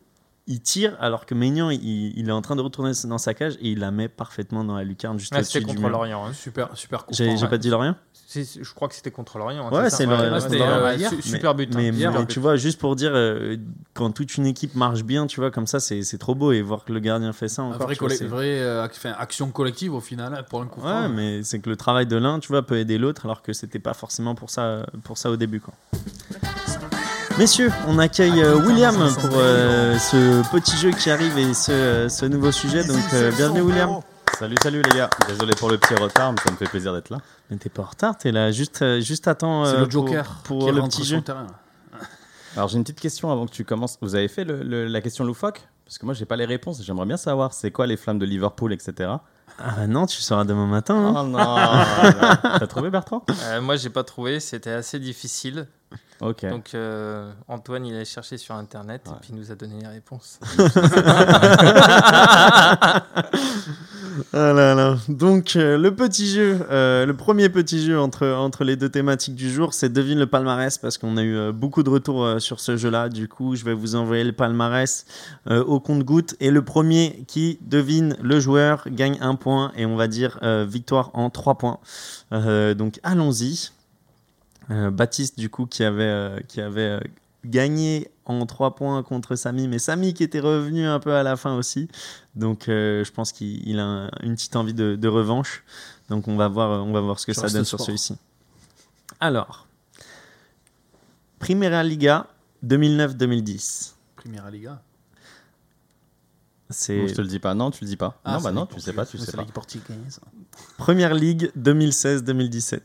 Il 0.51 0.63
tire 0.63 0.97
alors 0.99 1.27
que 1.27 1.35
Maignan, 1.35 1.69
il, 1.69 2.19
il 2.19 2.29
est 2.29 2.33
en 2.33 2.41
train 2.41 2.57
de 2.57 2.63
retourner 2.63 2.93
dans 3.05 3.19
sa 3.19 3.35
cage 3.35 3.57
et 3.61 3.73
il 3.73 3.81
la 3.81 3.91
met 3.91 4.09
parfaitement 4.09 4.65
dans 4.65 4.77
la 4.77 4.85
lucarne 4.85 5.19
juste 5.19 5.33
Ah, 5.35 5.41
au-dessus 5.41 5.59
du 5.61 5.67
contre 5.67 5.89
l'Orient. 5.89 6.25
hein. 6.25 6.33
Super, 6.33 6.71
super 6.75 7.05
coup 7.05 7.13
J'ai 7.15 7.29
ouais. 7.35 7.49
pas 7.49 7.59
dit 7.59 7.69
Lorient 7.69 7.95
je 8.35 8.75
crois 8.75 8.89
que 8.89 8.95
c'était 8.95 9.11
contre 9.11 9.39
l'Orient. 9.39 9.69
hein, 9.69 9.73
Ouais, 9.73 9.89
c'est 9.91 10.07
euh, 10.07 10.97
Mais- 10.99 11.21
Super 11.23 11.55
but. 11.55 11.75
Mais, 11.75 11.89
hein, 12.05 12.13
mais 12.15 12.27
tu 12.27 12.41
vois, 12.41 12.57
juste 12.57 12.79
pour 12.79 12.95
dire, 12.95 13.13
euh, 13.15 13.57
quand 13.95 14.11
toute 14.11 14.37
une 14.37 14.45
équipe 14.45 14.75
marche 14.75 15.03
bien, 15.03 15.27
tu 15.27 15.41
vois, 15.41 15.51
comme 15.51 15.67
ça, 15.67 15.81
c'est 15.81 16.03
c'est 16.03 16.19
trop 16.19 16.35
beau. 16.35 16.53
Et 16.53 16.61
voir 16.61 16.85
que 16.85 16.93
le 16.93 17.01
gardien 17.01 17.33
fait 17.33 17.49
ça 17.49 17.63
encore. 17.63 17.83
vrai 17.87 17.97
tu 17.97 18.05
vois, 18.05 18.27
vraie, 18.29 18.61
euh, 18.61 18.87
action 19.19 19.51
collective 19.51 19.95
au 19.95 20.01
final 20.01 20.45
pour 20.51 20.61
un 20.61 20.67
coup. 20.67 20.83
Ouais, 20.83 21.09
mais 21.09 21.43
c'est 21.43 21.59
que 21.61 21.71
le 21.71 21.77
travail 21.77 22.07
de 22.07 22.17
l'un, 22.17 22.39
tu 22.39 22.49
vois, 22.49 22.63
peut 22.63 22.77
aider 22.77 22.99
l'autre, 22.99 23.25
alors 23.25 23.41
que 23.43 23.55
c'était 23.55 23.79
pas 23.79 23.95
forcément 23.95 24.35
pour 24.35 24.51
ça, 24.51 24.85
pour 25.05 25.17
ça 25.17 25.31
au 25.31 25.37
début, 25.37 25.61
quoi. 25.61 25.73
Messieurs, 27.39 27.71
on 27.87 27.99
accueille 27.99 28.43
euh, 28.43 28.57
William 28.57 28.95
pour 28.97 29.31
euh, 29.35 29.97
ce 29.99 30.43
petit 30.51 30.77
jeu 30.77 30.91
qui 30.91 31.09
arrive 31.11 31.39
et 31.39 31.55
ce, 31.55 31.71
euh, 31.71 32.09
ce 32.09 32.27
nouveau 32.27 32.51
sujet. 32.51 32.83
Donc, 32.85 32.97
euh, 33.13 33.31
bienvenue, 33.37 33.61
William. 33.61 34.01
Salut, 34.39 34.57
salut 34.61 34.83
les 34.83 34.99
gars. 34.99 35.11
Désolé 35.29 35.55
pour 35.55 35.69
le 35.71 35.79
petit 35.79 35.95
retard, 35.95 36.33
mais 36.33 36.39
ça 36.45 36.51
me 36.51 36.57
fait 36.57 36.67
plaisir 36.67 36.93
d'être 36.93 37.11
là. 37.11 37.19
Mais 37.51 37.57
t'es 37.57 37.69
pas 37.69 37.83
en 37.83 37.87
retard, 37.87 38.17
t'es 38.19 38.33
là 38.33 38.51
juste, 38.51 39.01
juste 39.01 39.29
à 39.29 39.35
temps 39.37 39.65
C'est 39.65 39.75
euh, 39.77 39.85
le 39.85 39.91
Joker 39.91 40.41
pour, 40.45 40.67
qui 40.67 40.73
le 40.73 40.83
petit 40.83 41.05
jeu. 41.05 41.21
terrain. 41.21 41.47
Alors 42.57 42.69
j'ai 42.69 42.77
une 42.77 42.83
petite 42.83 43.01
question 43.01 43.31
avant 43.31 43.47
que 43.47 43.53
tu 43.53 43.65
commences. 43.65 43.99
Vous 44.01 44.15
avez 44.17 44.27
fait 44.29 44.45
le- 44.45 44.63
le- 44.63 44.87
la 44.89 45.01
question 45.01 45.25
loufoque? 45.25 45.63
Parce 45.85 45.99
que 45.99 46.07
moi 46.07 46.15
j'ai 46.15 46.25
pas 46.25 46.37
les 46.37 46.45
réponses. 46.45 46.83
J'aimerais 46.83 47.07
bien 47.07 47.17
savoir 47.17 47.53
c'est 47.53 47.71
quoi 47.71 47.87
les 47.87 47.97
flammes 47.97 48.19
de 48.19 48.27
Liverpool, 48.27 48.73
etc. 48.73 49.11
Ah 49.61 49.87
non, 49.87 50.07
tu 50.07 50.21
sauras 50.23 50.45
demain 50.45 50.67
matin. 50.67 50.95
hein. 50.97 51.15
Oh 51.17 51.27
non 51.29 51.39
T'as 52.59 52.67
trouvé 52.67 52.91
Bertrand? 52.91 53.25
Euh, 53.45 53.61
moi, 53.61 53.77
j'ai 53.77 53.91
pas 53.91 54.05
trouvé. 54.05 54.39
C'était 54.41 54.71
assez 54.71 54.99
difficile. 55.01 55.67
Donc, 56.51 56.71
euh, 56.75 57.31
Antoine, 57.47 57.87
il 57.87 57.95
a 57.97 58.05
cherché 58.05 58.39
sur 58.39 58.55
Internet 58.57 59.03
Ouais. 59.07 59.13
et 59.13 59.21
puis 59.21 59.31
il 59.33 59.37
nous 59.39 59.53
a 59.53 59.55
donné 59.55 59.81
les 59.81 59.87
réponses. 59.89 60.39
Ah 64.33 64.53
là 64.53 64.75
là. 64.75 64.97
Donc 65.09 65.55
euh, 65.55 65.79
le 65.79 65.95
petit 65.95 66.27
jeu, 66.29 66.59
euh, 66.71 67.07
le 67.07 67.15
premier 67.17 67.49
petit 67.49 67.85
jeu 67.85 67.99
entre, 68.01 68.27
entre 68.27 68.65
les 68.65 68.75
deux 68.75 68.89
thématiques 68.89 69.37
du 69.37 69.49
jour, 69.51 69.73
c'est 69.75 69.93
devine 69.93 70.19
le 70.19 70.27
palmarès 70.27 70.77
parce 70.79 70.99
qu'on 70.99 71.17
a 71.17 71.23
eu 71.23 71.37
euh, 71.37 71.53
beaucoup 71.53 71.83
de 71.85 71.91
retours 71.91 72.25
euh, 72.25 72.39
sur 72.41 72.59
ce 72.59 72.77
jeu-là. 72.77 73.09
Du 73.09 73.29
coup, 73.29 73.55
je 73.55 73.65
vais 73.65 73.75
vous 73.75 73.95
envoyer 73.95 74.25
le 74.25 74.33
palmarès 74.33 75.07
euh, 75.49 75.63
au 75.65 75.79
compte-goutte 75.79 76.35
et 76.41 76.51
le 76.51 76.63
premier 76.63 77.25
qui 77.29 77.59
devine 77.63 78.17
le 78.21 78.41
joueur 78.41 78.85
gagne 78.91 79.19
un 79.21 79.37
point 79.37 79.71
et 79.77 79.87
on 79.87 79.95
va 79.97 80.09
dire 80.09 80.39
euh, 80.43 80.67
victoire 80.69 81.11
en 81.15 81.31
trois 81.31 81.57
points. 81.57 81.79
Euh, 82.33 82.75
donc 82.75 82.99
allons-y. 83.05 83.71
Euh, 84.71 84.91
Baptiste 84.91 85.39
du 85.39 85.49
coup 85.49 85.67
qui 85.67 85.83
avait 85.83 86.03
euh, 86.05 86.41
qui 86.47 86.61
avait 86.61 86.81
euh, 86.83 87.01
gagné 87.45 88.11
en 88.27 88.45
trois 88.45 88.75
points 88.75 89.03
contre 89.03 89.35
Samy, 89.37 89.67
mais 89.69 89.79
Samy 89.79 90.13
qui 90.13 90.23
était 90.23 90.41
revenu 90.41 90.85
un 90.87 91.01
peu 91.01 91.15
à 91.15 91.23
la 91.23 91.37
fin 91.37 91.55
aussi. 91.57 91.89
Donc 92.35 92.69
euh, 92.69 93.03
je 93.05 93.11
pense 93.13 93.33
qu'il 93.33 93.67
il 93.67 93.79
a 93.79 93.85
un- 93.85 94.11
une 94.23 94.35
petite 94.35 94.57
envie 94.57 94.75
de, 94.75 94.97
de 94.97 95.09
revanche. 95.09 95.65
Donc 96.11 96.29
on 96.29 96.37
va 96.37 96.49
voir, 96.49 96.85
on 96.87 96.93
va 96.93 97.01
voir 97.01 97.19
ce 97.19 97.27
que 97.27 97.33
Je 97.33 97.41
ça 97.41 97.49
donne 97.49 97.65
sur 97.65 97.79
celui-ci. 97.87 98.17
Alors, 99.21 99.67
Primera 101.39 101.83
Liga 101.83 102.27
2009-2010. 102.67 103.93
Primera 104.17 104.51
Liga. 104.51 104.83
C'est 106.71 107.01
Bon, 107.01 107.09
je 107.09 107.15
te 107.15 107.21
le 107.23 107.29
dis 107.29 107.39
pas. 107.39 107.55
Non, 107.55 107.71
tu 107.71 107.85
le 107.85 107.89
dis 107.89 107.97
pas. 107.97 108.21
Ah, 108.25 108.35
non, 108.35 108.41
bah 108.43 108.53
non, 108.53 108.67
tu 108.67 108.79
sais 108.81 108.93
pas, 108.93 109.07
tu 109.07 109.17
sais 109.17 109.25
C'est 109.27 109.37
pas. 109.37 109.45
Première 110.77 111.15
Ligue 111.15 111.51
2016-2017. 111.59 112.81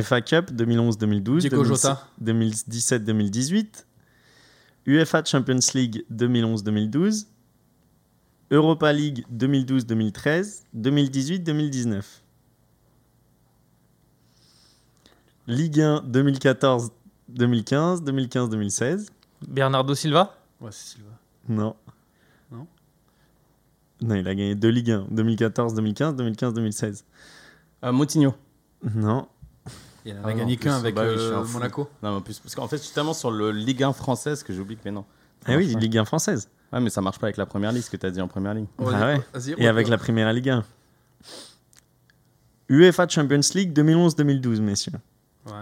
FA 0.00 0.20
Cup 0.22 0.50
2011-2012. 0.52 1.38
Diego 1.40 1.64
Jota. 1.64 2.08
2017-2018. 2.22 3.84
UEFA 4.86 5.22
Champions 5.24 5.72
League 5.74 6.04
2011-2012. 6.10 7.26
Europa 8.50 8.92
League 8.92 9.24
2012-2013. 9.32 10.62
2018-2019. 10.76 12.02
Ligue 15.46 15.80
1 15.80 16.04
2014-2015. 16.08 16.90
2015-2016. 18.02 19.08
Bernardo 19.48 19.94
Silva 19.94 20.34
Ouais, 20.60 20.70
c'est 20.70 20.94
Silva. 20.96 21.10
Non. 21.48 21.74
Non 22.50 22.66
Non, 24.00 24.14
il 24.14 24.26
a 24.28 24.34
gagné 24.34 24.54
deux 24.54 24.68
Ligue 24.68 24.92
1. 24.92 25.06
2014-2015, 25.12 26.16
2015-2016. 26.16 27.04
Euh, 27.84 27.92
Moutinho. 27.92 28.34
Non. 28.94 29.26
Il 30.04 30.12
en 30.14 30.16
Ah 30.24 30.28
a 30.28 30.32
non, 30.32 30.38
gagné 30.38 30.56
qu'un 30.56 30.76
avec 30.76 30.94
bah 30.94 31.02
euh. 31.02 31.44
Monaco. 31.52 31.88
Non, 32.02 32.10
mais 32.10 32.16
en 32.16 32.20
plus, 32.20 32.38
parce 32.40 32.54
qu'en 32.54 32.66
fait, 32.68 32.76
je 32.78 32.82
suis 32.82 32.94
tellement 32.94 33.14
sur 33.14 33.30
le 33.30 33.50
Ligue 33.52 33.82
1 33.82 33.92
française 33.92 34.42
que 34.42 34.52
j'oublie 34.52 34.76
que 34.76 34.82
mais 34.84 34.90
non. 34.90 35.04
Ah 35.46 35.56
oui. 35.56 35.74
Ligue 35.78 35.98
1 35.98 36.04
française. 36.04 36.48
Ouais, 36.72 36.80
mais 36.80 36.90
ça 36.90 37.00
marche 37.00 37.18
pas 37.18 37.26
avec 37.26 37.36
la 37.36 37.46
première 37.46 37.70
ligue, 37.72 37.82
ce 37.82 37.90
que 37.90 37.96
t'as 37.96 38.10
dit 38.10 38.20
en 38.20 38.28
première 38.28 38.54
ligue. 38.54 38.66
Ah 38.80 39.14
ouais. 39.34 39.54
Et 39.58 39.68
avec 39.68 39.88
la 39.88 39.98
Primera 39.98 40.32
Liga. 40.32 40.62
UEFA 42.68 43.06
Champions 43.08 43.40
League 43.54 43.76
2011-2012, 43.78 44.60
messieurs. 44.60 44.92
Ouais. 45.46 45.52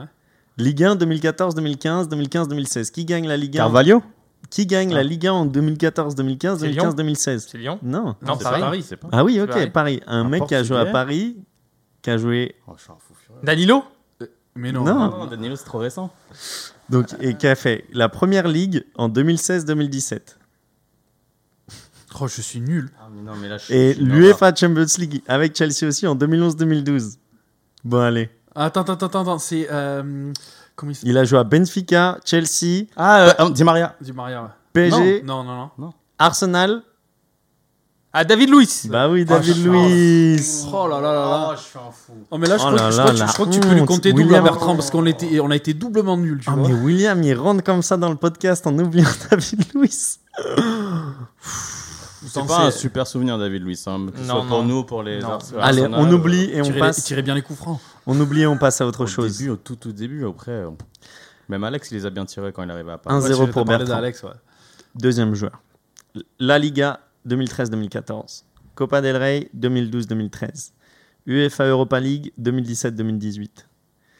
Ligue 0.56 0.84
1 0.84 0.96
2014-2015, 0.96 2.08
2015-2016. 2.08 2.90
Qui 2.92 3.04
gagne 3.04 3.26
la 3.26 3.36
Ligue 3.36 3.56
1 3.58 3.62
Carvalho 3.62 4.02
Qui 4.50 4.66
gagne 4.66 4.92
la 4.92 5.00
Ah. 5.00 5.02
Liga 5.02 5.32
en 5.34 5.46
2014, 5.46 6.14
2015, 6.14 6.58
C'est 6.60 6.66
2015, 6.66 6.84
Lyon 6.84 6.94
2016 6.96 7.48
C'est 7.50 7.58
Lyon 7.58 7.78
Non. 7.82 8.14
Non, 8.22 8.34
c'est 8.36 8.44
Paris. 8.44 8.60
Paris, 8.60 8.84
c'est 8.86 8.96
pas. 8.96 9.08
Ah 9.12 9.24
oui, 9.24 9.40
ok, 9.40 9.48
Paris. 9.48 9.70
Paris. 9.70 10.00
Un 10.06 10.20
Un 10.20 10.28
mec 10.28 10.46
qui 10.46 10.54
a 10.54 10.62
joué 10.62 10.78
à 10.78 10.86
Paris, 10.86 11.36
qui 12.02 12.10
a 12.10 12.18
joué 12.18 12.54
Oh, 12.68 12.72
je 12.76 12.82
suis 12.82 12.92
un 12.92 12.96
fou 12.98 13.14
furieux. 13.14 13.40
Danilo 13.42 13.82
Mais 14.60 14.72
non. 14.72 14.84
Non. 14.84 15.10
Non, 15.18 15.26
Danilo, 15.26 15.56
c'est 15.56 15.64
trop 15.64 15.78
récent. 15.78 16.12
donc 16.90 17.06
et 17.20 17.34
qui 17.34 17.46
a 17.46 17.54
fait 17.54 17.84
la 17.92 18.08
première 18.08 18.46
ligue 18.46 18.84
en 18.96 19.08
2016-2017 19.08 20.36
Oh, 22.20 22.26
je 22.26 22.42
suis 22.42 22.60
nul. 22.60 22.90
Ah, 23.00 23.08
mais 23.14 23.22
non, 23.22 23.36
mais 23.40 23.48
là, 23.48 23.56
je 23.56 23.72
et 23.72 23.94
l'UEFA 23.94 24.52
Champions 24.54 24.84
League 24.98 25.22
avec 25.28 25.56
Chelsea 25.56 25.86
aussi 25.86 26.06
en 26.06 26.16
2011-2012. 26.16 27.16
Bon 27.84 28.00
allez, 28.00 28.28
Attends, 28.54 28.80
attends, 28.82 28.94
attends, 29.06 29.20
attends. 29.22 29.38
C'est. 29.38 29.68
Euh, 29.70 30.32
comment 30.74 30.90
il 30.90 30.94
s'appelle? 30.96 31.10
Il 31.10 31.16
a 31.18 31.24
joué 31.24 31.38
à 31.38 31.44
Benfica, 31.44 32.18
Chelsea, 32.24 32.86
Ah, 32.96 33.32
euh, 33.40 33.50
Di 33.50 33.62
Maria. 33.64 33.94
Di 34.00 34.12
Maria. 34.12 34.42
ouais. 34.42 34.48
PSG, 34.72 35.22
Non, 35.24 35.44
non, 35.44 35.70
non. 35.78 35.92
Arsenal. 36.18 36.82
Ah, 38.12 38.24
David 38.24 38.50
Luiz 38.50 38.88
Bah 38.90 39.08
oui, 39.08 39.24
Ah, 39.28 39.34
David 39.34 39.54
je- 39.54 39.68
Luiz. 39.68 40.66
Oh 40.72 40.88
là 40.88 41.00
là 41.00 41.12
là 41.12 41.20
là. 41.30 41.54
je 41.56 41.60
suis 41.62 41.78
un 41.78 41.92
fou. 41.92 42.12
Oh, 42.28 42.38
mais 42.38 42.48
là, 42.48 42.56
je 42.58 42.62
Oh 42.64 42.66
crois, 42.66 42.76
là 42.76 42.86
que- 42.88 42.92
je 42.92 42.96
là, 42.96 43.02
crois 43.04 43.14
que- 43.14 43.18
la 43.20 43.26
je 43.26 43.32
crois 43.32 43.46
que 43.46 43.50
tu 43.52 43.60
peux 43.60 43.74
lui 43.74 43.84
compter 43.84 44.10
double 44.12 44.22
à 44.22 44.26
William. 44.26 44.44
Bertrand 44.44 44.74
parce 44.74 44.90
qu'on 44.90 45.06
était, 45.06 45.38
on 45.38 45.50
a 45.50 45.56
été 45.56 45.74
doublement 45.74 46.16
nuls, 46.16 46.40
tu 46.42 46.50
Oh 46.52 46.56
vois. 46.56 46.68
mais 46.68 46.74
William, 46.74 47.22
il 47.22 47.34
rentre 47.34 47.62
comme 47.62 47.82
ça 47.82 47.96
dans 47.96 48.08
le 48.10 48.16
podcast 48.16 48.66
en 48.66 48.76
oubliant 48.78 49.06
David 49.30 49.64
Luiz. 49.74 50.18
C'est 52.26 52.46
pas 52.46 52.66
un 52.66 52.70
super 52.70 53.06
souvenir, 53.06 53.38
David 53.38 53.62
Luiz. 53.62 53.82
Hein, 53.86 54.06
que 54.12 54.18
ce 54.18 54.22
Non, 54.24 54.40
soit 54.40 54.46
pour 54.48 54.58
non. 54.62 54.64
nous, 54.64 54.84
pour 54.84 55.02
les 55.02 55.20
Allez, 55.60 55.82
on 55.86 55.92
euh, 56.06 56.12
oublie 56.12 56.50
et 56.52 56.60
on 56.60 56.64
Tirer, 56.64 56.78
passe. 56.80 57.04
tirer 57.04 57.22
bien 57.22 57.34
les 57.34 57.42
coups 57.42 57.58
francs. 57.58 57.78
On 58.06 58.18
oublie 58.20 58.42
et 58.42 58.46
on 58.46 58.58
passe 58.58 58.80
à 58.80 58.86
autre 58.86 59.04
Au 59.04 59.06
chose. 59.06 59.38
début, 59.38 59.50
au 59.50 59.56
tout, 59.56 59.76
tout 59.76 59.92
début, 59.92 60.26
après. 60.26 60.64
Même 61.48 61.64
Alex, 61.64 61.90
il 61.90 61.94
les 61.94 62.06
a 62.06 62.10
bien 62.10 62.24
tirés 62.26 62.52
quand 62.52 62.62
il 62.62 62.70
arrivait 62.70 62.92
à 62.92 62.98
Paris. 62.98 63.22
zéro 63.22 63.42
Ouais, 63.42 63.46
tu 63.46 63.52
pour 63.52 63.64
t'as 63.64 63.78
parlé 63.78 63.84
Bertrand. 63.86 64.28
ouais. 64.28 64.34
Deuxième 64.96 65.34
joueur. 65.34 65.60
La 66.38 66.58
Liga 66.58 67.00
2013-2014. 67.26 68.44
Copa 68.74 69.00
del 69.00 69.16
Rey 69.16 69.50
2012-2013. 69.56 70.72
UEFA 71.26 71.66
Europa 71.66 72.00
League 72.00 72.32
2017-2018. 72.40 73.48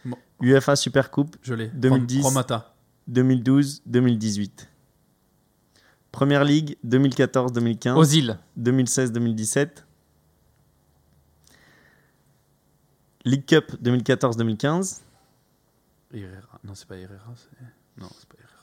Bon. 0.04 0.18
UEFA 0.40 0.76
Super 0.76 1.10
Coupe 1.10 1.36
Je 1.42 1.54
l'ai. 1.54 1.68
2010. 1.68 2.22
Romata. 2.22 2.74
2012-2018. 3.10 4.68
Première 6.12 6.44
Ligue 6.44 6.76
2014-2015. 6.86 7.96
Ozil 7.96 8.38
2016-2017. 8.58 9.84
League 13.24 13.44
Cup 13.46 13.72
2014-2015. 13.82 15.00
Herrera. 16.12 16.60
Non, 16.64 16.74
c'est 16.74 16.88
pas 16.88 16.96
Herrera. 16.96 17.34
Non, 17.98 18.08
c'est 18.18 18.28
pas 18.28 18.36
Herrera. 18.38 18.59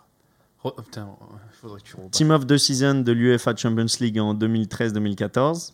Oh, 0.75 0.81
putain, 0.81 1.15
faudrait 1.51 1.79
que 1.81 1.85
tu. 1.87 1.95
Team 2.11 2.31
of 2.31 2.45
the 2.47 2.57
Season 2.57 2.95
de 3.01 3.11
l'UEFA 3.11 3.55
Champions 3.55 3.85
League 3.99 4.19
en 4.19 4.33
2013-2014. 4.35 5.73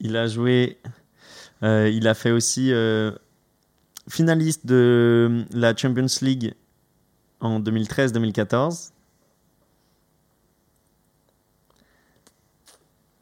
Il 0.00 0.16
a 0.16 0.26
joué. 0.26 0.78
euh, 1.62 1.88
il 1.88 2.06
a 2.06 2.14
fait 2.14 2.30
aussi 2.30 2.72
euh, 2.72 3.12
finaliste 4.08 4.66
de 4.66 5.44
la 5.52 5.74
Champions 5.74 6.06
League 6.22 6.54
en 7.40 7.60
2013-2014. 7.60 8.90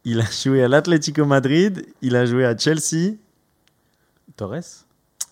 Il 0.05 0.21
a 0.21 0.25
joué 0.31 0.65
à 0.65 0.69
l'Atlético 0.69 1.25
Madrid. 1.25 1.87
Il 2.03 2.17
a 2.17 2.27
joué 2.27 2.45
à 2.45 2.57
Chelsea. 2.57 3.15
Torres? 4.37 4.85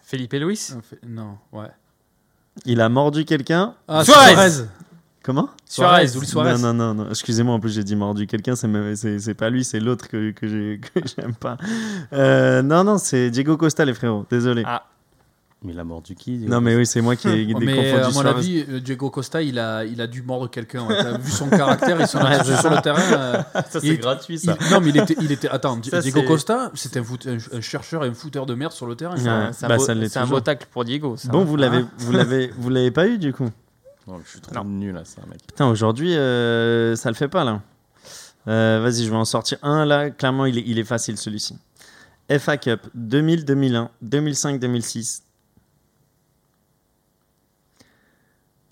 Felipe 0.04 0.32
Luis? 0.34 0.70
Fait- 0.82 1.00
Non, 1.06 1.38
ouais. 1.52 1.70
Il 2.66 2.80
a 2.80 2.88
mordu 2.88 3.24
quelqu'un. 3.24 3.74
Ah, 3.88 4.05
Suarez. 4.05 4.32
Suarez. 4.32 4.51
Comment 5.22 5.51
Suarez. 5.66 6.07
Luis 6.18 6.26
Suarez. 6.26 6.53
Non, 6.55 6.72
non, 6.72 6.74
non, 6.74 6.94
non. 7.05 7.11
Excusez-moi, 7.11 7.55
en 7.55 7.61
plus 7.61 7.70
j'ai 7.74 7.84
dit 7.84 7.94
mordu 7.96 8.26
quelqu'un, 8.26 8.57
c'est 8.57 8.66
même- 8.68 8.96
c'est 8.96 9.18
c'est 9.18 9.34
pas 9.34 9.51
lui, 9.51 9.64
c'est 9.64 9.78
l'autre 9.80 10.09
que, 10.09 10.30
que 10.32 10.48
j'ai- 10.48 10.80
que 10.94 11.01
j'aime 11.07 11.34
pas. 11.34 11.57
Euh, 12.12 12.62
non, 12.62 12.84
non, 12.84 12.98
c'est 12.98 13.30
Diego 13.30 13.57
Costa, 13.57 13.84
les 13.84 13.94
frérots, 13.94 14.26
désolé. 14.30 14.62
Ah. 14.66 14.84
Mais 15.62 15.72
il 15.74 15.78
a 15.78 15.84
mordu 15.84 16.14
qui 16.14 16.38
non, 16.38 16.62
mais 16.62 16.74
oui, 16.74 16.86
c'est 16.86 17.02
moi 17.02 17.16
qui 17.16 17.28
ai 17.28 17.52
Oh, 17.54 17.58
des 17.61 17.66
mais 17.66 17.92
euh, 17.94 18.06
à 18.06 18.11
mon 18.11 18.24
avis, 18.24 18.64
euh, 18.66 18.80
Diego 18.80 19.11
Costa, 19.11 19.42
il 19.42 19.58
a, 19.58 19.84
il 19.84 20.00
a 20.00 20.06
dû 20.06 20.22
mordre 20.22 20.48
quelqu'un. 20.48 20.86
ouais. 20.86 21.18
Vu 21.18 21.30
son 21.30 21.50
caractère, 21.50 22.00
il 22.00 22.06
s'en 22.06 22.18
Ouais, 22.22 22.34
a 22.36 22.42
c'est 22.44 22.56
sur 22.56 22.70
le 22.70 22.80
terrain. 22.80 22.98
euh, 23.12 23.42
Ça, 23.68 23.78
c'est 23.80 23.96
gratuit, 23.98 24.38
ça. 24.38 24.56
il- 24.58 24.70
non, 24.70 24.80
mais 24.80 24.88
il 24.88 24.96
était, 24.96 25.16
il 25.20 25.30
était. 25.30 25.48
Attends, 25.50 25.78
Ça, 25.82 26.00
Diego 26.00 26.22
Costa, 26.22 26.70
c'est 26.74 26.96
un, 26.96 27.04
foot- 27.04 27.26
un- 27.26 27.56
un 27.58 27.61
chercheur 27.61 28.06
et 28.06 28.08
un 28.08 28.14
footeur 28.14 28.46
de 28.46 28.54
merde 28.54 28.72
sur 28.72 28.86
le 28.86 28.94
terrain. 28.94 29.16
Ouais. 29.16 29.22
ça. 29.22 29.50
C'est 29.52 29.66
un, 29.66 29.68
bah, 29.68 30.26
beau- 30.26 30.36
un 30.36 30.40
tacle 30.40 30.66
pour 30.70 30.84
Diego. 30.86 31.16
ça. 31.18 31.28
Bon, 31.28 31.44
vous 31.44 31.56
l'avez, 31.56 31.84
Ah. 31.86 31.90
vous 31.98 32.12
l'avez, 32.12 32.50
vous 32.56 32.70
l'avez 32.70 32.90
pas 32.90 33.06
eu 33.06 33.18
du 33.18 33.34
coup? 33.34 33.50
Non, 34.08 34.18
je 34.24 34.30
suis 34.30 34.40
trop 34.40 34.54
Non. 34.54 34.64
nul 34.64 34.96
à 34.96 35.04
ça, 35.04 35.20
mec. 35.28 35.40
Putain, 35.46 35.66
aujourd'hui, 35.66 36.14
euh, 36.16 36.96
ça 36.96 37.11
le 37.11 37.14
fait 37.14 37.28
pas 37.28 37.44
là. 37.44 37.61
Euh, 38.48 38.80
Vas-y, 38.82 39.04
je 39.04 39.11
vais 39.11 39.16
en 39.16 39.26
sortir 39.26 39.58
un 39.62 39.84
là. 39.84 40.08
Clairement, 40.08 40.46
il 40.46 40.56
est, 40.56 40.64
il 40.66 40.78
est 40.78 40.84
facile 40.84 41.18
celui-ci. 41.18 41.58
FA 42.38 42.56
Cup 42.56 42.80
2000-2001, 42.96 43.88
2005-2006. 44.02 45.20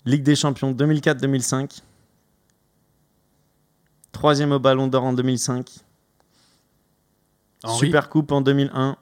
Ligue 0.05 0.23
des 0.23 0.35
Champions 0.35 0.71
2004-2005. 0.73 1.81
Troisième 4.11 4.51
au 4.51 4.59
Ballon 4.59 4.87
d'Or 4.87 5.03
en 5.03 5.13
2005. 5.13 5.69
Henri, 7.63 7.85
Super 7.85 8.09
Coupe 8.09 8.31
en 8.31 8.41
2001. 8.41 8.97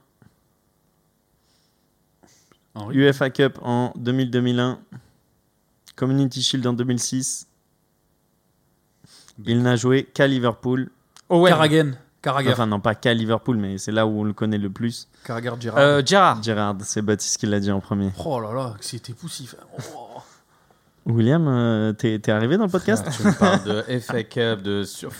Henri. 2.75 2.97
UEFA 2.97 3.29
Cup 3.29 3.59
en 3.61 3.93
2000-2001. 3.97 4.77
Community 5.95 6.41
Shield 6.41 6.65
en 6.67 6.73
2006. 6.73 7.47
Il 9.45 9.61
n'a 9.61 9.75
joué 9.75 10.03
qu'à 10.03 10.27
Liverpool. 10.27 10.89
Owen. 11.29 11.51
Carragher. 11.51 11.83
Carragher. 12.21 12.51
Enfin, 12.51 12.67
non, 12.67 12.79
pas 12.79 12.95
qu'à 12.95 13.13
Liverpool, 13.13 13.57
mais 13.57 13.77
c'est 13.77 13.91
là 13.91 14.07
où 14.07 14.19
on 14.19 14.23
le 14.23 14.33
connaît 14.33 14.57
le 14.57 14.69
plus. 14.69 15.07
Carragher 15.23 15.53
Girard. 15.59 15.79
Euh, 15.79 16.01
Gerrard. 16.03 16.43
Gérard, 16.43 16.75
c'est 16.81 17.01
Baptiste 17.01 17.37
qui 17.37 17.45
l'a 17.45 17.59
dit 17.59 17.71
en 17.71 17.79
premier. 17.79 18.11
Oh 18.25 18.39
là 18.39 18.53
là, 18.53 18.75
que 18.77 18.85
c'était 18.85 19.13
poussif. 19.13 19.55
Oh. 19.95 20.06
William, 21.07 21.47
euh, 21.47 21.93
t'es 21.93 22.19
t'es 22.19 22.31
arrivé 22.31 22.57
dans 22.57 22.65
le 22.65 22.69
podcast? 22.69 23.07
Tu 23.15 23.25
me 23.25 23.31
parles 23.31 23.63
de 23.63 23.99
FA 23.99 24.23
Cup, 24.23 24.61
de. 24.63 24.83
Sur... 24.83 25.11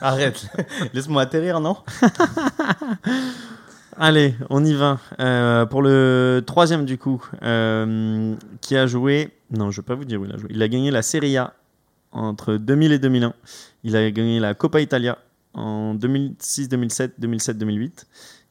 Arrête. 0.00 0.46
Laisse-moi 0.92 1.22
atterrir, 1.22 1.60
non? 1.60 1.76
Allez, 3.96 4.34
on 4.50 4.64
y 4.64 4.74
va. 4.74 4.98
Euh, 5.18 5.64
pour 5.66 5.82
le 5.82 6.42
troisième, 6.46 6.84
du 6.84 6.98
coup, 6.98 7.22
euh, 7.42 8.34
qui 8.60 8.76
a 8.76 8.86
joué. 8.86 9.30
Non, 9.50 9.70
je 9.70 9.80
ne 9.80 9.82
vais 9.82 9.86
pas 9.86 9.94
vous 9.94 10.04
dire 10.04 10.20
où 10.20 10.26
il 10.26 10.32
a 10.32 10.36
joué. 10.36 10.50
Il 10.52 10.62
a 10.62 10.68
gagné 10.68 10.90
la 10.90 11.02
Serie 11.02 11.36
A 11.38 11.54
entre 12.12 12.54
2000 12.54 12.92
et 12.92 12.98
2001. 12.98 13.32
Il 13.84 13.96
a 13.96 14.10
gagné 14.10 14.38
la 14.38 14.54
Coppa 14.54 14.80
Italia 14.80 15.18
en 15.54 15.94
2006, 15.94 16.68
2007, 16.68 17.14
2007, 17.18 17.58
2008. 17.58 18.06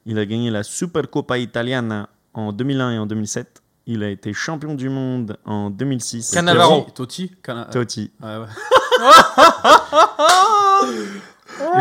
Il 0.07 0.17
a 0.17 0.25
gagné 0.25 0.49
la 0.49 0.63
Supercoppa 0.63 1.37
Italiana 1.37 2.09
en 2.33 2.51
2001 2.53 2.93
et 2.93 2.97
en 2.97 3.05
2007. 3.05 3.61
Il 3.91 4.03
a 4.03 4.09
été 4.09 4.33
champion 4.33 4.75
du 4.75 4.87
monde 4.87 5.37
en 5.45 5.71
2006. 5.71 6.29
Cannavaro. 6.31 6.85
Totti. 6.93 7.31
Cana- 7.41 7.65
Totti. 7.65 8.11
Ouais, 8.21 8.37
ouais. 8.37 8.45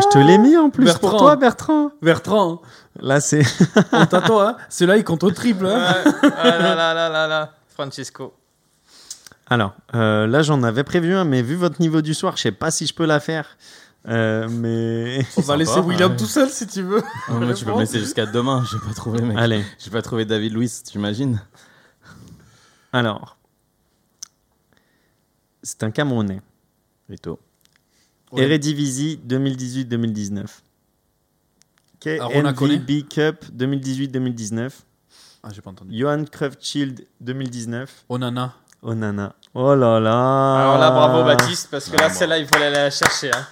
Je 0.01 0.09
te 0.09 0.17
l'ai 0.17 0.39
mis 0.39 0.57
en 0.57 0.71
plus 0.71 0.85
pour 0.93 1.01
Bertrand. 1.11 1.17
toi, 1.19 1.35
Bertrand. 1.35 1.91
Bertrand, 2.01 2.61
Là, 2.99 3.21
c'est. 3.21 3.43
on 3.91 4.05
t'attend, 4.07 4.41
hein. 4.41 4.57
Celui-là, 4.69 4.97
il 4.97 5.03
compte 5.03 5.23
au 5.23 5.29
triple. 5.31 5.67
Hein. 5.67 5.85
ah 6.35 6.43
là 6.57 6.75
là 6.75 6.93
là 6.95 7.09
là 7.09 7.27
là. 7.27 7.53
Francesco. 7.75 8.33
Alors, 9.47 9.73
euh, 9.95 10.25
là, 10.27 10.41
j'en 10.41 10.63
avais 10.63 10.83
prévu 10.83 11.13
un, 11.15 11.23
mais 11.25 11.41
vu 11.43 11.55
votre 11.55 11.79
niveau 11.79 12.01
du 12.01 12.13
soir, 12.15 12.35
je 12.37 12.41
sais 12.41 12.51
pas 12.51 12.71
si 12.71 12.87
je 12.87 12.93
peux 12.93 13.05
la 13.05 13.19
faire. 13.19 13.45
Euh, 14.07 14.47
mais. 14.49 15.19
On 15.37 15.41
va 15.41 15.45
Sympa. 15.45 15.57
laisser 15.57 15.79
William 15.79 16.11
Ouais. 16.11 16.17
tout 16.17 16.25
seul 16.25 16.49
si 16.49 16.65
tu 16.65 16.81
veux. 16.81 17.03
Moi, 17.29 17.53
Tu 17.53 17.65
peux 17.65 17.71
me 17.73 17.79
laisser 17.79 17.99
jusqu'à 17.99 18.25
demain. 18.25 18.63
J'ai 18.71 18.79
pas 18.79 18.93
trouvé, 18.95 19.21
mec. 19.21 19.37
Allez, 19.37 19.63
J'ai 19.77 19.91
pas 19.91 20.01
trouvé 20.01 20.25
David 20.25 20.53
Luiz, 20.53 20.81
tu 20.83 20.97
imagines 20.97 21.39
alors. 22.93 23.37
C'est 25.63 25.83
un 25.83 25.91
Camerounais. 25.91 26.41
Rito. 27.09 27.39
Ouais. 28.31 28.43
Eredivisie 28.43 29.19
2018-2019. 29.27 30.45
Alors, 32.05 32.31
on 32.35 32.41
la 32.43 32.53
connaît 32.53 32.77
KNVB 32.79 33.07
Cup 33.09 33.45
2018-2019. 33.53 34.71
Ah, 35.43 35.49
j'ai 35.51 35.61
pas 35.61 35.71
entendu. 35.71 35.97
Johan 35.97 36.23
Cruyff 36.25 36.53
Shield 36.61 37.05
2019. 37.19 38.05
Onana. 38.09 38.53
Onana. 38.81 39.35
Oh 39.53 39.75
là 39.75 39.99
là 39.99 40.55
Alors 40.61 40.77
là, 40.77 40.91
bravo 40.91 41.23
Baptiste, 41.25 41.69
parce 41.69 41.89
que 41.89 41.97
là, 41.97 42.03
Ah, 42.05 42.09
bon. 42.09 42.13
celle-là, 42.15 42.37
il 42.39 42.47
fallait 42.47 42.67
aller 42.67 42.75
la 42.75 42.89
chercher. 42.91 43.31
hein. 43.33 43.45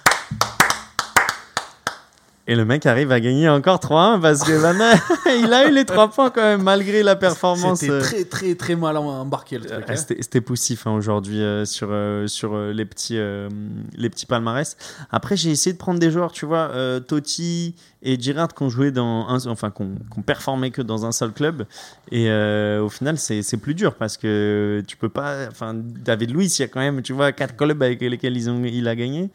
Et 2.50 2.54
le 2.56 2.64
mec 2.64 2.86
arrive 2.86 3.12
à 3.12 3.20
gagner 3.20 3.46
encore 3.46 3.78
3-1 3.78 4.22
parce 4.22 4.42
que 4.42 4.52
maintenant, 4.52 4.90
il 5.38 5.52
a 5.52 5.68
eu 5.68 5.74
les 5.74 5.84
3 5.84 6.08
points 6.10 6.30
quand 6.30 6.40
même, 6.40 6.62
malgré 6.62 7.02
la 7.02 7.14
performance. 7.14 7.80
C'était 7.80 7.92
euh, 7.92 8.00
très, 8.00 8.24
très, 8.24 8.54
très 8.54 8.74
mal 8.74 8.96
embarqué 8.96 9.58
le 9.58 9.66
truc. 9.66 9.84
euh, 9.86 9.92
hein. 9.92 9.96
C'était 9.96 10.40
poussif 10.40 10.86
hein, 10.86 10.92
aujourd'hui 10.92 11.42
euh, 11.42 11.66
sur, 11.66 11.88
euh, 11.90 12.26
sur 12.26 12.54
euh, 12.54 12.72
les, 12.72 12.86
petits, 12.86 13.18
euh, 13.18 13.50
les 13.94 14.08
petits 14.08 14.24
palmarès. 14.24 14.78
Après, 15.10 15.36
j'ai 15.36 15.50
essayé 15.50 15.74
de 15.74 15.78
prendre 15.78 16.00
des 16.00 16.10
joueurs, 16.10 16.32
tu 16.32 16.46
vois, 16.46 16.70
euh, 16.72 17.00
Totti 17.00 17.74
et 18.02 18.18
Girard 18.18 18.54
qui 18.54 18.62
ont 18.62 18.70
joué 18.70 18.92
dans 18.92 19.28
un, 19.28 19.46
enfin, 19.50 19.70
qui 19.70 19.82
ont 19.82 20.22
performé 20.24 20.70
que 20.70 20.80
dans 20.80 21.04
un 21.04 21.12
seul 21.12 21.32
club. 21.32 21.66
Et 22.10 22.30
euh, 22.30 22.80
au 22.82 22.88
final, 22.88 23.18
c'est 23.18 23.42
c'est 23.42 23.58
plus 23.58 23.74
dur 23.74 23.94
parce 23.94 24.16
que 24.16 24.82
tu 24.88 24.96
peux 24.96 25.10
pas. 25.10 25.48
Enfin, 25.50 25.74
David 25.74 26.30
Luiz, 26.30 26.58
il 26.58 26.62
y 26.62 26.64
a 26.64 26.68
quand 26.68 26.80
même, 26.80 27.02
tu 27.02 27.12
vois, 27.12 27.30
quatre 27.32 27.56
clubs 27.56 27.82
avec 27.82 28.00
lesquels 28.00 28.38
ils 28.38 28.48
ont, 28.48 28.64
il 28.64 28.88
a 28.88 28.96
gagné. 28.96 29.28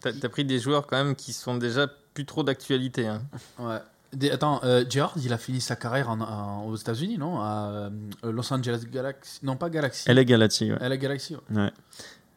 T'as 0.00 0.10
as 0.22 0.28
pris 0.28 0.44
des 0.44 0.58
joueurs 0.58 0.88
quand 0.88 0.96
même 0.96 1.14
qui 1.14 1.32
sont 1.32 1.56
déjà 1.56 1.86
plus 2.18 2.24
trop 2.26 2.42
d'actualité. 2.42 3.06
hein. 3.06 3.22
Ouais. 3.60 3.78
Des- 4.12 4.32
attends, 4.32 4.58
euh, 4.64 4.84
Gerrard, 4.88 5.12
il 5.22 5.32
a 5.32 5.38
fini 5.38 5.60
sa 5.60 5.76
carrière 5.76 6.10
en- 6.10 6.20
en- 6.20 6.64
aux 6.66 6.74
États-Unis, 6.74 7.16
non? 7.16 7.38
À 7.40 7.68
euh, 7.70 7.90
Los 8.24 8.52
Angeles 8.52 8.82
Galaxy. 8.90 9.38
Non, 9.44 9.54
pas 9.54 9.70
Galaxy. 9.70 10.04
Elle 10.08 10.18
est 10.18 10.24
Galati, 10.24 10.72
ouais. 10.72 10.78
LA 10.80 10.96
Galaxy. 10.96 11.36
ouais. 11.36 11.56
Ouais. 11.56 11.70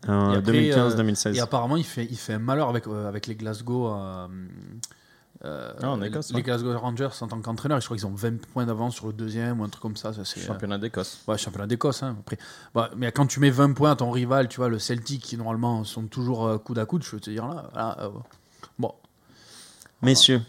Après, 0.07 0.41
2015-2016. 0.43 1.35
Et 1.35 1.39
apparemment, 1.39 1.77
il 1.77 1.83
fait, 1.83 2.05
il 2.05 2.17
fait 2.17 2.33
un 2.33 2.39
malheur 2.39 2.69
avec, 2.69 2.85
euh, 2.87 3.07
avec 3.07 3.25
les 3.25 3.33
Glasgow. 3.35 3.87
euh, 3.87 4.27
euh, 5.45 5.73
Ah, 5.81 5.89
en 5.89 6.01
Écosse, 6.03 6.29
les 6.29 6.35
ouais. 6.35 6.41
Glasgow 6.43 6.77
Rangers 6.77 7.09
en 7.21 7.27
tant 7.27 7.41
qu'entraîneur, 7.41 7.79
je 7.79 7.85
crois 7.85 7.97
qu'ils 7.97 8.05
ont 8.05 8.13
20 8.13 8.39
points 8.53 8.65
d'avance 8.67 8.93
sur 8.93 9.07
le 9.07 9.13
deuxième 9.13 9.59
ou 9.59 9.63
un 9.63 9.69
truc 9.69 9.81
comme 9.81 9.95
ça. 9.95 10.13
ça 10.13 10.23
c'est, 10.25 10.41
euh, 10.41 10.45
Championnat 10.45 10.77
d'Écosse. 10.77 11.23
Ouais, 11.27 11.37
championnat 11.39 11.65
d'Écosse. 11.65 12.03
hein, 12.03 12.15
après. 12.19 12.37
Bah, 12.75 12.91
mais 12.95 13.11
quand 13.11 13.25
tu 13.25 13.39
mets 13.39 13.49
20 13.49 13.73
points 13.73 13.91
à 13.91 13.95
ton 13.95 14.11
rival, 14.11 14.47
tu 14.49 14.57
vois, 14.57 14.69
le 14.69 14.77
Celtic, 14.77 15.23
qui 15.23 15.37
normalement 15.37 15.83
sont 15.83 16.05
toujours 16.05 16.45
euh, 16.45 16.57
coude 16.59 16.77
à 16.79 16.85
coude, 16.85 17.03
je 17.03 17.09
veux 17.11 17.19
te 17.19 17.29
dire 17.31 17.47
là. 17.47 17.95
euh, 18.01 18.09
Messieurs, 20.01 20.41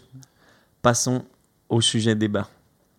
passons 0.81 1.23
au 1.69 1.79
sujet 1.79 2.15
débat. 2.15 2.49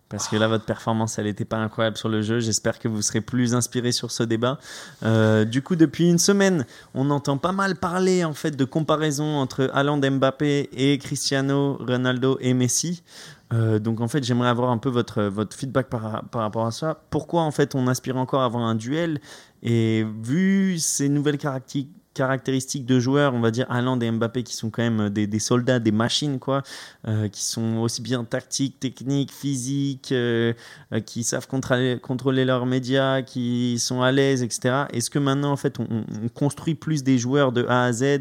Parce 0.07 0.29
que 0.29 0.37
là, 0.37 0.47
votre 0.47 0.63
performance, 0.63 1.17
elle 1.17 1.25
n'était 1.25 1.43
pas 1.43 1.57
incroyable 1.57 1.97
sur 1.97 2.07
le 2.07 2.21
jeu. 2.21 2.39
J'espère 2.39 2.79
que 2.79 2.87
vous 2.87 3.01
serez 3.01 3.21
plus 3.21 3.55
inspirés 3.55 3.91
sur 3.91 4.11
ce 4.11 4.23
débat. 4.23 4.59
Euh, 5.03 5.43
du 5.43 5.61
coup, 5.61 5.75
depuis 5.75 6.09
une 6.09 6.19
semaine, 6.19 6.65
on 6.93 7.09
entend 7.09 7.37
pas 7.37 7.51
mal 7.51 7.75
parler 7.75 8.23
en 8.23 8.33
fait 8.33 8.51
de 8.51 8.63
comparaison 8.63 9.35
entre 9.37 9.69
Haaland, 9.73 9.97
Mbappé 9.97 10.69
et 10.71 10.97
Cristiano 10.99 11.77
Ronaldo 11.85 12.37
et 12.39 12.53
Messi. 12.53 13.03
Euh, 13.51 13.79
donc 13.79 13.99
en 13.99 14.07
fait, 14.07 14.23
j'aimerais 14.23 14.49
avoir 14.49 14.69
un 14.69 14.77
peu 14.77 14.89
votre, 14.89 15.23
votre 15.23 15.57
feedback 15.57 15.89
par, 15.89 16.23
par 16.29 16.41
rapport 16.41 16.67
à 16.67 16.71
ça. 16.71 17.01
Pourquoi 17.09 17.41
en 17.41 17.51
fait 17.51 17.75
on 17.75 17.87
aspire 17.87 18.15
encore 18.15 18.43
à 18.43 18.45
avoir 18.45 18.63
un 18.63 18.75
duel? 18.75 19.19
Et 19.63 20.05
vu 20.23 20.77
ces 20.79 21.09
nouvelles 21.09 21.39
caractéristiques 21.39 21.91
caractéristiques 22.15 22.85
de 22.85 22.99
joueurs, 22.99 23.35
on 23.35 23.41
va 23.41 23.51
dire 23.51 23.67
Haaland 23.69 23.99
et 23.99 24.09
Mbappé 24.09 24.41
qui 24.43 24.55
sont 24.55 24.71
quand 24.71 24.81
même 24.81 25.09
des, 25.09 25.27
des 25.27 25.39
soldats, 25.39 25.79
des 25.79 25.91
machines 25.91 26.39
quoi, 26.39 26.63
euh, 27.07 27.27
qui 27.27 27.43
sont 27.43 27.77
aussi 27.77 28.01
bien 28.01 28.23
tactiques, 28.23 28.79
techniques, 28.79 29.31
physiques, 29.31 30.11
euh, 30.11 30.53
euh, 30.93 31.01
qui 31.01 31.23
savent 31.23 31.47
contrôler, 31.47 32.45
leurs 32.45 32.65
médias, 32.65 33.21
qui 33.21 33.77
sont 33.77 34.01
à 34.01 34.11
l'aise, 34.11 34.41
etc. 34.41 34.85
Est-ce 34.91 35.09
que 35.09 35.19
maintenant 35.19 35.51
en 35.51 35.57
fait 35.57 35.79
on, 35.79 35.87
on 35.89 36.29
construit 36.29 36.73
plus 36.73 37.03
des 37.03 37.17
joueurs 37.17 37.51
de 37.51 37.65
A 37.65 37.83
à 37.83 37.91
Z 37.91 38.03
euh, 38.03 38.17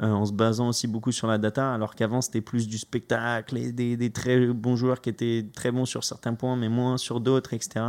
en 0.00 0.26
se 0.26 0.32
basant 0.32 0.68
aussi 0.68 0.88
beaucoup 0.88 1.12
sur 1.12 1.28
la 1.28 1.38
data, 1.38 1.72
alors 1.72 1.94
qu'avant 1.94 2.20
c'était 2.20 2.40
plus 2.40 2.66
du 2.66 2.78
spectacle 2.78 3.56
et 3.56 3.72
des 3.72 4.10
très 4.10 4.48
bons 4.48 4.76
joueurs 4.76 5.00
qui 5.00 5.08
étaient 5.08 5.46
très 5.54 5.70
bons 5.70 5.86
sur 5.86 6.02
certains 6.02 6.34
points 6.34 6.56
mais 6.56 6.68
moins 6.68 6.98
sur 6.98 7.20
d'autres, 7.20 7.54
etc. 7.54 7.86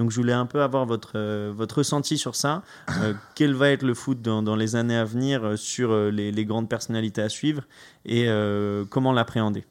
Donc 0.00 0.10
je 0.10 0.16
voulais 0.16 0.32
un 0.32 0.46
peu 0.46 0.62
avoir 0.62 0.86
votre, 0.86 1.12
euh, 1.16 1.52
votre 1.54 1.78
ressenti 1.78 2.16
sur 2.16 2.34
ça. 2.34 2.62
Euh, 3.02 3.12
quel 3.34 3.52
va 3.52 3.68
être 3.68 3.82
le 3.82 3.92
foot 3.92 4.22
dans, 4.22 4.42
dans 4.42 4.56
les 4.56 4.74
années 4.74 4.96
à 4.96 5.04
venir 5.04 5.44
euh, 5.44 5.56
sur 5.56 5.90
euh, 5.92 6.10
les, 6.10 6.32
les 6.32 6.44
grandes 6.46 6.70
personnalités 6.70 7.20
à 7.20 7.28
suivre 7.28 7.64
et 8.06 8.24
euh, 8.28 8.86
comment 8.88 9.12
l'appréhender? 9.12 9.66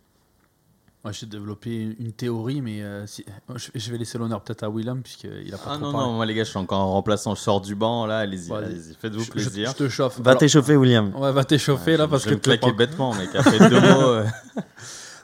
Moi 1.04 1.14
j'ai 1.14 1.26
développé 1.26 1.96
une 1.98 2.12
théorie, 2.12 2.62
mais 2.62 2.84
euh, 2.84 3.08
si- 3.08 3.26
je, 3.56 3.70
je 3.74 3.92
vais 3.92 3.98
laisser 3.98 4.20
l'honneur 4.20 4.42
peut-être 4.44 4.62
à 4.64 4.70
William, 4.70 5.02
puisqu'il 5.02 5.52
a 5.52 5.58
pas 5.58 5.64
Ah 5.72 5.76
trop 5.78 5.86
non, 5.86 5.92
parlé. 5.94 6.08
non, 6.08 6.14
moi 6.14 6.26
les 6.28 6.36
gars, 6.36 6.44
je 6.44 6.50
suis 6.50 6.60
encore 6.60 6.80
en 6.82 6.92
remplaçant, 6.92 7.34
je 7.34 7.42
sors 7.42 7.62
du 7.62 7.74
banc, 7.74 8.06
là, 8.06 8.20
allez-y, 8.20 8.50
Bon, 8.50 8.56
allez. 8.58 8.68
allez-y, 8.68 8.94
faites-vous 9.00 9.20
Je- 9.22 9.26
je, 9.26 9.32
plaisir. 9.32 9.70
je 9.72 9.76
te 9.76 9.90
chauffe. 9.90 10.20
Va 10.20 10.32
Alors- 10.32 10.40
t'échauffer, 10.42 10.76
William. 10.76 11.16
Ouais, 11.16 11.32
va 11.32 11.44
t'échauffer 11.46 11.98
là, 11.98 12.04
Je- 12.06 12.10
parce 12.10 12.24
je 12.26 12.30
que 12.30 12.34
me 12.36 12.40
claquer 12.40 12.74
bêtement, 12.74 13.16
mec, 13.16 13.30
après 13.34 13.58
deux 13.70 13.80
mots. 13.82 14.10
euh. 14.10 14.26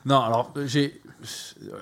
Non, 0.05 0.21
alors 0.21 0.53
j'ai, 0.65 1.01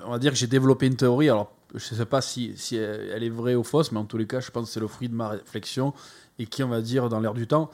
on 0.06 0.10
va 0.10 0.18
dire 0.18 0.32
que 0.32 0.38
j'ai 0.38 0.48
développé 0.48 0.86
une 0.88 0.96
théorie. 0.96 1.30
Alors 1.30 1.52
je 1.74 1.94
sais 1.94 2.06
pas 2.06 2.20
si, 2.20 2.54
elle 2.72 3.22
est 3.22 3.30
vraie 3.30 3.54
ou 3.54 3.64
fausse, 3.64 3.92
mais 3.92 3.98
en 3.98 4.04
tous 4.04 4.18
les 4.18 4.26
cas, 4.26 4.40
je 4.40 4.50
pense 4.50 4.68
que 4.68 4.72
c'est 4.72 4.80
le 4.80 4.86
fruit 4.86 5.08
de 5.08 5.14
ma 5.14 5.28
réflexion 5.28 5.92
et 6.38 6.46
qui, 6.46 6.62
on 6.62 6.68
va 6.68 6.80
dire, 6.80 7.08
dans 7.08 7.20
l'air 7.20 7.34
du 7.34 7.46
temps. 7.46 7.70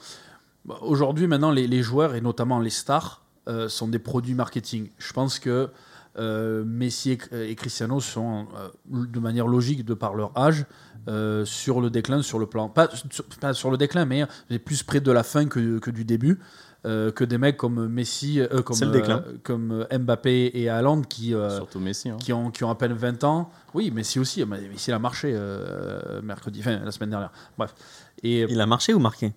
Bah, 0.65 0.79
Aujourd'hui, 0.81 1.27
maintenant, 1.27 1.51
les, 1.51 1.83
joueurs 1.83 2.15
et 2.15 2.21
notamment 2.21 2.59
les 2.59 2.69
stars 2.69 3.23
euh, 3.47 3.69
sont 3.69 3.87
des 3.87 3.99
produits 3.99 4.33
marketing. 4.33 4.89
Je 4.97 5.13
pense 5.13 5.39
que 5.39 5.69
euh, 6.17 6.63
Messi 6.65 7.11
et, 7.11 7.49
et 7.49 7.55
Cristiano 7.55 7.99
sont, 7.99 8.47
euh, 8.55 8.69
de 8.91 9.19
manière 9.19 9.47
logique, 9.47 9.85
de 9.85 9.93
par 9.93 10.15
leur 10.15 10.37
âge, 10.37 10.65
euh, 11.07 11.45
sur 11.45 11.81
le 11.81 11.89
déclin, 11.89 12.21
sur 12.21 12.39
le 12.39 12.45
plan. 12.45 12.69
Pas 12.69 12.89
sur, 13.09 13.25
pas 13.39 13.53
sur 13.53 13.71
le 13.71 13.77
déclin, 13.77 14.05
mais 14.05 14.25
plus 14.63 14.83
près 14.83 14.99
de 14.99 15.11
la 15.11 15.23
fin 15.23 15.45
que, 15.47 15.79
que 15.79 15.91
du 15.91 16.05
début. 16.05 16.39
euh, 16.87 17.11
que 17.11 17.23
des 17.23 17.37
mecs 17.37 17.57
comme 17.57 17.87
Messi, 17.87 18.39
euh, 18.39 18.63
comme, 18.63 18.77
euh, 18.81 19.21
comme 19.43 19.85
Mbappé 19.91 20.49
et 20.55 20.67
Haaland 20.67 21.03
qui, 21.03 21.35
euh, 21.35 21.55
Surtout 21.57 21.79
Messi. 21.79 22.09
hein. 22.09 22.17
qui, 22.19 22.33
ont, 22.33 22.49
qui 22.49 22.63
ont 22.63 22.71
à 22.71 22.75
peine 22.75 22.93
20 22.93 23.23
ans. 23.23 23.51
Oui, 23.75 23.91
Messi 23.91 24.17
aussi. 24.17 24.43
Messi 24.45 24.89
il 24.89 24.93
a 24.93 24.97
marché 24.97 25.31
euh, 25.31 26.21
mercredi, 26.23 26.59
enfin 26.61 26.79
la 26.83 26.91
semaine 26.91 27.11
dernière. 27.11 27.31
Bref. 27.55 27.75
Et 28.23 28.47
Il 28.49 28.59
a 28.59 28.65
marché 28.65 28.95
ou 28.95 28.99
marqué? 28.99 29.31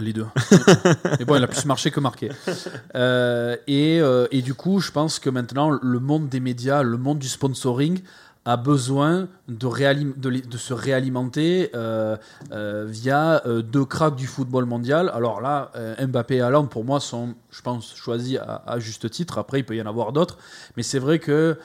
les 0.00 0.12
deux. 0.14 0.24
Mais 1.18 1.24
bon, 1.26 1.34
il 1.36 1.42
a 1.44 1.48
plus 1.48 1.64
marché 1.66 1.90
que 1.90 1.98
marqué. 2.00 2.30
Euh, 2.94 3.56
et, 3.66 4.00
euh, 4.00 4.26
et 4.30 4.40
du 4.40 4.54
coup, 4.54 4.80
je 4.80 4.90
pense 4.92 5.18
que 5.18 5.28
maintenant, 5.30 5.70
le 5.70 5.98
monde 6.00 6.28
des 6.28 6.40
médias, 6.40 6.82
le 6.82 6.96
monde 6.96 7.18
du 7.18 7.28
sponsoring 7.28 8.00
a 8.46 8.56
besoin 8.58 9.28
de, 9.48 9.66
réalim- 9.66 10.18
de, 10.18 10.28
les- 10.28 10.42
de 10.42 10.56
se 10.58 10.74
réalimenter 10.74 11.70
euh, 11.74 12.16
euh, 12.52 12.84
via 12.86 13.42
euh, 13.46 13.62
deux 13.62 13.84
cracks 13.86 14.16
du 14.16 14.26
football 14.26 14.66
mondial. 14.66 15.10
Alors 15.14 15.40
là, 15.40 15.70
Mbappé 16.06 16.36
et 16.36 16.40
Haaland, 16.42 16.66
pour 16.66 16.84
moi, 16.84 17.00
sont, 17.00 17.34
je 17.50 17.62
pense, 17.62 17.94
choisis 17.96 18.36
à, 18.38 18.62
à 18.66 18.78
juste 18.78 19.08
titre. 19.10 19.38
Après, 19.38 19.60
il 19.60 19.64
peut 19.64 19.76
y 19.76 19.80
en 19.82 19.86
avoir 19.86 20.12
d'autres. 20.12 20.36
Mais 20.76 20.82
c'est 20.82 20.98
vrai 20.98 21.18
que 21.18 21.56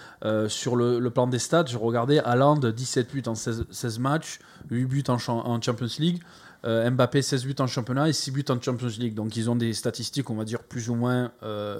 sur 0.47 0.75
le, 0.77 0.99
le 0.99 1.09
plan 1.09 1.27
des 1.27 1.39
stats, 1.39 1.65
je 1.67 1.77
regardais 1.77 2.19
Haaland, 2.19 2.55
17 2.57 3.11
buts 3.11 3.23
en 3.27 3.36
16, 3.36 3.65
16 3.69 3.99
matchs, 3.99 4.39
8 4.71 4.86
buts 4.86 5.03
en, 5.09 5.17
champ- 5.17 5.45
en 5.45 5.61
Champions 5.61 5.88
League. 5.99 6.21
Euh, 6.65 6.89
Mbappé 6.89 7.21
16 7.21 7.45
buts 7.45 7.55
en 7.59 7.67
championnat 7.67 8.09
et 8.09 8.13
6 8.13 8.32
buts 8.32 8.45
en 8.49 8.61
Champions 8.61 8.88
League. 8.99 9.13
Donc 9.15 9.36
ils 9.38 9.49
ont 9.49 9.55
des 9.55 9.73
statistiques, 9.73 10.30
on 10.30 10.36
va 10.36 10.43
dire, 10.43 10.59
plus 10.63 10.89
ou 10.89 10.95
moins 10.95 11.32
euh, 11.43 11.80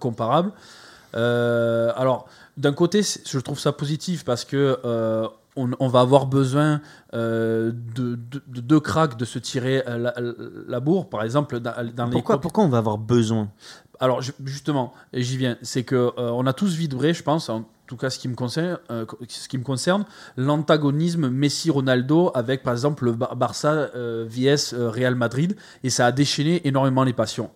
Comparables. 0.00 0.50
Euh, 1.14 1.92
alors, 1.96 2.26
d'un 2.56 2.72
côté, 2.72 3.02
je 3.02 3.38
trouve 3.38 3.58
ça 3.58 3.72
positif 3.72 4.24
parce 4.24 4.44
que 4.44 4.78
euh, 4.84 5.26
on, 5.56 5.70
on 5.80 5.88
va 5.88 6.00
avoir 6.00 6.26
besoin 6.26 6.80
euh, 7.14 7.72
de, 7.94 8.16
de- 8.16 8.42
de 8.46 8.60
deux 8.60 8.80
cracks 8.80 9.16
de 9.16 9.24
se 9.24 9.38
tirer 9.38 9.82
euh, 9.86 9.98
la, 9.98 10.14
la 10.68 10.80
bourre. 10.80 11.08
Par 11.08 11.22
exemple, 11.22 11.60
dans, 11.60 11.72
dans 11.94 12.06
les 12.06 12.12
pourquoi, 12.12 12.40
pourquoi 12.40 12.64
on 12.64 12.68
va 12.68 12.78
avoir 12.78 12.98
besoin? 12.98 13.50
Alors 14.00 14.20
ju- 14.22 14.32
justement, 14.44 14.92
et 15.12 15.22
j'y 15.22 15.36
viens, 15.36 15.56
c'est 15.62 15.84
que 15.84 16.12
on 16.16 16.46
a 16.46 16.52
tous 16.52 16.74
vibré, 16.74 17.14
je 17.14 17.22
pense, 17.22 17.48
en 17.48 17.64
tout 17.86 17.96
cas 17.96 18.10
ce 18.10 18.18
qui 18.18 18.28
me 18.28 18.34
concerne, 18.34 18.78
ce 19.28 19.48
qui 19.48 19.58
me 19.58 19.62
concerne, 19.62 20.04
l'antagonisme 20.36 21.28
Messi-Ronaldo 21.28 22.32
avec 22.34 22.62
par 22.62 22.72
exemple 22.72 23.04
le 23.04 23.12
Bar- 23.12 23.36
Barça 23.36 23.90
vs 23.94 24.74
Real 24.74 25.14
Madrid, 25.14 25.56
et 25.84 25.90
ça 25.90 26.06
a 26.06 26.12
déchaîné 26.12 26.66
énormément 26.66 27.04
les 27.04 27.12
passions. 27.12 27.50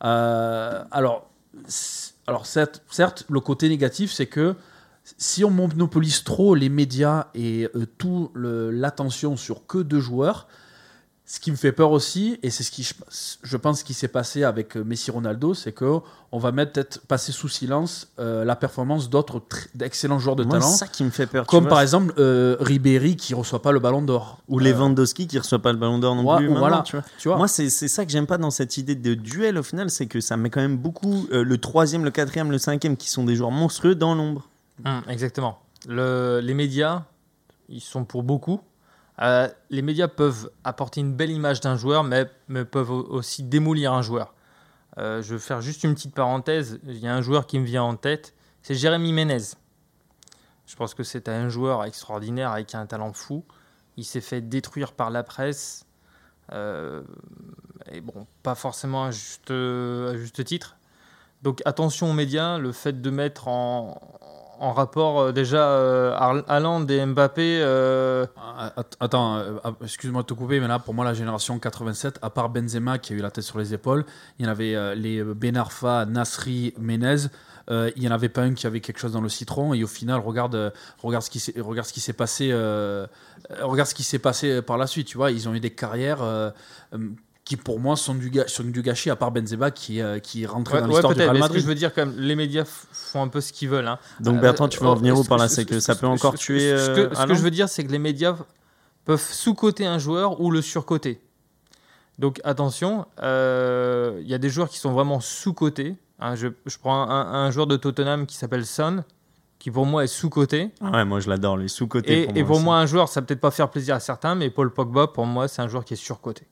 Alors, 0.00 1.30
alors 2.28 2.44
certes, 2.44 3.24
le 3.30 3.40
côté 3.40 3.70
négatif, 3.70 4.12
c'est 4.12 4.26
que 4.26 4.54
si 5.16 5.44
on 5.44 5.50
monopolise 5.50 6.24
trop 6.24 6.54
les 6.54 6.68
médias 6.68 7.28
et 7.34 7.70
euh, 7.74 7.86
tout 7.96 8.30
l'attention 8.34 9.38
sur 9.38 9.66
que 9.66 9.78
deux 9.78 9.98
joueurs, 9.98 10.46
ce 11.30 11.40
qui 11.40 11.50
me 11.50 11.56
fait 11.56 11.72
peur 11.72 11.90
aussi, 11.90 12.38
et 12.42 12.48
c'est 12.48 12.62
ce 12.62 12.70
qui 12.70 12.82
je, 12.82 12.94
je 13.42 13.56
pense 13.58 13.82
qui 13.82 13.92
s'est 13.92 14.08
passé 14.08 14.44
avec 14.44 14.78
euh, 14.78 14.82
Messi 14.82 15.10
Ronaldo, 15.10 15.52
c'est 15.52 15.72
que 15.72 15.98
on 16.32 16.38
va 16.38 16.52
mettre 16.52 16.72
peut-être 16.72 17.00
passer 17.06 17.32
sous 17.32 17.48
silence 17.48 18.08
euh, 18.18 18.46
la 18.46 18.56
performance 18.56 19.10
d'autres 19.10 19.38
tr- 19.40 19.66
d'excellents 19.74 20.18
joueurs 20.18 20.36
de 20.36 20.44
Moi, 20.44 20.54
talent, 20.54 20.66
c'est 20.70 20.78
ça 20.78 20.86
qui 20.86 21.04
me 21.04 21.10
fait 21.10 21.26
peur. 21.26 21.46
comme 21.46 21.68
par 21.68 21.82
exemple 21.82 22.14
euh, 22.18 22.56
Ribéry 22.60 23.14
qui 23.16 23.34
reçoit 23.34 23.60
pas 23.60 23.72
le 23.72 23.78
Ballon 23.78 24.00
d'Or 24.00 24.38
Ou 24.48 24.58
Euh, 24.58 24.62
Lewandowski 24.64 25.26
qui 25.26 25.38
reçoit 25.38 25.58
pas 25.58 25.72
le 25.72 25.78
ballon 25.78 25.98
d'or 25.98 26.14
non 26.16 26.24
ouais, 26.24 26.36
plus. 26.38 26.46
ou 26.48 26.52
maintenant, 26.52 26.60
voilà. 26.68 26.82
tu 26.82 26.96
vois. 26.96 27.04
tu 27.18 27.28
vois. 27.28 27.36
Moi, 27.36 27.46
c'est 27.48 27.68
ça 27.68 28.06
que 28.06 28.10
j'aime 28.10 28.26
pas 28.26 28.38
dans 28.38 28.50
cette 28.50 28.78
idée 28.78 28.94
de 28.94 29.12
duel 29.12 29.58
au 29.58 29.62
final, 29.62 29.90
c'est 29.90 30.06
que 30.06 30.20
ça 30.22 30.38
met 30.38 30.48
quand 30.48 30.62
même 30.62 30.78
beaucoup 30.78 31.26
euh, 31.32 31.44
le 31.44 31.58
troisième, 31.58 32.04
le 32.04 32.10
quatrième, 32.10 32.50
le 32.50 32.58
cinquième 32.58 32.96
qui 32.96 33.10
sont 33.10 33.24
des 33.24 33.36
joueurs 33.36 33.50
monstrueux 33.50 33.94
dans 33.94 34.14
l'ombre. 34.14 34.48
Hum, 34.86 35.02
exactement. 35.08 35.58
Le- 35.86 36.40
les 36.42 36.54
médias, 36.54 37.02
ils 37.68 37.82
sont 37.82 38.04
pour 38.04 38.22
beaucoup. 38.22 38.60
Euh, 39.20 39.48
les 39.70 39.82
médias 39.82 40.08
peuvent 40.08 40.50
apporter 40.64 41.00
une 41.00 41.12
belle 41.14 41.30
image 41.30 41.60
d'un 41.60 41.76
joueur, 41.76 42.04
mais, 42.04 42.26
peuvent 42.64 42.90
au- 42.90 43.04
aussi 43.10 43.42
démolir 43.42 43.92
un 43.92 44.02
joueur. 44.02 44.34
Euh, 44.98 45.22
je 45.22 45.34
vais 45.34 45.40
faire 45.40 45.60
juste 45.60 45.84
une 45.84 45.94
petite 45.94 46.14
parenthèse. 46.14 46.80
Il 46.84 46.98
y 46.98 47.08
a 47.08 47.14
un 47.14 47.22
joueur 47.22 47.46
qui 47.46 47.58
me 47.58 47.64
vient 47.64 47.82
en 47.82 47.96
tête, 47.96 48.34
c'est 48.62 48.74
Jérémy 48.74 49.12
Ménez. 49.12 49.54
Je 50.66 50.76
pense 50.76 50.94
que 50.94 51.02
c'est 51.02 51.28
un 51.28 51.48
joueur 51.48 51.84
extraordinaire 51.84 52.52
avec 52.52 52.74
un 52.74 52.86
talent 52.86 53.12
fou. 53.12 53.44
Il 53.96 54.04
s'est 54.04 54.20
fait 54.20 54.40
détruire 54.40 54.92
par 54.92 55.10
la 55.10 55.22
presse. 55.22 55.86
Euh, 56.52 57.02
et 57.90 58.00
bon, 58.00 58.26
pas 58.42 58.54
forcément 58.54 59.04
à 59.04 59.10
juste 59.10 60.44
titre. 60.44 60.76
Donc 61.42 61.62
attention 61.64 62.10
aux 62.10 62.14
médias, 62.14 62.58
le 62.58 62.72
fait 62.72 63.00
de 63.00 63.10
mettre 63.10 63.48
en, 63.48 64.00
en 64.60 64.72
rapport 64.72 65.20
euh, 65.20 65.32
déjà 65.32 65.68
euh, 65.70 66.42
Haaland 66.48 66.86
et 66.88 67.04
Mbappé. 67.06 67.60
euh, 67.62 68.26
Ah, 68.36 68.72
att- 68.76 68.96
Attends, 69.00 69.42
ah, 69.64 69.72
excuse-moi 69.82 70.22
de 70.22 70.26
te 70.26 70.34
couper, 70.34 70.60
mais 70.60 70.68
là, 70.68 70.78
pour 70.78 70.94
moi, 70.94 71.04
la 71.04 71.14
génération 71.14 71.58
87, 71.58 72.18
à 72.22 72.30
part 72.30 72.48
Benzema 72.50 72.98
qui 72.98 73.12
a 73.12 73.16
eu 73.16 73.20
la 73.20 73.30
tête 73.30 73.44
sur 73.44 73.58
les 73.58 73.72
épaules, 73.74 74.04
il 74.38 74.44
y 74.44 74.48
en 74.48 74.50
avait 74.50 74.96
les 74.96 75.22
Ben 75.22 75.56
Arfa, 75.56 76.04
Nasri, 76.06 76.74
Menez. 76.78 77.26
il 77.70 77.92
n'y 78.00 78.08
en 78.08 78.12
avait 78.12 78.28
pas 78.30 78.42
un 78.42 78.54
qui 78.54 78.66
avait 78.66 78.80
quelque 78.80 78.98
chose 78.98 79.12
dans 79.12 79.20
le 79.20 79.28
citron. 79.28 79.74
Et 79.74 79.84
au 79.84 79.86
final, 79.86 80.20
regarde, 80.20 80.72
regarde 81.02 81.22
ce 81.24 81.30
qui 81.30 81.38
s'est, 81.40 82.12
passé, 82.12 82.52
regarde 83.60 83.88
ce 83.88 83.94
qui 83.94 84.02
s'est 84.02 84.18
passé 84.18 84.62
par 84.62 84.76
la 84.78 84.86
suite. 84.86 85.06
Tu 85.06 85.16
vois, 85.16 85.30
ils 85.30 85.48
ont 85.48 85.54
eu 85.54 85.60
des 85.60 85.70
carrières 85.70 86.20
qui, 87.48 87.56
pour 87.56 87.80
moi, 87.80 87.96
sont 87.96 88.14
du, 88.14 88.30
sont 88.46 88.62
du 88.62 88.82
gâchis, 88.82 89.08
à 89.08 89.16
part 89.16 89.30
Benzema 89.30 89.70
qui, 89.70 90.02
euh, 90.02 90.18
qui 90.18 90.42
est 90.42 90.46
rentré 90.46 90.74
ouais, 90.74 90.80
dans 90.82 90.86
ouais, 90.88 90.92
l'histoire 90.92 91.12
du 91.14 91.16
peut-être, 91.16 91.28
Real 91.30 91.36
mais 91.36 91.40
ce 91.40 91.46
que 91.46 91.52
Madrid. 91.54 91.62
je 91.62 91.66
veux 91.68 91.74
dire, 91.74 91.94
quand 91.94 92.04
même, 92.04 92.14
les 92.18 92.36
médias 92.36 92.64
font 92.66 93.22
un 93.22 93.28
peu 93.28 93.40
ce 93.40 93.54
qu'ils 93.54 93.70
veulent. 93.70 93.86
hein. 93.88 93.98
Donc 94.20 94.36
Euh, 94.36 94.40
Bertrand, 94.40 94.68
tu 94.68 94.78
veux 94.80 94.86
en 94.86 94.94
venir 94.94 95.18
où 95.18 95.24
par 95.24 95.38
là 95.38 95.48
ce- 95.48 95.54
C'est 95.54 95.64
que 95.64 95.80
ça 95.80 95.94
peut 95.94 96.06
encore 96.06 96.34
tuer 96.34 96.60
Ce 96.60 96.64
que, 96.66 97.00
euh, 97.00 97.04
ce 97.08 97.14
que 97.14 97.16
Haaland 97.16 97.34
je 97.34 97.40
veux 97.42 97.50
dire, 97.50 97.68
c'est 97.70 97.84
que 97.84 97.90
les 97.90 97.98
médias 97.98 98.36
peuvent 99.06 99.22
sous-coter 99.22 99.86
un 99.86 99.98
joueur 99.98 100.42
ou 100.42 100.50
le 100.50 100.60
surcoter. 100.60 101.22
Donc 102.18 102.38
attention, 102.44 103.06
euh, 103.22 104.18
il 104.20 104.28
y 104.28 104.34
a 104.34 104.38
des 104.38 104.50
joueurs 104.50 104.68
qui 104.68 104.78
sont 104.78 104.92
vraiment 104.92 105.20
sous-cotés. 105.20 105.94
hein. 106.20 106.34
je, 106.34 106.48
je 106.66 106.78
prends 106.78 107.08
un, 107.08 107.32
un 107.46 107.50
joueur 107.50 107.66
de 107.66 107.76
Tottenham 107.76 108.26
qui 108.26 108.36
s'appelle 108.36 108.66
Son, 108.66 109.04
qui 109.58 109.70
pour 109.70 109.86
moi 109.86 110.04
est 110.04 110.08
sous-coté. 110.08 110.70
Ah 110.82 110.90
Ouais, 110.90 111.04
moi 111.06 111.20
je 111.20 111.30
l'adore, 111.30 111.56
les 111.56 111.68
sous-côtés. 111.68 112.22
Et, 112.22 112.26
pour 112.26 112.36
et 112.36 112.40
moi 112.40 112.46
pour 112.46 112.56
aussi. 112.56 112.64
moi, 112.64 112.76
un 112.78 112.86
joueur, 112.86 113.08
ça 113.08 113.22
peut-être 113.22 113.40
pas 113.40 113.50
faire 113.50 113.70
plaisir 113.70 113.94
à 113.94 114.00
certains, 114.00 114.34
mais 114.34 114.50
Paul 114.50 114.70
Pogba, 114.70 115.06
pour 115.06 115.24
moi, 115.26 115.48
c'est 115.48 115.62
un 115.62 115.68
joueur 115.68 115.84
qui 115.84 115.94
est 115.94 115.96
surcoté. 115.96 116.46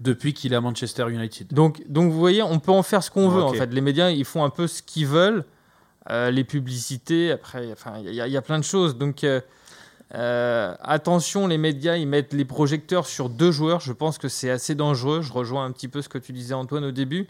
Depuis 0.00 0.32
qu'il 0.32 0.52
est 0.54 0.56
à 0.56 0.60
Manchester 0.62 1.10
United. 1.10 1.52
Donc, 1.52 1.82
donc 1.86 2.10
vous 2.10 2.18
voyez, 2.18 2.42
on 2.42 2.58
peut 2.58 2.72
en 2.72 2.82
faire 2.82 3.02
ce 3.02 3.10
qu'on 3.10 3.28
veut 3.28 3.42
en 3.42 3.52
fait. 3.58 3.66
Les 3.74 3.82
médias, 3.82 4.08
ils 4.10 4.24
font 4.24 4.42
un 4.44 4.48
peu 4.50 4.66
ce 4.66 4.82
qu'ils 4.82 5.06
veulent. 5.06 5.44
Euh, 6.10 6.30
les 6.30 6.42
publicités, 6.44 7.32
après, 7.32 7.70
enfin, 7.72 7.98
il 8.02 8.14
y, 8.14 8.20
a- 8.22 8.26
il 8.26 8.32
y 8.32 8.36
a 8.36 8.42
plein 8.42 8.58
de 8.58 8.64
choses. 8.64 8.96
Donc, 8.96 9.22
euh, 9.24 9.42
euh, 10.14 10.74
attention, 10.80 11.46
les 11.46 11.58
médias, 11.58 11.96
ils 11.96 12.06
mettent 12.08 12.32
les 12.32 12.46
projecteurs 12.46 13.06
sur 13.06 13.28
deux 13.28 13.52
joueurs. 13.52 13.80
Je 13.80 13.92
pense 13.92 14.16
que 14.16 14.28
c'est 14.28 14.48
assez 14.50 14.74
dangereux. 14.74 15.20
Je 15.20 15.32
rejoins 15.34 15.66
un 15.66 15.70
petit 15.70 15.88
peu 15.88 16.00
ce 16.00 16.08
que 16.08 16.16
tu 16.18 16.32
disais, 16.32 16.54
Antoine, 16.54 16.84
au 16.86 16.90
début. 16.92 17.28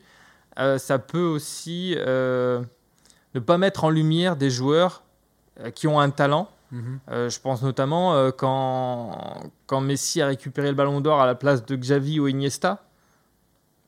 Ça 0.79 0.99
peut 0.99 1.25
aussi 1.25 1.97
ne 1.97 3.41
pas 3.45 3.59
mettre 3.59 3.85
en 3.85 3.91
lumière 3.91 4.37
des 4.37 4.51
joueurs 4.51 5.03
qui 5.75 5.87
ont 5.89 5.99
un 5.99 6.11
talent. 6.11 6.49
Euh, 7.09 7.29
je 7.29 7.41
pense 7.41 7.63
notamment 7.63 8.15
euh, 8.15 8.31
quand, 8.31 9.51
quand 9.67 9.81
Messi 9.81 10.23
a 10.23 10.27
récupéré 10.27 10.69
le 10.69 10.75
ballon 10.75 11.01
d'or 11.01 11.21
à 11.21 11.27
la 11.27 11.35
place 11.35 11.65
de 11.67 11.75
Xavi 11.75 12.21
ou 12.21 12.29
Iniesta, 12.29 12.85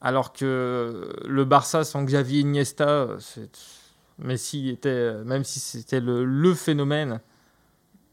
alors 0.01 0.33
que 0.33 1.09
le 1.27 1.45
Barça 1.45 1.85
sans 1.85 2.03
Xavi 2.03 2.39
et 2.39 2.41
Iniesta, 2.41 2.89
euh, 2.89 3.19
Messi 4.19 4.69
était, 4.69 5.15
même 5.25 5.45
si 5.45 5.61
c'était 5.61 6.01
le, 6.01 6.25
le 6.25 6.55
phénomène, 6.55 7.21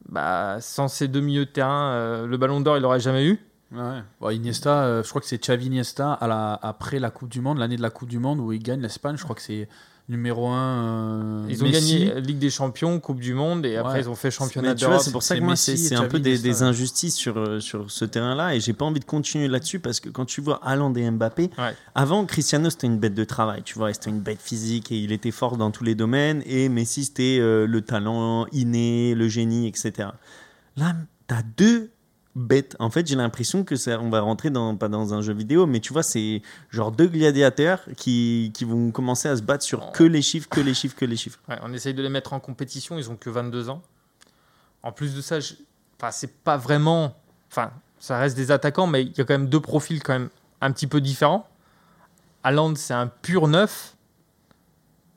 bah, 0.08 0.58
sans 0.62 0.88
ces 0.88 1.08
deux 1.08 1.22
milieux 1.22 1.46
de 1.46 1.52
terrain, 1.52 2.26
le 2.26 2.38
ballon 2.38 2.62
d'or 2.62 2.78
il 2.78 2.82
l'aurait 2.82 3.00
jamais 3.00 3.26
eu. 3.26 3.40
Ouais. 3.72 4.36
Iniesta, 4.36 5.04
je 5.04 5.10
crois 5.10 5.22
que 5.22 5.28
c'est 5.28 5.42
Xavi 5.42 5.68
Iniesta 5.68 6.14
après 6.14 7.00
la 7.00 7.12
Coupe 7.12 7.30
du 7.30 7.42
Monde, 7.42 7.58
l'année 7.58 7.78
de 7.78 7.82
la 7.82 7.90
Coupe 7.92 8.10
du 8.10 8.20
Monde 8.20 8.40
où 8.40 8.52
il 8.52 8.62
gagne 8.62 8.82
l'Espagne. 8.82 9.18
Je 9.18 9.24
crois 9.24 9.36
que 9.36 9.42
c'est 9.42 9.68
numéro 10.10 10.48
1. 10.48 11.46
Ils 11.50 11.64
ont 11.64 11.70
gagné 11.70 12.20
Ligue 12.20 12.40
des 12.40 12.50
Champions, 12.50 13.00
Coupe 13.00 13.20
du 13.20 13.34
Monde, 13.34 13.66
et 13.66 13.78
après 13.78 13.94
Ouais. 13.94 14.00
ils 14.02 14.10
ont 14.10 14.16
fait 14.16 14.32
championnat 14.32 14.74
tu 14.76 14.82
d'Europe. 14.86 15.02
c'est 15.02 15.12
pour 15.12 15.24
ça 15.24 15.38
que 15.38 15.42
moi, 15.42 15.56
c'est 15.56 15.96
un 15.96 16.06
peu 16.06 16.20
des, 16.20 16.64
injustices 16.64 17.16
sur, 17.16 17.38
euh, 17.38 17.60
sur 17.60 17.90
ce 17.92 18.06
terrain-là 18.06 18.56
et 18.56 18.60
j'ai 18.60 18.74
pas 18.74 18.86
envie 18.86 19.00
de 19.00 19.06
continuer 19.06 19.48
là-dessus 19.48 19.80
parce 19.80 20.00
que 20.00 20.10
quand 20.10 20.26
tu 20.26 20.42
vois 20.42 20.60
Haaland 20.64 20.94
et 20.96 21.10
Mbappé, 21.10 21.52
Ouais. 21.58 21.74
avant 21.96 22.26
Cristiano 22.26 22.70
c'était 22.70 22.88
une 22.88 22.98
bête 22.98 23.14
de 23.14 23.24
travail, 23.24 23.62
tu 23.64 23.76
vois, 23.76 23.94
c'était 23.94 24.10
une 24.10 24.20
bête 24.20 24.42
physique 24.42 24.92
et 24.92 24.98
il 24.98 25.12
était 25.12 25.32
fort 25.32 25.56
dans 25.58 25.72
tous 25.72 25.84
les 25.84 25.96
domaines 25.96 26.42
et 26.46 26.70
Messi 26.70 27.06
c'était 27.06 27.38
euh, 27.40 27.68
le 27.68 27.82
talent 27.82 28.46
inné, 28.52 29.14
le 29.16 29.28
génie, 29.28 29.68
etc. 29.68 30.10
Là, 30.76 30.96
t'as 31.28 31.44
deux 31.58 31.92
bêtes. 32.36 32.76
En 32.80 32.90
fait, 32.90 33.08
j'ai 33.08 33.16
l'impression 33.16 33.64
que 33.64 33.76
ça, 33.76 34.00
on 34.00 34.10
va 34.10 34.22
rentrer 34.22 34.50
dans, 34.50 34.76
pas 34.76 34.88
dans 34.88 35.14
un 35.14 35.22
jeu 35.22 35.34
vidéo, 35.34 35.66
mais 35.66 35.80
tu 35.80 35.94
vois, 35.94 36.04
c'est 36.04 36.42
genre 36.70 36.92
deux 36.92 37.08
gladiateurs 37.08 37.82
qui, 37.98 38.52
qui 38.54 38.66
vont 38.66 38.92
commencer 38.92 39.28
à 39.28 39.36
se 39.36 39.42
battre 39.42 39.64
sur 39.64 39.92
que 39.92 40.04
les 40.04 40.22
chiffres, 40.22 40.48
que 40.50 40.62
les 40.62 40.74
chiffres, 40.74 40.96
que 40.96 41.06
les 41.06 41.18
chiffres. 41.18 41.40
Ouais, 41.50 41.58
on 41.64 41.74
essaye 41.74 41.94
de 41.94 42.02
les 42.02 42.10
mettre 42.10 42.34
en 42.34 42.40
compétition, 42.40 42.98
ils 42.98 43.10
ont 43.10 43.16
que 43.16 43.30
22 43.30 43.70
ans. 43.70 43.82
En 44.84 44.92
plus 44.92 45.16
de 45.16 45.22
ça, 45.22 45.40
je... 45.40 45.54
enfin, 45.98 46.12
c'est 46.12 46.34
pas 46.44 46.58
vraiment. 46.58 47.16
Enfin, 47.52 47.72
ça 48.00 48.18
reste 48.18 48.38
des 48.38 48.52
attaquants, 48.52 48.88
mais 48.88 49.04
il 49.04 49.18
y 49.18 49.22
a 49.22 49.26
quand 49.26 49.34
même 49.34 49.50
deux 49.50 49.60
profils 49.60 50.02
quand 50.02 50.14
même 50.14 50.30
un 50.62 50.72
petit 50.72 50.88
peu 50.88 51.02
différents. 51.02 51.48
Haaland, 52.44 52.76
c'est 52.76 52.94
un 52.94 53.08
pur 53.08 53.48
neuf. 53.48 53.96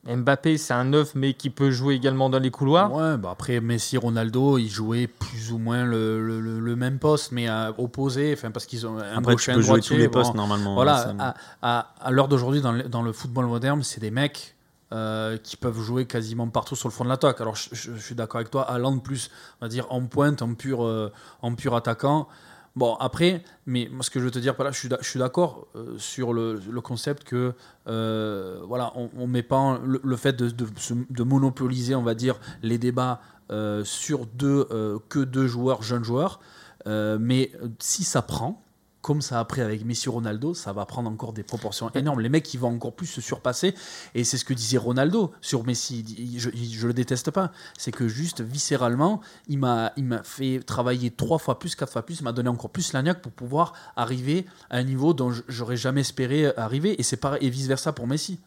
Mbappé, 0.05 0.59
c'est 0.59 0.75
un 0.75 0.85
neuf, 0.85 1.15
mais 1.15 1.35
qui 1.35 1.49
peut 1.49 1.71
jouer 1.71 1.95
également 1.95 2.29
dans 2.29 2.41
les 2.41 2.51
couloirs. 2.51 2.93
Ouais, 2.93 3.17
bah 3.17 3.31
après 3.33 3.61
Messi, 3.61 3.97
Ronaldo, 3.97 4.59
ils 4.59 4.69
jouaient 4.69 5.07
plus 5.07 5.53
ou 5.53 5.59
moins 5.59 5.85
le, 5.85 6.27
le- 6.27 6.41
le- 6.41 6.59
le 6.59 6.77
même 6.77 6.99
poste, 6.99 7.31
mais 7.31 7.49
euh, 7.49 7.71
opposé, 7.79 8.33
enfin 8.37 8.51
parce 8.51 8.67
qu'ils 8.67 8.85
ont 8.85 8.99
un 8.99 9.19
Après, 9.19 9.35
gaucher, 9.35 9.45
tu 9.45 9.51
un 9.53 9.55
peux 9.55 9.61
jouer 9.61 9.69
droitier, 9.69 9.97
tous 9.97 10.01
les 10.01 10.09
bon. 10.09 10.13
postes 10.15 10.35
normalement. 10.35 10.75
Voilà, 10.75 11.13
mais- 11.15 11.23
à, 11.23 11.35
à- 11.63 11.95
à 12.01 12.11
l'heure 12.11 12.27
d'aujourd'hui, 12.27 12.61
dans, 12.61 12.73
le- 12.73 12.83
dans 12.89 13.03
le 13.03 13.13
football 13.13 13.47
moderne, 13.47 13.85
c'est 13.85 14.01
des 14.01 14.11
mecs 14.11 14.57
euh, 14.93 15.39
qui 15.39 15.57
peuvent 15.57 15.81
jouer 15.81 16.05
quasiment 16.05 16.49
partout 16.49 16.75
sur 16.77 16.89
le 16.89 16.93
front 16.93 17.05
de 17.05 17.09
l'attaque. 17.09 17.41
Alors, 17.41 17.55
je, 17.57 17.69
je- 17.73 17.93
je 17.95 18.03
suis 18.03 18.15
d'accord 18.17 18.41
avec 18.41 18.51
toi, 18.51 18.69
Haaland 18.69 18.99
plus, 18.99 19.31
on 19.61 19.65
va 19.65 19.69
dire, 19.69 19.87
en 19.91 20.03
pointe, 20.05 20.43
en 20.43 20.53
pur, 20.55 20.85
euh, 20.85 21.11
en 21.43 21.55
pur 21.55 21.75
attaquant. 21.77 22.27
Bon, 22.75 22.95
après, 22.95 23.43
mais 23.66 23.91
ce 24.01 24.09
que 24.09 24.18
je 24.18 24.25
veux 24.25 24.31
te 24.31 24.39
dire 24.39 24.57
par 24.57 24.64
là, 24.64 24.73
je 24.73 24.79
suis 25.09 25.18
d'accord 25.18 25.66
euh, 25.77 25.99
sur 25.99 26.33
le, 26.33 26.59
concept 26.81 27.25
que, 27.25 27.53
euh, 27.87 28.61
voilà, 28.66 28.93
on, 28.97 29.11
on 29.18 29.27
met 29.27 29.43
pas 29.43 29.57
en- 29.57 29.79
le, 29.79 30.16
fait 30.16 30.33
de, 30.33 30.49
de, 30.49 30.66
se- 30.79 30.95
de 31.11 31.23
monopoliser, 31.23 31.95
on 31.95 32.03
va 32.03 32.14
dire, 32.14 32.41
les 32.62 32.79
débats 32.79 33.20
euh, 33.51 33.85
sur 33.85 34.25
deux, 34.27 34.66
que 35.11 35.18
deux 35.18 35.47
joueurs, 35.47 35.83
jeunes 35.83 36.05
joueurs. 36.05 36.41
Mais 36.87 37.53
si 37.79 38.05
ça 38.05 38.23
prend, 38.23 38.64
comme 39.03 39.21
ça 39.21 39.41
a 39.41 39.45
pris 39.45 39.61
avec 39.61 39.85
Messi 39.85 40.09
Ronaldo, 40.09 40.55
ça 40.55 40.73
va 40.73 40.87
prendre 40.87 41.11
encore 41.11 41.33
des 41.33 41.43
proportions 41.43 41.91
énormes. 41.91 42.21
Les 42.21 42.29
mecs, 42.29 42.55
ils 42.55 42.59
vont 42.59 42.69
encore 42.69 42.93
plus 42.95 43.09
se 43.09 43.21
surpasser. 43.21 43.75
Et 44.15 44.23
c'est 44.23 44.39
ce 44.39 44.45
que 44.45 44.55
disait 44.55 44.79
Ronaldo 44.79 45.33
sur 45.41 45.65
Messi. 45.67 46.37
Je, 46.39 46.51
je 46.55 46.87
le 46.87 46.95
déteste 46.95 47.33
pas. 47.33 47.51
C'est 47.77 47.91
que 47.93 48.07
juste 48.09 48.41
viscéralement, 48.41 49.21
il 49.49 49.59
m'a, 49.59 49.93
il 49.97 50.05
m'a 50.05 50.23
fait 50.23 50.61
travailler 50.65 51.11
trois 51.11 51.39
fois 51.39 51.59
plus, 51.59 51.75
quatre 51.75 51.93
fois 51.93 52.07
plus. 52.07 52.21
Il 52.21 52.23
m'a 52.25 52.33
donné 52.33 52.49
encore 52.49 52.71
plus 52.71 52.93
l'agnac 52.93 53.21
pour 53.21 53.33
pouvoir 53.33 53.73
arriver 53.97 54.47
à 54.71 54.77
un 54.79 54.85
niveau 54.85 55.13
dont 55.15 55.33
je- 55.33 55.43
j'aurais 55.49 55.77
jamais 55.77 56.03
espéré 56.03 56.57
arriver. 56.57 56.99
Et 57.01 57.03
c'est 57.03 57.17
pareil, 57.17 57.45
et 57.45 57.51
vice 57.51 57.67
versa 57.67 57.93
pour 57.93 58.07
Messi. 58.07 58.39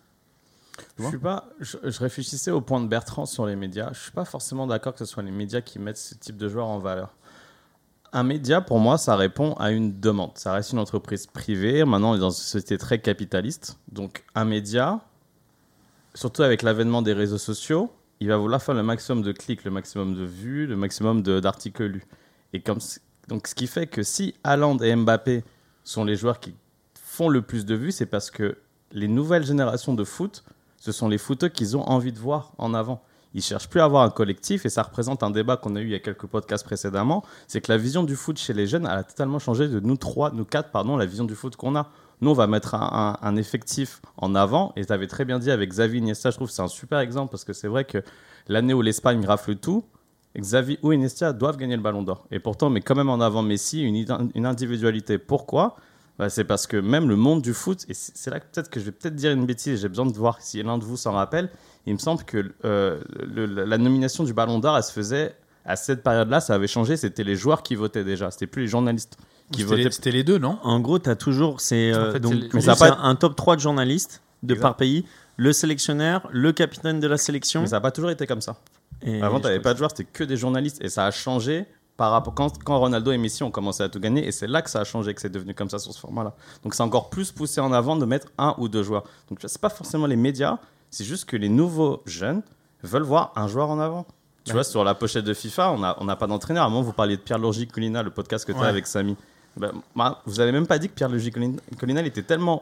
Je, 0.98 1.04
suis 1.10 1.18
pas, 1.18 1.50
je, 1.60 1.78
je 1.84 2.00
réfléchissais 2.00 2.52
au 2.52 2.62
point 2.62 2.82
de 2.82 2.88
Bertrand 2.88 3.26
sur 3.26 3.46
les 3.46 3.56
médias. 3.58 3.92
Je 3.94 4.00
suis 4.04 4.12
pas 4.12 4.26
forcément 4.26 4.68
d'accord 4.68 4.94
que 4.94 5.00
ce 5.00 5.06
soit 5.06 5.24
les 5.24 5.32
médias 5.32 5.62
qui 5.62 5.80
mettent 5.80 5.98
ce 5.98 6.16
type 6.16 6.38
de 6.38 6.48
joueurs 6.50 6.68
en 6.68 6.80
valeur. 6.80 7.14
Un 8.14 8.24
média, 8.24 8.62
pour 8.62 8.80
moi, 8.80 8.98
ça 8.98 9.16
répond 9.16 9.54
à 9.54 9.72
une 9.72 10.00
demande. 10.00 10.32
Ça 10.36 10.54
reste 10.54 10.72
une 10.72 10.80
entreprise 10.80 11.28
privée. 11.28 11.84
Maintenant, 11.84 12.12
on 12.12 12.16
est 12.16 12.20
dans 12.20 12.30
une 12.30 12.36
société 12.36 12.78
très 12.78 13.00
capitaliste. 13.00 13.78
Donc, 13.92 14.24
un 14.36 14.46
média, 14.46 15.02
surtout 16.14 16.44
avec 16.44 16.62
l'avènement 16.62 17.02
des 17.02 17.14
réseaux 17.14 17.38
sociaux, 17.38 17.92
il 18.22 18.30
va 18.30 18.38
vouloir 18.38 18.64
faire 18.64 18.76
le 18.76 18.84
maximum 18.84 19.22
de 19.22 19.34
clics, 19.34 19.66
le 19.66 19.72
maximum 19.72 20.16
de 20.16 20.24
vues, 20.24 20.66
le 20.66 20.78
maximum 20.78 21.22
d'articles 21.22 21.86
lus. 21.86 22.06
Et 22.54 22.64
donc, 23.28 23.48
ce 23.48 23.56
qui 23.56 23.68
fait 23.68 23.88
que 23.88 24.04
si 24.04 24.34
Haaland 24.44 24.78
et 24.78 24.96
Mbappé 24.96 25.44
sont 25.84 26.06
les 26.06 26.16
joueurs 26.16 26.40
qui 26.40 26.56
font 26.94 27.28
le 27.28 27.42
plus 27.42 27.66
de 27.66 27.76
vues, 27.76 27.92
c'est 27.92 28.06
parce 28.06 28.32
que 28.32 28.58
les 28.92 29.10
nouvelles 29.10 29.46
générations 29.46 29.94
de 29.94 30.04
foot, 30.06 30.46
ce 30.80 30.94
sont 30.94 31.10
les 31.10 31.18
footeux 31.18 31.50
qu'ils 31.50 31.76
ont 31.76 31.84
envie 31.84 32.14
de 32.14 32.20
voir 32.20 32.54
en 32.58 32.74
avant. 32.74 33.04
Ils 33.36 33.44
cherchent 33.44 33.68
plus 33.68 33.82
à 33.82 33.84
avoir 33.84 34.04
un 34.04 34.10
collectif 34.10 34.66
et 34.66 34.70
ça 34.70 34.82
représente 34.82 35.22
un 35.22 35.30
débat 35.30 35.58
qu'on 35.58 35.76
a 35.76 35.82
eu 35.82 35.84
il 35.84 35.92
y 35.92 35.96
a 35.96 36.00
quelques 36.00 36.26
podcasts 36.26 36.64
précédemment. 36.64 37.22
C'est 37.48 37.60
que 37.60 37.70
la 37.70 37.78
vision 37.78 38.04
du 38.04 38.16
foot 38.16 38.40
chez 38.40 38.54
les 38.54 38.66
jeunes 38.66 38.88
elle 38.90 38.98
a 38.98 39.04
totalement 39.04 39.40
changé 39.40 39.68
de 39.68 39.82
nous 39.82 39.98
trois, 39.98 40.32
nous 40.32 40.46
quatre, 40.46 40.72
pardon, 40.72 40.96
la 40.96 41.06
vision 41.06 41.26
du 41.26 41.36
foot 41.36 41.58
qu'on 41.58 41.76
a. 41.76 41.92
Nous, 42.22 42.32
on 42.32 42.34
va 42.34 42.48
mettre 42.48 42.76
un, 42.76 43.36
effectif 43.36 44.02
en 44.16 44.36
avant 44.36 44.72
et 44.78 44.86
tu 44.86 44.94
avais 44.94 45.08
très 45.08 45.26
bien 45.26 45.38
dit 45.38 45.52
avec 45.52 45.70
Xavi 45.70 45.98
Iniesta, 45.98 46.32
je 46.32 46.38
trouve 46.38 46.50
c'est 46.50 46.62
un 46.62 46.70
super 46.70 47.00
exemple 47.00 47.30
parce 47.30 47.44
que 47.44 47.52
c'est 47.52 47.68
vrai 47.68 47.84
que 47.84 47.98
l'année 48.48 48.74
où 48.74 48.82
l'Espagne 48.82 49.26
rafle 49.26 49.58
tout, 49.58 49.84
Xavi 50.40 50.80
ou 50.82 50.94
Iniesta 50.94 51.34
doivent 51.34 51.58
gagner 51.58 51.76
le 51.76 51.82
ballon 51.82 52.04
d'or. 52.04 52.26
Et 52.32 52.40
pourtant, 52.40 52.70
mais 52.70 52.80
quand 52.80 52.96
même 52.96 53.10
en 53.10 53.20
avant 53.20 53.42
Messi, 53.42 53.84
une 53.84 54.46
individualité. 54.46 55.18
Pourquoi? 55.18 55.76
Bah, 56.18 56.30
C'est 56.30 56.44
parce 56.46 56.66
que 56.68 56.78
même 56.78 57.10
le 57.10 57.16
monde 57.16 57.42
du 57.42 57.54
foot, 57.54 57.86
et 57.90 57.94
c'est 57.94 58.30
là 58.30 58.40
que 58.40 58.46
peut-être 58.52 58.70
que 58.70 58.80
je 58.80 58.86
vais 58.86 58.92
peut-être 58.92 59.16
dire 59.16 59.32
une 59.32 59.46
bêtise, 59.46 59.82
j'ai 59.82 59.90
besoin 59.90 60.06
de 60.06 60.14
voir 60.14 60.38
si 60.42 60.62
l'un 60.64 60.78
de 60.78 60.84
vous 60.84 60.98
s'en 60.98 61.12
rappelle, 61.14 61.50
il 61.86 61.94
me 61.94 62.00
semble 62.00 62.24
que 62.24 62.52
euh, 62.64 63.02
le- 63.14 63.46
la 63.66 63.78
nomination 63.78 64.24
du 64.24 64.34
ballon 64.34 64.60
d'or, 64.60 64.78
elle 64.78 64.84
se 64.84 64.92
faisait 64.94 65.36
à 65.66 65.76
cette 65.76 66.04
période-là, 66.04 66.40
ça 66.40 66.54
avait 66.56 66.68
changé, 66.68 66.96
c'était 66.96 67.24
les 67.24 67.36
joueurs 67.36 67.64
qui 67.64 67.76
votaient 67.76 68.04
déjà, 68.04 68.32
c'était 68.32 68.48
plus 68.48 68.62
les 68.64 68.68
journalistes 68.68 69.18
qui 69.52 69.64
votaient. 69.64 69.84
les, 69.84 69.92
c'était 69.92 70.12
les 70.12 70.24
deux, 70.24 70.38
non? 70.38 70.58
En 70.64 70.80
gros, 70.80 71.00
tu 71.00 71.10
as 71.10 71.16
toujours 71.16 71.60
c'est 71.60 71.92
euh, 71.92 72.10
En 72.10 72.14
fait, 72.14 72.20
donc 72.20 72.34
c'est 72.34 72.40
les- 72.40 72.48
pour 72.50 72.56
Mais 72.60 72.62
ça 72.62 72.76
pas- 72.76 72.98
un 73.02 73.16
top 73.16 73.36
3 73.36 73.56
de 73.56 73.62
journalistes 73.62 74.22
de 74.44 74.54
Exact. 74.54 74.62
par 74.62 74.76
pays, 74.78 75.06
le 75.38 75.52
sélectionneur, 75.54 76.30
le 76.32 76.52
capitaine 76.54 77.00
de 77.00 77.08
la 77.08 77.18
sélection. 77.18 77.62
Mais 77.62 77.68
ça 77.68 77.76
n'a 77.78 77.82
pas 77.82 77.92
toujours 77.92 78.12
été 78.12 78.26
comme 78.26 78.42
ça. 78.42 78.58
et 79.02 79.22
Avant, 79.22 79.40
tu 79.40 79.48
n'avais 79.48 79.60
pas 79.60 79.74
de 79.74 79.78
joueurs, 79.80 79.90
c'était 79.92 80.06
que 80.12 80.24
des 80.24 80.38
journalistes. 80.38 80.82
Et 80.84 80.88
ça 80.90 81.06
a 81.06 81.12
changé 81.12 81.66
par 81.98 82.12
rapport 82.12 82.34
quand, 82.34 82.62
quand 82.64 82.78
Ronaldo 82.80 83.12
et 83.12 83.18
Messi 83.18 83.44
ont 83.44 83.52
commencé 83.52 83.82
à 83.84 83.90
tout 83.90 84.00
gagner. 84.00 84.28
Et 84.28 84.32
c'est 84.32 84.48
là 84.48 84.62
que 84.62 84.70
ça 84.70 84.80
a 84.82 84.84
changé, 84.84 85.14
que 85.14 85.22
c'est 85.22 85.30
devenu 85.32 85.54
comme 85.54 85.70
ça 85.70 85.80
sur 85.80 85.94
ce 85.94 86.00
format-là. 86.00 86.34
Donc 86.64 86.74
c'est 86.76 86.84
encore 86.84 87.10
plus 87.10 87.32
poussé 87.32 87.62
en 87.62 87.72
avant 87.72 87.96
de 87.96 88.06
mettre 88.06 88.28
un 88.38 88.54
ou 88.58 88.68
deux 88.68 88.84
joueurs. 88.84 89.04
Donc 89.30 89.40
c'est 89.46 89.62
pas 89.62 89.70
forcément 89.70 90.06
les 90.08 90.16
médias, 90.18 90.58
C'est 90.90 91.06
juste 91.06 91.26
que 91.26 91.36
les 91.38 91.50
nouveaux 91.50 92.02
jeunes 92.06 92.42
veulent 92.84 93.04
voir 93.04 93.32
un 93.36 93.48
joueur 93.48 93.70
en 93.70 93.80
avant. 93.80 94.06
Tu 94.46 94.54
vois, 94.54 94.64
sur 94.64 94.84
la 94.84 94.94
pochette 94.94 95.26
de 95.26 95.34
FIFA, 95.34 95.72
on 95.72 95.80
n'a 95.80 95.98
on 96.00 96.08
a 96.08 96.16
pas 96.16 96.28
d'entraîneur. 96.28 96.64
À 96.64 96.68
un 96.68 96.70
moment, 96.70 96.84
vous 96.84 96.94
parliez 96.94 97.18
de 97.18 97.22
Pierre-Logique 97.22 97.72
Colina, 97.72 98.04
le 98.04 98.12
podcast 98.12 98.46
que 98.46 98.52
tu 98.52 98.58
as 98.60 98.62
Ouais. 98.62 98.68
avec 98.68 98.86
Samy. 98.88 99.16
Ben, 99.58 99.72
vous 100.26 100.40
avez 100.40 100.52
même 100.52 100.68
pas 100.68 100.78
dit 100.78 100.88
que 100.90 100.94
Pierre-Logique 100.94 101.34
Colina, 101.34 101.58
Colina, 101.80 102.02
il 102.02 102.08
était 102.08 102.22
tellement. 102.24 102.62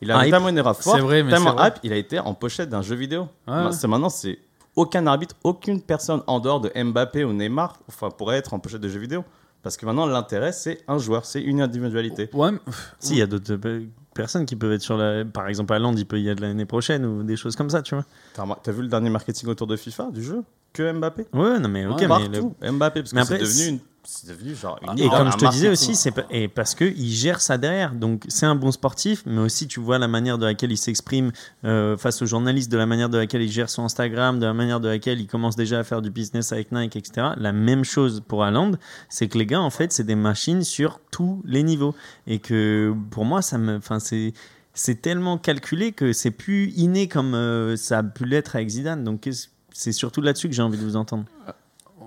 Il 0.00 0.10
a 0.10 0.24
Hype. 0.24 0.32
tellement 0.32 0.48
une 0.48 0.58
erreur 0.58 0.74
forte, 0.76 0.98
vrai, 1.00 1.22
tellement 1.28 1.54
hype, 1.64 1.74
il 1.84 1.92
a 1.92 1.96
été 1.96 2.18
en 2.18 2.34
pochette 2.34 2.68
d'un 2.70 2.82
jeu 2.82 2.96
vidéo. 2.96 3.22
Ouais, 3.22 3.28
Bah, 3.46 3.70
c'est- 3.70 3.86
maintenant, 3.86 4.08
c'est 4.08 4.38
aucun 4.76 5.06
arbitre, 5.06 5.34
aucune 5.44 5.80
personne 5.80 6.22
en 6.26 6.40
dehors 6.40 6.60
de 6.60 6.70
Mbappé 6.74 7.24
ou 7.24 7.32
Neymar 7.32 7.78
enfin, 7.88 8.10
pourrait 8.10 8.36
être 8.38 8.54
en 8.54 8.58
pochette 8.58 8.80
de 8.80 8.88
jeu 8.88 8.98
vidéo. 9.00 9.24
Parce 9.62 9.76
que 9.76 9.86
maintenant, 9.86 10.06
l'intérêt, 10.06 10.50
c'est 10.50 10.80
un 10.88 10.98
joueur, 10.98 11.24
c'est 11.24 11.40
une 11.40 11.60
individualité. 11.60 12.28
Ouais, 12.32 12.50
Si, 12.98 13.12
il 13.14 13.18
y 13.18 13.22
a 13.22 13.26
d'autres 13.28 13.52
euh, 13.64 13.84
personnes 14.12 14.44
qui 14.44 14.56
peuvent 14.56 14.72
être 14.72 14.82
sur 14.82 14.96
la. 14.96 15.24
Par 15.24 15.46
exemple, 15.46 15.72
Hollande, 15.72 15.98
il 16.00 16.04
peut 16.04 16.18
y 16.18 16.28
être 16.28 16.40
l'année 16.40 16.64
prochaine 16.66 17.04
ou 17.06 17.22
des 17.22 17.36
choses 17.36 17.54
comme 17.54 17.70
ça, 17.70 17.80
tu 17.80 17.94
vois. 17.94 18.04
T'as 18.34 18.42
remar- 18.42 18.60
t'as 18.60 18.72
vu 18.72 18.82
le 18.82 18.88
dernier 18.88 19.08
marketing 19.10 19.48
autour 19.48 19.68
de 19.68 19.76
FIFA, 19.76 20.10
du 20.12 20.22
jeu? 20.24 20.42
Que 20.72 20.90
Mbappé? 20.92 21.26
Ouais, 21.32 21.60
non, 21.60 21.68
mais 21.68 21.86
ok, 21.86 22.00
Ouais, 22.00 22.08
mais. 22.28 22.40
le- 22.62 22.72
Mbappé, 22.72 23.02
parce 23.02 23.12
que 23.12 23.22
c'est 23.24 23.38
devenu, 23.38 23.68
une... 23.68 23.78
c'est 24.04 24.28
devenu 24.28 24.54
genre 24.54 24.80
une 24.82 24.98
Et 24.98 25.08
comme 25.08 25.30
je 25.30 25.36
te 25.36 25.50
disais 25.50 25.68
aussi, 25.68 25.94
c'est 25.94 26.12
et 26.30 26.48
parce 26.48 26.74
que 26.74 26.84
il 26.84 27.10
gère 27.10 27.40
ça 27.40 27.56
derrière. 27.56 27.94
Donc 27.94 28.24
c'est 28.28 28.46
un 28.46 28.56
bon 28.56 28.72
sportif, 28.72 29.22
mais 29.26 29.40
aussi 29.40 29.68
tu 29.68 29.80
vois 29.80 29.98
la 29.98 30.08
manière 30.08 30.38
de 30.38 30.46
laquelle 30.46 30.72
il 30.72 30.76
s'exprime 30.76 31.30
euh, 31.64 31.96
face 31.96 32.20
aux 32.20 32.26
journalistes, 32.26 32.70
de 32.70 32.76
la 32.76 32.86
manière 32.86 33.08
de 33.08 33.18
laquelle 33.18 33.42
il 33.42 33.50
gère 33.50 33.70
son 33.70 33.84
Instagram, 33.84 34.40
de 34.40 34.46
la 34.46 34.54
manière 34.54 34.80
de 34.80 34.88
laquelle 34.88 35.20
il 35.20 35.26
commence 35.26 35.54
déjà 35.54 35.78
à 35.78 35.84
faire 35.84 36.02
du 36.02 36.10
business 36.10 36.52
avec 36.52 36.72
Nike, 36.72 36.96
etc. 36.96 37.28
La 37.36 37.52
même 37.52 37.84
chose 37.84 38.22
pour 38.26 38.42
Haaland, 38.42 38.72
c'est 39.08 39.28
que 39.28 39.38
les 39.38 39.46
gars 39.46 39.60
en 39.60 39.70
fait 39.70 39.92
c'est 39.92 40.04
des 40.04 40.16
machines 40.16 40.64
sur 40.64 41.00
tous 41.10 41.40
les 41.44 41.62
niveaux 41.62 41.94
et 42.26 42.40
que 42.40 42.94
pour 43.10 43.24
moi 43.24 43.40
ça 43.40 43.56
me, 43.58 43.76
enfin 43.76 44.00
c'est 44.00 44.32
c'est 44.74 45.02
tellement 45.02 45.38
calculé 45.38 45.92
que 45.92 46.12
c'est 46.12 46.30
plus 46.30 46.72
inné 46.72 47.06
comme 47.06 47.34
euh, 47.34 47.76
ça 47.76 47.98
a 47.98 48.02
pu 48.02 48.24
l'être 48.24 48.56
avec 48.56 48.68
Zidane. 48.68 49.04
Donc 49.04 49.28
c'est 49.72 49.92
surtout 49.92 50.22
là-dessus 50.22 50.48
que 50.48 50.54
j'ai 50.54 50.62
envie 50.62 50.78
de 50.78 50.84
vous 50.84 50.96
entendre. 50.96 51.24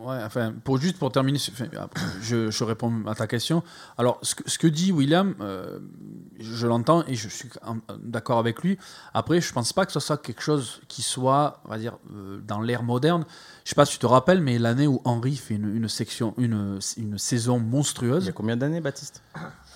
Ouais, 0.05 0.21
enfin, 0.23 0.53
pour 0.63 0.77
juste 0.77 0.97
pour 0.99 1.11
terminer, 1.11 1.39
enfin, 1.51 1.65
je, 2.21 2.51
je 2.51 2.63
réponds 2.63 3.05
à 3.07 3.15
ta 3.15 3.25
question. 3.25 3.63
Alors, 3.97 4.19
ce 4.21 4.35
que, 4.35 4.47
ce 4.47 4.59
que 4.59 4.67
dit 4.67 4.91
William, 4.91 5.33
euh, 5.41 5.79
je 6.39 6.67
l'entends 6.67 7.03
et 7.07 7.15
je 7.15 7.27
suis 7.27 7.49
d'accord 8.03 8.37
avec 8.37 8.61
lui. 8.61 8.77
Après, 9.15 9.41
je 9.41 9.51
pense 9.51 9.73
pas 9.73 9.85
que 9.87 9.91
ce 9.91 9.99
soit 9.99 10.17
quelque 10.17 10.43
chose 10.43 10.81
qui 10.87 11.01
soit, 11.01 11.61
on 11.65 11.69
va 11.69 11.79
dire, 11.79 11.97
euh, 12.13 12.39
dans 12.47 12.61
l'ère 12.61 12.83
moderne. 12.83 13.25
Je 13.63 13.69
sais 13.69 13.75
pas 13.75 13.85
si 13.85 13.93
tu 13.93 13.99
te 13.99 14.05
rappelles, 14.05 14.41
mais 14.41 14.59
l'année 14.59 14.85
où 14.85 15.01
Henry 15.05 15.35
fait 15.37 15.55
une, 15.55 15.75
une 15.75 15.89
section, 15.89 16.35
une, 16.37 16.77
une 16.97 17.17
saison 17.17 17.57
Il 17.57 17.63
y 17.65 17.69
monstrueuse, 17.71 18.29
a 18.29 18.31
combien 18.31 18.57
d'années, 18.57 18.81
Baptiste? 18.81 19.23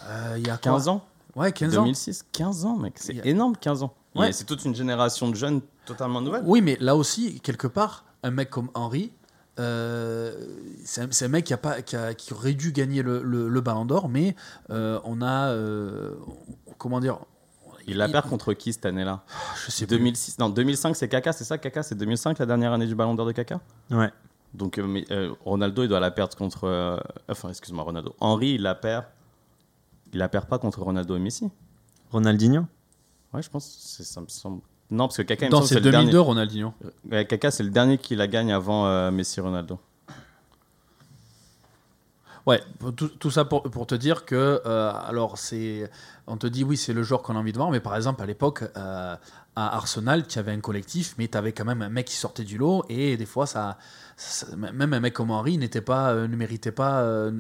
Euh, 0.06 0.36
il 0.38 0.46
y 0.46 0.50
a 0.52 0.58
quoi? 0.58 0.74
15 0.74 0.90
ans? 0.90 1.06
Ouais, 1.36 1.52
15 1.52 1.78
ans. 1.78 1.84
2006 1.84 2.26
15 2.32 2.66
ans, 2.66 2.78
mec. 2.78 2.94
C'est 2.98 3.20
a- 3.20 3.26
énorme, 3.26 3.56
15 3.58 3.82
ans. 3.82 3.94
Ouais. 4.16 4.32
C'est 4.32 4.44
toute 4.46 4.64
une 4.66 4.76
génération 4.76 5.28
de 5.30 5.36
jeunes 5.36 5.62
totalement 5.86 6.22
nouvelles. 6.22 6.44
Oui, 6.46 6.62
mais 6.62 6.78
là 6.80 6.96
aussi, 6.96 7.40
quelque 7.42 7.68
part, 7.68 8.04
un 8.24 8.32
mec 8.32 8.50
comme 8.50 8.70
Henry, 8.74 9.12
euh, 9.60 10.34
c'est 10.84 11.24
un, 11.24 11.28
mec 11.28 11.46
qui, 11.46 11.54
a 11.54 11.58
pas, 11.58 11.82
qui, 11.82 11.96
a- 11.96 12.14
qui 12.14 12.34
aurait 12.34 12.54
dû 12.54 12.72
gagner 12.72 13.02
le, 13.04 13.22
le- 13.22 13.48
le 13.50 13.62
Ballon 13.62 13.86
d'Or, 13.86 14.10
mais 14.10 14.36
euh, 14.70 15.00
on 15.04 15.22
a. 15.22 15.50
euh, 15.50 16.16
comment 16.78 17.00
dire 17.00 17.20
Il 17.88 17.98
la 17.98 18.08
perd 18.08 18.28
contre 18.30 18.54
qui 18.54 18.74
cette 18.74 18.86
année-là? 18.86 19.24
Je 19.66 19.72
sais 19.72 19.86
plus. 19.86 19.98
2006, 19.98 20.40
non, 20.40 20.50
2005, 20.50 20.96
c'est 20.96 21.08
Kaka, 21.10 21.34
c'est 21.34 21.44
ça 21.44 21.58
Kaka, 21.58 21.84
c'est 21.84 21.96
2005 21.96 22.40
la 22.40 22.46
dernière 22.46 22.74
année 22.74 22.88
du 22.88 22.96
Ballon 22.96 23.14
d'Or 23.16 23.26
de 23.28 23.32
Kaka? 23.34 23.60
Ouais. 23.92 24.12
Donc 24.54 24.78
euh, 24.80 24.88
mais, 24.88 25.06
euh, 25.12 25.34
Ronaldo, 25.46 25.84
il 25.84 25.90
doit 25.90 26.00
la 26.00 26.12
perdre 26.12 26.36
contre. 26.36 26.64
euh, 26.64 26.98
enfin, 27.28 27.50
excuse-moi, 27.50 27.84
Ronaldo. 27.84 28.16
Henry, 28.20 28.54
il 28.56 28.62
la 28.64 28.74
perd. 28.76 29.06
Il 30.12 30.18
la 30.20 30.28
perd 30.30 30.46
pas 30.48 30.58
contre 30.58 30.82
Ronaldo 30.82 31.16
et 31.16 31.20
Messi? 31.20 31.50
Ronaldinho? 32.12 32.66
Ouais, 33.34 33.44
je 33.44 33.50
pense. 33.50 33.66
c'est- 33.80 34.04
Ça 34.04 34.22
me 34.22 34.28
semble. 34.28 34.62
Non, 34.92 35.06
parce 35.08 35.18
que 35.18 35.22
Kaka, 35.22 35.46
il 35.46 35.50
me 35.50 35.52
Non, 35.52 35.58
semble 35.58 35.64
que 35.64 35.68
c'est 35.70 35.74
c'est 35.76 35.80
le 35.82 35.92
2002, 35.92 36.12
dernier. 36.12 36.26
Ronaldinho. 36.26 36.74
Ouais, 37.12 37.26
Kaka, 37.26 37.52
c'est 37.52 37.64
le 37.64 37.70
dernier 37.70 37.98
qui 38.00 38.16
la 38.16 38.28
gagne 38.28 38.52
avant 38.52 38.88
euh, 38.88 39.12
Messi 39.12 39.40
Ronaldo. 39.40 39.78
Ouais, 42.48 42.62
tout, 42.96 43.10
tout 43.10 43.30
ça 43.30 43.46
pour, 43.46 43.64
pour 43.64 43.86
te 43.86 43.94
dire 43.94 44.26
que, 44.26 44.62
euh, 44.66 44.92
alors, 45.08 45.38
c'est. 45.38 45.90
On 46.26 46.38
te 46.38 46.48
dit, 46.48 46.64
oui, 46.64 46.78
c'est 46.78 46.94
le 46.94 47.04
joueur 47.04 47.22
qu'on 47.22 47.36
a 47.36 47.40
envie 47.40 47.52
de 47.52 47.58
voir, 47.58 47.70
mais 47.70 47.80
par 47.80 47.96
exemple, 47.96 48.22
à 48.24 48.26
l'époque, 48.26 48.64
euh, 48.78 49.16
à 49.68 49.76
Arsenal, 49.76 50.26
tu 50.28 50.40
avais 50.40 50.52
un 50.52 50.60
collectif, 50.60 51.16
mais 51.18 51.28
tu 51.28 51.38
avais 51.38 51.52
quand 51.52 51.66
même 51.66 51.82
un 51.82 51.90
mec 51.90 52.06
qui 52.08 52.16
sortait 52.16 52.44
du 52.44 52.58
lot, 52.58 52.84
et 52.90 53.18
des 53.18 53.26
fois, 53.26 53.46
ça. 53.46 53.78
ça- 54.16 54.48
même 54.56 54.94
un 54.94 55.00
mec 55.00 55.14
comme 55.14 55.32
Henry 55.32 55.58
n'était 55.58 55.80
pas, 55.82 56.12
euh, 56.12 56.28
ne 56.28 56.36
méritait 56.36 56.72
pas, 56.74 57.02
euh, 57.02 57.32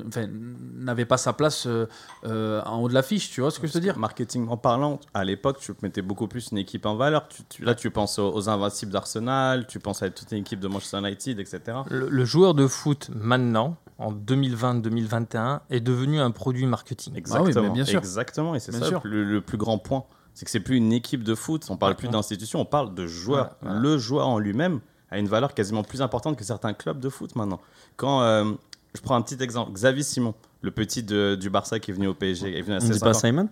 n'avait 0.75 1.05
pas 1.05 1.17
sa 1.17 1.33
place 1.33 1.65
euh, 1.67 1.87
euh, 2.25 2.61
en 2.63 2.81
haut 2.81 2.87
de 2.87 2.93
l'affiche, 2.93 3.31
tu 3.31 3.41
vois 3.41 3.51
ce 3.51 3.59
que 3.59 3.67
je 3.67 3.73
veux 3.73 3.81
dire? 3.81 3.97
Marketing 3.97 4.47
en 4.47 4.55
parlant, 4.57 4.99
à 5.13 5.23
l'époque, 5.25 5.59
tu 5.59 5.73
mettais 5.81 6.01
beaucoup 6.01 6.27
plus 6.27 6.49
une 6.51 6.57
équipe 6.57 6.85
en 6.85 6.95
valeur. 6.95 7.27
Tu- 7.27 7.43
tu- 7.49 7.63
là, 7.65 7.75
tu 7.75 7.91
penses 7.91 8.17
aux, 8.17 8.31
aux 8.33 8.47
Invincibles 8.49 8.91
d'Arsenal, 8.93 9.67
tu 9.67 9.79
penses 9.79 10.03
à 10.03 10.09
toute 10.09 10.31
une 10.31 10.37
équipe 10.39 10.59
de 10.61 10.67
Manchester 10.69 10.99
United, 10.99 11.39
etc. 11.39 11.61
Le, 11.89 12.07
le 12.09 12.25
joueur 12.25 12.53
de 12.53 12.65
foot 12.67 13.09
maintenant, 13.13 13.75
en 13.97 14.13
2020-2021, 14.13 15.59
est 15.69 15.81
devenu 15.81 16.19
un 16.19 16.31
produit 16.31 16.65
marketing. 16.65 17.13
Exactement. 17.15 17.45
Ah 17.55 17.59
oui, 17.61 17.67
mais 17.67 17.73
bien 17.73 17.85
sûr. 17.85 17.99
Exactement, 17.99 18.55
et 18.55 18.59
c'est 18.59 18.71
Bien 18.71 18.79
ça 18.81 18.87
sûr. 18.87 19.01
le, 19.03 19.23
le 19.23 19.41
plus 19.41 19.57
grand 19.57 19.77
point. 19.77 20.05
C'est 20.39 20.45
que 20.45 20.51
c'est 20.51 20.61
plus 20.61 20.77
une 20.77 20.93
équipe 20.93 21.21
de 21.25 21.35
foot, 21.35 21.65
on 21.69 21.75
parle 21.75 21.95
plus 21.95 22.07
d'institution, 22.07 22.61
on 22.61 22.65
parle 22.65 22.95
de 22.95 23.05
joueur. 23.07 23.57
Le 23.61 23.97
joueur 23.97 24.25
en 24.29 24.39
lui-même 24.39 24.79
a 25.11 25.19
une 25.19 25.27
valeur 25.27 25.53
quasiment 25.53 25.83
plus 25.83 26.01
importante 26.01 26.37
que 26.37 26.45
certains 26.45 26.71
clubs 26.73 26.97
de 27.01 27.09
foot 27.09 27.35
maintenant. 27.35 27.59
Quand 27.97 28.21
euh, 28.21 28.53
je 28.95 29.01
prends 29.01 29.15
un 29.15 29.21
petit 29.21 29.35
exemple, 29.43 29.73
Xavi 29.73 30.01
Simon, 30.01 30.33
le 30.61 30.71
petit 30.71 31.03
de- 31.03 31.35
du 31.35 31.49
Barça 31.49 31.77
qui 31.81 31.91
est 31.91 31.93
venu 31.93 32.07
au 32.07 32.13
PSG, 32.13 32.57
est 32.57 32.61
venu 32.61 32.75
à 32.75 32.77
On 32.77 32.79
dit 32.79 32.87
16 32.87 32.99
pas. 33.01 33.13
Simon 33.13 33.49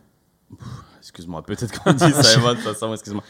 Excuse-moi, 1.02 1.42
peut-être 1.44 1.78
qu'on 1.84 1.92
dit 1.92 2.06
Simon, 2.24 2.56
ça, 2.74 2.88
excuse-moi. 2.94 3.24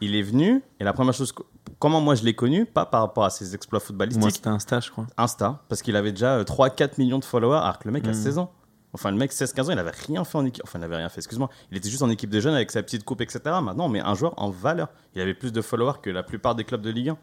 Il 0.00 0.16
est 0.16 0.22
venu 0.22 0.60
et 0.80 0.84
la 0.84 0.92
première 0.92 1.14
chose, 1.14 1.32
comment 1.78 2.00
moi 2.00 2.16
je 2.16 2.24
l'ai 2.24 2.34
connu, 2.34 2.66
pas 2.66 2.84
par 2.84 3.02
rapport 3.02 3.24
à 3.24 3.30
ses 3.30 3.54
exploits 3.54 3.78
Moi 3.78 3.86
footballistiques, 3.86 4.32
c'était 4.34 4.48
un 4.48 4.58
stage, 4.58 4.86
je 4.86 4.90
crois. 4.90 5.06
Insta, 5.16 5.62
parce 5.68 5.82
qu'il 5.82 5.94
avait 5.94 6.10
déjà 6.10 6.42
3-4 6.42 6.98
millions 6.98 7.20
de 7.20 7.24
followers, 7.24 7.58
alors 7.58 7.78
que 7.78 7.86
le 7.86 7.92
mec 7.92 8.04
a 8.06 8.08
Mhm. 8.08 8.14
16 8.14 8.38
ans. 8.38 8.52
Enfin, 8.94 9.10
le 9.10 9.16
mec, 9.18 9.32
16-15 9.32 9.68
ans, 9.68 9.72
il 9.72 9.78
avait 9.78 9.90
rien 10.06 10.24
fait 10.24 10.38
en 10.38 10.44
équipe. 10.46 10.62
Enfin, 10.64 10.78
il 10.78 10.82
n'avait 10.82 10.96
rien 10.96 11.08
fait, 11.08 11.18
excuse-moi. 11.18 11.50
Il 11.70 11.76
était 11.76 11.90
juste 11.90 12.02
en 12.02 12.10
équipe 12.10 12.30
de 12.30 12.40
jeunes 12.40 12.54
avec 12.54 12.70
sa 12.70 12.82
petite 12.82 13.04
coupe, 13.04 13.20
etc. 13.20 13.40
Maintenant, 13.62 13.88
met 13.88 14.00
un 14.00 14.14
joueur 14.14 14.34
en 14.36 14.50
valeur. 14.50 14.88
Il 15.14 15.20
avait 15.20 15.34
plus 15.34 15.52
de 15.52 15.60
followers 15.60 15.98
que 16.02 16.10
la 16.10 16.22
plupart 16.22 16.54
des 16.54 16.64
clubs 16.64 16.80
de 16.80 16.90
Ligue 16.90 17.08
1. 17.10 17.18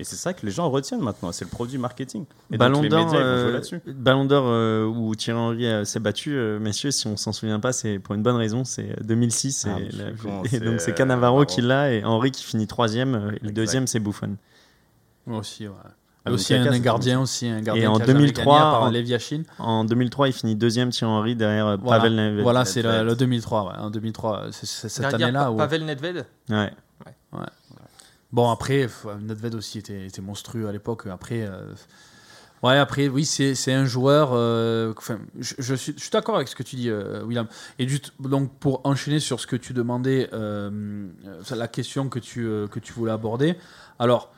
Et 0.00 0.02
c'est 0.02 0.16
ça 0.16 0.32
que 0.34 0.44
les 0.44 0.50
gens 0.50 0.68
retiennent 0.70 1.02
maintenant. 1.02 1.30
C'est 1.30 1.44
le 1.44 1.50
produit 1.52 1.78
marketing. 1.78 2.24
Et 2.50 2.56
Ballon 2.58 2.82
d'or, 2.82 3.12
euh, 3.14 3.52
là-dessus. 3.52 3.80
Ballon 3.86 4.24
d'or 4.24 4.42
euh, 4.48 4.84
où 4.86 5.14
Thierry 5.14 5.38
Henry 5.38 5.66
euh, 5.66 5.84
s'est 5.84 6.00
battu, 6.00 6.34
euh, 6.34 6.58
messieurs, 6.58 6.90
si 6.90 7.06
on 7.06 7.16
s'en 7.16 7.30
souvient 7.32 7.60
pas, 7.60 7.72
c'est 7.72 8.00
pour 8.00 8.16
une 8.16 8.22
bonne 8.24 8.34
raison, 8.34 8.64
c'est 8.64 8.90
euh, 8.90 9.04
2006 9.04 9.68
Ah, 9.70 9.78
et, 9.78 9.82
mais 9.84 9.90
la- 9.92 10.10
donc 10.58 10.80
c'est 10.80 10.90
euh, 10.90 10.94
Cannavaro 10.94 11.44
qui 11.44 11.60
l'a 11.62 11.92
et 11.92 12.02
Henry 12.02 12.32
qui 12.32 12.42
finit 12.42 12.66
troisième 12.66 13.14
euh, 13.14 13.18
et 13.28 13.30
le 13.30 13.36
Exact. 13.36 13.52
deuxième 13.52 13.86
c'est 13.86 14.00
Buffon. 14.00 14.36
Moi 15.28 15.38
aussi, 15.38 15.68
ouais. 15.68 15.74
Aussi 16.26 16.54
Kaka, 16.54 16.70
un, 16.70 16.78
gardien, 16.78 17.20
aussi 17.20 17.46
un 17.48 17.60
gardien 17.60 17.84
Et 17.84 17.86
en 17.86 17.96
qui 17.96 18.02
a 18.02 18.06
jamais 18.06 18.18
2003, 18.20 18.44
gagné 18.44 18.56
à 18.56 18.62
part 18.62 18.82
en-. 19.58 19.64
En 19.80 19.84
2003, 19.84 20.28
il 20.28 20.32
finit 20.32 20.56
deuxième 20.56 20.88
Thierry 20.90 21.12
Henry 21.12 21.36
derrière 21.36 21.66
euh, 21.66 21.76
Voilà, 21.82 22.02
Pavel 22.02 22.16
Nedved. 22.16 22.42
voilà 22.42 22.64
c'est 22.64 22.80
le, 22.82 22.88
Nedved. 22.90 23.06
le 23.06 23.16
2003. 23.16 23.64
Ouais. 23.66 23.78
En 23.78 23.90
2003, 23.90 24.44
c'est 24.52 24.66
c'est 24.66 24.88
cette 24.88 25.04
année-là 25.14 25.44
Pa- 25.44 25.50
où. 25.50 25.56
Pavel 25.56 25.84
Nedved 25.84 26.26
Ouais. 26.48 26.70
Bon, 28.32 28.50
après, 28.50 28.88
Nedved 29.20 29.54
aussi 29.54 29.78
était, 29.78 30.06
était 30.06 30.22
monstrueux 30.22 30.66
à 30.66 30.72
l'époque. 30.72 31.06
Après, 31.06 31.42
euh, 31.42 31.72
ouais, 32.64 32.78
après, 32.78 33.06
oui, 33.08 33.24
c'est 33.24 33.54
c'est 33.54 33.72
un 33.72 33.84
joueur. 33.84 34.30
euh, 34.32 34.92
enfin, 34.96 35.18
je, 35.38 35.54
je 35.58 35.74
suis, 35.74 35.92
je 35.96 36.00
suis 36.00 36.10
d'accord 36.10 36.34
avec 36.36 36.48
ce 36.48 36.56
que 36.56 36.64
tu 36.64 36.74
dis, 36.74 36.90
euh, 36.90 37.22
William. 37.22 37.46
Et 37.78 37.86
juste, 37.86 38.12
donc, 38.18 38.50
pour 38.58 38.80
enchaîner 38.84 39.20
sur 39.20 39.38
ce 39.38 39.46
que 39.46 39.54
tu 39.56 39.72
demandais, 39.72 40.30
euh, 40.32 41.06
la 41.54 41.68
question 41.68 42.08
que 42.08 42.18
tu, 42.18 42.44
euh, 42.46 42.66
que 42.66 42.80
tu 42.80 42.92
voulais 42.92 43.12
aborder. 43.12 43.56
Alors, 44.00 44.32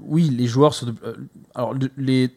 oui, 0.00 0.30
les 0.30 0.46
joueurs 0.46 0.74
sont 0.74 0.86
de, 0.86 0.94
euh, 1.04 1.14
alors, 1.54 1.74
le- 1.74 1.90
les, 1.96 2.30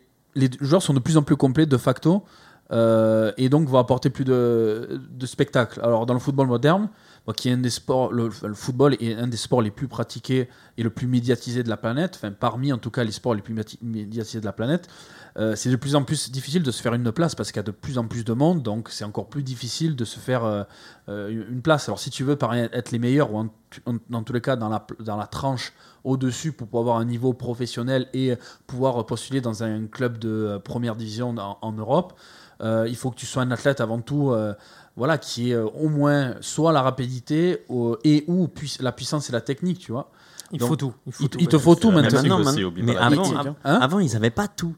joueurs 0.61 0.81
sont 0.81 0.93
de 0.93 0.99
plus 0.99 1.17
en 1.17 1.23
plus 1.23 1.35
complets 1.37 1.65
de 1.65 1.77
facto. 1.77 2.23
euh, 2.71 3.31
et 3.37 3.47
donc 3.47 3.67
vont 3.67 3.77
apporter 3.77 4.09
plus 4.09 4.25
de, 4.25 4.99
de 5.11 5.25
spectacles. 5.27 5.79
Alors 5.83 6.07
dans 6.07 6.15
le 6.15 6.19
football 6.19 6.47
moderne, 6.47 6.89
qui 7.33 7.49
est 7.49 7.53
un 7.53 7.57
des 7.57 7.69
sports, 7.69 8.11
le, 8.11 8.29
football 8.29 8.95
est 8.99 9.15
un 9.15 9.27
des 9.27 9.37
sports 9.37 9.61
les 9.61 9.71
plus 9.71 9.87
pratiqués 9.87 10.47
et 10.77 10.83
le 10.83 10.89
plus 10.89 11.07
médiatisé 11.07 11.63
de 11.63 11.69
la 11.69 11.77
planète, 11.77 12.13
enfin 12.15 12.31
parmi 12.31 12.71
en 12.71 12.77
tout 12.77 12.91
cas 12.91 13.03
les 13.03 13.11
sports 13.11 13.33
les 13.33 13.41
plus 13.41 13.55
médi- 13.55 13.79
médiatisés 13.81 14.41
de 14.41 14.45
la 14.45 14.53
planète, 14.53 14.87
euh, 15.37 15.55
c'est 15.55 15.69
de 15.69 15.75
plus 15.75 15.95
en 15.95 16.03
plus 16.03 16.31
difficile 16.31 16.63
de 16.63 16.71
se 16.71 16.81
faire 16.81 16.93
une 16.93 17.11
place 17.11 17.35
parce 17.35 17.51
qu'il 17.51 17.57
y 17.57 17.59
a 17.59 17.63
de 17.63 17.71
plus 17.71 17.97
en 17.97 18.07
plus 18.07 18.23
de 18.23 18.33
monde, 18.33 18.61
donc 18.61 18.89
c'est 18.89 19.03
encore 19.03 19.27
plus 19.27 19.43
difficile 19.43 19.95
de 19.95 20.05
se 20.05 20.19
faire 20.19 20.45
euh, 20.45 20.63
euh, 21.09 21.45
une 21.49 21.61
place. 21.61 21.89
Alors 21.89 21.99
si 21.99 22.09
tu 22.09 22.23
veux 22.23 22.37
être 22.71 22.91
les 22.91 22.99
meilleurs, 22.99 23.33
ou 23.33 23.39
en, 23.39 23.49
dans 24.09 24.23
tous 24.23 24.31
les 24.31 24.41
cas 24.41 24.55
dans 24.55 24.69
la, 24.69 24.85
dans 24.99 25.17
la 25.17 25.27
tranche 25.27 25.73
au-dessus 26.03 26.51
pour 26.51 26.67
pouvoir 26.67 26.83
avoir 26.83 26.97
un 26.97 27.05
niveau 27.05 27.33
professionnel 27.33 28.07
et 28.13 28.35
pouvoir 28.67 29.05
postuler 29.05 29.41
dans 29.41 29.63
un 29.63 29.87
club 29.87 30.19
de 30.19 30.61
première 30.63 30.95
division 30.95 31.35
en, 31.37 31.71
Europe, 31.73 32.13
il 32.61 32.95
faut 32.95 33.09
que 33.09 33.17
tu 33.17 33.25
sois 33.25 33.41
un 33.41 33.51
athlète 33.51 33.81
avant 33.81 33.99
tout. 33.99 34.33
Voilà, 34.97 35.17
qui 35.17 35.51
est 35.51 35.55
euh, 35.55 35.65
au 35.65 35.89
moins 35.89 36.35
soit 36.41 36.71
la 36.71 36.81
rapidité 36.81 37.63
euh, 37.69 37.95
et 38.03 38.23
ou 38.27 38.47
puis- 38.47 38.77
la 38.79 38.91
puissance 38.91 39.29
et 39.29 39.33
la 39.33 39.41
technique, 39.41 39.79
tu 39.79 39.91
vois. 39.91 40.09
Il 40.51 40.59
Donc, 40.59 40.69
faut 40.69 40.75
tout. 40.75 40.93
Il, 41.07 41.11
faut 41.11 41.23
il- 41.23 41.29
tout, 41.29 41.37
il 41.41 41.47
te 41.47 41.57
faut 41.57 41.75
tout 41.75 41.91
maintenant. 41.91 42.39
aussi, 42.41 42.63
mais 42.83 42.95
avant, 42.95 43.23
technique, 43.23 43.39
av- 43.39 43.53
hein? 43.65 43.79
Avant, 43.81 43.99
ils 43.99 44.15
avaient 44.15 44.29
pas 44.29 44.47
tout. 44.47 44.75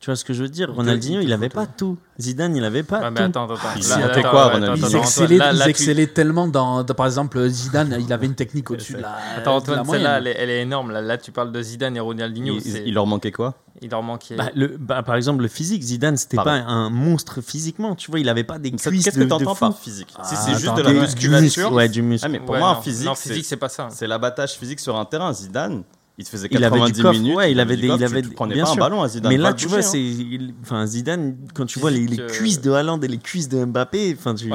Tu 0.00 0.06
vois 0.06 0.16
ce 0.16 0.24
que 0.24 0.32
je 0.32 0.42
veux 0.42 0.48
dire? 0.48 0.72
Ronaldinho, 0.72 1.20
il 1.20 1.28
n'avait 1.28 1.50
pas 1.50 1.66
tout. 1.66 1.98
Zidane, 2.18 2.56
il 2.56 2.62
n'avait 2.62 2.82
pas 2.82 3.00
Ouais, 3.00 3.08
tout. 3.08 3.12
mais 3.12 3.20
attends, 3.20 3.44
attends, 3.44 3.54
attends. 3.54 3.68
Il 3.76 3.92
attends, 3.92 4.30
quoi, 4.30 4.44
attends, 4.46 4.52
Ronaldinho 4.54 4.88
Ils 4.88 4.96
excellaient, 4.96 5.36
là, 5.36 5.52
ils 5.52 5.58
là, 5.58 5.64
tu- 5.64 5.70
excellaient 5.70 6.06
tellement 6.06 6.48
dans, 6.48 6.82
dans- 6.82 6.94
par 6.94 7.04
exemple, 7.04 7.46
Zidane, 7.48 7.98
il 8.00 8.10
avait 8.10 8.24
une 8.24 8.34
technique 8.34 8.70
au-dessus 8.70 8.94
de 8.94 9.02
la. 9.02 9.14
Attends, 9.36 9.56
Antoine, 9.56 9.84
celle-là, 9.84 10.16
elle, 10.16 10.26
est- 10.28 10.36
elle 10.38 10.48
est 10.48 10.62
énorme. 10.62 10.90
Là, 10.90 11.02
là, 11.02 11.18
tu 11.18 11.32
parles 11.32 11.52
de 11.52 11.62
Zidane 11.62 11.98
et 11.98 12.00
Ronaldinho. 12.00 12.58
Il, 12.64 12.94
leur 12.94 13.06
manquait 13.06 13.30
quoi? 13.30 13.56
Il 13.82 13.90
leur 13.90 14.02
manquait. 14.02 14.36
Bah, 14.36 14.48
le, 14.54 14.68
bah, 14.78 15.02
par 15.02 15.16
exemple, 15.16 15.42
le 15.42 15.48
physique, 15.48 15.82
Zidane, 15.82 16.16
c'était 16.16 16.38
pas 16.38 16.50
un 16.54 16.88
monstre 16.88 17.42
physiquement. 17.42 17.94
Tu 17.94 18.10
vois, 18.10 18.20
il 18.20 18.28
avait 18.30 18.42
pas 18.42 18.58
des 18.58 18.70
cuisses 18.70 19.04
Qu'est-ce 19.04 19.18
que 19.18 19.24
par 19.54 19.78
physique? 19.78 20.08
Si 20.08 20.16
Ah, 20.34 20.36
c'est 20.46 20.58
juste 20.58 20.76
de 20.76 20.82
la 20.82 20.92
musculature. 20.94 21.72
ouais, 21.74 21.90
du 21.90 22.00
muscle. 22.00 22.24
Ah, 22.26 22.30
mais 22.30 22.40
pour 22.40 22.56
moi, 22.56 22.70
un 22.70 22.80
physique, 22.80 23.06
non, 23.06 23.14
physique, 23.14 23.44
c'est 23.44 23.58
pas 23.58 23.68
ça. 23.68 23.88
c'est 23.90 24.06
l'abattage 24.06 24.54
physique 24.54 24.80
sur 24.80 24.96
un 24.96 25.04
terrain. 25.04 25.34
Zidane, 25.34 25.82
il 26.20 26.24
te 26.24 26.28
faisait 26.30 26.48
Il 26.50 26.62
avait 26.62 26.76
90 26.78 26.92
du 26.96 27.02
coffre, 27.02 27.18
minutes. 27.18 27.36
ouais, 27.36 27.50
il 27.50 27.58
avait 27.60 27.76
des, 27.76 27.86
il 27.88 28.04
avait 28.04 28.22
tu, 28.22 28.28
tu 28.28 28.34
prenais 28.34 28.54
bien 28.54 28.64
pas 28.64 28.70
sûr. 28.72 28.82
un 28.84 28.86
ballon 28.88 29.02
à 29.02 29.08
Zidane. 29.08 29.32
Mais 29.32 29.38
là, 29.38 29.52
tu 29.54 29.64
bouger, 29.66 29.78
vois, 29.80 29.86
hein. 29.86 29.90
c'est, 29.90 30.00
il- 30.00 30.54
enfin, 30.62 30.86
Zidane, 30.86 31.36
quand 31.54 31.64
tu 31.66 31.78
vois 31.80 31.90
les, 31.90 32.06
cuisses 32.28 32.60
de 32.60 32.70
Haaland 32.70 33.00
et 33.00 33.08
les 33.08 33.18
cuisses 33.18 33.48
de 33.48 33.64
Mbappé, 33.64 34.14
enfin, 34.18 34.34
tu. 34.34 34.48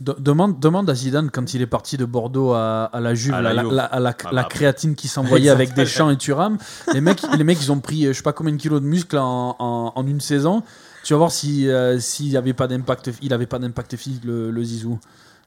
Demande, 0.00 0.60
demande 0.60 0.88
à 0.88 0.94
Zidane 0.94 1.30
quand 1.30 1.54
il 1.54 1.62
est 1.62 1.66
parti 1.66 1.96
de 1.96 2.04
Bordeaux 2.04 2.52
à, 2.52 2.84
à 2.84 3.00
la 3.00 3.14
Juve, 3.14 3.34
À 3.34 3.42
la, 3.42 3.50
la 3.50 3.54
la, 3.56 3.62
Juve. 3.62 3.72
la- 3.74 3.84
à 3.84 4.00
la- 4.00 4.16
Ah, 4.24 4.28
la 4.32 4.42
bah, 4.42 4.48
créatine 4.48 4.94
qui 4.94 5.08
s'envoyait 5.08 5.50
avec 5.50 5.74
Deschamps 5.74 6.10
et 6.10 6.16
Thuram. 6.16 6.56
Les 6.94 7.00
mecs, 7.00 7.22
les 7.36 7.44
mecs, 7.44 7.60
ils 7.62 7.72
ont 7.72 7.80
pris 7.80 8.06
euh, 8.06 8.12
je 8.12 8.18
sais 8.18 8.22
pas 8.22 8.32
combien 8.32 8.52
de 8.52 8.58
kilos 8.60 8.80
de 8.80 8.86
muscles 8.86 9.18
en, 9.18 9.56
en, 9.58 9.92
en 9.94 10.06
une 10.06 10.20
saison. 10.20 10.62
Tu 11.04 11.14
vas 11.14 11.18
voir 11.18 11.32
si 11.32 11.68
euh, 11.68 11.98
s'il 11.98 12.36
avait 12.36 12.52
pas 12.52 12.68
d'impact, 12.68 13.10
il 13.22 13.32
avait 13.34 13.46
pas 13.46 13.58
d'impact 13.58 13.96
physique 13.96 14.22
le, 14.24 14.50
le 14.52 14.62
Zizou. 14.62 15.00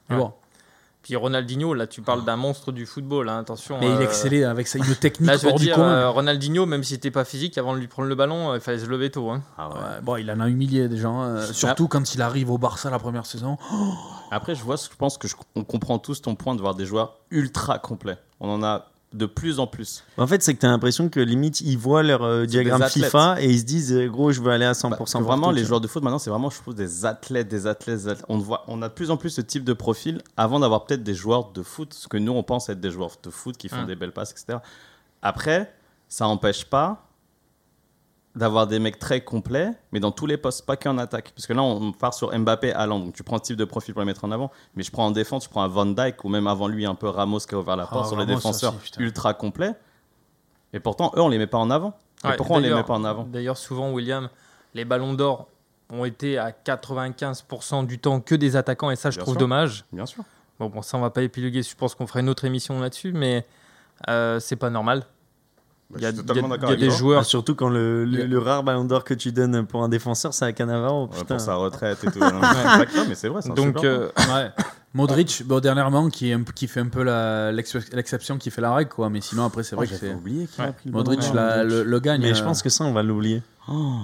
Ouais. 0.09 0.17
bon. 0.17 0.33
Puis 1.05 1.15
Ronaldinho, 1.15 1.75
là, 1.75 1.85
tu 1.85 2.01
parles 2.01 2.25
d'un 2.25 2.35
monstre 2.35 2.71
du 2.71 2.87
football. 2.87 3.29
hein, 3.29 3.37
attention. 3.37 3.77
Mais 3.79 3.93
il 3.93 4.01
euh, 4.01 4.03
excellait 4.05 4.43
avec 4.43 4.73
une 4.73 4.95
technique 4.95 5.29
Là, 5.29 5.37
je 5.37 5.43
veux 5.43 5.49
hors 5.51 5.59
du 5.59 5.65
dire, 5.65 5.77
euh, 5.79 6.09
Ronaldinho, 6.09 6.65
même 6.65 6.83
s'il 6.83 6.95
n'était 6.95 7.11
pas 7.11 7.23
physique, 7.25 7.59
avant 7.59 7.73
de 7.75 7.77
lui 7.79 7.85
prendre 7.87 8.07
le 8.09 8.15
ballon, 8.15 8.49
euh, 8.51 8.55
il 8.55 8.59
fallait 8.59 8.79
se 8.79 8.87
lever 8.87 9.11
tôt. 9.11 9.29
hein. 9.29 9.43
Ah 9.55 9.69
ouais. 9.69 9.75
Ouais, 9.75 10.01
bon, 10.01 10.15
il 10.17 10.31
en 10.31 10.39
a 10.39 10.49
humilié 10.49 10.87
des 10.87 10.97
gens, 10.97 11.21
euh, 11.23 11.45
surtout 11.53 11.87
quand 11.87 12.15
il 12.15 12.23
arrive 12.23 12.49
au 12.49 12.57
Barça 12.57 12.89
la 12.89 12.97
première 12.97 13.27
saison. 13.27 13.59
Après, 14.31 14.55
je 14.55 14.63
vois, 14.63 14.77
je 14.77 14.87
pense 14.97 15.19
que 15.19 15.27
je- 15.27 15.35
on 15.55 15.63
comprend 15.63 15.99
tous 15.99 16.23
ton 16.23 16.33
point 16.33 16.55
de 16.55 16.61
voir 16.61 16.73
des 16.73 16.87
joueurs 16.87 17.19
ultra 17.29 17.77
complets. 17.77 18.17
On 18.39 18.49
en 18.49 18.63
a 18.63 18.87
de 19.15 19.25
plus 19.25 19.59
en 19.59 19.67
plus. 19.67 20.03
En 20.17 20.27
fait, 20.27 20.41
c'est 20.43 20.53
que 20.53 20.59
tu 20.59 20.65
as 20.65 20.69
l'impression 20.69 21.09
que 21.09 21.19
limite, 21.19 21.61
ils 21.61 21.77
voient 21.77 22.03
leur 22.03 22.23
euh, 22.23 22.45
diagramme. 22.45 22.83
FIFA 22.89 23.37
et 23.41 23.49
ils 23.49 23.59
se 23.59 23.63
disent, 23.63 23.93
euh, 23.93 24.07
gros, 24.07 24.31
je 24.31 24.41
veux 24.41 24.51
aller 24.51 24.65
à 24.65 24.73
100% 24.73 24.89
Bah, 24.89 24.97
pour 24.97 25.07
vraiment, 25.21 25.49
tout, 25.49 25.55
les 25.55 25.63
joueurs 25.63 25.81
de 25.81 25.87
foot 25.87 26.03
maintenant, 26.03 26.19
c'est 26.19 26.29
vraiment, 26.29 26.49
je 26.49 26.57
trouve, 26.57 26.75
des 26.75 27.05
athlètes, 27.05 27.47
des 27.47 27.67
athlètes. 27.67 27.97
des 27.97 28.07
athlètes. 28.09 28.25
On, 28.29 28.37
voit, 28.37 28.63
on 28.67 28.81
a 28.81 28.89
de 28.89 28.93
plus 28.93 29.11
en 29.11 29.17
plus 29.17 29.29
ce 29.29 29.41
type 29.41 29.63
de 29.63 29.73
profil 29.73 30.21
avant 30.37 30.59
d'avoir 30.59 30.85
peut-être 30.85 31.03
des 31.03 31.13
joueurs 31.15 31.51
de 31.51 31.63
foot, 31.63 31.93
ce 31.93 32.07
que 32.07 32.17
nous, 32.17 32.33
on 32.33 32.43
pense 32.43 32.69
être 32.69 32.79
des 32.81 32.91
joueurs 32.91 33.11
de 33.23 33.29
foot 33.29 33.57
qui 33.57 33.69
font 33.69 33.77
Hum. 33.81 33.85
des 33.87 33.95
belles 33.95 34.11
passes, 34.13 34.31
etc. 34.31 34.59
Après, 35.21 35.73
ça 36.07 36.25
n'empêche 36.25 36.65
pas 36.65 37.04
d'avoir 38.35 38.67
des 38.67 38.79
mecs 38.79 38.99
très 38.99 39.21
complets, 39.21 39.71
mais 39.91 39.99
dans 39.99 40.11
tous 40.11 40.25
les 40.25 40.35
postes, 40.37 40.65
pas 40.65 40.75
qu'en 40.75 40.97
attaque. 40.97 41.31
Parce 41.35 41.47
que 41.47 41.53
là, 41.53 41.63
on 41.63 41.91
part 41.93 42.13
sur 42.13 42.37
Mbappé, 42.37 42.73
Haaland, 42.73 42.99
donc 42.99 43.13
tu 43.13 43.23
prends 43.23 43.37
ce 43.37 43.43
type 43.43 43.55
de 43.55 43.63
profil 43.65 43.93
pour 43.93 44.01
les 44.01 44.05
mettre 44.05 44.25
en 44.25 44.31
avant, 44.31 44.51
mais 44.75 44.83
je 44.83 44.91
prends 44.91 45.05
en 45.05 45.11
défense, 45.11 45.43
tu 45.43 45.49
prends 45.49 45.63
un 45.63 45.67
Van 45.69 45.85
Dijk, 45.85 46.23
ou 46.25 46.29
même 46.29 46.47
avant 46.47 46.67
lui, 46.67 46.85
un 46.85 46.95
peu 46.95 47.07
Ramos 47.07 47.39
qui 47.39 47.55
a 47.55 47.57
ouvert 47.59 47.75
la 47.77 47.85
porte 47.85 48.03
Ah, 48.05 48.07
sur 48.09 48.17
les 48.17 48.23
Ramos 48.25 48.35
défenseurs 48.37 48.75
aussi, 48.75 48.91
ultra 48.99 49.33
complets. 49.33 49.73
Et 50.73 50.79
pourtant, 50.79 51.11
eux, 51.15 51.21
on 51.21 51.29
les 51.29 51.37
met 51.37 51.47
pas 51.47 51.57
en 51.59 51.69
avant. 51.69 51.93
Et 52.23 52.27
Ouais, 52.27 52.35
pourquoi 52.35 52.57
on 52.57 52.59
les 52.59 52.73
met 52.73 52.83
pas 52.83 52.95
en 52.95 53.05
avant? 53.05 53.23
D'ailleurs, 53.23 53.57
souvent, 53.57 53.91
William, 53.91 54.29
les 54.73 54.83
ballons 54.83 55.13
d'or 55.13 55.47
ont 55.89 56.03
été 56.03 56.37
à 56.37 56.51
95% 56.51 57.85
du 57.85 57.99
temps 57.99 58.19
que 58.19 58.35
des 58.35 58.55
attaquants, 58.55 58.91
et 58.91 58.95
ça, 58.95 59.11
je 59.11 59.17
Bien 59.17 59.23
trouve 59.23 59.35
sûr. 59.35 59.39
dommage. 59.39 59.85
Bien 59.93 60.05
sûr. 60.05 60.23
Bon, 60.59 60.67
bon, 60.67 60.81
ça, 60.81 60.97
on 60.97 61.01
va 61.01 61.09
pas 61.09 61.21
épiloguer. 61.21 61.63
Je 61.63 61.75
pense 61.75 61.95
qu'on 61.95 62.07
fera 62.07 62.19
une 62.21 62.29
autre 62.29 62.45
émission 62.45 62.79
là-dessus, 62.79 63.11
mais 63.13 63.45
euh, 64.09 64.39
c'est 64.39 64.55
pas 64.55 64.69
normal. 64.69 65.05
Il 65.95 66.01
y 66.01 66.05
a, 66.05 66.11
je 66.11 66.15
suis 66.15 66.23
il 66.25 66.35
y 66.35 66.39
a- 66.39 66.67
a 66.69 66.75
des 66.75 66.87
toi. 66.87 66.95
Joueurs. 66.95 67.25
surtout 67.25 67.53
quand 67.55 67.69
le, 67.69 68.05
le, 68.05 68.25
le 68.25 68.39
rare 68.39 68.63
ballon 68.63 68.85
d'or 68.85 69.03
que 69.03 69.13
tu 69.13 69.31
donnes 69.31 69.65
pour 69.67 69.83
un 69.83 69.89
défenseur, 69.89 70.33
c'est 70.33 70.45
à 70.45 70.51
Cannavaro. 70.51 71.03
Ouais, 71.03 71.09
putain. 71.11 71.25
pour 71.25 71.39
sa 71.39 71.55
retraite 71.55 72.03
et 72.03 72.11
tout. 72.11 72.19
Mais 73.07 73.15
c'est 73.15 73.27
vrai 73.29 73.41
c'est 73.43 73.53
Donc, 73.53 73.83
euh, 73.83 74.09
Ouais. 74.17 74.49
Modric, 74.93 75.43
bon, 75.45 75.59
dernièrement, 75.59 76.09
qui, 76.09 76.31
est 76.31 76.33
un 76.33 76.41
peu- 76.43 76.53
qui 76.53 76.67
fait 76.67 76.79
un 76.79 76.87
peu 76.87 77.03
l'exception 77.93 78.37
qui 78.37 78.49
fait 78.49 78.61
la 78.61 78.73
règle, 78.73 78.89
quoi. 78.89 79.09
Mais 79.09 79.21
sinon, 79.21 79.45
après, 79.45 79.63
c'est 79.63 79.75
point. 79.75 79.85
vrai 79.85 79.93
Oh, 79.95 79.99
que 79.99 80.07
c'est. 80.07 80.13
oublié 80.13 80.47
qu'il 80.47 80.63
a 80.63 80.67
Ouais. 80.67 80.73
pris 80.73 80.89
le 80.89 80.91
Modric 80.93 81.19
ballon 81.19 81.33
la- 81.35 81.57
d'or. 81.57 81.65
le, 81.65 81.83
le 81.83 81.99
gagne. 81.99 82.21
Mais 82.21 82.33
je 82.33 82.41
euh, 82.41 82.45
pense 82.45 82.61
que 82.63 82.69
ça, 82.69 82.83
on 82.85 82.93
va 82.93 83.03
l'oublier. 83.03 83.43
Oh, 83.69 83.99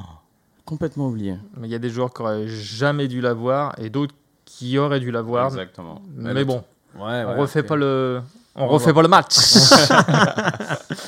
complètement 0.65 1.07
oublié. 1.07 1.37
mais 1.57 1.67
il 1.67 1.71
y 1.71 1.75
a 1.75 1.79
des 1.79 1.89
joueurs 1.89 2.13
qui 2.13 2.21
auraient 2.21 2.47
jamais 2.47 3.07
dû 3.07 3.21
l'avoir 3.21 3.73
et 3.79 3.89
d'autres 3.89 4.13
qui 4.45 4.77
auraient 4.77 4.99
dû 4.99 5.11
l'avoir. 5.11 5.47
Exactement. 5.47 6.01
Mais 6.15 6.43
bon, 6.45 6.63
on 6.97 7.35
refait 7.37 7.61
ok. 7.61 7.65
pas 7.67 7.75
le. 7.75 8.21
On 8.53 8.65
On 8.65 8.67
refait 8.67 8.91
pas 8.93 9.01
le 9.01 9.07
match. 9.07 9.33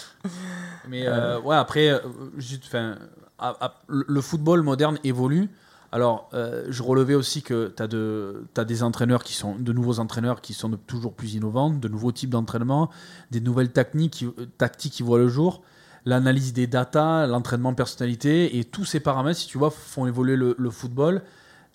Mais 0.93 1.07
euh, 1.07 1.39
ouais, 1.41 1.55
après, 1.55 1.89
euh, 1.89 1.99
juste, 2.37 2.63
enfin, 2.67 2.97
à- 3.39 3.55
à- 3.65 3.73
le 3.87 4.21
football 4.21 4.61
moderne 4.61 4.99
évolue. 5.03 5.49
Alors, 5.91 6.29
euh, 6.33 6.65
je 6.69 6.81
relevais 6.81 7.13
aussi 7.13 7.43
que 7.43 7.71
tu 7.75 7.83
as, 7.83 7.87
de, 7.87 8.45
t'as 8.55 8.63
des 8.63 8.81
entraîneurs 8.81 9.23
qui 9.23 9.33
sont, 9.33 9.55
de 9.55 9.73
nouveaux 9.73 9.99
entraîneurs 9.99 10.41
qui 10.41 10.53
sont 10.53 10.69
de 10.69 10.75
toujours 10.75 11.13
plus 11.13 11.35
innovants, 11.35 11.69
de 11.69 11.87
nouveaux 11.87 12.11
types 12.11 12.31
d'entraînement, 12.31 12.89
des 13.29 13.41
nouvelles 13.41 13.71
techniques 13.71 14.13
qui, 14.13 14.27
tactiques 14.57 14.93
qui 14.93 15.03
voient 15.03 15.19
le 15.19 15.27
jour, 15.27 15.61
l'analyse 16.05 16.51
des 16.53 16.65
datas, 16.67 17.27
l'entraînement 17.27 17.73
personnalité, 17.75 18.57
et 18.57 18.63
tous 18.65 18.85
ces 18.85 18.99
paramètres, 18.99 19.39
si 19.39 19.47
tu 19.47 19.57
vois, 19.59 19.69
font 19.71 20.07
évoluer 20.07 20.35
le, 20.35 20.55
le 20.57 20.69
football. 20.71 21.21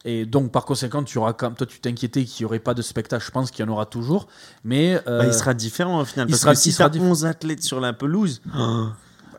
Et 0.05 0.27
donc, 0.27 0.51
par 0.53 0.65
conséquent, 0.65 1.03
tu 1.05 1.19
auras 1.19 1.33
quand 1.33 1.53
toi, 1.53 1.67
tu 1.67 1.79
t'inquiétais 1.81 2.25
qu'il 2.25 2.45
n'y 2.45 2.47
aurait 2.49 2.59
pas 2.61 2.75
de 2.75 2.83
spectacle. 2.83 3.25
Je 3.25 3.31
pense 3.31 3.51
qu'il 3.53 3.65
y 3.65 3.69
en 3.69 3.73
aura 3.73 3.87
toujours. 3.87 4.27
Mais. 4.65 5.01
euh, 5.07 5.19
Bah, 5.19 5.27
il 5.27 5.35
sera 5.35 5.55
différent 5.55 6.01
au 6.01 6.05
final. 6.05 6.27
il 6.29 6.31
Parce 6.33 6.43
sera- 6.43 6.55
que 6.55 6.59
si 6.59 6.69
il 6.71 6.73
sera 6.73 6.89
tu 6.91 6.99
diff- 6.99 7.03
11 7.03 7.25
athlètes 7.25 7.63
sur 7.63 7.81
la 7.81 7.93
pelouse, 7.93 8.41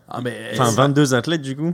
ah, 0.09 0.21
mais- 0.21 0.51
enfin 0.53 0.71
22 0.71 1.13
athlètes 1.13 1.41
du 1.41 1.55
coup, 1.55 1.73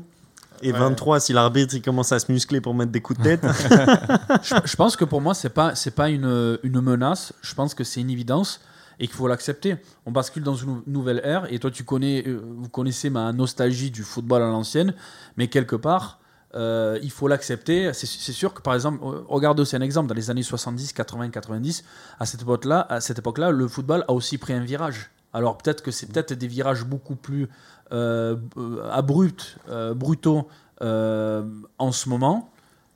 et 0.61 0.71
Ouais. 0.71 0.79
23 0.79 1.19
si 1.19 1.33
l'arbitre 1.33 1.73
il 1.75 1.81
commence 1.81 2.11
à 2.11 2.19
se 2.19 2.31
muscler 2.31 2.61
pour 2.61 2.73
mettre 2.73 2.91
des 2.91 3.01
coups 3.01 3.19
de 3.19 3.23
tête. 3.23 3.41
je, 4.43 4.55
je 4.65 4.75
pense 4.75 4.95
que 4.95 5.05
pour 5.05 5.21
moi, 5.21 5.33
c'est 5.33 5.49
pas 5.49 5.75
c'est 5.75 5.91
pas 5.91 6.09
une, 6.09 6.57
une 6.63 6.81
menace. 6.81 7.33
Je 7.41 7.53
pense 7.55 7.73
que 7.73 7.83
c'est 7.83 8.01
une 8.01 8.09
évidence 8.09 8.61
et 8.99 9.07
qu'il 9.07 9.15
faut 9.15 9.27
l'accepter. 9.27 9.75
On 10.05 10.11
bascule 10.11 10.43
dans 10.43 10.55
une 10.55 10.69
nou- 10.69 10.83
nouvelle 10.87 11.21
ère. 11.25 11.51
Et 11.51 11.59
toi, 11.59 11.69
tu 11.71 11.83
connais, 11.83 12.23
euh, 12.25 12.39
vous 12.57 12.69
connaissez 12.69 13.09
ma 13.09 13.33
nostalgie 13.33 13.91
du 13.91 14.03
football 14.03 14.41
à 14.41 14.47
l'ancienne, 14.47 14.93
mais 15.37 15.47
quelque 15.49 15.75
part. 15.75 16.19
euh, 16.55 16.97
il 17.03 17.11
faut 17.11 17.27
l'accepter. 17.27 17.91
C'est 17.91 18.05
c'est 18.07 18.31
sûr 18.31 18.53
que, 18.53 18.61
par 18.61 18.73
exemple, 18.75 18.99
euh, 19.03 19.23
regarde 19.27 19.59
aussi 19.59 19.75
un 19.75 19.81
exemple, 19.81 20.07
dans 20.07 20.15
les 20.15 20.29
années 20.29 20.41
70, 20.41 20.93
80, 20.93 21.29
90, 21.29 21.83
à 22.17 22.25
cette 22.25 22.43
époque-là, 22.43 22.87
à 22.89 23.01
cette 23.01 23.19
époque-là, 23.19 23.51
le 23.51 23.67
football 23.67 24.05
a 24.07 24.13
aussi 24.13 24.37
pris 24.37 24.53
un 24.53 24.61
virage. 24.63 25.09
Alors 25.33 25.57
peut-être 25.57 25.83
que 25.83 25.91
c'est 25.91 26.05
peut-être 26.05 26.31
des 26.31 26.47
virages 26.47 26.85
beaucoup 26.85 27.17
plus 27.17 27.49
abrupts, 27.91 29.57
euh, 29.69 29.93
brutaux 29.93 30.47
euh, 30.81 31.43
en 31.77 31.91
ce 31.91 32.09
moment, 32.09 32.51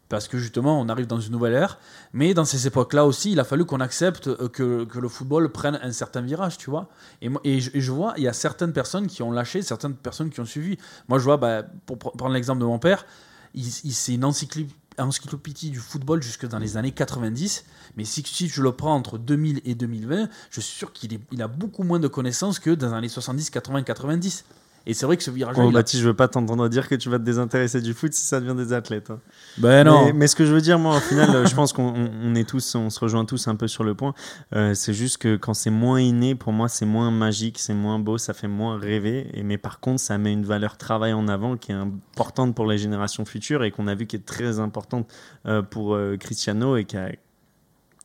parce 0.10 0.28
que 0.28 0.38
justement 0.38 0.80
on 0.82 0.90
arrive 0.90 1.08
dans 1.08 1.20
une 1.20 1.32
nouvelle 1.32 1.54
ère. 1.54 1.78
Mais 2.14 2.34
dans 2.34 2.46
ces 2.46 2.66
époques-là 2.68 3.06
aussi, 3.06 3.32
il 3.32 3.40
a 3.40 3.44
fallu 3.44 3.66
qu'on 3.66 3.80
accepte 3.80 4.28
euh, 4.28 4.50
que, 4.50 4.84
que 4.86 5.00
le 5.00 5.08
football 5.08 5.50
prenne 5.52 5.80
un 5.82 5.92
certain 5.92 6.22
virage, 6.22 6.58
tu 6.58 6.70
vois. 6.70 6.90
Et, 7.22 7.30
moi- 7.30 7.42
et, 7.44 7.60
je, 7.62 7.92
vois, 7.92 8.14
il 8.18 8.24
y 8.24 8.28
a 8.28 8.34
certaines 8.34 8.74
personnes 8.74 9.08
qui 9.08 9.22
ont 9.22 9.32
lâché, 9.32 9.62
certaines 9.62 9.94
personnes 9.96 10.30
qui 10.30 10.40
ont 10.40 10.46
suivi. 10.46 10.78
Moi, 11.08 11.20
je 11.20 11.24
vois, 11.26 11.38
bah, 11.38 11.64
pour 11.86 11.98
pr- 11.98 12.16
prendre 12.18 12.34
l'exemple 12.34 12.60
de 12.62 12.66
mon 12.66 12.80
père, 12.80 13.06
il, 13.54 13.66
il- 13.84 13.94
c'est 13.94 14.14
une 14.16 14.26
encyclopédie, 14.26 15.70
du 15.70 15.80
football 15.80 16.22
jusque 16.22 16.48
dans 16.48 16.60
les 16.60 16.76
années 16.76 16.92
90. 16.92 17.64
Mais 17.96 18.04
si, 18.04 18.24
si 18.26 18.50
je 18.50 18.62
le 18.62 18.72
prends 18.72 18.96
entre 18.96 19.18
2000 19.18 19.62
et 19.64 19.76
2020, 19.76 20.28
je 20.50 20.60
suis 20.60 20.76
sûr 20.78 20.92
qu'il 20.92 21.20
il 21.32 21.42
a 21.42 21.48
beaucoup 21.48 21.84
moins 21.84 22.00
de 22.00 22.08
connaissances 22.08 22.60
que 22.60 22.72
dans 22.72 22.88
les 22.88 22.94
années 22.94 23.10
70, 23.10 23.50
80, 23.50 23.84
90. 23.84 24.44
Et 24.90 24.96
c'est 24.96 25.06
vrai 25.06 25.18
que 25.18 25.24
ce 25.24 25.30
virage-là, 25.30 25.62
Oh, 25.64 25.68
il 25.70 25.76
a- 25.76 25.80
Baptiste, 25.80 26.02
je 26.02 26.08
veux 26.08 26.16
pas 26.16 26.28
t'entendre 26.28 26.68
dire 26.68 26.88
que 26.90 26.96
tu 26.96 27.10
vas 27.10 27.20
te 27.20 27.24
désintéresser 27.24 27.80
du 27.80 27.94
foot 27.94 28.12
si 28.12 28.26
ça 28.26 28.40
devient 28.40 28.56
des 28.56 28.74
athlètes. 28.74 29.12
hein. 29.12 29.20
Ben 29.60 29.84
non. 29.84 30.06
Mais, 30.06 30.14
mais 30.14 30.28
ce 30.28 30.36
que 30.36 30.46
je 30.46 30.52
veux 30.52 30.62
dire, 30.62 30.80
moi, 30.80 30.98
au 30.98 31.00
final, 31.00 31.30
euh, 31.36 31.46
je 31.46 31.54
pense 31.54 31.74
qu'on 31.74 31.94
on- 31.94 32.12
on 32.24 32.34
est 32.34 32.50
tous, 32.50 32.74
on 32.74 32.90
se 32.90 33.00
rejoint 33.00 33.24
tous 33.24 33.48
un 33.48 33.56
peu 33.56 33.68
sur 33.68 33.84
le 33.84 33.94
point. 33.94 34.16
Euh, 34.56 34.74
c'est 34.74 34.94
juste 34.96 35.18
que 35.20 35.36
quand 35.36 35.54
c'est 35.54 35.70
moins 35.70 36.00
inné, 36.02 36.34
pour 36.34 36.54
moi, 36.54 36.68
c'est 36.70 36.88
moins 36.88 37.12
magique, 37.12 37.60
c'est 37.60 37.76
moins 37.76 38.00
beau, 38.00 38.18
ça 38.18 38.34
fait 38.34 38.48
moins 38.48 38.80
rêver. 38.80 39.30
Et, 39.36 39.44
mais 39.44 39.60
par 39.60 39.80
contre, 39.80 40.00
ça 40.02 40.18
met 40.18 40.34
une 40.34 40.44
valeur 40.46 40.76
travail 40.78 41.14
en 41.14 41.28
avant 41.28 41.56
qui 41.56 41.72
est 41.72 41.76
importante 41.76 42.56
pour 42.56 42.66
les 42.66 42.80
générations 42.80 43.26
futures 43.26 43.64
et 43.64 43.70
qu'on 43.70 43.86
a 43.88 43.94
vu 43.94 44.08
qui 44.08 44.16
est 44.16 44.26
très 44.26 44.60
importante 44.60 45.08
euh, 45.46 45.62
pour 45.62 45.94
euh, 45.94 46.18
Cristiano 46.18 46.78
et 46.78 46.86
qui 46.86 46.98
a, 46.98 47.12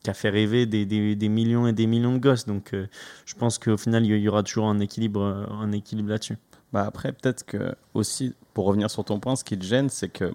qui 0.03 0.09
a 0.11 0.13
fait 0.13 0.29
rêver 0.29 0.67
des, 0.67 0.85
des- 0.85 1.15
des 1.15 1.29
millions 1.29 1.65
et 1.65 1.73
des 1.73 1.87
millions 1.87 2.13
de 2.13 2.19
gosses. 2.19 2.45
Donc, 2.45 2.75
euh, 2.75 2.85
je 3.25 3.33
pense 3.33 3.57
qu'au 3.57 3.75
final, 3.75 4.05
il 4.05 4.15
y- 4.19 4.29
aura 4.29 4.43
toujours 4.43 4.67
un 4.67 4.79
équilibre, 4.79 5.47
un 5.49 5.71
équilibre 5.71 6.09
là-dessus. 6.09 6.37
Bah 6.73 6.83
après, 6.85 7.11
peut-être 7.11 7.45
que 7.45 7.75
aussi, 7.93 8.33
pour 8.53 8.65
revenir 8.65 8.89
sur 8.89 9.05
ton 9.05 9.19
point, 9.19 9.35
ce 9.35 9.43
qui 9.43 9.57
te 9.57 9.63
gêne, 9.63 9.89
c'est 9.89 10.09
que 10.09 10.25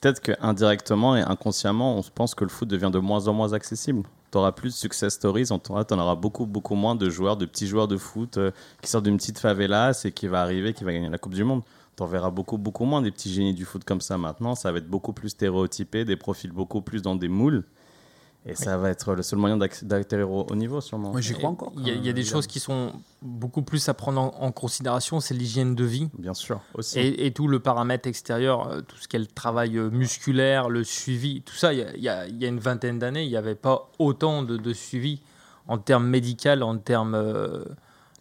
peut-être 0.00 0.20
que 0.20 0.32
indirectement 0.40 1.16
et 1.16 1.20
inconsciemment, 1.20 1.96
on 1.96 2.02
se 2.02 2.10
pense 2.10 2.34
que 2.34 2.44
le 2.44 2.50
foot 2.50 2.68
devient 2.68 2.90
de 2.92 2.98
moins 2.98 3.28
en 3.28 3.34
moins 3.34 3.52
accessible. 3.52 4.02
Tu 4.32 4.38
plus 4.56 4.70
de 4.70 4.74
success 4.74 5.12
stories, 5.12 5.44
tu 5.44 5.52
en 5.52 5.98
auras 5.98 6.14
beaucoup, 6.14 6.46
beaucoup 6.46 6.74
moins 6.74 6.94
de 6.94 7.10
joueurs, 7.10 7.36
de 7.36 7.44
petits 7.44 7.66
joueurs 7.66 7.86
de 7.86 7.98
foot 7.98 8.38
euh, 8.38 8.50
qui 8.80 8.88
sortent 8.88 9.04
d'une 9.04 9.18
petite 9.18 9.38
favelas 9.38 10.02
et 10.06 10.12
qui 10.12 10.26
va 10.26 10.40
arriver, 10.40 10.72
qui 10.72 10.84
va 10.84 10.92
gagner 10.94 11.10
la 11.10 11.18
Coupe 11.18 11.34
du 11.34 11.44
Monde. 11.44 11.62
Tu 11.98 12.02
en 12.02 12.06
verras 12.06 12.30
beaucoup, 12.30 12.56
beaucoup 12.56 12.86
moins 12.86 13.02
des 13.02 13.10
petits 13.10 13.30
génies 13.30 13.52
du 13.52 13.66
foot 13.66 13.84
comme 13.84 14.00
ça 14.00 14.16
maintenant. 14.16 14.54
Ça 14.54 14.72
va 14.72 14.78
être 14.78 14.88
beaucoup 14.88 15.12
plus 15.12 15.28
stéréotypé, 15.28 16.06
des 16.06 16.16
profils 16.16 16.50
beaucoup 16.50 16.80
plus 16.80 17.02
dans 17.02 17.14
des 17.14 17.28
moules. 17.28 17.62
Et 18.44 18.56
ça 18.56 18.76
va 18.76 18.90
être 18.90 19.14
le 19.14 19.22
seul 19.22 19.38
moyen 19.38 19.56
d'atterrir 19.56 20.28
au 20.30 20.44
haut 20.50 20.54
niveau, 20.56 20.80
sûrement. 20.80 21.12
Oui, 21.12 21.22
j'y 21.22 21.32
crois 21.32 21.50
encore. 21.50 21.72
Il 21.76 21.86
y 21.86 21.90
a, 21.92 21.94
il 21.94 22.04
y 22.04 22.08
a 22.08 22.12
des 22.12 22.24
choses 22.24 22.48
qui 22.48 22.58
sont 22.58 22.92
beaucoup 23.22 23.62
plus 23.62 23.88
à 23.88 23.94
prendre 23.94 24.20
en, 24.20 24.34
en 24.40 24.50
considération, 24.50 25.20
c'est 25.20 25.34
l'hygiène 25.34 25.76
de 25.76 25.84
vie. 25.84 26.08
Bien 26.18 26.34
sûr, 26.34 26.60
aussi. 26.74 26.98
Et, 26.98 27.26
et 27.26 27.30
tout 27.32 27.46
le 27.46 27.60
paramètre 27.60 28.08
extérieur, 28.08 28.68
euh, 28.68 28.80
tout 28.80 28.96
ce 28.96 29.06
qui 29.06 29.14
est 29.14 29.20
le 29.20 29.26
travail 29.26 29.78
euh, 29.78 29.90
musculaire, 29.90 30.68
le 30.70 30.82
suivi, 30.82 31.42
tout 31.42 31.54
ça, 31.54 31.72
il 31.72 31.78
y 32.00 32.08
a, 32.08 32.26
y 32.26 32.32
y 32.32 32.46
une 32.46 32.58
vingtaine 32.58 32.98
d'années, 32.98 33.22
il 33.22 33.28
n'y 33.30 33.36
avait 33.36 33.54
pas 33.54 33.88
autant 34.00 34.42
de, 34.42 34.56
de 34.56 34.72
suivi 34.72 35.20
en 35.68 35.78
termes 35.78 36.08
médical, 36.08 36.64
en 36.64 36.78
termes... 36.78 37.14
euh, 37.14 37.64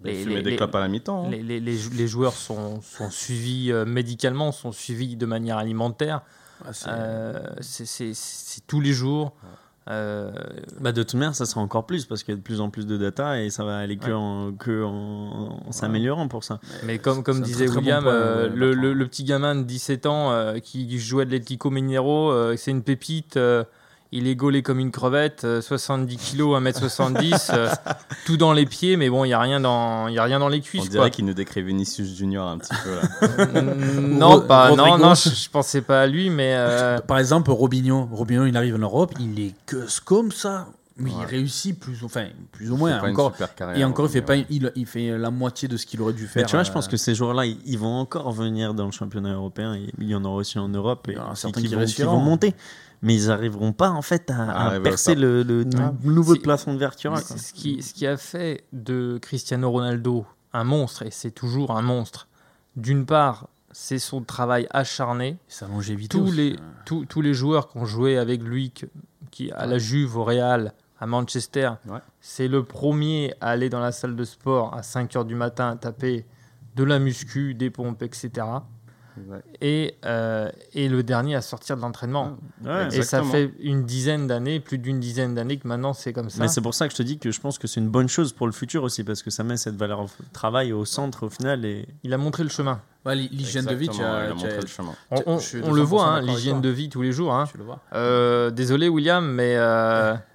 les- 0.03 0.23
les- 0.25 0.41
des 0.43 0.55
clopes 0.55 0.75
à 0.75 0.79
la 0.81 0.87
mi-temps. 0.87 1.25
hein. 1.25 1.29
les, 1.31 1.41
les- 1.41 1.59
les 1.59 1.77
jou- 1.77 1.91
les 1.95 2.07
joueurs 2.07 2.33
sont, 2.33 2.79
sont 2.81 3.09
suivis 3.09 3.71
euh, 3.71 3.85
médicalement, 3.85 4.51
sont 4.51 4.71
suivis 4.71 5.15
de 5.15 5.25
manière 5.25 5.57
alimentaire. 5.57 6.21
Ah, 6.63 6.69
Euh, 6.89 7.39
c'est 7.61 8.13
tous 8.67 8.81
les 8.81 8.93
jours. 8.93 9.33
Euh, 9.91 10.31
Bah, 10.79 10.91
de 10.91 11.03
toute 11.03 11.13
manière, 11.15 11.35
ça 11.35 11.45
sera 11.45 11.61
encore 11.61 11.85
plus 11.85 12.05
parce 12.05 12.23
qu'il 12.23 12.33
y 12.33 12.35
a 12.35 12.37
de 12.37 12.41
plus 12.43 12.61
en 12.61 12.69
plus 12.69 12.87
de 12.87 12.97
data 12.97 13.41
et 13.41 13.49
ça 13.49 13.63
va 13.65 13.77
aller 13.77 13.97
que, 13.97 14.07
Ouais. 14.07 14.13
en, 14.13 14.53
que 14.53 14.83
en, 14.83 15.59
en 15.67 15.71
s'améliorant 15.71 16.27
pour 16.27 16.43
ça. 16.43 16.59
mais 16.83 16.97
comme, 16.97 17.23
comme 17.23 17.41
disait 17.41 17.65
très, 17.65 17.73
très 17.73 17.75
bon 17.75 17.81
William, 17.81 18.03
point, 18.03 18.13
euh, 18.13 18.15
euh, 18.45 18.49
le, 18.55 18.67
Bertrand. 18.69 18.81
le- 18.83 18.93
le 18.93 19.07
petit 19.07 19.23
gamin 19.23 19.55
de 19.55 19.63
17 19.63 20.05
ans 20.05 20.31
euh, 20.31 20.59
qui 20.59 20.97
jouait 20.97 21.25
de 21.25 21.31
l'Atlético 21.31 21.69
Mineiro, 21.69 22.31
euh, 22.31 22.55
c'est 22.57 22.71
une 22.71 22.83
pépite. 22.83 23.37
Il 24.13 24.27
est 24.27 24.35
gaulé 24.35 24.61
comme 24.61 24.79
une 24.79 24.91
crevette, 24.91 25.43
euh, 25.45 25.61
70 25.61 26.17
kilos, 26.17 26.59
1m70, 26.61 27.51
euh, 27.53 27.69
tout 28.25 28.35
dans 28.37 28.51
les 28.53 28.65
pieds, 28.65 28.97
mais 28.97 29.09
bon, 29.09 29.23
il 29.23 29.29
n'y 29.29 29.33
a, 29.33 29.39
rien 29.39 29.59
dans- 29.61 30.07
il 30.09 30.15
y 30.15 30.19
a 30.19 30.23
rien 30.23 30.39
dans 30.39 30.49
les 30.49 30.57
On 30.57 30.61
cuisses. 30.61 30.89
dirait 30.89 31.03
quoi. 31.03 31.09
qu'il 31.09 31.25
nous 31.25 31.33
décrit 31.33 31.61
Vinicius 31.61 32.13
Junior 32.15 32.47
un 32.47 32.57
petit 32.57 32.73
peu 32.83 32.95
là. 32.95 33.61
Mm, 33.61 34.17
non, 34.17 34.41
pas, 34.41 34.69
non, 34.75 34.83
Rodrigo. 34.83 34.97
non, 35.07 35.15
je, 35.15 35.29
je 35.29 35.49
pensais 35.49 35.81
pas 35.81 36.01
à 36.01 36.07
lui, 36.07 36.29
mais 36.29 36.53
euh, 36.55 36.99
Par 36.99 37.19
exemple, 37.19 37.51
Robinho, 37.51 38.07
Robinho, 38.11 38.45
il 38.45 38.57
arrive 38.57 38.75
en 38.75 38.79
Europe, 38.79 39.13
il 39.19 39.39
est 39.39 39.53
que 39.65 39.85
comme 40.03 40.31
ça, 40.31 40.67
mais 40.97 41.09
il 41.09 41.17
Ouais. 41.17 41.25
réussit 41.25 41.79
plus, 41.79 42.03
ou- 42.03 42.07
enfin, 42.07 42.25
plus 42.51 42.69
ou 42.69 42.75
moins. 42.75 42.95
C'est 42.95 42.99
pas 42.99 43.07
une 43.07 43.13
Encore, 43.13 43.31
super 43.31 43.55
carrière, 43.55 43.77
et 43.79 43.83
encore, 43.85 44.05
il 44.07 44.11
fait 44.11 44.21
pas, 44.21 44.35
il, 44.35 44.71
il 44.75 44.85
fait 44.85 45.17
la 45.17 45.31
moitié 45.31 45.67
de 45.69 45.77
ce 45.77 45.85
qu'il 45.85 46.01
aurait 46.01 46.11
dû 46.13 46.27
faire. 46.27 46.43
Mais 46.43 46.47
tu 46.47 46.55
vois, 46.57 46.63
je 46.63 46.71
pense 46.71 46.87
euh, 46.87 46.91
que 46.91 46.97
ces 46.97 47.15
joueurs-là, 47.15 47.45
ils, 47.45 47.57
ils 47.65 47.79
vont 47.79 47.95
encore 47.99 48.31
venir 48.33 48.73
dans 48.73 48.85
le 48.85 48.91
championnat 48.91 49.31
européen. 49.33 49.73
et 49.73 49.87
Il 49.99 50.07
y 50.07 50.15
en 50.15 50.23
aura 50.25 50.35
aussi 50.35 50.59
en 50.59 50.67
Europe 50.67 51.07
et 51.07 51.13
Il 51.13 51.15
y 51.15 51.19
en 51.19 51.23
aura 51.23 51.33
qui, 51.33 51.39
certains 51.39 51.61
qui 51.61 51.67
qui 51.69 51.73
vont, 51.73 51.79
qui 51.79 51.85
réussiront. 51.85 52.11
vont 52.17 52.19
monter. 52.19 52.53
Mais 53.01 53.15
ils 53.15 53.27
n'arriveront 53.27 53.73
pas 53.73 53.89
en 53.89 54.01
fait 54.03 54.29
à, 54.29 54.79
percer 54.83 55.15
le, 55.15 55.41
le 55.43 55.65
Ah, 55.79 55.93
nouveau 56.03 56.35
plafond 56.35 56.73
de 56.73 56.79
Vertura. 56.79 57.17
Ce 57.19 57.51
qui, 57.53 57.81
ce 57.81 57.93
qui 57.93 58.05
a 58.05 58.15
fait 58.17 58.63
de 58.73 59.17
Cristiano 59.21 59.71
Ronaldo 59.71 60.25
un 60.53 60.63
monstre, 60.63 61.03
et 61.03 61.11
c'est 61.11 61.31
toujours 61.31 61.71
un 61.71 61.81
monstre, 61.81 62.27
d'une 62.75 63.05
part, 63.05 63.47
c'est 63.71 63.99
son 63.99 64.21
travail 64.21 64.67
acharné. 64.71 65.37
sa 65.47 65.67
longévité. 65.67 66.17
Tous 66.17 66.25
aussi, 66.25 66.35
les, 66.35 66.53
euh. 66.53 66.57
tous, 66.85 67.05
tous 67.05 67.21
les 67.21 67.33
joueurs 67.33 67.69
qui 67.69 67.77
ont 67.77 67.85
joué 67.85 68.17
avec 68.17 68.43
lui, 68.43 68.71
qui, 69.31 69.51
à 69.53 69.65
la 69.65 69.77
Juve, 69.77 70.17
au 70.17 70.23
Real, 70.25 70.73
à 70.99 71.07
Manchester, 71.07 71.71
Ouais. 71.87 71.99
c'est 72.19 72.47
le 72.49 72.63
premier 72.63 73.33
à 73.41 73.51
aller 73.51 73.69
dans 73.69 73.79
la 73.79 73.91
salle 73.93 74.15
de 74.15 74.23
sport 74.25 74.75
à 74.75 74.83
5 74.83 75.11
h 75.15 75.25
du 75.25 75.35
matin 75.35 75.69
à 75.69 75.75
taper 75.77 76.25
de 76.75 76.83
la 76.83 76.99
muscu, 76.99 77.53
des 77.55 77.69
pompes, 77.69 78.03
etc. 78.03 78.29
Et, 79.61 79.95
euh, 80.05 80.49
et 80.73 80.89
le 80.89 81.03
dernier 81.03 81.35
à 81.35 81.41
sortir 81.41 81.75
de 81.77 81.81
l'entraînement. 81.81 82.37
Ouais. 82.63 82.87
et 82.95 83.01
ça 83.03 83.23
fait 83.23 83.51
une 83.59 83.83
dizaine 83.85 84.27
d'années, 84.27 84.59
plus 84.59 84.77
d'une 84.77 84.99
dizaine 84.99 85.35
d'années 85.35 85.57
que 85.57 85.67
maintenant 85.67 85.93
c'est 85.93 86.13
comme 86.13 86.29
ça. 86.29 86.41
Mais 86.41 86.47
c'est 86.47 86.61
pour 86.61 86.73
ça 86.73 86.87
que 86.87 86.93
je 86.93 86.97
te 86.97 87.03
dis 87.03 87.17
que 87.19 87.31
je 87.31 87.39
pense 87.41 87.57
que 87.59 87.67
c'est 87.67 87.79
une 87.79 87.89
bonne 87.89 88.07
chose 88.09 88.33
pour 88.33 88.47
le 88.47 88.53
futur 88.53 88.83
aussi 88.83 89.03
parce 89.03 89.21
que 89.23 89.29
ça 89.29 89.43
met 89.43 89.57
cette 89.57 89.75
valeur 89.75 89.99
au 90.01 90.09
travail 90.33 90.71
au 90.73 90.85
centre 90.85 91.25
au 91.25 91.29
final 91.29 91.65
et 91.65 91.87
Il 92.03 92.13
a 92.13 92.17
montré 92.17 92.43
le 92.43 92.49
chemin. 92.49 92.81
Ouais, 93.05 93.15
l'hygiène 93.15 93.65
de 93.65 93.73
vie, 93.73 93.89
tu 93.89 94.01
as- 94.03 94.25
il 94.25 94.25
a 94.25 94.27
tu 94.29 94.33
montré 94.35 94.57
as- 94.57 94.61
le 94.61 94.67
chemin. 94.67 94.93
On, 95.09 95.35
le 95.73 95.81
200% 95.81 95.83
voit, 95.85 96.05
hein, 96.05 96.21
l'hygiène 96.21 96.61
de 96.61 96.69
vie 96.69 96.87
tous 96.89 97.01
les 97.01 97.11
jours. 97.11 97.33
hein. 97.33 97.45
tu 97.51 97.57
le 97.57 97.63
vois. 97.63 97.79
Euh, 97.93 98.51
désolé 98.51 98.87
William, 98.89 99.25
mais 99.25 99.55
euh, 99.57 100.13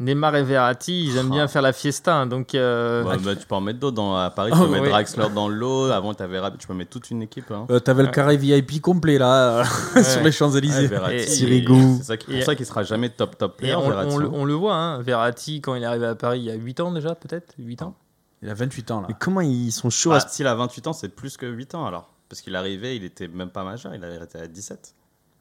Neymar 0.00 0.34
et 0.34 0.42
Verratti, 0.42 1.04
ils 1.04 1.16
aiment 1.16 1.30
bien 1.30 1.46
faire 1.46 1.62
la 1.62 1.72
fiesta. 1.72 2.16
hein, 2.16 2.26
donc, 2.26 2.54
euh, 2.54 3.04
Bah, 3.04 3.16
bah, 3.24 3.36
tu 3.36 3.46
peux 3.46 3.54
en 3.54 3.60
mettre 3.60 3.78
d'autres. 3.78 3.94
Dans, 3.94 4.16
à 4.16 4.28
Paris, 4.30 4.50
tu 4.52 4.58
Oh, 4.60 4.64
peux 4.64 4.70
mettre 4.70 4.82
oui. 4.84 4.88
Draxler 4.90 5.28
dans 5.32 5.48
l'eau. 5.48 5.84
Avant, 5.90 6.12
avais, 6.12 6.40
tu 6.58 6.66
peux 6.66 6.74
mettre 6.74 6.90
toute 6.90 7.10
une 7.10 7.22
équipe. 7.22 7.50
Hein. 7.52 7.66
Euh, 7.70 7.78
T'avais 7.78 8.02
le 8.02 8.08
carré 8.10 8.36
VIP 8.36 8.80
complet 8.80 9.18
là, 9.18 9.62
Ouais. 9.94 10.02
sur 10.02 10.20
les 10.22 10.32
Champs-Élysées. 10.32 10.80
Ouais, 10.82 10.86
Verratti, 10.88 11.14
Et- 11.16 11.26
Sirigu. 11.26 11.96
C'est 11.98 12.04
ça 12.04 12.16
qui- 12.16 12.32
et- 12.32 12.36
pour 12.38 12.44
ça 12.44 12.54
qu'il 12.56 12.66
sera 12.66 12.82
jamais 12.82 13.08
top 13.10 13.38
top 13.38 13.54
et 13.54 13.56
player. 13.58 13.76
on, 13.76 13.88
Verratti, 13.88 14.14
on 14.14 14.18
le- 14.18 14.26
hein. 14.26 14.30
on 14.34 14.44
le 14.44 14.54
voit, 14.54 14.74
hein, 14.74 15.00
Verratti, 15.02 15.60
quand 15.60 15.76
il 15.76 15.82
est 15.84 15.86
arrivé 15.86 16.06
à 16.06 16.14
Paris, 16.16 16.40
il 16.40 16.44
y 16.46 16.50
a 16.50 16.54
8 16.54 16.80
ans 16.80 16.90
déjà, 16.92 17.14
peut-être 17.14 17.54
8 17.58 17.82
ans 17.82 17.94
Il 18.42 18.50
a 18.50 18.54
28 18.54 18.90
ans 18.90 19.00
là. 19.02 19.06
Et 19.10 19.14
comment 19.18 19.40
ils 19.42 19.70
sont 19.70 19.90
chauds 19.90 20.10
à 20.12 20.18
ce 20.20 20.28
S'il 20.28 20.46
a 20.48 20.54
28 20.56 20.88
ans, 20.88 20.92
c'est 20.92 21.08
plus 21.08 21.36
que 21.36 21.46
8 21.46 21.74
ans 21.76 21.86
alors. 21.86 22.10
Parce 22.28 22.40
qu'il 22.42 22.56
arrivait, 22.56 22.96
il 22.96 23.04
était 23.04 23.28
même 23.28 23.50
pas 23.50 23.62
majeur, 23.62 23.94
il 23.94 24.02
avait 24.02 24.16
été 24.16 24.38
à 24.40 24.46
17. 24.48 24.94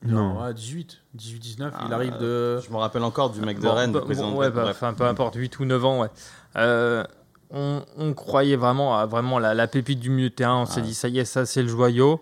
Non. 0.06 0.42
Ouais, 0.44 0.54
18, 0.54 1.00
18, 1.14 1.40
19. 1.40 1.74
il 1.80 1.88
Ah, 1.92 1.96
arrive 1.96 2.18
de. 2.20 2.60
Je 2.60 2.70
me 2.72 2.78
rappelle 2.78 3.04
encore 3.04 3.30
du 3.30 3.42
mec 3.42 3.58
de 3.58 3.64
Bon, 3.64 3.74
Rennes, 3.74 3.94
président 3.94 4.28
bon, 4.30 4.34
de 4.36 4.40
ouais, 4.40 4.50
bah, 4.52 4.64
bref. 4.64 4.76
enfin, 4.78 4.94
peu 4.94 5.06
importe, 5.06 5.36
8 5.36 5.60
ou 5.60 5.66
9 5.66 5.86
ans, 5.86 6.02
ouais. 6.02 6.10
Euh, 6.58 7.04
on, 7.52 7.82
on 7.98 8.14
croyait 8.14 8.56
vraiment 8.56 8.98
à 8.98 9.06
vraiment 9.06 9.40
la, 9.40 9.54
la 9.54 9.68
pépite 9.68 10.00
du 10.00 10.10
milieu 10.10 10.30
de 10.30 10.34
terrain. 10.36 10.62
On 10.62 10.66
s'est 10.66 10.80
Ah. 10.82 10.86
dit, 10.88 10.94
ça 10.94 11.08
y 11.08 11.20
est, 11.20 11.26
ça 11.26 11.46
c'est 11.46 11.62
le 11.62 11.68
joyau. 11.70 12.22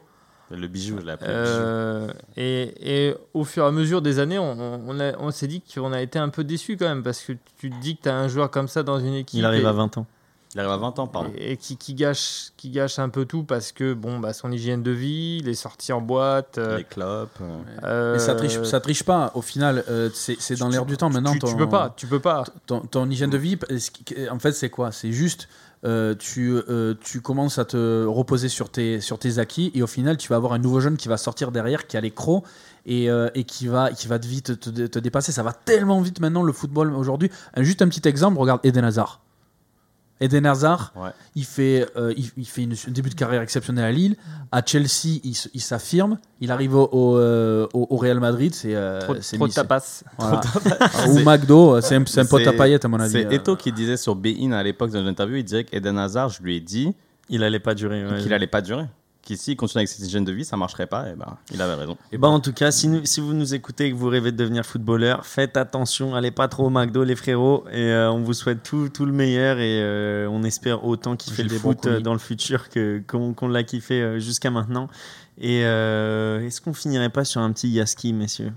Le 0.54 0.68
bijou, 0.68 0.98
je 1.00 1.06
l'ai 1.06 1.12
appelé 1.14 1.32
le 1.32 1.42
bijou. 1.44 1.54
Euh, 1.56 2.08
et, 2.36 3.08
et 3.10 3.16
au 3.34 3.46
fur 3.46 3.64
et 3.64 3.68
à 3.68 3.72
mesure 3.72 4.02
des 4.02 4.20
années, 4.20 4.38
on, 4.38 4.82
on, 4.86 5.00
a- 5.00 5.18
on 5.18 5.32
s'est 5.32 5.48
dit 5.48 5.62
qu'on 5.62 5.94
a 5.94 6.02
été 6.02 6.20
un 6.20 6.28
peu 6.28 6.44
déçus 6.44 6.76
quand 6.76 6.90
même, 6.90 7.04
parce 7.04 7.22
que 7.22 7.32
tu 7.58 7.70
te 7.70 7.80
dis 7.82 7.96
que 7.96 8.02
tu 8.04 8.10
as 8.10 8.16
un 8.18 8.28
joueur 8.28 8.52
comme 8.52 8.68
ça 8.68 8.84
dans 8.84 9.00
une 9.00 9.14
équipe. 9.14 9.40
Il 9.40 9.46
arrive 9.46 9.64
et, 9.64 9.68
à 9.68 9.72
20 9.72 9.98
ans. 9.98 10.06
Il 10.54 10.60
arrive 10.60 10.72
à 10.72 10.78
20 10.78 11.00
ans, 11.00 11.08
pardon. 11.08 11.32
et 11.38 11.56
qui, 11.56 11.78
qui 11.78 11.94
gâche, 11.94 12.52
qui 12.58 12.72
gâche 12.72 13.00
un 13.00 13.08
peu 13.08 13.24
tout 13.26 13.44
parce 13.44 13.72
que 13.72 13.94
bon, 13.94 14.20
bah, 14.20 14.34
son 14.34 14.52
hygiène 14.52 14.84
de 14.84 14.92
vie, 14.92 15.42
les 15.42 15.54
sorties 15.54 15.94
en 15.94 16.02
boîte. 16.02 16.58
euh, 16.58 16.78
Les 16.78 16.84
clopes. 16.84 17.30
euh, 17.42 17.60
euh, 17.84 18.14
Mais 18.14 18.20
ça 18.20 18.36
triche, 18.36 18.62
ça 18.64 18.82
triche 18.82 19.04
pas. 19.04 19.32
Au 19.36 19.42
final, 19.42 19.84
euh, 19.90 20.10
c'est 20.14 20.36
c'est 20.40 20.56
dans 20.60 20.68
l'air 20.68 20.86
du 20.86 20.98
temps 20.98 21.10
maintenant. 21.10 21.32
tu, 21.32 21.40
tu 21.40 21.46
ton- 21.46 21.56
peux 21.58 21.70
pas, 21.70 21.94
tu 21.96 22.06
peux 22.08 22.20
pas. 22.20 22.44
ton, 22.66 22.82
ton 22.82 23.10
hygiène 23.10 23.30
de 23.30 23.38
vie, 23.38 23.58
en 24.30 24.40
fait, 24.40 24.52
c'est 24.52 24.70
quoi? 24.70 24.92
C'est 24.92 25.14
juste, 25.14 25.48
euh, 25.86 26.16
tu, 26.20 26.52
euh, 26.52 26.96
tu 27.02 27.22
commences 27.22 27.58
à 27.58 27.64
te 27.64 28.04
reposer 28.06 28.50
sur 28.50 28.70
tes, 28.70 29.00
sur 29.00 29.20
tes 29.20 29.40
acquis 29.40 29.72
et 29.74 29.82
au 29.82 29.88
final, 29.88 30.18
tu 30.18 30.28
vas 30.28 30.36
avoir 30.36 30.52
un 30.52 30.60
nouveau 30.60 30.82
jeune 30.82 30.98
qui 30.98 31.08
va 31.08 31.16
sortir 31.16 31.52
derrière, 31.54 31.88
qui 31.88 31.96
a 31.96 32.02
les 32.02 32.12
crocs 32.12 32.44
et, 32.86 33.10
euh, 33.10 33.30
et 33.36 33.46
qui, 33.46 33.68
va, 33.68 33.92
qui 33.94 34.08
va 34.08 34.20
te 34.20 34.28
vite 34.28 34.60
te, 34.60 34.70
te 34.70 35.00
dépasser. 35.00 35.32
Ça 35.32 35.44
va 35.44 35.54
tellement 35.54 36.02
vite 36.02 36.20
maintenant, 36.20 36.44
le 36.44 36.52
football 36.52 36.94
aujourd'hui. 36.94 37.32
Juste 37.56 37.82
un 37.82 37.88
petit 37.88 38.06
exemple, 38.06 38.38
regarde 38.38 38.60
Eden 38.66 38.84
Hazard. 38.84 39.22
Eden 40.22 40.46
Hazard, 40.46 40.94
Ouais. 40.96 41.10
il 41.36 41.44
fait, 41.46 41.86
euh, 41.98 42.14
il, 42.16 42.30
il 42.38 42.46
fait 42.46 42.62
une, 42.64 42.74
un 42.74 42.92
début 42.92 43.10
de 43.10 43.16
carrière 43.16 43.42
exceptionnel 43.42 43.84
à 43.84 43.92
Lille. 43.92 44.16
À 44.52 44.62
Chelsea, 44.66 45.20
il, 45.24 45.60
s'affirme. 45.62 46.18
Il 46.40 46.52
arrive 46.52 46.76
au, 46.76 46.88
au, 46.92 47.18
euh, 47.18 47.68
au- 47.74 47.88
au 47.90 47.98
Real 47.98 48.20
Madrid. 48.20 48.54
C'est 48.54 48.76
euh, 48.76 49.00
Trop, 49.02 49.16
trop 49.16 49.48
de 49.48 49.54
tapas. 49.54 50.04
voilà. 50.18 50.42
Ou 51.10 51.20
McDo, 51.20 51.82
c'est 51.82 51.96
un, 51.96 52.04
un 52.04 52.26
pote 52.26 52.46
à 52.48 52.54
paillettes 52.54 52.86
à 52.86 52.88
mon 52.88 53.00
avis. 53.00 53.12
C'est 53.12 53.26
euh. 53.26 53.32
Eto 53.32 53.56
qui 53.56 53.72
disait 53.72 53.98
sur 53.98 54.16
Bein 54.16 54.52
à 54.52 54.64
l'époque 54.64 54.92
dans 54.92 55.02
une 55.02 55.08
interview, 55.08 55.38
il 55.38 55.44
disait 55.44 55.64
qu'Eden 55.64 55.98
Hazard, 55.98 56.30
je 56.30 56.42
lui 56.44 56.56
ai 56.56 56.60
dit 56.62 56.94
Il 57.30 57.44
allait 57.44 57.60
pas 57.60 57.74
durer. 57.74 58.06
ouais. 58.06 58.22
qu'il 58.22 58.34
allait 58.34 58.48
pas 58.48 58.62
durer. 58.62 58.86
Qu'ici, 59.32 59.52
il 59.54 59.56
continue 59.56 59.80
avec 59.80 59.88
cette 59.88 60.06
hygiène 60.06 60.26
de 60.26 60.34
vie, 60.34 60.44
ça 60.44 60.58
marcherait 60.58 60.88
pas. 60.88 61.08
Et 61.10 61.16
ben, 61.16 61.38
il 61.54 61.62
avait 61.62 61.76
raison. 61.76 61.96
Et 62.12 62.18
bah 62.18 62.28
en 62.28 62.42
tout 62.42 62.52
cas, 62.52 62.70
si, 62.72 62.90
nous- 62.90 63.06
si 63.06 63.22
vous 63.22 63.34
nous 63.34 63.54
écoutez 63.54 63.86
et 63.86 63.92
que 63.92 63.96
vous 63.96 64.10
rêvez 64.10 64.34
de 64.34 64.38
devenir 64.38 64.66
footballeur, 64.66 65.26
faites 65.26 65.56
attention, 65.56 66.16
allez 66.16 66.32
pas 66.32 66.50
trop 66.50 66.66
au 66.66 66.70
McDo 66.70 67.06
les 67.06 67.16
frérots 67.16 67.64
et 67.72 67.78
euh, 67.92 68.12
on 68.12 68.20
vous 68.22 68.34
souhaite 68.34 68.62
tout, 68.62 68.90
tout 68.90 69.06
le 69.06 69.14
meilleur 69.14 69.58
et 69.60 69.82
euh, 69.82 70.28
on 70.30 70.44
espère 70.44 70.84
autant 70.86 71.16
kiffer 71.16 71.44
le 71.44 71.50
foot 71.50 71.86
euh, 71.86 72.00
dans 72.02 72.14
le 72.14 72.20
futur 72.20 72.68
que 72.70 73.02
qu'on 73.08 73.48
l'a 73.48 73.64
kiffé 73.64 74.20
jusqu'à 74.20 74.50
maintenant. 74.52 74.90
Et 75.40 75.62
euh, 75.64 76.46
est-ce 76.46 76.60
qu'on 76.60 76.74
finirait 76.74 77.10
pas 77.10 77.24
sur 77.24 77.40
un 77.40 77.52
petit 77.54 77.70
Yaski, 77.70 78.12
messieurs? 78.12 78.52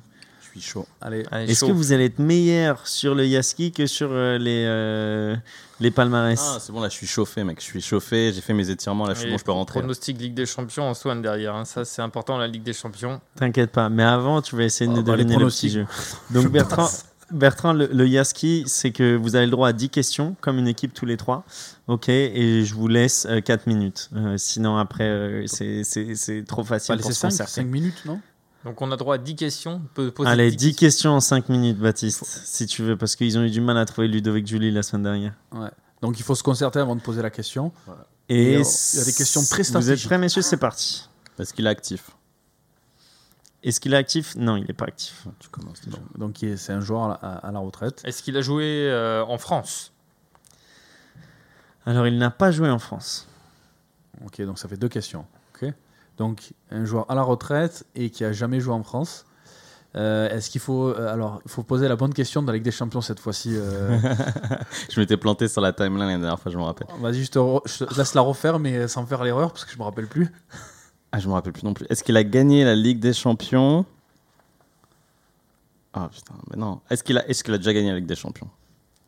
Suis 0.61 0.71
chaud. 0.71 0.87
Allez, 1.01 1.25
Allez, 1.31 1.51
Est-ce 1.53 1.65
que 1.65 1.73
vous 1.73 1.93
allez 1.93 2.07
être 2.07 2.19
meilleur 2.19 2.87
sur 2.87 3.15
le 3.15 3.27
Yaski 3.27 3.73
que 3.73 3.87
sur 3.87 4.09
euh, 4.13 4.39
les 4.39 4.65
euh, 4.67 5.37
les 5.81 5.91
palmarès? 5.91 6.41
Ah, 6.43 6.59
c'est 6.61 6.73
bon, 6.73 6.81
là, 6.81 6.89
je 6.89 6.95
suis 6.95 7.07
chauffé, 7.07 7.43
mec. 7.45 7.59
Je 7.61 7.65
suis 7.65 7.81
chauffé, 7.81 8.33
j'ai 8.33 8.41
fait 8.41 8.55
mes 8.55 8.71
étirements, 8.71 9.07
là, 9.07 9.15
je 9.15 9.21
suis 9.21 9.31
bon, 9.31 9.39
je 9.39 9.45
peux 9.45 9.53
rentrer. 9.53 9.81
Pronostic 9.81 10.19
Ligue 10.21 10.35
des 10.35 10.47
Champions 10.47 10.85
en 10.89 10.95
swan 10.95 11.21
derrière. 11.23 11.55
hein. 11.55 11.65
Ça, 11.65 11.85
c'est 11.85 12.03
important, 12.03 12.37
la 12.39 12.47
Ligue 12.47 12.63
des 12.63 12.73
Champions. 12.73 13.21
T'inquiète 13.37 13.73
pas. 13.73 13.89
Mais 13.89 14.05
avant, 14.05 14.41
tu 14.43 14.57
vas 14.57 14.65
essayer 14.65 14.87
de 14.87 14.93
Oh, 14.93 14.97
nous 14.99 15.03
bah, 15.05 15.17
deviner 15.17 15.37
le 15.37 15.47
petit 15.47 15.69
jeu. 15.71 15.87
Donc 16.31 16.49
Bertrand, 16.51 16.89
Bertrand, 17.31 17.73
le, 17.73 17.87
le 17.93 18.07
Yaski, 18.07 18.65
c'est 18.67 18.91
que 18.93 19.17
vous 19.17 19.35
avez 19.35 19.47
le 19.47 19.51
droit 19.51 19.69
à 19.69 19.73
10 19.73 19.89
questions, 19.89 20.37
comme 20.41 20.59
une 20.59 20.69
équipe 20.69 20.93
tous 20.95 21.07
les 21.07 21.17
trois. 21.17 21.45
Ok, 21.89 22.09
et 22.09 22.65
je 22.65 22.75
vous 22.75 22.87
laisse 22.87 23.27
4 23.45 23.67
minutes. 23.67 24.11
Euh, 24.15 24.37
sinon, 24.39 24.77
après, 24.77 25.05
euh, 25.05 25.47
c'est- 25.47 25.85
c'est 25.85 26.15
c'est 26.15 26.45
trop 26.47 26.63
Pas 26.63 26.69
facile 26.79 26.97
pour 26.99 27.09
laisser 27.09 27.15
se 27.15 27.21
5, 27.21 27.29
concerter. 27.31 27.65
minutes, 27.65 28.03
non? 28.07 28.21
Donc, 28.65 28.81
on 28.81 28.91
a 28.93 28.97
droit 28.97 29.17
à 29.17 29.19
10 29.19 29.37
questions. 29.37 29.83
On 29.85 29.89
peut 29.95 30.11
poser 30.11 30.31
Allez, 30.31 30.51
10 30.51 30.57
10 30.57 30.77
questions 30.77 31.13
en 31.13 31.21
5 31.21 31.49
minutes, 31.51 31.79
Baptiste, 31.79 32.25
si 32.25 32.67
tu 32.67 32.83
veux, 32.83 32.97
parce 32.97 33.15
qu'ils 33.17 33.37
ont 33.39 33.43
eu 33.43 33.51
du 33.51 33.61
mal 33.61 33.77
à 33.77 33.85
trouver 33.85 34.09
Ludovic 34.09 34.47
Julie 34.47 34.71
la 34.71 34.83
semaine 34.83 35.03
dernière. 35.03 35.35
Ouais. 35.53 35.69
Donc 36.01 36.19
il 36.19 36.23
faut 36.23 36.35
se 36.35 36.43
concerter 36.43 36.79
avant 36.79 36.97
de 36.97 37.01
poser 37.03 37.23
la 37.23 37.31
question. 37.31 37.73
Et 38.29 38.53
Et, 38.53 38.57
euh, 38.57 38.63
il 38.95 38.99
y 38.99 39.03
a 39.03 39.05
des 39.05 39.13
questions 39.13 39.43
très 39.43 39.57
Vous 39.57 39.61
êtes 39.61 39.67
stratégiques. 39.67 40.07
prêts, 40.07 40.19
messieurs? 40.19 40.43
C'est 40.43 40.57
parti. 40.57 41.09
Est-ce 41.39 41.53
qu'il 41.53 41.67
est 41.67 41.71
actif? 41.71 42.11
Est-ce 43.63 43.81
qu'il 43.81 43.93
est 43.95 43.97
actif? 43.99 44.35
Non, 44.37 44.57
il 44.57 44.65
n'est 44.67 44.75
pas 44.75 44.87
actif. 44.87 45.27
Tu 45.39 45.49
commences 45.49 45.81
déjà. 45.83 45.97
Donc, 45.97 46.19
donc 46.19 46.43
il 46.43 46.51
est- 46.51 46.57
c'est 46.57 46.73
un 46.73 46.81
joueur 46.81 47.05
à, 47.05 47.09
la- 47.23 47.29
à 47.49 47.53
la 47.53 47.59
retraite. 47.59 48.03
Est-ce 48.05 48.23
qu'il 48.23 48.37
a 48.37 48.43
joué 48.43 48.65
euh, 48.91 49.25
en 49.25 49.39
France? 49.39 49.93
Alors, 51.87 52.07
il 52.07 52.17
n'a 52.19 52.31
pas 52.31 52.51
joué 52.51 52.71
en 52.71 52.79
France. 52.79 53.27
Ok, 54.25 54.41
donc 54.43 54.59
ça 54.59 54.69
fait 54.69 54.77
deux 54.77 54.89
questions. 54.89 55.27
Donc 56.19 56.53
un 56.71 56.85
joueur 56.85 57.11
à 57.11 57.15
la 57.15 57.23
retraite 57.23 57.85
et 57.95 58.11
qui 58.11 58.25
a 58.25 58.33
jamais 58.33 58.61
joué 58.61 58.73
en 58.75 58.83
France. 58.83 59.25
Euh, 59.97 60.29
Est-ce 60.29 60.51
qu'il 60.51 60.61
faut. 60.61 60.89
euh, 60.89 61.13
alors, 61.13 61.41
il 61.45 61.51
faut 61.51 61.63
poser 61.63 61.87
la 61.87 61.95
bonne 61.95 62.13
question 62.13 62.43
dans 62.43 62.49
la 62.51 62.55
Ligue 62.55 62.65
des 62.65 62.73
Champions 62.73 63.01
cette 63.01 63.21
fois-ci. 63.21 63.51
euh. 63.55 63.97
Je 64.91 64.99
m'étais 65.01 65.17
planté 65.17 65.47
sur 65.47 65.61
la 65.61 65.73
timeline 65.73 66.09
la 66.09 66.19
dernière 66.19 66.41
fois, 66.41 66.51
je 66.51 66.59
me 66.59 66.63
rappelle. 66.65 66.89
Vas-y, 67.01 67.21
je 67.25 67.31
je 67.67 67.85
te 67.85 67.97
laisse 67.97 68.15
la 68.15 68.21
refaire, 68.21 68.59
mais 68.59 68.89
sans 68.89 69.07
faire 69.07 69.23
l'erreur, 69.23 69.53
parce 69.53 69.65
que 69.65 69.73
je 69.73 69.79
me 69.79 69.85
rappelle 69.85 70.07
plus. 70.09 70.29
Ah, 71.17 71.21
je 71.21 71.29
me 71.29 71.33
rappelle 71.33 71.53
plus 71.53 71.63
non 71.63 71.75
plus. 71.75 71.87
Est-ce 71.91 72.03
qu'il 72.03 72.17
a 72.17 72.25
gagné 72.25 72.65
la 72.65 72.75
Ligue 72.75 72.99
des 72.99 73.13
Champions? 73.13 73.87
Ah 75.93 76.09
putain, 76.13 76.35
mais 76.51 76.57
non. 76.57 76.81
Est-ce 76.91 77.05
qu'il 77.05 77.17
a, 77.19 77.29
est 77.29 77.41
qu'il 77.41 77.55
a 77.55 77.59
déjà 77.59 77.73
gagné 77.73 77.91
la 77.91 77.97
Ligue 77.99 78.07
des 78.07 78.17
Champions? 78.17 78.49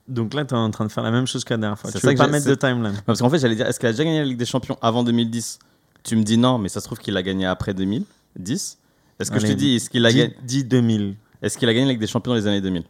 Donc 0.07 0.33
là, 0.35 0.45
tu 0.45 0.55
es 0.55 0.57
en 0.57 0.71
train 0.71 0.85
de 0.85 0.93
faire 0.93 1.03
la 1.03 1.11
même 1.11 1.27
chose 1.27 1.43
que 1.43 1.53
la 1.53 1.59
dernière 1.59 1.77
fois. 1.77 1.91
C'est 1.91 1.99
Tu 1.99 2.03
ça 2.03 2.09
veux 2.11 2.15
que 2.15 2.19
pas 2.19 2.29
mettre 2.29 2.47
de 2.47 2.55
timeline. 2.55 2.93
Non, 2.93 3.01
Parce 3.07 3.19
qu'en 3.21 3.29
fait, 3.29 3.41
j'allais 3.41 3.57
dire, 3.57 3.67
est-ce 3.67 3.81
qu'il 3.81 3.89
a 3.89 3.91
déjà 3.93 4.05
gagné 4.05 4.21
la 4.21 4.25
Ligue 4.25 4.39
des 4.39 4.45
Champions 4.47 4.79
avant 4.81 5.03
2010 5.03 5.59
Tu 6.07 6.15
me 6.17 6.23
dis 6.23 6.39
non, 6.39 6.59
mais 6.59 6.69
ça 6.69 6.81
se 6.81 6.87
trouve 6.87 6.99
qu'il 7.01 7.15
l'a 7.15 7.23
gagné 7.23 7.47
après 7.47 7.75
2010. 7.75 8.79
Est-ce 9.19 9.31
que 9.31 9.41
je 9.41 9.47
te 9.49 9.53
dis, 9.53 9.75
est-ce 9.77 9.91
qu'il 9.91 10.07
a, 10.07 10.13
gagné... 10.13 10.37
dis 10.45 10.63
2000. 10.65 11.17
est-ce 11.43 11.59
qu'il 11.59 11.69
a 11.69 11.75
gagné 11.75 11.89
Ligue 11.89 11.99
des 11.99 12.07
Champions 12.07 12.33
dans 12.33 12.37
les 12.37 12.47
années 12.47 12.61
2000 12.61 12.85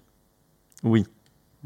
Oui. 0.83 1.07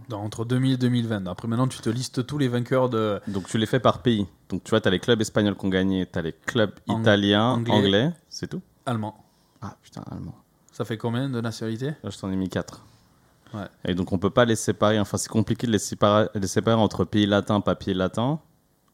Dans- 0.09 0.22
entre 0.22 0.44
2000 0.44 0.74
et 0.74 0.77
2020. 0.77 1.27
Après, 1.27 1.48
maintenant, 1.48 1.66
tu 1.66 1.81
te 1.81 1.90
listes 1.90 2.24
tous 2.27 2.39
les 2.39 2.47
vainqueurs 2.48 2.89
de. 2.89 3.20
Donc 3.27 3.48
tu 3.48 3.59
les 3.59 3.66
fais 3.66 3.81
par 3.81 4.01
pays. 4.02 4.27
Donc 4.48 4.62
tu 4.64 4.70
vois, 4.70 4.81
tu 4.81 4.86
as 4.89 4.90
les 4.93 5.01
clubs 5.01 5.20
espagnols 5.20 5.56
qui 5.56 5.66
ont 5.66 5.70
gagné, 5.70 6.06
tu 6.10 6.18
as 6.18 6.22
les 6.22 6.32
clubs 6.32 6.72
Ang- 6.89 7.01
italiens, 7.01 7.48
anglais. 7.51 7.72
anglais, 7.74 8.10
c'est 8.28 8.47
tout 8.48 8.62
Allemands. 8.86 9.16
Ah 9.60 9.77
putain, 9.82 10.02
allemand. 10.10 10.35
Ça 10.72 10.85
fait 10.85 10.97
combien 10.97 11.28
de 11.28 11.40
nationalités? 11.40 11.93
Là, 12.02 12.10
je 12.10 12.16
t'en 12.18 12.31
ai 12.31 12.36
mis 12.36 12.48
4. 12.48 12.85
Ouais. 13.55 13.60
Et 13.85 13.94
donc 13.94 14.12
on 14.12 14.18
peut 14.18 14.31
pas 14.31 14.44
les 14.44 14.56
séparer. 14.56 15.01
Enfin, 15.01 15.16
c'est 15.18 15.28
compliqué 15.28 15.66
de 15.66 15.72
les 15.72 15.78
séparer, 15.78 16.28
les 16.35 16.47
séparer 16.47 16.81
entre 16.81 17.05
pays 17.05 17.27
latins, 17.27 17.60
pas 17.60 17.74
pays 17.74 17.93
latins. 17.94 18.39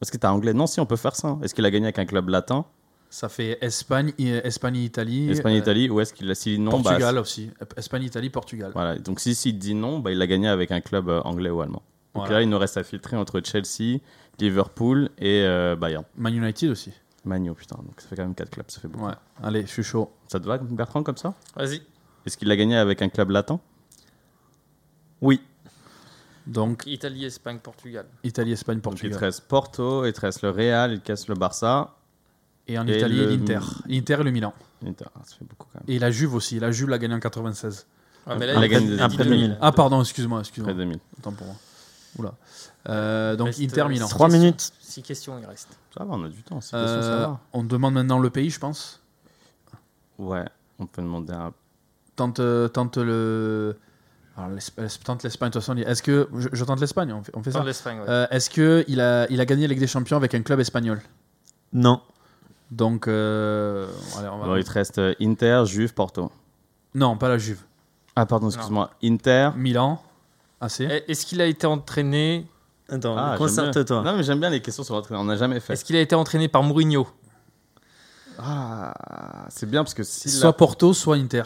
Est-ce 0.01 0.11
que 0.11 0.17
t'as 0.17 0.31
anglais 0.31 0.53
Non, 0.53 0.67
si, 0.67 0.79
on 0.79 0.85
peut 0.85 0.95
faire 0.95 1.15
ça. 1.15 1.37
Est-ce 1.43 1.53
qu'il 1.55 1.65
a 1.65 1.71
gagné 1.71 1.85
avec 1.87 1.99
un 1.99 2.05
club 2.05 2.29
latin 2.29 2.65
Ça 3.09 3.29
fait 3.29 3.57
Espagne, 3.61 4.13
I- 4.17 4.29
Espagne, 4.43 4.75
Italie. 4.77 5.29
Espagne, 5.31 5.55
euh, 5.55 5.59
Italie 5.59 5.89
Ou 5.89 5.99
est-ce 6.01 6.13
qu'il 6.13 6.29
a 6.29 6.35
si 6.35 6.59
non 6.59 6.71
bah, 6.79 6.83
Portugal 6.83 7.17
aussi. 7.17 7.49
Espagne, 7.75 8.03
Italie, 8.03 8.29
Portugal. 8.29 8.71
Voilà, 8.73 8.97
donc 8.99 9.19
si 9.19 9.33
s'il 9.33 9.57
dit 9.57 9.73
non, 9.73 9.99
bah, 9.99 10.11
il 10.11 10.21
a 10.21 10.27
gagné 10.27 10.47
avec 10.47 10.71
un 10.71 10.81
club 10.81 11.09
euh, 11.09 11.21
anglais 11.21 11.49
ou 11.49 11.61
allemand. 11.61 11.81
Donc 12.13 12.23
Voilà. 12.25 12.35
là, 12.35 12.41
il 12.43 12.49
nous 12.49 12.57
reste 12.57 12.77
à 12.77 12.83
filtrer 12.83 13.15
entre 13.17 13.41
Chelsea, 13.43 13.99
Liverpool 14.39 15.09
et 15.19 15.43
euh, 15.43 15.75
Bayern. 15.75 16.03
Man 16.15 16.33
United 16.35 16.69
aussi. 16.71 16.91
Manu, 17.25 17.53
putain, 17.53 17.75
donc 17.77 17.99
ça 17.99 18.07
fait 18.07 18.15
quand 18.15 18.23
même 18.23 18.35
4 18.35 18.49
clubs, 18.49 18.65
ça 18.69 18.79
fait 18.79 18.87
beaucoup. 18.87 19.05
Ouais. 19.05 19.13
Allez, 19.43 19.61
je 19.63 19.67
suis 19.67 19.83
chaud. 19.83 20.09
Ça 20.29 20.39
te 20.39 20.45
va, 20.45 20.57
Bertrand, 20.59 21.03
comme 21.03 21.17
ça? 21.17 21.33
Vas-y. 21.55 21.81
Est-ce 22.25 22.37
qu'il 22.37 22.49
a 22.49 22.55
gagné 22.55 22.77
avec 22.77 23.01
un 23.01 23.09
club 23.09 23.31
latin? 23.31 23.59
Oui. 25.21 25.41
Donc, 26.47 26.83
Italie, 26.87 27.25
Espagne, 27.25 27.59
Portugal. 27.59 28.05
Italie, 28.23 28.53
Espagne, 28.53 28.79
Donc 28.79 28.93
il 28.93 28.97
te 28.97 29.05
Portugal. 29.07 29.19
reste 29.19 29.41
Porto, 29.47 30.05
il 30.05 30.13
te 30.13 30.21
reste 30.21 30.41
le 30.43 30.49
Real, 30.49 30.93
il 30.93 31.01
te 31.01 31.11
reste 31.11 31.27
le 31.27 31.35
Barça. 31.35 31.93
Et 32.67 32.77
en 32.79 32.87
Et 32.87 32.97
Italie, 32.97 33.17
le- 33.17 33.29
l'Inter. 33.35 33.59
L'Inter 33.87 34.17
et 34.19 34.23
le 34.23 34.31
Milan. 34.31 34.53
Inter, 34.85 35.05
ah, 35.15 35.19
ça 35.25 35.35
fait 35.37 35.45
beaucoup 35.45 35.67
quand 35.71 35.79
même. 35.79 35.95
Et 35.95 35.99
la 35.99 36.11
Juve 36.11 36.33
aussi. 36.35 36.59
La 36.59 36.71
Juve 36.71 36.89
l'a 36.89 36.97
gagné 36.97 37.13
en 37.15 37.19
96. 37.19 37.85
Ah, 38.25 38.35
mais 38.35 38.45
Il 38.45 38.49
a 38.49 38.65
il 38.65 38.69
gagné 38.69 38.85
dit 38.87 38.95
des- 38.97 39.01
après 39.01 39.23
2000. 39.23 39.39
2000. 39.39 39.57
Ah, 39.61 39.71
pardon, 39.71 40.01
excuse-moi. 40.01 40.39
excuse-moi. 40.41 40.71
Après 40.71 40.83
2000. 40.83 40.99
Autant 41.19 41.31
pour 41.31 41.47
moi. 41.47 41.55
Oula. 42.19 42.33
Euh, 42.89 43.35
donc, 43.35 43.47
Reste, 43.47 43.61
Inter, 43.61 43.81
euh, 43.81 43.87
Milan. 43.89 44.07
3 44.07 44.27
questions. 44.27 44.41
minutes. 44.41 44.71
6 44.81 45.01
questions, 45.03 45.39
il 45.39 45.45
reste. 45.45 45.69
Ça 45.97 46.03
va, 46.03 46.13
on 46.13 46.23
a 46.23 46.29
du 46.29 46.43
temps. 46.43 46.59
c'est 46.61 46.75
Euh, 46.75 46.83
question, 46.85 47.01
ça 47.01 47.17
va. 47.27 47.39
on 47.53 47.63
demande 47.63 47.93
maintenant 47.93 48.19
le 48.19 48.29
pays, 48.29 48.49
je 48.49 48.59
pense. 48.59 49.01
Ouais, 50.17 50.45
on 50.79 50.85
peut 50.87 51.01
demander 51.01 51.33
un. 51.33 51.53
Tente, 52.15 52.39
euh, 52.39 52.67
tente 52.67 52.97
le. 52.97 53.77
Alors, 54.37 54.51
tente 55.03 55.23
l'Espagne, 55.23 55.49
de 55.49 55.53
toute 55.53 55.61
façon. 55.63 55.75
Est-ce 55.77 56.03
que. 56.03 56.29
Je, 56.37 56.49
je 56.53 56.63
tente 56.63 56.79
l'Espagne, 56.79 57.11
on 57.11 57.23
fait, 57.23 57.31
on 57.35 57.41
fait 57.41 57.51
ça 57.51 57.63
ouais. 57.63 57.71
Euh, 58.07 58.27
Est-ce 58.29 58.49
qu'il 58.51 59.01
a, 59.01 59.25
il 59.31 59.41
a 59.41 59.45
gagné 59.45 59.63
la 59.63 59.69
Ligue 59.69 59.79
des 59.79 59.87
Champions 59.87 60.15
avec 60.17 60.35
un 60.35 60.41
club 60.43 60.59
espagnol? 60.59 61.01
Non. 61.73 62.01
Donc. 62.69 63.07
euh, 63.07 63.87
allez, 64.19 64.27
on 64.27 64.37
va- 64.37 64.45
Bon, 64.45 64.55
il 64.55 64.63
te 64.63 64.71
reste 64.71 64.99
euh, 64.99 65.15
Inter, 65.19 65.63
Juve, 65.65 65.93
Porto. 65.93 66.31
Non, 66.93 67.17
pas 67.17 67.29
la 67.29 67.37
Juve. 67.39 67.61
Ah, 68.15 68.25
pardon, 68.25 68.47
excuse-moi. 68.49 68.91
Inter. 69.03 69.49
Milan. 69.55 70.01
AC. 70.61 70.81
Eh, 70.81 71.11
Est-ce 71.11 71.25
qu'il 71.25 71.41
a 71.41 71.45
été 71.45 71.65
entraîné 71.67 72.47
Attends, 72.89 73.15
Ah, 73.17 73.35
concerte-toi. 73.37 74.01
bien. 74.03 74.11
Non, 74.11 74.17
mais 74.17 74.23
j'aime 74.23 74.39
bien 74.39 74.49
les 74.49 74.61
questions 74.61 74.83
sur 74.83 74.95
l'entraîneur. 74.95 75.21
On 75.21 75.25
n'a 75.25 75.35
jamais 75.35 75.59
fait. 75.59 75.73
Est-ce 75.73 75.83
qu'il 75.83 75.95
a 75.95 76.01
été 76.01 76.15
entraîné 76.15 76.47
par 76.47 76.63
Mourinho? 76.63 77.07
Ah, 78.39 78.93
c'est 79.49 79.69
bien 79.69 79.83
parce 79.83 79.93
que 79.93 80.03
si. 80.03 80.29
Soit 80.29 80.53
Porto, 80.53 80.93
soit 80.93 81.15
Inter. 81.15 81.43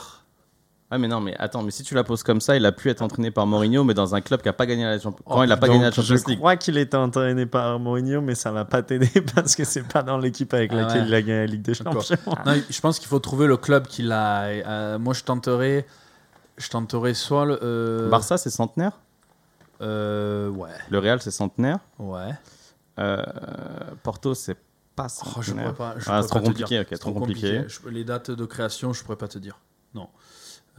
Ah, 0.94 0.98
mais 0.98 1.08
non, 1.08 1.22
mais 1.22 1.34
attends, 1.40 1.64
mais 1.64 1.72
si 1.72 1.84
tu 1.84 1.96
la 1.96 2.04
poses 2.04 2.22
comme 2.22 2.42
ça, 2.42 2.58
il 2.58 2.66
a 2.66 2.74
pu 2.74 2.90
être 2.90 3.02
entraîné 3.02 3.32
par 3.32 3.48
Mourinho, 3.48 3.86
mais 3.86 3.94
dans 3.94 4.14
un 4.14 4.20
club 4.20 4.42
qui 4.42 4.50
a 4.50 4.54
pas 4.54 4.66
gagné 4.66 4.84
la 4.84 5.00
Champions. 5.00 5.24
Quand 5.26 5.40
Oh, 5.40 5.44
il 5.46 5.52
a 5.52 5.56
pas 5.56 5.68
Donc, 5.68 5.76
gagné 5.78 5.86
la 5.86 5.92
je 5.92 5.96
Champions 6.02 6.24
League. 6.28 6.38
crois 6.38 6.58
qu'il 6.58 6.78
était 6.78 6.98
entraîné 6.98 7.46
par 7.46 7.80
Mourinho, 7.80 8.20
mais 8.22 8.36
ça 8.36 8.52
va 8.52 8.66
pas 8.66 8.84
t'aider 8.84 9.10
parce 9.36 9.56
que 9.56 9.64
c'est 9.64 9.84
pas 9.88 10.04
dans 10.04 10.18
l'équipe 10.18 10.54
avec 10.54 10.72
Ah 10.74 10.76
laquelle 10.76 11.04
ouais. 11.04 11.08
il 11.08 11.14
a 11.16 11.22
gagné 11.22 11.40
la 11.40 11.46
Ligue 11.46 11.62
des. 11.62 11.74
Champions. 11.76 12.02
Non, 12.46 12.54
je 12.70 12.82
pense 12.82 13.00
qu'il 13.00 13.08
faut 13.08 13.20
trouver 13.20 13.48
le 13.48 13.56
club 13.56 13.88
qui 13.88 14.04
l'a. 14.04 14.44
euh, 14.48 15.00
moi, 15.00 15.14
je 15.14 15.24
tenterais. 15.24 15.88
Je 16.58 16.68
tenterais 16.70 17.14
soit 17.14 17.46
le. 17.46 17.60
euh, 17.64 18.10
Barça, 18.10 18.38
c'est 18.38 18.50
centenaire? 18.50 19.00
euh, 19.82 20.50
ouais. 20.50 20.70
Le 20.90 21.00
Real, 21.00 21.22
c'est 21.22 21.32
centenaire? 21.32 21.80
Ouais. 22.00 22.32
Euh, 23.00 23.24
Porto, 24.04 24.34
c'est 24.34 24.58
pas 24.96 25.08
Oh, 25.26 25.42
je 25.42 25.48
centenaire. 25.52 25.74
pourrais 25.74 25.94
pas. 25.94 26.00
je 26.00 26.04
Ah, 26.04 26.04
pourrais 26.06 26.22
c'est 26.22 26.28
trop 26.28 26.36
pas 26.36 26.42
te 26.42 26.46
compliqué, 26.48 26.68
dire. 26.76 26.82
ok, 26.82 26.88
C'est 26.92 26.98
trop 27.00 27.14
compliqué. 27.14 27.64
Je- 27.68 27.90
les 27.90 28.04
dates 28.04 28.32
de 28.32 28.46
création, 28.46 28.94
je 28.94 29.04
pourrais 29.04 29.16
pas 29.18 29.28
te 29.30 29.38
dire. 29.40 29.58
Non. 29.96 30.08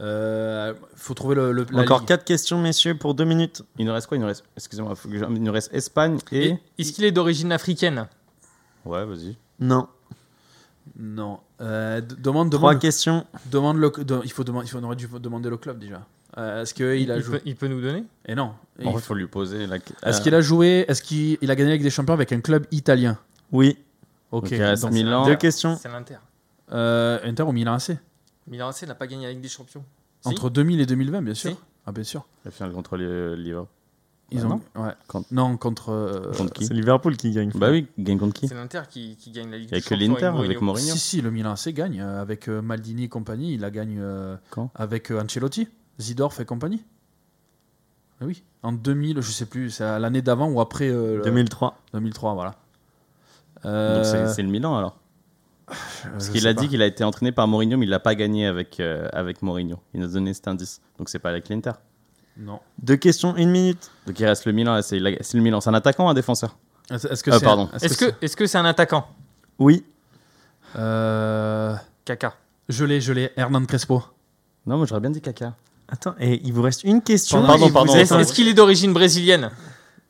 Il 0.05 0.75
faut 0.95 1.13
trouver 1.13 1.35
le. 1.35 1.51
le 1.51 1.65
la 1.71 1.81
Encore 1.83 1.99
ligue. 1.99 2.07
4 2.09 2.23
questions, 2.25 2.59
messieurs, 2.59 2.95
pour 2.97 3.13
2 3.15 3.23
minutes. 3.23 3.63
Il 3.77 3.85
nous 3.85 3.93
reste 3.93 4.07
quoi? 4.07 4.17
Il 4.17 4.21
nous 4.21 4.27
reste. 4.27 4.43
Excusez-moi, 4.57 4.93
il 5.09 5.43
nous 5.43 5.51
reste 5.51 5.73
Espagne 5.73 6.17
et. 6.31 6.49
Et 6.49 6.59
Est-ce 6.79 6.91
qu'il 6.93 7.03
est 7.05 7.11
d'origine 7.11 7.51
africaine? 7.51 8.07
Ouais, 8.85 9.05
vas-y. 9.05 9.37
Non. 9.59 9.87
Non. 10.97 11.39
Euh, 11.61 12.01
demande, 12.01 12.51
3 12.51 12.71
demande, 12.71 12.81
questions. 12.81 13.25
demande 13.51 13.77
le. 13.77 13.89
de- 14.03 14.21
il 14.23 14.31
faut 14.31 14.43
demander. 14.43 14.67
Il 14.67 14.69
faut, 14.69 14.77
on 14.79 14.83
aurait 14.83 14.95
dû 14.95 15.07
demander 15.07 15.49
le 15.49 15.57
club 15.57 15.79
déjà. 15.79 16.05
Euh, 16.37 16.63
Est-ce 16.63 16.73
qu'il 16.73 16.85
a 17.11 17.17
il, 17.17 17.21
joué 17.23 17.37
peut, 17.37 17.43
il 17.45 17.55
peut 17.55 17.67
nous 17.67 17.79
donner? 17.81 18.03
Et 18.25 18.35
non. 18.35 18.53
Et 18.79 18.85
En 18.85 18.89
il 18.89 18.93
fait, 18.93 18.99
il 18.99 19.03
faut 19.03 19.13
lui 19.13 19.27
poser 19.27 19.67
la. 19.67 19.77
Est-ce 20.03 20.19
qu'il 20.21 20.33
a 20.35 20.41
joué 20.41 20.83
Est-ce 20.87 21.01
qu'il 21.01 21.37
il 21.41 21.51
a 21.51 21.55
gagné 21.55 21.69
avec 21.71 21.83
des 21.83 21.89
champions 21.91 22.13
avec 22.13 22.31
un 22.33 22.41
club 22.41 22.65
italien? 22.71 23.17
Oui. 23.51 23.77
Ok. 24.31 24.43
Donc, 24.45 24.51
il 24.51 24.63
reste 24.63 24.81
donc, 24.83 24.91
Milan. 24.93 25.25
Deux 25.25 25.35
questions. 25.35 25.77
C'est 25.79 25.89
l'Inter. 25.89 26.15
euh, 26.71 27.19
Inter 27.23 27.43
ou 27.43 27.51
Milan 27.51 27.73
AC 27.75 27.91
Milan 28.47 28.69
AC 28.69 28.83
n'a 28.83 28.95
pas 28.95 29.07
gagné 29.07 29.25
la 29.25 29.31
Ligue 29.31 29.41
des 29.41 29.47
Champions. 29.49 29.83
Si 30.21 30.29
Entre 30.29 30.49
2000 30.49 30.79
et 30.81 30.85
2020, 30.85 31.21
bien 31.21 31.33
sûr. 31.33 31.51
Si. 31.51 31.57
Ah, 31.85 31.91
bien 31.91 32.03
sûr. 32.03 32.25
La 32.45 32.51
finale 32.51 32.71
contre 32.73 32.97
le 32.97 33.35
Liverpool. 33.35 33.67
Ils 34.31 34.41
Bah 34.41 34.47
ont. 34.75 34.81
Ouais. 34.83 34.93
Contre- 35.07 35.27
Non, 35.31 35.57
contre. 35.57 35.89
euh, 35.91 36.31
Contre 36.33 36.53
qui 36.53 36.65
C'est 36.65 36.73
Liverpool 36.73 37.17
qui 37.17 37.31
gagne. 37.31 37.51
Bah 37.53 37.69
oui, 37.71 37.87
gagne 37.99 38.17
contre 38.17 38.33
qui 38.33 38.47
C'est 38.47 38.55
l'Inter 38.55 38.81
qui, 38.89 39.15
qui 39.17 39.31
gagne 39.31 39.51
la 39.51 39.57
Ligue 39.57 39.67
Il 39.69 39.71
y 39.71 39.75
a 39.75 39.77
des 39.77 39.81
que 39.83 39.89
Champions. 39.95 40.13
l'Inter 40.13 40.43
avec 40.43 40.61
Mourinho. 40.61 40.93
Si, 40.93 40.97
si, 40.99 41.21
le 41.21 41.29
Milan 41.29 41.51
AC 41.51 41.69
gagne 41.69 42.01
euh, 42.01 42.21
avec 42.21 42.47
euh, 42.47 42.61
Maldini 42.61 43.03
et 43.03 43.09
compagnie. 43.09 43.53
Il 43.53 43.59
la 43.61 43.69
gagne 43.69 43.97
euh, 43.99 44.35
Quand 44.49 44.71
avec 44.75 45.11
euh, 45.11 45.21
Ancelotti, 45.21 45.67
Zidorf 45.99 46.39
et 46.39 46.45
compagnie. 46.45 46.83
Ah 48.21 48.25
oui, 48.25 48.43
en 48.63 48.71
2000, 48.71 49.21
je 49.21 49.29
sais 49.31 49.45
plus, 49.45 49.69
c'est 49.69 49.83
à 49.83 49.99
l'année 49.99 50.21
d'avant 50.21 50.49
ou 50.49 50.61
après 50.61 50.87
euh, 50.89 51.17
le- 51.17 51.23
2003. 51.23 51.77
2003, 51.93 52.33
voilà. 52.33 52.55
Euh, 53.65 54.03
c'est 54.33 54.41
le 54.41 54.49
Milan 54.49 54.77
alors. 54.77 54.97
Euh, 55.69 55.73
Parce 56.11 56.29
qu'il 56.29 56.47
a 56.47 56.53
pas. 56.53 56.61
dit 56.61 56.67
qu'il 56.67 56.81
a 56.81 56.85
été 56.85 57.03
entraîné 57.03 57.31
par 57.31 57.47
Mourinho, 57.47 57.77
mais 57.77 57.85
il 57.85 57.89
l'a 57.89 57.99
pas 57.99 58.15
gagné 58.15 58.45
avec, 58.47 58.79
euh, 58.79 59.07
avec 59.13 59.41
Mourinho. 59.41 59.79
Il 59.93 60.01
nous 60.01 60.07
a 60.09 60.13
donné 60.13 60.33
cet 60.33 60.47
indice. 60.47 60.81
Donc 60.97 61.09
c'est 61.09 61.19
pas 61.19 61.29
avec 61.29 61.49
l'Inter. 61.49 61.71
Non. 62.37 62.59
Deux 62.81 62.95
questions, 62.95 63.35
une 63.35 63.51
minute. 63.51 63.91
Donc 64.07 64.19
il 64.19 64.25
reste 64.25 64.45
le 64.45 64.51
Milan. 64.53 64.79
C'est 64.81 64.99
le 64.99 65.39
Milan. 65.41 65.61
C'est 65.61 65.69
un 65.69 65.73
attaquant 65.75 66.05
ou 66.07 66.09
un 66.09 66.13
défenseur 66.13 66.57
Est-ce 66.91 67.07
est-ce 67.07 67.23
que 67.23 67.31
c'est. 67.31 67.43
pardon. 67.45 67.69
Est-ce 67.81 67.97
que 67.97 68.11
est-ce 68.21 68.35
que 68.35 68.45
c'est 68.47 68.57
un 68.57 68.65
attaquant 68.65 69.07
Oui. 69.59 69.85
Euh, 70.75 71.75
Caca. 72.05 72.33
je 72.69 72.83
l'ai, 72.85 72.99
je 73.01 73.13
l'ai. 73.13 73.31
Hernan 73.37 73.63
Crespo. 73.65 74.03
Non, 74.65 74.77
moi 74.77 74.85
j'aurais 74.87 75.01
bien 75.01 75.11
dit 75.11 75.21
caca. 75.21 75.53
Attends, 75.89 76.15
et 76.19 76.41
il 76.43 76.53
vous 76.53 76.61
reste 76.63 76.83
une 76.85 77.01
question. 77.01 77.45
Pardon, 77.45 77.69
pardon, 77.69 77.93
Est-ce 77.93 78.13
un- 78.13 78.23
qu'il 78.23 78.47
est 78.47 78.53
d'origine 78.53 78.93
brésilienne 78.93 79.51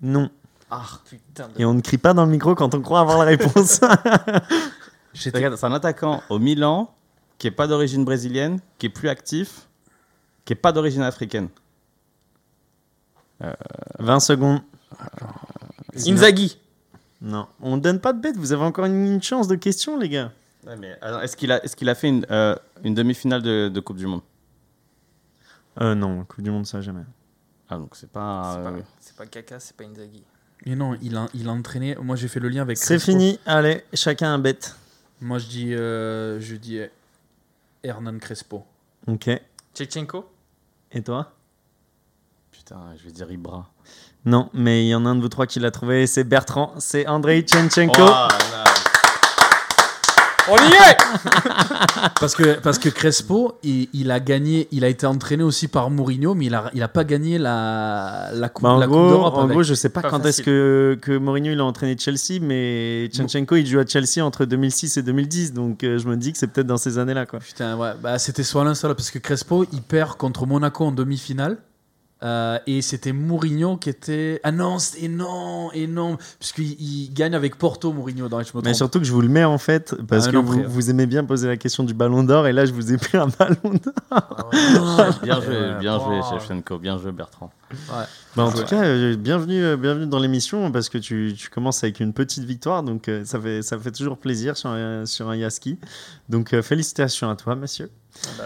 Non. 0.01 0.29
Ah 0.71 0.85
putain. 1.09 1.49
de- 1.49 1.61
Et 1.61 1.65
on 1.65 1.73
ne 1.73 1.81
crie 1.81 1.97
pas 1.97 2.13
dans 2.13 2.23
le 2.25 2.31
micro 2.31 2.55
quand 2.55 2.73
on 2.73 2.81
croit 2.81 3.01
avoir 3.01 3.17
la 3.19 3.25
réponse. 3.25 3.81
Regarde, 5.33 5.55
c'est 5.55 5.65
un 5.65 5.73
attaquant 5.73 6.21
au 6.29 6.39
Milan 6.39 6.93
qui 7.37 7.47
est 7.47 7.51
pas 7.51 7.67
d'origine 7.67 8.03
brésilienne, 8.05 8.59
qui 8.77 8.87
est 8.87 8.89
plus 8.89 9.09
actif, 9.09 9.67
qui 10.45 10.53
est 10.53 10.57
pas 10.57 10.71
d'origine 10.71 11.01
africaine. 11.01 11.49
20 13.99 14.19
secondes. 14.19 14.61
Inzaghi. 16.07 16.57
Non. 17.21 17.47
On 17.61 17.77
ne 17.77 17.81
donne 17.81 17.99
pas 17.99 18.13
de 18.13 18.19
bête. 18.21 18.37
Vous 18.37 18.51
avez 18.53 18.63
encore 18.63 18.85
une, 18.85 19.05
une 19.13 19.23
chance 19.23 19.47
de 19.47 19.55
question, 19.55 19.97
les 19.99 20.09
gars. 20.09 20.31
Ouais, 20.65 20.75
mais 20.77 20.97
alors, 21.01 21.21
est-ce 21.21 21.35
qu'il 21.35 21.51
a, 21.51 21.63
est-ce 21.63 21.75
qu'il 21.75 21.89
a 21.89 21.95
fait 21.95 22.07
une, 22.09 22.25
euh, 22.31 22.55
une 22.83 22.93
demi-finale 22.93 23.41
de, 23.41 23.69
de 23.69 23.79
Coupe 23.79 23.97
du 23.97 24.07
Monde? 24.07 24.21
Euh, 25.81 25.95
non, 25.95 26.23
Coupe 26.25 26.41
du 26.43 26.51
Monde, 26.51 26.65
ça 26.65 26.81
jamais. 26.81 27.03
Ah 27.69 27.77
donc 27.77 27.95
c'est 27.95 28.09
pas. 28.11 28.51
C'est 28.53 28.59
euh, 28.59 28.63
pas- 28.79 28.85
C'est 28.99 29.15
pas 29.15 29.25
Caca, 29.25 29.59
c'est 29.59 29.75
pas 29.75 29.83
Inzaghi. 29.83 30.23
Mais 30.65 30.75
non, 30.75 30.97
il 31.01 31.15
a, 31.17 31.27
il 31.33 31.49
a 31.49 31.51
entraîné. 31.51 31.95
Moi, 32.01 32.15
j'ai 32.15 32.27
fait 32.29 32.39
le 32.39 32.47
lien 32.49 32.61
avec. 32.61 32.77
C'est 32.77 32.95
Crespo. 32.95 33.11
fini. 33.11 33.39
Allez, 33.45 33.83
chacun 33.93 34.33
un 34.33 34.39
bête. 34.39 34.75
Moi, 35.21 35.37
je 35.39 35.47
dis, 35.47 35.73
euh, 35.73 36.39
je 36.39 36.55
dis 36.55 36.79
Hernan 37.83 38.17
Crespo. 38.19 38.65
Ok. 39.07 39.29
Tchechenko 39.73 40.29
Et 40.91 41.01
toi? 41.01 41.31
Putain, 42.51 42.95
je 42.97 43.05
vais 43.05 43.11
dire 43.11 43.31
Ibra. 43.31 43.69
Non, 44.25 44.49
mais 44.53 44.85
il 44.85 44.89
y 44.89 44.95
en 44.95 45.05
a 45.05 45.09
un 45.09 45.15
de 45.15 45.21
vous 45.21 45.29
trois 45.29 45.47
qui 45.47 45.59
l'a 45.59 45.71
trouvé. 45.71 46.07
C'est 46.07 46.23
Bertrand. 46.23 46.73
C'est 46.77 47.07
Andrei 47.07 47.45
Chenchenko. 47.45 47.93
Oh, 47.97 48.05
là, 48.05 48.27
là. 48.51 48.62
On 50.49 50.57
y 50.57 50.73
est 50.73 50.97
Parce 52.19 52.35
que, 52.35 52.59
parce 52.59 52.77
que 52.79 52.89
Crespo, 52.89 53.57
il, 53.63 53.87
il 53.93 54.11
a 54.11 54.19
gagné, 54.19 54.67
il 54.71 54.83
a 54.83 54.87
été 54.89 55.05
entraîné 55.05 55.43
aussi 55.43 55.67
par 55.67 55.89
Mourinho, 55.89 56.35
mais 56.35 56.45
il 56.45 56.55
a, 56.55 56.69
il 56.73 56.81
a 56.83 56.87
pas 56.87 57.03
gagné 57.03 57.37
la, 57.37 58.29
la 58.33 58.49
Coupe, 58.49 58.63
Bah, 58.63 58.71
en 58.71 58.77
la 58.77 58.87
coupe 58.87 58.95
gros, 58.95 59.09
d'Europe. 59.09 59.33
en 59.35 59.41
avec. 59.43 59.51
gros, 59.53 59.63
je 59.63 59.73
sais 59.73 59.89
pas 59.89 60.01
Pas 60.01 60.09
quand 60.09 60.25
est-ce 60.25 60.41
que, 60.41 60.97
que 61.01 61.17
Mourinho 61.17 61.51
il 61.51 61.59
a 61.59 61.65
entraîné 61.65 61.97
Chelsea, 61.97 62.39
mais 62.41 63.09
Chenchenko 63.15 63.55
il 63.55 63.65
joue 63.65 63.79
à 63.79 63.85
Chelsea 63.85 64.23
entre 64.23 64.45
2006 64.45 64.97
et 64.97 65.01
2010, 65.03 65.53
donc 65.53 65.83
euh, 65.83 65.97
je 65.97 66.07
me 66.07 66.17
dis 66.17 66.31
que 66.33 66.37
c'est 66.37 66.47
peut-être 66.47 66.67
dans 66.67 66.77
ces 66.77 66.97
années-là. 66.97 67.25
quoi. 67.25 67.39
Putain, 67.39 67.77
ouais, 67.77 67.91
bah, 68.01 68.19
c'était 68.19 68.43
soit 68.43 68.63
l'un, 68.63 68.73
soit 68.75 68.89
l'autre. 68.89 68.97
Parce 68.97 69.11
que 69.11 69.19
Crespo, 69.19 69.65
il 69.71 69.81
perd 69.81 70.15
contre 70.17 70.45
Monaco 70.45 70.85
en 70.85 70.91
demi-finale. 70.91 71.57
Euh, 72.23 72.57
et 72.67 72.81
c'était 72.81 73.11
Mourinho 73.11 73.75
qui 73.77 73.89
était. 73.89 74.39
Ah 74.43 74.51
non, 74.51 74.79
c'est- 74.79 75.01
et 75.03 75.09
non, 75.09 75.71
et 75.73 75.87
non. 75.87 76.17
Puisqu'il 76.39 76.75
il 76.81 77.13
gagne 77.13 77.35
avec 77.35 77.57
Porto, 77.57 77.91
Mourinho, 77.91 78.29
dans 78.29 78.41
Mais 78.63 78.73
surtout 78.73 78.99
que 78.99 79.05
je 79.05 79.11
vous 79.11 79.21
le 79.21 79.27
mets 79.27 79.43
en 79.43 79.57
fait, 79.57 79.93
parce 80.07 80.27
Ah, 80.27 80.31
que 80.31 80.35
non, 80.37 80.43
vous, 80.43 80.63
vous 80.65 80.89
aimez 80.89 81.05
bien 81.05 81.25
poser 81.25 81.47
la 81.47 81.57
question 81.57 81.83
du 81.83 81.93
ballon 81.93 82.23
d'or, 82.23 82.47
et 82.47 82.53
là 82.53 82.65
je 82.65 82.71
vous 82.71 82.93
ai 82.93 82.97
pris 82.97 83.17
un 83.17 83.27
ballon 83.39 83.55
d'or. 83.63 84.49
Bien 85.21 85.41
joué, 85.41 85.73
bien 85.79 85.99
joué, 85.99 86.19
Oh. 86.23 86.29
Shevchenko, 86.39 86.77
bien 86.79 86.97
joué, 86.97 87.11
Bertrand. 87.11 87.51
Bah, 88.35 88.43
en 88.43 88.51
tout 88.51 88.63
cas, 88.65 88.83
euh, 88.83 89.15
bienvenue, 89.17 89.63
euh, 89.63 89.77
bienvenue 89.77 90.05
dans 90.07 90.19
l'émission, 90.19 90.71
parce 90.71 90.89
que 90.89 90.97
tu, 90.99 91.33
tu 91.37 91.49
commences 91.49 91.83
avec 91.83 91.99
une 91.99 92.13
petite 92.13 92.43
victoire, 92.43 92.83
donc 92.83 93.07
euh, 93.09 93.25
ça, 93.25 93.39
fait, 93.39 93.61
ça 93.63 93.77
fait 93.79 93.91
toujours 93.91 94.17
plaisir 94.17 94.55
sur 94.57 94.69
un, 94.69 95.05
sur 95.05 95.29
un 95.29 95.35
Yaski. 95.35 95.77
Donc 96.29 96.53
euh, 96.53 96.61
félicitations 96.61 97.29
à 97.29 97.35
toi, 97.35 97.55
monsieur. 97.55 97.89
Bah, 98.37 98.43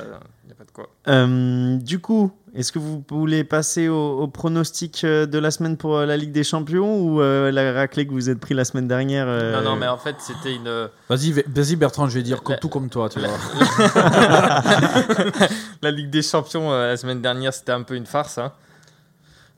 y 0.48 0.52
a 0.52 0.56
pas 0.56 0.64
de 0.64 0.72
quoi. 0.72 0.90
Euh, 1.10 1.76
du 1.78 2.00
coup, 2.00 2.32
est-ce 2.58 2.72
que 2.72 2.80
vous 2.80 3.04
voulez 3.10 3.44
passer 3.44 3.88
au, 3.88 4.20
au 4.20 4.28
pronostic 4.28 5.04
euh, 5.04 5.26
de 5.26 5.38
la 5.38 5.52
semaine 5.52 5.78
pour 5.78 5.96
euh, 5.96 6.06
la 6.06 6.18
Ligue 6.18 6.32
des 6.32 6.44
Champions 6.44 7.00
ou 7.00 7.22
euh, 7.22 7.52
la 7.52 7.72
raclée 7.72 8.06
que 8.08 8.12
vous 8.12 8.30
êtes 8.30 8.40
pris 8.40 8.54
la 8.56 8.66
semaine 8.66 8.88
dernière 8.88 9.26
euh, 9.28 9.62
Non, 9.62 9.72
non, 9.72 9.76
mais 9.78 9.88
en 9.88 9.98
fait, 9.98 10.16
c'était 10.20 10.56
une. 10.56 10.90
Vas-y, 11.10 11.32
v- 11.32 11.46
vas-y, 11.48 11.76
Bertrand, 11.76 12.08
je 12.10 12.16
vais 12.16 12.24
dire 12.24 12.42
La- 12.50 12.58
tout 12.58 12.70
comme 12.70 12.90
toi, 12.90 13.10
tu 13.10 13.20
vois. 13.20 13.30
La 15.82 15.92
Ligue 15.92 16.10
des 16.10 16.22
Champions 16.22 16.72
euh, 16.72 16.88
la 16.88 16.98
semaine 16.98 17.22
dernière, 17.22 17.54
c'était 17.54 17.72
un 17.72 17.84
peu 17.84 17.96
une 17.96 18.06
farce. 18.06 18.38
Hein. 18.38 18.52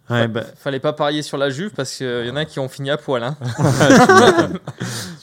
Ouais, 0.09 0.27
bah, 0.27 0.43
Fallait 0.55 0.79
pas 0.79 0.93
parier 0.93 1.21
sur 1.21 1.37
la 1.37 1.49
Juve 1.49 1.71
parce 1.75 1.95
qu'il 1.95 2.25
y 2.25 2.29
en 2.31 2.35
a 2.35 2.45
qui 2.45 2.59
ont 2.59 2.67
fini 2.69 2.89
à 2.89 2.97
poil. 2.97 3.23
Hein. 3.23 3.35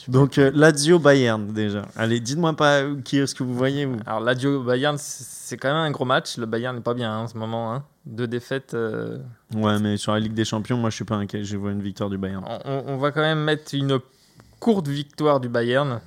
donc 0.08 0.38
euh, 0.38 0.50
Lazio 0.54 0.98
Bayern 0.98 1.52
déjà. 1.52 1.82
Allez, 1.96 2.20
dites-moi 2.20 2.54
pas 2.54 2.82
euh, 2.82 2.96
qui 3.02 3.18
est-ce 3.18 3.34
que 3.34 3.42
vous 3.42 3.54
voyez. 3.54 3.84
vous. 3.86 3.96
Alors, 4.06 4.20
Lazio 4.20 4.62
Bayern, 4.62 4.96
c'est- 4.98 5.56
quand 5.56 5.68
même 5.68 5.76
un 5.76 5.90
gros 5.90 6.04
match. 6.04 6.36
Le 6.38 6.46
Bayern 6.46 6.74
n'est 6.76 6.82
pas 6.82 6.94
bien 6.94 7.12
hein, 7.12 7.18
en 7.20 7.26
ce 7.28 7.36
moment. 7.36 7.72
Hein. 7.74 7.84
Deux 8.04 8.26
défaites. 8.26 8.74
euh, 8.74 9.18
Ouais, 9.54 9.78
mais 9.80 9.96
sur 9.96 10.12
la 10.12 10.20
Ligue 10.20 10.34
des 10.34 10.44
Champions, 10.44 10.76
moi 10.76 10.90
je 10.90 10.96
suis 10.96 11.04
pas 11.04 11.16
inquiet. 11.16 11.44
Je 11.44 11.56
vois 11.56 11.72
une 11.72 11.82
victoire 11.82 12.10
du 12.10 12.18
Bayern. 12.18 12.44
on 12.64 12.96
va 12.96 13.10
quand 13.12 13.20
même 13.22 13.40
mettre 13.42 13.74
une 13.74 13.98
courte 14.60 14.88
victoire 14.88 15.40
du 15.40 15.48
Bayern. 15.48 16.00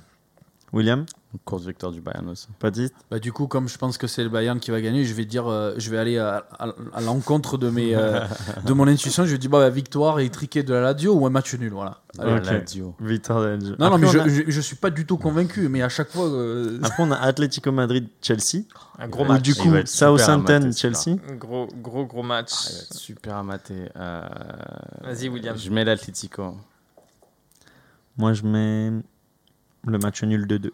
William, 0.72 1.04
Courte 1.44 1.64
victoire 1.64 1.92
du 1.92 2.00
Bayern 2.00 2.28
aussi. 2.28 2.48
Baptiste? 2.60 2.92
Bah, 3.08 3.20
du 3.20 3.32
coup, 3.32 3.46
comme 3.46 3.68
je 3.68 3.78
pense 3.78 3.96
que 3.98 4.08
c'est 4.08 4.24
le 4.24 4.28
Bayern 4.30 4.58
qui 4.58 4.72
va 4.72 4.80
gagner, 4.80 5.04
je 5.04 5.14
vais 5.14 5.24
dire, 5.24 5.46
euh, 5.46 5.74
je 5.78 5.88
vais 5.88 5.96
aller 5.98 6.18
à, 6.18 6.44
à- 6.58 6.74
à 6.92 7.00
l'encontre 7.00 7.56
de 7.56 7.70
mes, 7.70 7.94
euh, 7.94 8.20
de 8.66 8.72
mon 8.72 8.88
intuition. 8.88 9.24
Je 9.24 9.30
vais 9.30 9.38
dire, 9.38 9.48
bah, 9.48 9.70
victoire 9.70 10.18
et 10.18 10.28
triquet 10.28 10.64
de 10.64 10.74
la 10.74 10.80
Lazio 10.80 11.14
ou 11.14 11.24
un 11.26 11.30
match 11.30 11.54
nul, 11.54 11.70
voilà. 11.72 11.98
Allez. 12.18 12.40
Lazio. 12.40 12.96
Victoire 12.98 13.42
de 13.42 13.46
Lazio. 13.46 13.70
Non, 13.70 13.76
non, 13.78 13.86
Après, 13.86 13.98
mais 14.00 14.06
je, 14.08 14.18
a- 14.18 14.28
je, 14.28 14.42
je 14.50 14.60
suis 14.60 14.74
pas 14.74 14.90
du 14.90 15.06
tout 15.06 15.18
convaincu, 15.18 15.68
mais 15.68 15.82
à 15.82 15.88
chaque 15.88 16.10
fois. 16.10 16.26
euh, 16.26 16.80
Après, 16.82 17.00
on 17.04 17.12
a 17.12 17.16
Atlético 17.16 17.70
Madrid-Chelsea. 17.70 18.64
Un 18.98 19.06
gros 19.08 19.24
Ou 19.24 19.28
match. 19.28 19.42
du 19.42 19.54
coup, 19.54 19.70
Southampton-Chelsea. 19.84 21.16
Un 21.30 21.34
Gros, 21.36 21.68
gros, 21.80 22.06
gros 22.06 22.24
match. 22.24 22.50
Ah, 22.52 22.94
super 22.94 23.36
amaté. 23.36 23.88
Euh, 23.94 24.22
Vas-y, 25.04 25.28
William. 25.28 25.56
Je 25.56 25.70
mets 25.70 25.84
l'Atlético. 25.84 26.56
Moi, 28.16 28.32
je 28.32 28.42
mets 28.42 28.90
le 29.86 29.98
match 29.98 30.22
nul 30.24 30.46
de 30.48 30.56
2. 30.58 30.72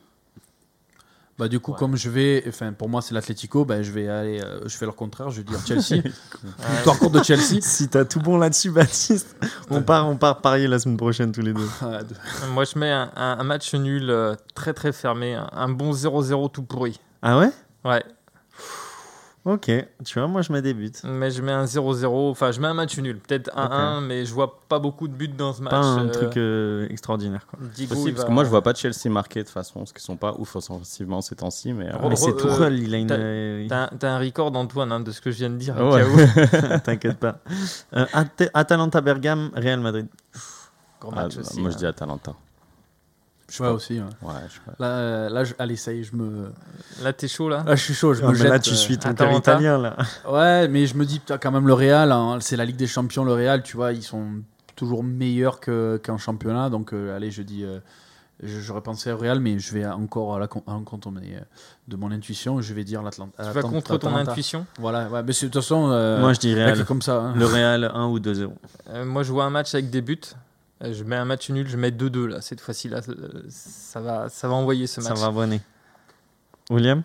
Bah 1.38 1.48
du 1.48 1.60
coup, 1.60 1.72
Ouais. 1.72 1.78
comme 1.78 1.96
je 1.96 2.08
vais, 2.08 2.42
enfin 2.48 2.72
pour 2.72 2.88
moi 2.88 3.02
c'est 3.02 3.12
l'Atlético, 3.12 3.66
bah, 3.66 3.82
je 3.82 3.90
vais 3.92 4.08
aller, 4.08 4.40
euh, 4.40 4.60
je 4.66 4.74
fais 4.74 4.86
le 4.86 4.92
contraire, 4.92 5.28
je 5.28 5.42
vais 5.42 5.44
dire 5.44 5.58
Chelsea. 5.66 6.02
Victoire 6.76 6.98
courte 6.98 7.12
de 7.14 7.22
Chelsea. 7.22 7.60
Si 7.60 7.88
t'as 7.88 8.06
tout 8.06 8.20
bon 8.20 8.38
là-dessus, 8.38 8.70
Baptiste, 8.70 9.36
on 9.68 9.82
part, 9.82 10.08
on 10.08 10.16
part 10.16 10.40
parier 10.40 10.66
la 10.66 10.78
semaine 10.78 10.96
prochaine 10.96 11.32
tous 11.32 11.42
les 11.42 11.52
deux. 11.52 11.68
De- 11.82 12.48
Moi, 12.54 12.64
je 12.64 12.78
mets 12.78 12.90
un, 12.90 13.10
un- 13.16 13.36
un 13.38 13.44
match 13.44 13.74
nul 13.74 14.08
euh, 14.08 14.34
très 14.54 14.72
très 14.72 14.92
fermé. 14.92 15.34
Un, 15.34 15.48
un 15.52 15.68
bon 15.68 15.92
0-0 15.92 16.50
tout 16.52 16.62
pourri. 16.62 16.98
Ah 17.20 17.38
ouais? 17.38 17.50
Ouais, 17.84 18.02
Ok, 19.48 19.70
tu 20.04 20.18
vois, 20.18 20.26
moi 20.26 20.42
je 20.42 20.52
mets 20.52 20.60
des 20.60 20.74
buts. 20.74 20.90
mais 21.04 21.30
je 21.30 21.40
mets 21.40 21.52
un 21.52 21.66
0-0. 21.66 22.30
Enfin, 22.32 22.50
je 22.50 22.60
mets 22.60 22.66
un 22.66 22.74
match 22.74 22.98
nul. 22.98 23.16
Peut-être 23.20 23.48
1-1, 23.56 24.00
mais 24.00 24.24
je 24.24 24.34
vois 24.34 24.58
pas 24.68 24.80
beaucoup 24.80 25.06
de 25.06 25.12
buts 25.14 25.28
dans 25.28 25.52
ce 25.52 25.62
match. 25.62 25.70
Pas 25.70 25.78
un 25.84 26.08
Euh, 26.08 26.10
truc 26.10 26.36
euh, 26.36 26.88
extraordinaire. 26.90 27.46
Quoi. 27.46 27.60
Il 27.78 27.86
parce 27.86 28.24
que 28.24 28.30
moi 28.32 28.42
je 28.42 28.50
vois 28.50 28.62
pas 28.62 28.74
Chelsea 28.74 29.08
marquer 29.08 29.40
de 29.40 29.44
toute 29.44 29.54
façon, 29.54 29.78
parce 29.78 29.92
qu'ils 29.92 30.02
sont 30.02 30.16
pas 30.16 30.34
ouf 30.36 30.56
offensivement 30.56 31.20
ces 31.20 31.36
temps-ci. 31.36 31.72
Mais, 31.72 31.86
euh, 31.86 31.96
Re- 31.96 32.08
Mais 32.08 32.16
c'est 32.16 32.36
tout 32.36 32.48
euh, 32.48 32.56
rôle, 32.56 32.72
il 32.74 32.92
a 32.92 32.98
une. 32.98 33.06
t'as- 33.06 33.14
euh, 33.14 33.68
un- 33.70 33.88
un 34.02 34.18
record, 34.18 34.50
Antoine, 34.56 34.90
hein, 34.90 34.98
de 34.98 35.12
ce 35.12 35.20
que 35.20 35.30
je 35.30 35.36
viens 35.36 35.50
de 35.50 35.56
dire. 35.58 35.76
Ah 35.78 35.90
ouais. 35.90 36.02
T'inquiète 36.84 37.18
pas. 37.18 37.38
Euh, 37.94 38.04
At- 38.12 38.50
Atalanta 38.52 39.00
Bergame, 39.00 39.50
Real 39.54 39.78
Madrid. 39.78 40.08
Ah, 41.02 41.10
match 41.14 41.36
aussi. 41.38 41.60
moi 41.60 41.70
je 41.70 41.76
hein. 41.76 41.78
dis 41.78 41.86
Atalanta. 41.86 42.34
Je 43.50 43.62
aussi. 43.64 43.94
ouais. 44.00 44.06
Ouais, 44.22 44.34
je 44.48 44.54
sais 44.54 44.60
pas. 44.66 44.72
Là, 44.78 44.86
euh, 44.90 45.28
là 45.30 45.44
je- 45.44 45.54
allez, 45.58 45.76
ça 45.76 45.92
y 45.92 46.00
est, 46.00 46.02
je 46.02 46.16
me. 46.16 46.50
Là, 47.02 47.12
t'es 47.12 47.28
chaud, 47.28 47.48
là 47.48 47.62
Là, 47.66 47.74
je 47.76 47.82
suis 47.84 47.94
chaud, 47.94 48.12
je 48.14 48.22
Ah, 48.22 48.26
me 48.28 48.32
mais 48.32 48.38
jette. 48.38 48.48
là, 48.50 48.58
tu 48.58 48.70
euh, 48.70 48.74
suis 48.74 48.98
ton 48.98 49.14
cœur 49.14 49.32
italien 49.32 49.78
là. 49.78 49.96
Ouais, 50.28 50.68
mais 50.68 50.86
je 50.86 50.96
me 50.96 51.04
dis, 51.04 51.20
quand 51.40 51.50
même, 51.52 51.66
le 51.66 51.74
Real, 51.74 52.10
hein, 52.12 52.38
c'est 52.40 52.56
la 52.56 52.64
Ligue 52.64 52.76
des 52.76 52.86
Champions, 52.86 53.24
le 53.24 53.32
Real, 53.34 53.62
tu 53.62 53.76
vois, 53.76 53.92
ils 53.92 54.02
sont 54.02 54.26
toujours 54.74 55.02
meilleurs 55.04 55.60
que- 55.60 56.00
qu'en 56.04 56.18
championnat. 56.18 56.68
Donc, 56.70 56.92
euh, 56.92 57.16
allez, 57.16 57.30
je 57.30 57.42
dis, 57.42 57.64
euh, 57.64 57.78
je- 58.42 58.60
j'aurais 58.60 58.82
pensé 58.82 59.10
au 59.12 59.16
Real, 59.16 59.40
mais 59.40 59.58
je 59.58 59.72
vais 59.72 59.86
encore 59.86 60.34
à 60.36 60.38
l'encontre 60.66 61.10
de, 61.88 61.96
mon 61.96 62.10
intuition. 62.10 62.60
Je 62.60 62.74
vais 62.74 62.84
dire 62.84 63.02
l'Atlanta. 63.02 63.42
Tu 63.44 63.50
vas 63.52 63.62
contre 63.62 63.96
ton 63.96 64.14
intuition 64.14 64.66
Voilà, 64.78 65.08
ouais, 65.08 65.22
mais 65.22 65.32
de 65.32 65.38
toute 65.38 65.54
façon, 65.54 65.88
euh, 65.92 66.20
Moi 66.20 66.32
je 66.34 66.40
dis 66.40 66.52
Real. 66.54 66.84
comme 66.84 67.00
ça. 67.00 67.16
hein. 67.20 67.34
Le 67.36 67.46
Real 67.46 67.90
1 67.94 68.06
ou 68.08 68.18
2-0. 68.18 68.52
Euh, 68.90 69.04
Moi, 69.06 69.22
je 69.22 69.32
vois 69.32 69.44
un 69.44 69.50
match 69.50 69.72
avec 69.74 69.88
des 69.88 70.02
buts. 70.02 70.20
Euh, 70.82 70.92
Je 70.92 71.04
mets 71.04 71.16
un 71.16 71.24
match 71.24 71.48
nul, 71.50 71.66
je 71.68 71.76
mets 71.76 71.90
2-2 71.90 72.26
là. 72.26 72.40
Cette 72.40 72.60
fois-ci, 72.60 72.88
là, 72.88 73.00
euh, 73.08 73.42
ça 73.48 74.00
va, 74.00 74.28
ça 74.28 74.46
va 74.48 74.54
envoyer 74.54 74.86
ce 74.86 75.00
Ça 75.00 75.10
match. 75.10 75.18
va 75.20 75.30
bonner. 75.30 75.60
William? 76.70 77.02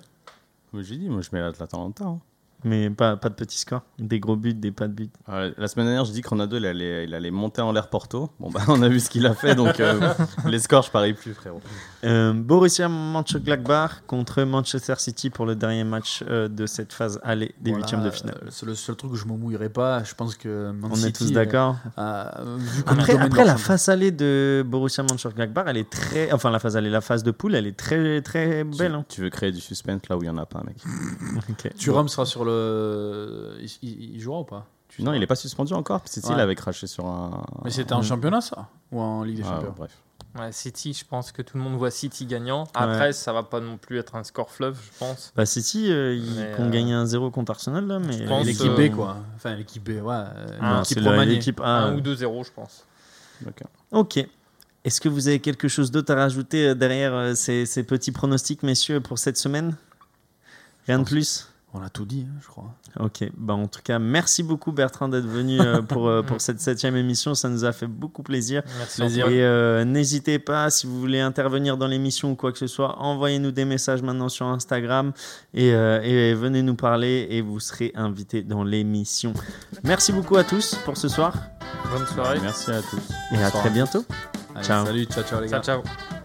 Moi 0.74 0.84
j'ai 0.84 0.98
dit, 0.98 1.10
moi 1.10 1.22
je 1.22 1.30
mets 1.34 1.40
l'Atalanta. 1.42 2.06
hein. 2.06 2.20
Mais 2.64 2.90
pas, 2.92 3.18
pas 3.18 3.30
de 3.30 3.34
petits 3.34 3.58
scores. 3.58 3.82
Des 3.98 4.20
gros 4.20 4.36
buts, 4.36 4.54
des 4.54 4.72
pas 4.72 4.88
de 4.88 4.94
buts. 4.94 5.10
Euh, 5.30 5.52
la 5.58 5.68
semaine 5.68 5.88
dernière, 5.88 6.06
j'ai 6.06 6.14
dit 6.14 6.22
que 6.22 6.30
Ronaldo 6.30 6.58
il 6.58 6.66
allait, 6.66 7.06
il 7.06 7.14
allait 7.16 7.32
monter 7.32 7.62
en 7.62 7.72
l'air 7.72 7.90
Porto. 7.90 8.30
Bon, 8.40 8.50
bah, 8.52 8.62
on 8.68 8.82
a 8.82 8.88
vu 8.90 9.00
ce 9.00 9.10
qu'il 9.10 9.26
a 9.26 9.34
fait, 9.34 9.56
donc 9.56 9.80
euh, 9.80 10.14
les 10.46 10.60
scores, 10.60 10.84
je 10.84 10.92
parie 10.92 11.14
plus, 11.14 11.34
frérot. 11.34 11.62
Euh, 12.04 12.34
Borussia 12.34 12.88
Mönchengladbach 12.90 14.04
contre 14.08 14.44
Manchester 14.44 14.96
City 14.98 15.30
pour 15.30 15.46
le 15.46 15.56
dernier 15.56 15.84
match 15.84 16.24
euh, 16.30 16.48
de 16.48 16.66
cette 16.66 16.94
phase 16.94 17.20
aller 17.24 17.54
des 17.62 17.72
Voilà, 17.72 17.84
huitièmes 17.86 18.04
de 18.04 18.10
finale. 18.12 18.38
euh, 18.44 18.48
C'est 18.50 18.66
le 18.66 18.76
seul 18.76 18.96
truc 18.96 19.12
où 19.12 19.16
je 19.16 19.26
me 19.26 19.36
mouillerai 19.38 19.70
pas. 19.70 20.04
Je 20.04 20.14
pense 20.14 20.36
que 20.36 20.72
Man 20.72 20.92
On 20.94 20.96
est 21.04 21.16
tous 21.16 21.32
d'accord. 21.32 21.78
Après, 22.86 23.18
après 23.18 23.46
la 23.46 23.58
phase 23.58 23.90
allée 23.90 24.12
de 24.12 24.64
Borussia 24.68 25.04
Mönchengladbach, 25.04 25.66
elle 25.68 25.78
est 25.78 25.90
très, 25.90 26.32
enfin 26.32 26.50
la 26.52 26.60
phase 26.60 26.78
allée, 26.78 26.90
la 26.90 27.02
phase 27.02 27.24
de 27.24 27.32
poule, 27.32 27.56
elle 27.56 27.68
est 27.68 27.78
très 27.78 28.22
très 28.22 28.64
belle. 28.64 28.94
hein. 28.96 29.06
Tu, 29.10 29.22
veux 29.22 29.30
créer 29.30 29.52
du 29.52 29.62
suspense 29.62 30.02
là 30.10 30.18
où 30.18 30.24
il 30.24 30.28
y 30.28 30.30
en 30.30 30.38
a 30.38 30.46
pas, 30.46 30.62
mec. 30.66 30.78
Ok. 31.50 31.74
Thuram 31.76 32.08
sera 32.08 32.26
sur 32.26 32.46
le. 32.46 32.51
Il, 33.60 33.70
il- 33.82 34.16
il 34.16 34.20
jouera 34.20 34.40
ou 34.42 34.44
pas? 34.46 34.66
Tu 34.90 35.04
Non, 35.04 35.14
il 35.14 35.20
pas 35.20 35.24
est 35.24 35.28
pas 35.28 35.36
suspendu 35.36 35.74
encore. 35.74 36.02
City, 36.06 36.28
Ouais. 36.30 36.34
il 36.36 36.40
avait 36.40 36.56
craché 36.56 36.86
sur 36.88 37.06
un. 37.06 37.44
Mais 37.64 37.72
c'était 37.72 37.94
en 37.94 38.00
Mm. 38.02 38.04
championnat 38.04 38.42
ça? 38.42 38.68
Ou 38.92 39.00
en 39.00 39.24
Ligue 39.24 39.38
des 39.38 39.44
Champions? 39.44 39.74
bref. 39.78 39.92
Ouais, 40.38 40.52
City, 40.54 40.94
je 40.94 41.04
pense 41.06 41.32
que 41.34 41.42
tout 41.42 41.58
le 41.58 41.64
monde 41.64 41.76
voit 41.78 41.92
City 41.92 42.26
gagnant. 42.26 42.66
Après, 42.74 43.12
ça 43.12 43.34
va 43.34 43.44
pas 43.44 43.60
non 43.60 43.78
plus 43.78 44.00
être 44.00 44.16
un 44.16 44.24
score 44.24 44.50
fleuve, 44.50 44.78
je 44.82 44.98
pense. 44.98 45.34
Bah 45.36 45.46
City, 45.46 45.92
euh, 45.92 46.16
ils 46.16 46.36
Mais, 46.36 46.56
ont 46.58 46.68
euh, 46.68 46.70
gagné 46.70 46.94
un 46.94 47.06
0 47.06 47.32
contre 47.32 47.52
Arsenal 47.52 47.86
là, 47.86 48.00
mais 48.00 48.26
pense, 48.26 48.46
L'équipe 48.46 48.72
euh, 48.72 48.90
B 48.90 48.96
quoi. 48.96 49.18
Enfin 49.36 49.56
l'équipe 49.56 49.84
B, 49.84 49.90
ouais. 50.02 50.14
euh, 50.14 50.58
Ah, 50.62 50.84
l'équipe 51.26 51.60
A. 51.60 51.68
Un 51.86 51.92
euh, 51.94 51.98
ou 51.98 52.02
2-0, 52.02 52.44
je 52.46 52.52
pense. 52.52 52.86
Ok. 53.46 53.62
Ok. 53.92 54.26
Est-ce 54.86 55.00
que 55.02 55.10
vous 55.10 55.28
avez 55.28 55.40
quelque 55.40 55.68
chose 55.68 55.92
d'autre 55.92 56.14
à 56.14 56.16
rajouter 56.16 56.70
euh, 56.70 56.76
derrière 56.76 57.14
euh, 57.14 57.34
ces, 57.36 57.66
ces 57.66 57.84
petits 57.84 58.12
pronostics, 58.12 58.64
messieurs, 58.64 59.00
pour 59.02 59.20
cette 59.20 59.38
semaine? 59.38 59.76
Rien 60.88 61.00
de 61.00 61.04
plus? 61.06 61.48
On 61.74 61.82
a 61.82 61.90
tout 61.90 62.04
dit, 62.06 62.28
hein, 62.30 62.36
je 62.42 62.48
crois. 62.48 62.76
Ok, 63.00 63.24
bah 63.38 63.54
en 63.54 63.68
tout 63.68 63.80
cas, 63.82 63.98
merci 63.98 64.44
beaucoup 64.44 64.74
Bertrand 64.74 65.08
d'être 65.08 65.26
venu 65.26 65.60
euh, 65.62 65.82
pour, 65.88 66.10
euh, 66.10 66.22
pour 66.22 66.42
cette 66.42 66.60
septième 66.60 66.98
émission, 66.98 67.34
ça 67.34 67.48
nous 67.48 67.64
a 67.64 67.72
fait 67.72 67.88
beaucoup 67.88 68.24
plaisir. 68.24 68.62
Merci. 68.78 69.02
Et 69.22 69.42
euh, 69.42 69.86
n'hésitez 69.86 70.38
pas, 70.38 70.70
si 70.70 70.86
vous 70.86 71.00
voulez 71.00 71.22
intervenir 71.22 71.78
dans 71.78 71.88
l'émission 71.88 72.32
ou 72.32 72.36
quoi 72.36 72.52
que 72.52 72.58
ce 72.58 72.68
soit, 72.68 73.00
envoyez-nous 73.00 73.52
des 73.52 73.64
messages 73.64 74.02
maintenant 74.02 74.28
sur 74.28 74.48
Instagram 74.48 75.14
et, 75.54 75.74
euh, 75.74 76.02
et 76.02 76.34
venez 76.34 76.62
nous 76.62 76.76
parler 76.76 77.28
et 77.30 77.42
vous 77.42 77.62
serez 77.62 77.94
invités 77.96 78.42
dans 78.42 78.66
l'émission. 78.66 79.34
Merci 79.84 80.12
beaucoup 80.12 80.36
à 80.36 80.44
tous 80.44 80.76
pour 80.84 80.98
ce 80.98 81.08
soir 81.08 81.34
Bonne 81.90 82.06
soirée. 82.08 82.40
Merci 82.42 82.72
à 82.72 82.82
tous. 82.82 83.14
et 83.34 83.42
à 83.42 83.50
très 83.50 83.70
bientôt. 83.70 84.04
Allez, 84.56 84.66
Ciao. 84.66 84.86
Salut, 84.86 85.06
ciao 85.06 85.24
ciao 85.24 85.42
les 85.42 85.48
gars. 85.48 85.62
Ciao, 85.62 85.82
ciao. 85.84 86.21